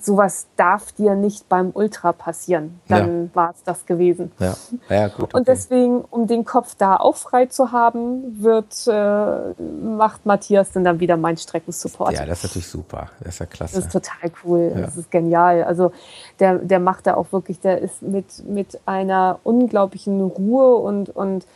sowas 0.00 0.46
darf 0.56 0.92
dir 0.92 1.14
nicht 1.14 1.48
beim 1.48 1.70
Ultra 1.74 2.12
passieren. 2.12 2.80
Dann 2.88 3.24
ja. 3.24 3.34
war 3.34 3.50
es 3.50 3.62
das 3.62 3.86
gewesen. 3.86 4.32
Ja. 4.38 4.54
Ja, 4.88 5.08
gut, 5.08 5.24
okay. 5.24 5.36
Und 5.36 5.48
deswegen, 5.48 6.02
um 6.02 6.26
den 6.26 6.44
Kopf 6.44 6.74
da 6.76 6.96
auch 6.96 7.16
frei 7.16 7.46
zu 7.46 7.72
haben, 7.72 8.42
wird, 8.42 8.86
äh, 8.86 9.62
macht 9.62 10.26
Matthias 10.26 10.72
dann, 10.72 10.84
dann 10.84 11.00
wieder 11.00 11.16
mein 11.16 11.36
Streckensupport. 11.36 12.12
Ja, 12.12 12.26
das 12.26 12.38
ist 12.38 12.44
natürlich 12.44 12.68
super. 12.68 13.10
Das 13.20 13.34
ist 13.34 13.38
ja 13.40 13.46
klasse. 13.46 13.76
Das 13.76 13.84
ist 13.86 13.92
total 13.92 14.30
cool. 14.44 14.72
Das 14.76 14.96
ist 14.96 15.10
genial. 15.10 15.64
Also 15.64 15.92
der, 16.40 16.58
der 16.58 16.78
macht 16.78 17.06
da 17.06 17.14
auch 17.14 17.32
wirklich, 17.32 17.60
der 17.60 17.80
ist 17.80 18.02
mit, 18.02 18.46
mit 18.46 18.80
einer 18.86 19.38
unglaublichen 19.44 20.20
Ruhe 20.20 20.76
und, 20.76 21.10
und 21.10 21.46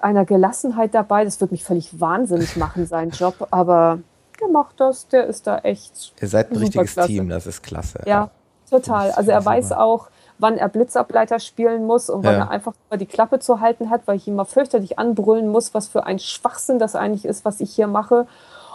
einer 0.00 0.24
Gelassenheit 0.24 0.94
dabei. 0.94 1.24
Das 1.24 1.40
wird 1.40 1.52
mich 1.52 1.64
völlig 1.64 2.00
wahnsinnig 2.00 2.56
machen, 2.56 2.86
sein 2.86 3.10
Job. 3.10 3.48
Aber 3.50 3.98
der 4.40 4.48
macht 4.48 4.80
das, 4.80 5.08
der 5.08 5.26
ist 5.26 5.46
da 5.46 5.58
echt. 5.58 6.12
Ihr 6.20 6.28
seid 6.28 6.50
ein 6.50 6.56
richtiges 6.56 6.92
klasse. 6.92 7.08
Team, 7.08 7.28
das 7.28 7.46
ist 7.46 7.62
klasse. 7.62 8.00
Ja, 8.06 8.30
total. 8.68 9.10
Also 9.12 9.30
er 9.30 9.44
weiß 9.44 9.72
auch, 9.72 10.08
wann 10.38 10.56
er 10.56 10.68
Blitzableiter 10.68 11.40
spielen 11.40 11.86
muss 11.86 12.08
und 12.08 12.24
wann 12.24 12.34
ja. 12.34 12.40
er 12.40 12.50
einfach 12.50 12.74
über 12.88 12.96
die 12.96 13.06
Klappe 13.06 13.38
zu 13.40 13.60
halten 13.60 13.90
hat, 13.90 14.02
weil 14.06 14.16
ich 14.16 14.28
ihn 14.28 14.36
mal 14.36 14.44
fürchterlich 14.44 14.98
anbrüllen 14.98 15.48
muss, 15.48 15.74
was 15.74 15.88
für 15.88 16.06
ein 16.06 16.18
Schwachsinn 16.18 16.78
das 16.78 16.94
eigentlich 16.94 17.24
ist, 17.24 17.44
was 17.44 17.60
ich 17.60 17.72
hier 17.72 17.86
mache. 17.88 18.26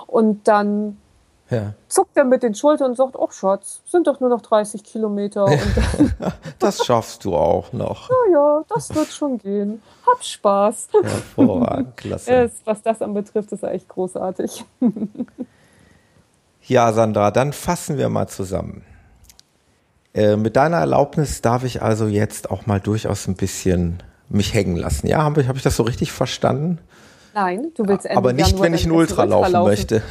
Und 0.08 0.48
dann 0.48 0.98
ja. 1.54 1.74
zuckt 1.88 2.18
er 2.18 2.24
mit 2.24 2.44
den 2.44 2.56
Schultern 2.56 2.92
und 2.92 2.98
sagt, 2.98 3.16
ach 3.20 3.32
Schatz, 3.32 3.82
sind 3.86 4.08
doch 4.08 4.20
nur 4.20 4.30
noch 4.30 4.42
30 4.42 4.84
Kilometer. 4.84 5.46
das 6.60 6.86
schaffst 6.86 7.24
du 7.26 7.36
auch 7.36 7.72
noch. 7.74 8.10
Ja, 8.10 8.34
ja, 8.34 8.64
das 8.68 8.94
wird 8.94 9.08
schon 9.08 9.38
gehen. 9.38 9.82
Hab 10.06 10.24
Spaß. 10.24 10.90
Hervorragend, 11.04 11.98
klasse. 11.98 12.52
was 12.66 12.82
das 12.82 13.02
anbetrifft, 13.02 13.52
ist 13.52 13.64
echt 13.64 13.88
großartig. 13.88 14.66
ja, 16.64 16.92
Sandra, 16.94 17.32
dann 17.32 17.54
fassen 17.54 17.98
wir 17.98 18.10
mal 18.10 18.28
zusammen. 18.28 18.84
Äh, 20.14 20.36
mit 20.36 20.56
deiner 20.56 20.78
Erlaubnis 20.78 21.42
darf 21.42 21.64
ich 21.64 21.82
also 21.82 22.08
jetzt 22.08 22.52
auch 22.52 22.66
mal 22.66 22.80
durchaus 22.80 23.28
ein 23.28 23.36
bisschen 23.36 24.04
mich 24.30 24.54
hängen 24.54 24.76
lassen. 24.76 25.08
Ja, 25.08 25.24
habe 25.24 25.42
ich, 25.42 25.48
hab 25.48 25.56
ich 25.56 25.64
das 25.64 25.76
so 25.76 25.84
richtig 25.84 26.12
verstanden? 26.12 26.80
Nein, 27.34 27.72
du 27.76 27.88
willst 27.88 28.06
Ende 28.06 28.18
Aber 28.18 28.34
nicht, 28.34 28.50
Januar 28.50 28.66
wenn 28.66 28.74
ich 28.76 28.86
ein 28.86 28.92
Ultra, 28.92 29.24
Ultra 29.24 29.48
laufen 29.48 29.64
möchte. 29.64 30.04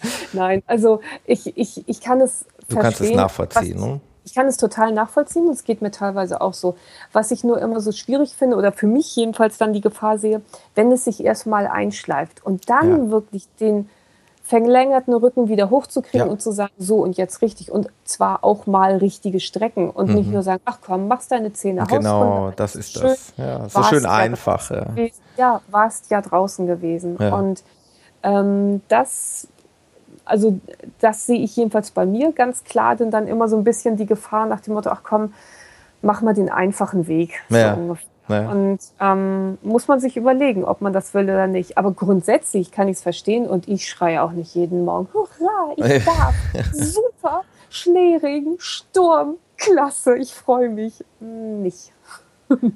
Nein, 0.32 0.62
also 0.66 1.00
ich, 1.24 1.56
ich, 1.56 1.88
ich 1.88 2.00
kann 2.00 2.20
es 2.20 2.46
Du 2.68 2.76
kannst 2.76 3.00
es 3.00 3.10
nachvollziehen, 3.12 3.80
ne? 3.80 4.00
Ich 4.24 4.34
kann 4.34 4.46
es 4.46 4.58
total 4.58 4.92
nachvollziehen 4.92 5.48
es 5.48 5.64
geht 5.64 5.80
mir 5.80 5.90
teilweise 5.90 6.42
auch 6.42 6.52
so. 6.52 6.76
Was 7.12 7.30
ich 7.30 7.44
nur 7.44 7.60
immer 7.62 7.80
so 7.80 7.92
schwierig 7.92 8.34
finde 8.34 8.56
oder 8.56 8.72
für 8.72 8.86
mich 8.86 9.16
jedenfalls 9.16 9.56
dann 9.56 9.72
die 9.72 9.80
Gefahr 9.80 10.18
sehe, 10.18 10.42
wenn 10.74 10.92
es 10.92 11.04
sich 11.04 11.24
erstmal 11.24 11.66
einschleift 11.66 12.44
und 12.44 12.68
dann 12.68 13.06
ja. 13.06 13.10
wirklich 13.10 13.48
den 13.58 13.88
verlängerten 14.48 15.12
Rücken 15.12 15.48
wieder 15.48 15.68
hochzukriegen 15.68 16.26
ja. 16.26 16.32
und 16.32 16.40
zu 16.40 16.52
sagen, 16.52 16.72
so 16.78 16.96
und 17.02 17.18
jetzt 17.18 17.42
richtig 17.42 17.70
und 17.70 17.88
zwar 18.04 18.44
auch 18.44 18.66
mal 18.66 18.96
richtige 18.96 19.40
Strecken 19.40 19.90
und 19.90 20.08
mhm. 20.08 20.14
nicht 20.14 20.30
nur 20.30 20.42
sagen, 20.42 20.62
ach 20.64 20.78
komm, 20.84 21.06
machst 21.06 21.30
deine 21.30 21.52
Zähne 21.52 21.84
Genau, 21.86 22.50
das 22.56 22.74
ist 22.74 22.94
schön, 22.94 23.02
das. 23.02 23.34
Ja, 23.36 23.68
so 23.68 23.82
schön 23.82 24.06
einfach. 24.06 24.70
Ja, 24.70 24.86
ja 25.36 25.60
warst 25.70 26.10
ja 26.10 26.22
draußen 26.22 26.66
gewesen 26.66 27.16
und 27.16 27.62
ähm, 28.22 28.80
das 28.88 29.48
also 30.28 30.60
das 31.00 31.26
sehe 31.26 31.40
ich 31.40 31.56
jedenfalls 31.56 31.90
bei 31.90 32.06
mir 32.06 32.32
ganz 32.32 32.64
klar, 32.64 32.96
denn 32.96 33.10
dann 33.10 33.26
immer 33.26 33.48
so 33.48 33.56
ein 33.56 33.64
bisschen 33.64 33.96
die 33.96 34.06
Gefahr 34.06 34.46
nach 34.46 34.60
dem 34.60 34.74
Motto, 34.74 34.90
ach 34.90 35.02
komm, 35.02 35.32
mach 36.02 36.22
mal 36.22 36.34
den 36.34 36.50
einfachen 36.50 37.06
Weg. 37.06 37.40
Ja. 37.48 37.76
So 37.76 37.96
ja. 38.28 38.50
Und 38.50 38.78
ähm, 39.00 39.58
muss 39.62 39.88
man 39.88 40.00
sich 40.00 40.16
überlegen, 40.16 40.64
ob 40.64 40.80
man 40.80 40.92
das 40.92 41.14
will 41.14 41.24
oder 41.24 41.46
nicht. 41.46 41.78
Aber 41.78 41.92
grundsätzlich 41.92 42.70
kann 42.70 42.88
ich 42.88 42.98
es 42.98 43.02
verstehen 43.02 43.46
und 43.46 43.68
ich 43.68 43.88
schreie 43.88 44.22
auch 44.22 44.32
nicht 44.32 44.54
jeden 44.54 44.84
Morgen, 44.84 45.08
hurra, 45.14 45.72
ich 45.76 46.04
darf, 46.04 46.34
super, 46.72 47.42
Schneeregen, 47.70 48.56
Sturm, 48.58 49.36
klasse, 49.56 50.16
ich 50.16 50.34
freue 50.34 50.68
mich. 50.68 51.04
Nicht. 51.20 51.92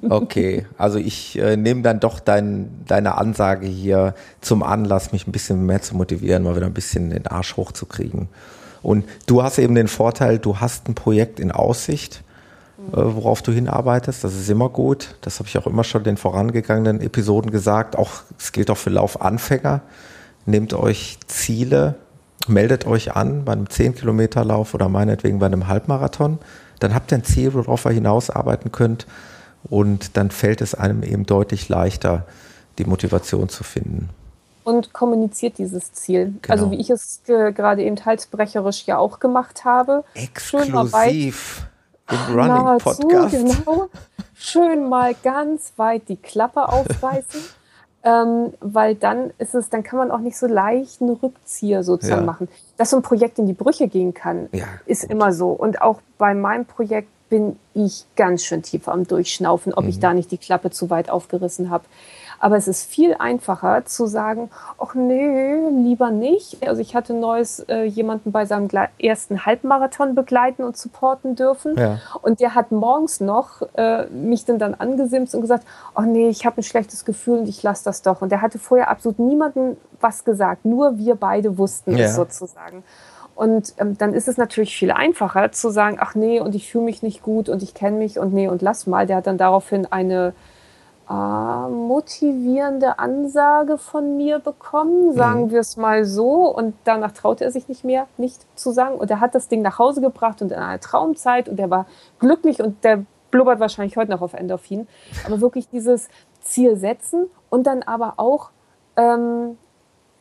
Okay, 0.07 0.65
also 0.77 0.99
ich 0.99 1.37
äh, 1.39 1.57
nehme 1.57 1.81
dann 1.81 1.99
doch 1.99 2.19
dein, 2.19 2.69
deine 2.87 3.17
Ansage 3.17 3.65
hier 3.65 4.13
zum 4.41 4.63
Anlass, 4.63 5.11
mich 5.11 5.27
ein 5.27 5.31
bisschen 5.31 5.65
mehr 5.65 5.81
zu 5.81 5.95
motivieren, 5.95 6.43
mal 6.43 6.55
wieder 6.55 6.67
ein 6.67 6.73
bisschen 6.73 7.09
den 7.09 7.27
Arsch 7.27 7.57
hochzukriegen. 7.57 8.29
Und 8.83 9.05
du 9.25 9.41
hast 9.41 9.57
eben 9.57 9.75
den 9.75 9.87
Vorteil, 9.87 10.37
du 10.37 10.59
hast 10.59 10.87
ein 10.87 10.95
Projekt 10.95 11.39
in 11.39 11.51
Aussicht, 11.51 12.23
äh, 12.91 12.97
worauf 12.97 13.41
du 13.41 13.51
hinarbeitest. 13.51 14.23
Das 14.23 14.35
ist 14.35 14.49
immer 14.49 14.69
gut. 14.69 15.15
Das 15.21 15.39
habe 15.39 15.47
ich 15.47 15.57
auch 15.57 15.65
immer 15.65 15.83
schon 15.83 16.01
in 16.01 16.05
den 16.05 16.17
vorangegangenen 16.17 17.01
Episoden 17.01 17.49
gesagt. 17.49 17.95
Auch 17.97 18.23
es 18.37 18.51
gilt 18.51 18.69
auch 18.69 18.77
für 18.77 18.89
Laufanfänger. 18.89 19.81
Nehmt 20.45 20.73
euch 20.73 21.17
Ziele, 21.27 21.95
meldet 22.47 22.85
euch 22.85 23.15
an 23.15 23.45
bei 23.45 23.53
einem 23.53 23.65
10-Kilometer-Lauf 23.65 24.73
oder 24.73 24.89
meinetwegen 24.89 25.39
bei 25.39 25.45
einem 25.45 25.67
Halbmarathon. 25.67 26.39
Dann 26.79 26.93
habt 26.93 27.11
ihr 27.13 27.19
ein 27.19 27.23
Ziel, 27.23 27.53
worauf 27.53 27.85
ihr 27.85 27.91
hinausarbeiten 27.91 28.73
könnt. 28.73 29.07
Und 29.69 30.17
dann 30.17 30.31
fällt 30.31 30.61
es 30.61 30.75
einem 30.75 31.03
eben 31.03 31.25
deutlich 31.25 31.69
leichter, 31.69 32.25
die 32.77 32.85
Motivation 32.85 33.49
zu 33.49 33.63
finden. 33.63 34.09
Und 34.63 34.93
kommuniziert 34.93 35.57
dieses 35.57 35.91
Ziel. 35.93 36.33
Genau. 36.41 36.53
Also 36.53 36.71
wie 36.71 36.79
ich 36.79 36.89
es 36.89 37.21
gerade 37.25 37.83
eben 37.83 38.03
halsbrecherisch 38.03 38.85
ja 38.85 38.97
auch 38.97 39.19
gemacht 39.19 39.65
habe. 39.65 40.03
Exklusiv 40.13 41.67
im 42.09 42.35
Running 42.35 42.77
Podcast. 42.77 43.31
Genau. 43.31 43.89
Schön 44.35 44.89
mal 44.89 45.15
ganz 45.21 45.73
weit 45.77 46.07
die 46.09 46.17
Klappe 46.17 46.67
aufreißen. 46.69 47.41
ähm, 48.03 48.53
weil 48.59 48.95
dann 48.95 49.31
ist 49.37 49.55
es, 49.55 49.69
dann 49.69 49.83
kann 49.83 49.97
man 49.97 50.11
auch 50.11 50.19
nicht 50.19 50.37
so 50.37 50.47
leicht 50.47 51.01
einen 51.01 51.11
Rückzieher 51.11 51.83
sozusagen 51.83 52.21
ja. 52.21 52.25
machen. 52.25 52.49
Dass 52.77 52.89
so 52.89 52.97
ein 52.97 53.01
Projekt 53.01 53.39
in 53.39 53.47
die 53.47 53.53
Brüche 53.53 53.87
gehen 53.87 54.13
kann, 54.13 54.49
ja, 54.51 54.65
ist 54.85 55.03
gut. 55.03 55.11
immer 55.11 55.33
so. 55.33 55.49
Und 55.49 55.81
auch 55.81 56.01
bei 56.17 56.33
meinem 56.33 56.65
Projekt 56.65 57.09
bin 57.33 57.57
ich 57.73 58.05
ganz 58.15 58.43
schön 58.43 58.61
tief 58.61 58.87
am 58.87 59.07
Durchschnaufen, 59.07 59.73
ob 59.73 59.85
mhm. 59.85 59.89
ich 59.89 59.99
da 59.99 60.13
nicht 60.13 60.29
die 60.29 60.37
Klappe 60.37 60.69
zu 60.69 60.91
weit 60.91 61.09
aufgerissen 61.09 61.71
habe. 61.71 61.85
Aber 62.37 62.57
es 62.57 62.67
ist 62.67 62.85
viel 62.91 63.15
einfacher 63.17 63.85
zu 63.85 64.05
sagen, 64.05 64.51
ach 64.77 64.93
nee, 64.93 65.55
lieber 65.81 66.11
nicht. 66.11 66.67
Also 66.67 66.79
ich 66.79 66.93
hatte 66.93 67.15
neues 67.15 67.61
äh, 67.61 67.85
jemanden 67.85 68.31
bei 68.31 68.45
seinem 68.45 68.67
ersten 68.99 69.47
Halbmarathon 69.47 70.13
begleiten 70.13 70.63
und 70.63 70.77
supporten 70.77 71.35
dürfen. 71.35 71.75
Ja. 71.75 71.97
Und 72.21 72.39
der 72.39 72.53
hat 72.53 72.71
morgens 72.71 73.19
noch 73.19 73.63
äh, 73.73 74.05
mich 74.09 74.45
dann, 74.45 74.59
dann 74.59 74.75
angesimst 74.75 75.33
und 75.33 75.41
gesagt, 75.41 75.65
ach 75.95 76.05
nee, 76.05 76.29
ich 76.29 76.45
habe 76.45 76.61
ein 76.61 76.63
schlechtes 76.63 77.03
Gefühl 77.03 77.39
und 77.39 77.49
ich 77.49 77.63
lasse 77.63 77.83
das 77.83 78.03
doch. 78.03 78.21
Und 78.21 78.31
der 78.31 78.43
hatte 78.43 78.59
vorher 78.59 78.91
absolut 78.91 79.17
niemanden 79.17 79.75
was 79.99 80.23
gesagt. 80.23 80.65
Nur 80.65 80.99
wir 80.99 81.15
beide 81.15 81.57
wussten 81.57 81.97
ja. 81.97 82.05
es 82.05 82.15
sozusagen. 82.15 82.83
Und 83.35 83.73
ähm, 83.77 83.97
dann 83.97 84.13
ist 84.13 84.27
es 84.27 84.37
natürlich 84.37 84.75
viel 84.75 84.91
einfacher 84.91 85.51
zu 85.51 85.69
sagen, 85.69 85.97
ach 85.99 86.15
nee, 86.15 86.39
und 86.39 86.53
ich 86.53 86.71
fühle 86.71 86.85
mich 86.85 87.01
nicht 87.01 87.23
gut 87.23 87.49
und 87.49 87.63
ich 87.63 87.73
kenne 87.73 87.97
mich 87.97 88.19
und 88.19 88.33
nee, 88.33 88.47
und 88.47 88.61
lass 88.61 88.85
mal. 88.85 89.07
Der 89.07 89.17
hat 89.17 89.27
dann 89.27 89.37
daraufhin 89.37 89.87
eine 89.91 90.33
äh, 91.09 91.13
motivierende 91.69 92.99
Ansage 92.99 93.77
von 93.77 94.17
mir 94.17 94.39
bekommen, 94.39 95.13
sagen 95.13 95.45
mhm. 95.45 95.51
wir 95.51 95.59
es 95.59 95.77
mal 95.77 96.05
so. 96.05 96.47
Und 96.47 96.75
danach 96.83 97.11
traute 97.11 97.43
er 97.43 97.51
sich 97.51 97.67
nicht 97.67 97.83
mehr, 97.83 98.07
nicht 98.17 98.45
zu 98.57 98.71
sagen. 98.71 98.95
Und 98.95 99.09
er 99.09 99.19
hat 99.19 99.35
das 99.35 99.47
Ding 99.47 99.61
nach 99.61 99.79
Hause 99.79 100.01
gebracht 100.01 100.41
und 100.41 100.51
in 100.51 100.57
einer 100.57 100.79
Traumzeit 100.79 101.49
und 101.49 101.59
er 101.59 101.69
war 101.69 101.87
glücklich 102.19 102.61
und 102.61 102.83
der 102.83 103.03
blubbert 103.31 103.59
wahrscheinlich 103.59 103.97
heute 103.97 104.11
noch 104.11 104.21
auf 104.21 104.33
Endorphin. 104.33 104.87
Aber 105.25 105.41
wirklich 105.41 105.67
dieses 105.69 106.07
Ziel 106.41 106.77
setzen 106.77 107.25
und 107.49 107.65
dann 107.65 107.81
aber 107.83 108.13
auch, 108.17 108.51
ähm, 108.95 109.57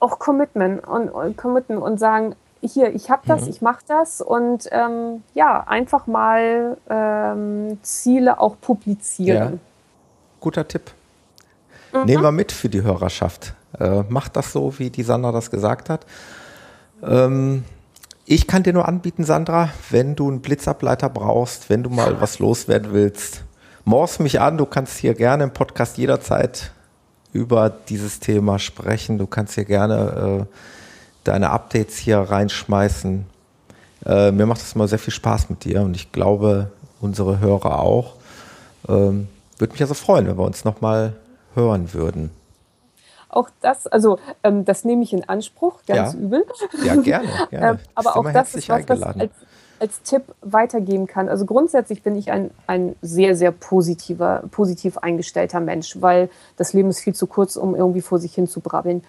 auch 0.01 0.19
Commitment 0.19 0.87
und, 0.87 1.11
und 1.11 1.37
committen 1.37 1.79
und 1.79 1.99
sagen, 1.99 2.35
hier, 2.63 2.95
ich 2.95 3.11
habe 3.11 3.23
das, 3.27 3.43
mhm. 3.43 3.49
ich 3.49 3.61
mache 3.61 3.83
das 3.87 4.21
und 4.21 4.69
ähm, 4.71 5.23
ja, 5.35 5.65
einfach 5.67 6.07
mal 6.07 6.77
ähm, 6.89 7.79
Ziele 7.83 8.41
auch 8.41 8.57
publizieren. 8.61 9.53
Ja 9.55 9.59
guter 10.43 10.69
Tipp. 10.69 10.91
Mhm. 11.95 12.05
Nehmen 12.05 12.23
wir 12.23 12.33
mit 12.33 12.53
für 12.53 12.69
die 12.69 12.83
Hörerschaft. 12.83 13.55
Äh, 13.81 14.03
macht 14.11 14.37
das 14.37 14.53
so, 14.53 14.79
wie 14.79 14.91
die 14.91 15.03
Sandra 15.03 15.33
das 15.33 15.51
gesagt 15.51 15.89
hat. 15.89 16.05
Ähm, 17.03 17.65
ich 18.27 18.47
kann 18.47 18.63
dir 18.63 18.75
nur 18.75 18.87
anbieten, 18.87 19.25
Sandra, 19.25 19.71
wenn 19.91 20.15
du 20.15 20.29
einen 20.29 20.43
Blitzableiter 20.43 21.09
brauchst, 21.09 21.71
wenn 21.71 21.83
du 21.83 21.89
mal 21.89 22.21
was 22.21 22.39
loswerden 22.39 22.93
willst, 22.93 23.43
morst 23.85 24.21
mich 24.21 24.41
an. 24.41 24.59
Du 24.59 24.67
kannst 24.67 24.99
hier 24.99 25.15
gerne 25.15 25.45
im 25.45 25.53
Podcast 25.53 25.97
jederzeit 25.97 26.73
über 27.33 27.71
dieses 27.71 28.21
Thema 28.21 28.59
sprechen. 28.59 29.17
Du 29.17 29.27
kannst 29.27 29.55
hier 29.55 29.65
gerne 29.65 30.47
äh, 30.51 30.57
deine 31.25 31.51
Updates 31.51 31.97
hier 31.97 32.19
reinschmeißen. 32.19 33.27
Äh, 34.07 34.33
mir 34.33 34.47
macht 34.47 34.61
es 34.61 34.75
immer 34.75 34.89
sehr 34.89 34.99
viel 34.99 35.13
Spaß 35.13 35.51
mit 35.51 35.65
dir 35.65 35.83
und 35.83 35.95
ich 35.95 36.13
glaube, 36.13 36.71
unsere 37.01 37.41
Hörer 37.41 37.81
auch. 37.81 38.15
Ähm, 38.89 39.29
würde 39.59 39.73
mich 39.73 39.83
also 39.83 39.95
freuen, 39.95 40.27
wenn 40.27 40.37
wir 40.37 40.45
uns 40.45 40.65
nochmal 40.65 41.15
hören 41.55 41.93
würden. 41.93 42.31
Auch 43.29 43.49
das, 43.61 43.87
also 43.87 44.19
ähm, 44.43 44.65
das 44.65 44.85
nehme 44.85 45.03
ich 45.03 45.13
in 45.13 45.27
Anspruch, 45.29 45.81
ganz 45.87 46.13
ja. 46.15 46.19
übel. 46.19 46.45
Ja, 46.85 46.97
gerne. 46.97 47.29
gerne. 47.51 47.71
ähm, 47.71 47.79
aber 47.95 48.17
auch 48.17 48.31
das 48.31 48.55
ist 48.55 48.69
was, 48.69 48.87
was 48.89 49.03
als, 49.03 49.33
als 49.79 50.03
Tipp 50.03 50.25
weitergeben 50.43 51.07
kann. 51.07 51.29
Also 51.29 51.47
grundsätzlich 51.47 52.03
bin 52.03 52.15
ich 52.15 52.31
ein, 52.31 52.51
ein 52.67 52.95
sehr, 53.01 53.35
sehr 53.35 53.51
positiver, 53.51 54.43
positiv 54.51 54.99
eingestellter 54.99 55.61
Mensch, 55.61 55.97
weil 56.01 56.29
das 56.57 56.75
Leben 56.75 56.91
ist 56.91 57.01
viel 57.01 57.15
zu 57.15 57.27
kurz, 57.27 57.57
um 57.57 57.75
irgendwie 57.75 58.03
vor 58.03 58.19
sich 58.19 58.35
hin 58.35 58.47
zu 58.47 58.61
brabbeln. 58.61 59.03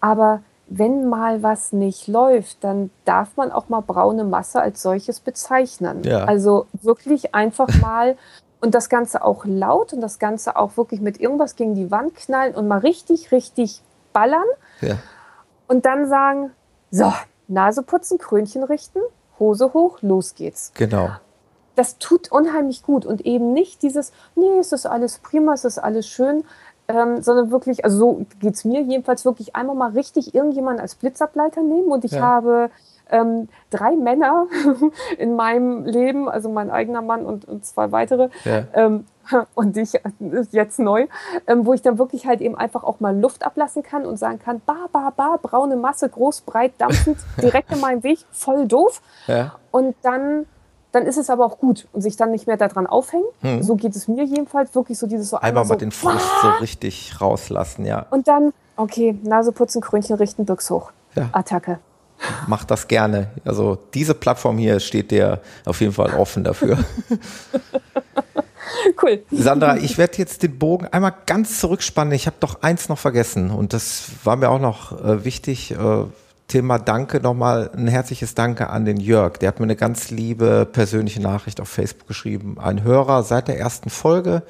Aber 0.00 0.42
wenn 0.68 1.08
mal 1.08 1.42
was 1.42 1.72
nicht 1.72 2.08
läuft, 2.08 2.64
dann 2.64 2.90
darf 3.04 3.36
man 3.36 3.52
auch 3.52 3.68
mal 3.68 3.80
braune 3.80 4.24
Masse 4.24 4.60
als 4.60 4.82
solches 4.82 5.20
bezeichnen. 5.20 6.02
Ja. 6.04 6.24
Also 6.24 6.66
wirklich 6.72 7.34
einfach 7.34 7.68
mal 7.80 8.16
und 8.60 8.74
das 8.74 8.88
Ganze 8.88 9.24
auch 9.24 9.44
laut 9.44 9.92
und 9.92 10.00
das 10.00 10.18
Ganze 10.18 10.56
auch 10.56 10.76
wirklich 10.76 11.00
mit 11.00 11.20
irgendwas 11.20 11.56
gegen 11.56 11.74
die 11.74 11.90
Wand 11.90 12.14
knallen 12.14 12.54
und 12.54 12.68
mal 12.68 12.78
richtig, 12.78 13.32
richtig 13.32 13.82
ballern. 14.12 14.46
Ja. 14.80 14.96
Und 15.66 15.84
dann 15.84 16.08
sagen, 16.08 16.52
so, 16.90 17.12
Nase 17.48 17.82
putzen, 17.82 18.18
Krönchen 18.18 18.62
richten, 18.62 19.00
Hose 19.38 19.72
hoch, 19.72 19.98
los 20.00 20.34
geht's. 20.34 20.72
Genau. 20.74 21.10
Das 21.74 21.98
tut 21.98 22.30
unheimlich 22.30 22.82
gut 22.82 23.06
und 23.06 23.22
eben 23.22 23.52
nicht 23.52 23.82
dieses, 23.82 24.12
nee, 24.36 24.58
es 24.58 24.72
ist 24.72 24.86
alles 24.86 25.18
prima, 25.18 25.54
es 25.54 25.64
ist 25.64 25.78
alles 25.78 26.06
schön, 26.06 26.44
ähm, 26.92 27.22
sondern 27.22 27.50
wirklich, 27.50 27.84
also 27.84 27.98
so 27.98 28.26
geht's 28.40 28.64
mir 28.64 28.82
jedenfalls 28.82 29.24
wirklich 29.24 29.56
einmal 29.56 29.76
mal 29.76 29.90
richtig 29.90 30.34
irgendjemand 30.34 30.80
als 30.80 30.94
Blitzableiter 30.94 31.62
nehmen 31.62 31.88
und 31.88 32.04
ich 32.04 32.12
ja. 32.12 32.20
habe 32.20 32.70
ähm, 33.10 33.48
drei 33.70 33.94
Männer 33.96 34.46
in 35.18 35.36
meinem 35.36 35.84
Leben, 35.84 36.28
also 36.28 36.48
mein 36.48 36.70
eigener 36.70 37.02
Mann 37.02 37.24
und, 37.24 37.44
und 37.44 37.64
zwei 37.64 37.92
weitere. 37.92 38.28
Ja. 38.44 38.64
Ähm, 38.72 39.06
und 39.54 39.76
ich 39.76 39.92
jetzt 40.50 40.78
neu, 40.78 41.06
ähm, 41.46 41.66
wo 41.66 41.74
ich 41.74 41.82
dann 41.82 41.98
wirklich 41.98 42.26
halt 42.26 42.40
eben 42.40 42.56
einfach 42.56 42.82
auch 42.82 43.00
mal 43.00 43.18
Luft 43.18 43.44
ablassen 43.44 43.82
kann 43.82 44.04
und 44.04 44.18
sagen 44.18 44.38
kann, 44.38 44.60
ba, 44.64 44.88
ba, 44.90 45.12
ba, 45.14 45.38
braune 45.40 45.76
Masse, 45.76 46.08
groß, 46.08 46.42
breit, 46.42 46.72
dampfend, 46.78 47.18
direkt 47.40 47.72
in 47.72 47.80
meinem 47.80 48.02
Weg, 48.02 48.20
voll 48.32 48.66
doof. 48.66 49.00
Ja. 49.26 49.56
Und 49.70 49.94
dann, 50.02 50.46
dann 50.92 51.06
ist 51.06 51.16
es 51.16 51.30
aber 51.30 51.44
auch 51.44 51.58
gut 51.58 51.88
und 51.92 52.02
sich 52.02 52.16
dann 52.16 52.30
nicht 52.30 52.46
mehr 52.46 52.56
daran 52.56 52.86
aufhängen. 52.86 53.26
Hm. 53.40 53.62
So 53.62 53.76
geht 53.76 53.96
es 53.96 54.08
mir 54.08 54.24
jedenfalls, 54.24 54.74
wirklich 54.74 54.98
so 54.98 55.06
dieses 55.06 55.30
so 55.30 55.38
einmal, 55.38 55.64
mal 55.64 55.68
so, 55.68 55.74
den 55.74 55.90
Fuß 55.90 56.22
so 56.42 56.48
richtig 56.60 57.20
rauslassen, 57.20 57.84
ja. 57.84 58.06
Und 58.10 58.28
dann, 58.28 58.52
okay, 58.76 59.18
Nase 59.22 59.52
putzen, 59.52 59.80
Krönchen 59.80 60.16
richten, 60.16 60.44
Büchs 60.44 60.70
hoch. 60.70 60.92
Ja. 61.14 61.28
Attacke 61.32 61.78
macht 62.46 62.70
das 62.70 62.88
gerne. 62.88 63.30
Also 63.44 63.78
diese 63.94 64.14
Plattform 64.14 64.58
hier 64.58 64.80
steht 64.80 65.10
dir 65.10 65.40
auf 65.64 65.80
jeden 65.80 65.92
Fall 65.92 66.14
offen 66.14 66.44
dafür. 66.44 66.78
Cool. 69.00 69.22
Sandra, 69.30 69.76
ich 69.76 69.98
werde 69.98 70.18
jetzt 70.18 70.42
den 70.42 70.58
Bogen 70.58 70.86
einmal 70.86 71.12
ganz 71.26 71.60
zurückspannen. 71.60 72.12
Ich 72.14 72.26
habe 72.26 72.36
doch 72.40 72.62
eins 72.62 72.88
noch 72.88 72.98
vergessen 72.98 73.50
und 73.50 73.72
das 73.72 74.04
war 74.24 74.36
mir 74.36 74.48
auch 74.48 74.60
noch 74.60 75.04
äh, 75.04 75.24
wichtig. 75.24 75.72
Äh, 75.72 76.04
Thema 76.52 76.78
Danke 76.78 77.18
nochmal 77.18 77.70
ein 77.74 77.88
herzliches 77.88 78.34
Danke 78.34 78.68
an 78.68 78.84
den 78.84 78.98
Jörg. 79.00 79.38
Der 79.38 79.48
hat 79.48 79.58
mir 79.58 79.64
eine 79.64 79.74
ganz 79.74 80.10
liebe 80.10 80.68
persönliche 80.70 81.22
Nachricht 81.22 81.62
auf 81.62 81.68
Facebook 81.70 82.06
geschrieben. 82.06 82.58
Ein 82.60 82.82
Hörer 82.82 83.22
seit 83.22 83.48
der 83.48 83.58
ersten 83.58 83.88
Folge 83.88 84.42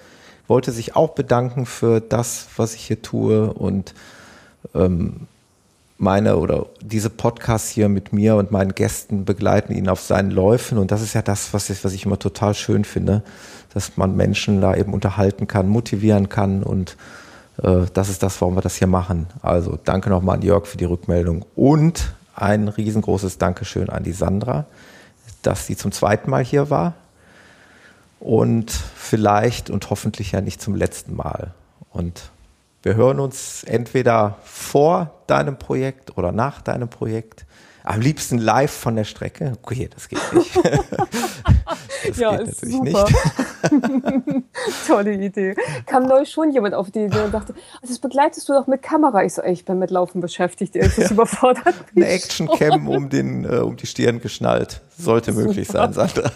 wollte 0.49 0.73
sich 0.73 0.97
auch 0.97 1.11
bedanken 1.11 1.65
für 1.65 2.01
das, 2.01 2.49
was 2.57 2.75
ich 2.75 2.83
hier 2.83 3.03
tue 3.03 3.53
und 3.53 3.95
ähm, 4.75 5.29
meine 5.97 6.39
oder 6.39 6.67
diese 6.81 7.09
Podcasts 7.09 7.69
hier 7.69 7.89
mit 7.89 8.13
mir 8.13 8.35
und 8.35 8.51
meinen 8.51 8.75
Gästen 8.75 9.25
begleiten 9.25 9.73
ihn 9.73 9.89
auf 9.89 10.01
seinen 10.01 10.33
Läufen. 10.33 10.79
Und 10.79 10.91
das 10.91 11.03
ist 11.03 11.15
ja 11.15 11.23
das, 11.23 11.55
was 11.55 11.71
ich, 11.71 11.85
was 11.85 11.93
ich 11.93 12.05
immer 12.05 12.19
total 12.19 12.55
schön 12.55 12.85
finde, 12.85 13.23
dass 13.75 13.97
man 13.97 14.17
Menschen 14.17 14.61
da 14.61 14.75
eben 14.75 14.93
unterhalten 14.93 15.47
kann, 15.47 15.69
motivieren 15.69 16.29
kann. 16.29 16.65
Und 16.65 16.97
das 17.63 18.09
ist 18.09 18.23
das, 18.23 18.41
warum 18.41 18.57
wir 18.57 18.61
das 18.61 18.77
hier 18.77 18.89
machen. 18.89 19.29
Also 19.41 19.79
danke 19.83 20.11
nochmal 20.11 20.37
an 20.37 20.43
Jörg 20.43 20.67
für 20.67 20.77
die 20.77 20.85
Rückmeldung. 20.85 21.45
Und 21.55 22.13
ein 22.35 22.69
riesengroßes 22.69 23.39
Dankeschön 23.39 23.89
an 23.89 24.03
die 24.03 24.13
Sandra, 24.13 24.65
dass 25.43 25.67
sie 25.67 25.77
zum 25.77 25.93
zweiten 25.93 26.31
Mal 26.31 26.45
hier 26.45 26.71
war. 26.71 26.95
Und 28.19 28.71
vielleicht 28.71 29.71
und 29.71 29.91
hoffentlich 29.91 30.33
ja 30.33 30.41
nicht 30.41 30.61
zum 30.61 30.75
letzten 30.75 31.15
Mal. 31.15 31.53
Und 31.91 32.31
wir 32.83 32.97
hören 32.97 33.21
uns 33.21 33.63
entweder 33.65 34.39
vor 34.45 35.13
deinem 35.29 35.57
Projekt 35.57 36.17
oder 36.19 36.33
nach 36.33 36.63
deinem 36.63 36.89
Projekt. 36.89 37.45
Am 37.85 38.01
liebsten 38.01 38.39
live 38.39 38.71
von 38.71 38.97
der 38.97 39.05
Strecke. 39.05 39.55
Okay, 39.63 39.89
das 39.93 40.09
geht 40.09 40.21
nicht. 40.33 40.57
das 42.07 42.17
ja, 42.17 42.37
geht 42.37 42.49
ist 42.49 42.61
super. 42.61 43.07
Tolle 44.87 45.15
Idee. 45.15 45.57
Kam 45.87 46.07
neu 46.07 46.25
schon 46.25 46.53
jemand 46.53 46.75
auf 46.75 46.91
die 46.91 47.05
Idee 47.05 47.23
und 47.23 47.35
dachte, 47.35 47.55
ah, 47.77 47.87
das 47.87 47.99
begleitest 47.99 48.49
du 48.49 48.53
doch 48.53 48.67
mit 48.67 48.83
Kamera. 48.83 49.25
Ich 49.25 49.35
so, 49.35 49.43
ey, 49.43 49.53
ich 49.53 49.65
bin 49.65 49.79
mit 49.79 49.91
Laufen 49.91 50.21
beschäftigt, 50.21 50.77
ich 50.77 50.95
bin 50.95 51.05
ja. 51.05 51.11
überfordert. 51.11 51.75
Eine 51.97 52.07
Actioncam 52.07 52.89
um, 52.89 53.09
den, 53.09 53.45
äh, 53.45 53.59
um 53.59 53.77
die 53.77 53.87
Stirn 53.87 54.21
geschnallt. 54.21 54.81
Sollte 54.97 55.33
super. 55.33 55.47
möglich 55.47 55.69
sein, 55.69 55.93
Sandra. 55.93 56.31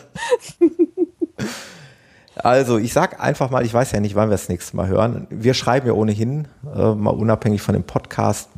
Also, 2.36 2.78
ich 2.78 2.92
sag 2.92 3.20
einfach 3.20 3.50
mal, 3.50 3.64
ich 3.64 3.72
weiß 3.72 3.92
ja 3.92 4.00
nicht, 4.00 4.14
wann 4.14 4.28
wir 4.28 4.32
das 4.32 4.48
nächste 4.48 4.76
Mal 4.76 4.88
hören. 4.88 5.26
Wir 5.30 5.54
schreiben 5.54 5.86
ja 5.86 5.92
ohnehin, 5.92 6.48
äh, 6.74 6.94
mal 6.94 7.10
unabhängig 7.10 7.62
von 7.62 7.72
dem 7.72 7.84
Podcast, 7.84 8.50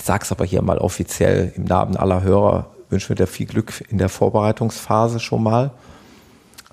Ich 0.00 0.06
sage 0.06 0.24
es 0.24 0.32
aber 0.32 0.46
hier 0.46 0.62
mal 0.62 0.78
offiziell 0.78 1.52
im 1.56 1.64
Namen 1.64 1.94
aller 1.94 2.22
Hörer, 2.22 2.70
wünschen 2.88 3.10
wir 3.10 3.16
dir 3.16 3.26
viel 3.26 3.44
Glück 3.44 3.84
in 3.90 3.98
der 3.98 4.08
Vorbereitungsphase 4.08 5.20
schon 5.20 5.42
mal. 5.42 5.72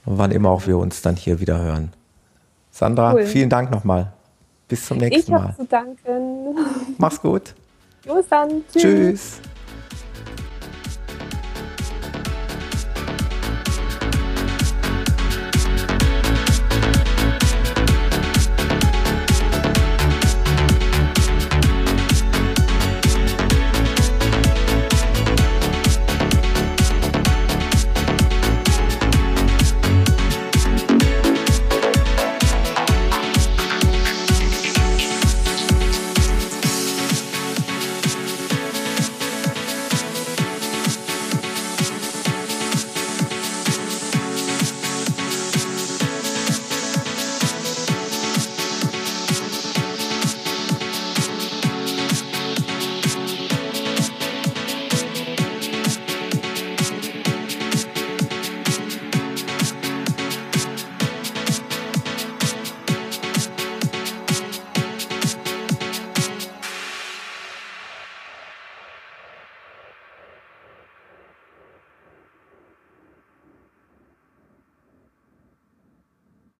Und 0.05 0.17
wann 0.17 0.31
immer 0.31 0.49
auch 0.49 0.65
wir 0.65 0.77
uns 0.77 1.01
dann 1.01 1.17
hier 1.17 1.41
wieder 1.41 1.59
hören. 1.59 1.91
Sandra, 2.71 3.15
cool. 3.15 3.25
vielen 3.25 3.49
Dank 3.49 3.69
nochmal. 3.69 4.13
Bis 4.69 4.85
zum 4.85 4.99
nächsten 4.99 5.19
ich 5.19 5.27
Mal. 5.27 5.39
Ich 5.39 5.43
habe 5.43 5.57
zu 5.57 5.65
danken. 5.65 6.55
Mach's 6.97 7.21
gut. 7.21 7.53
Bis 8.05 8.29
dann. 8.29 8.63
Tschüss. 8.71 8.81
Tschüss. 8.81 9.41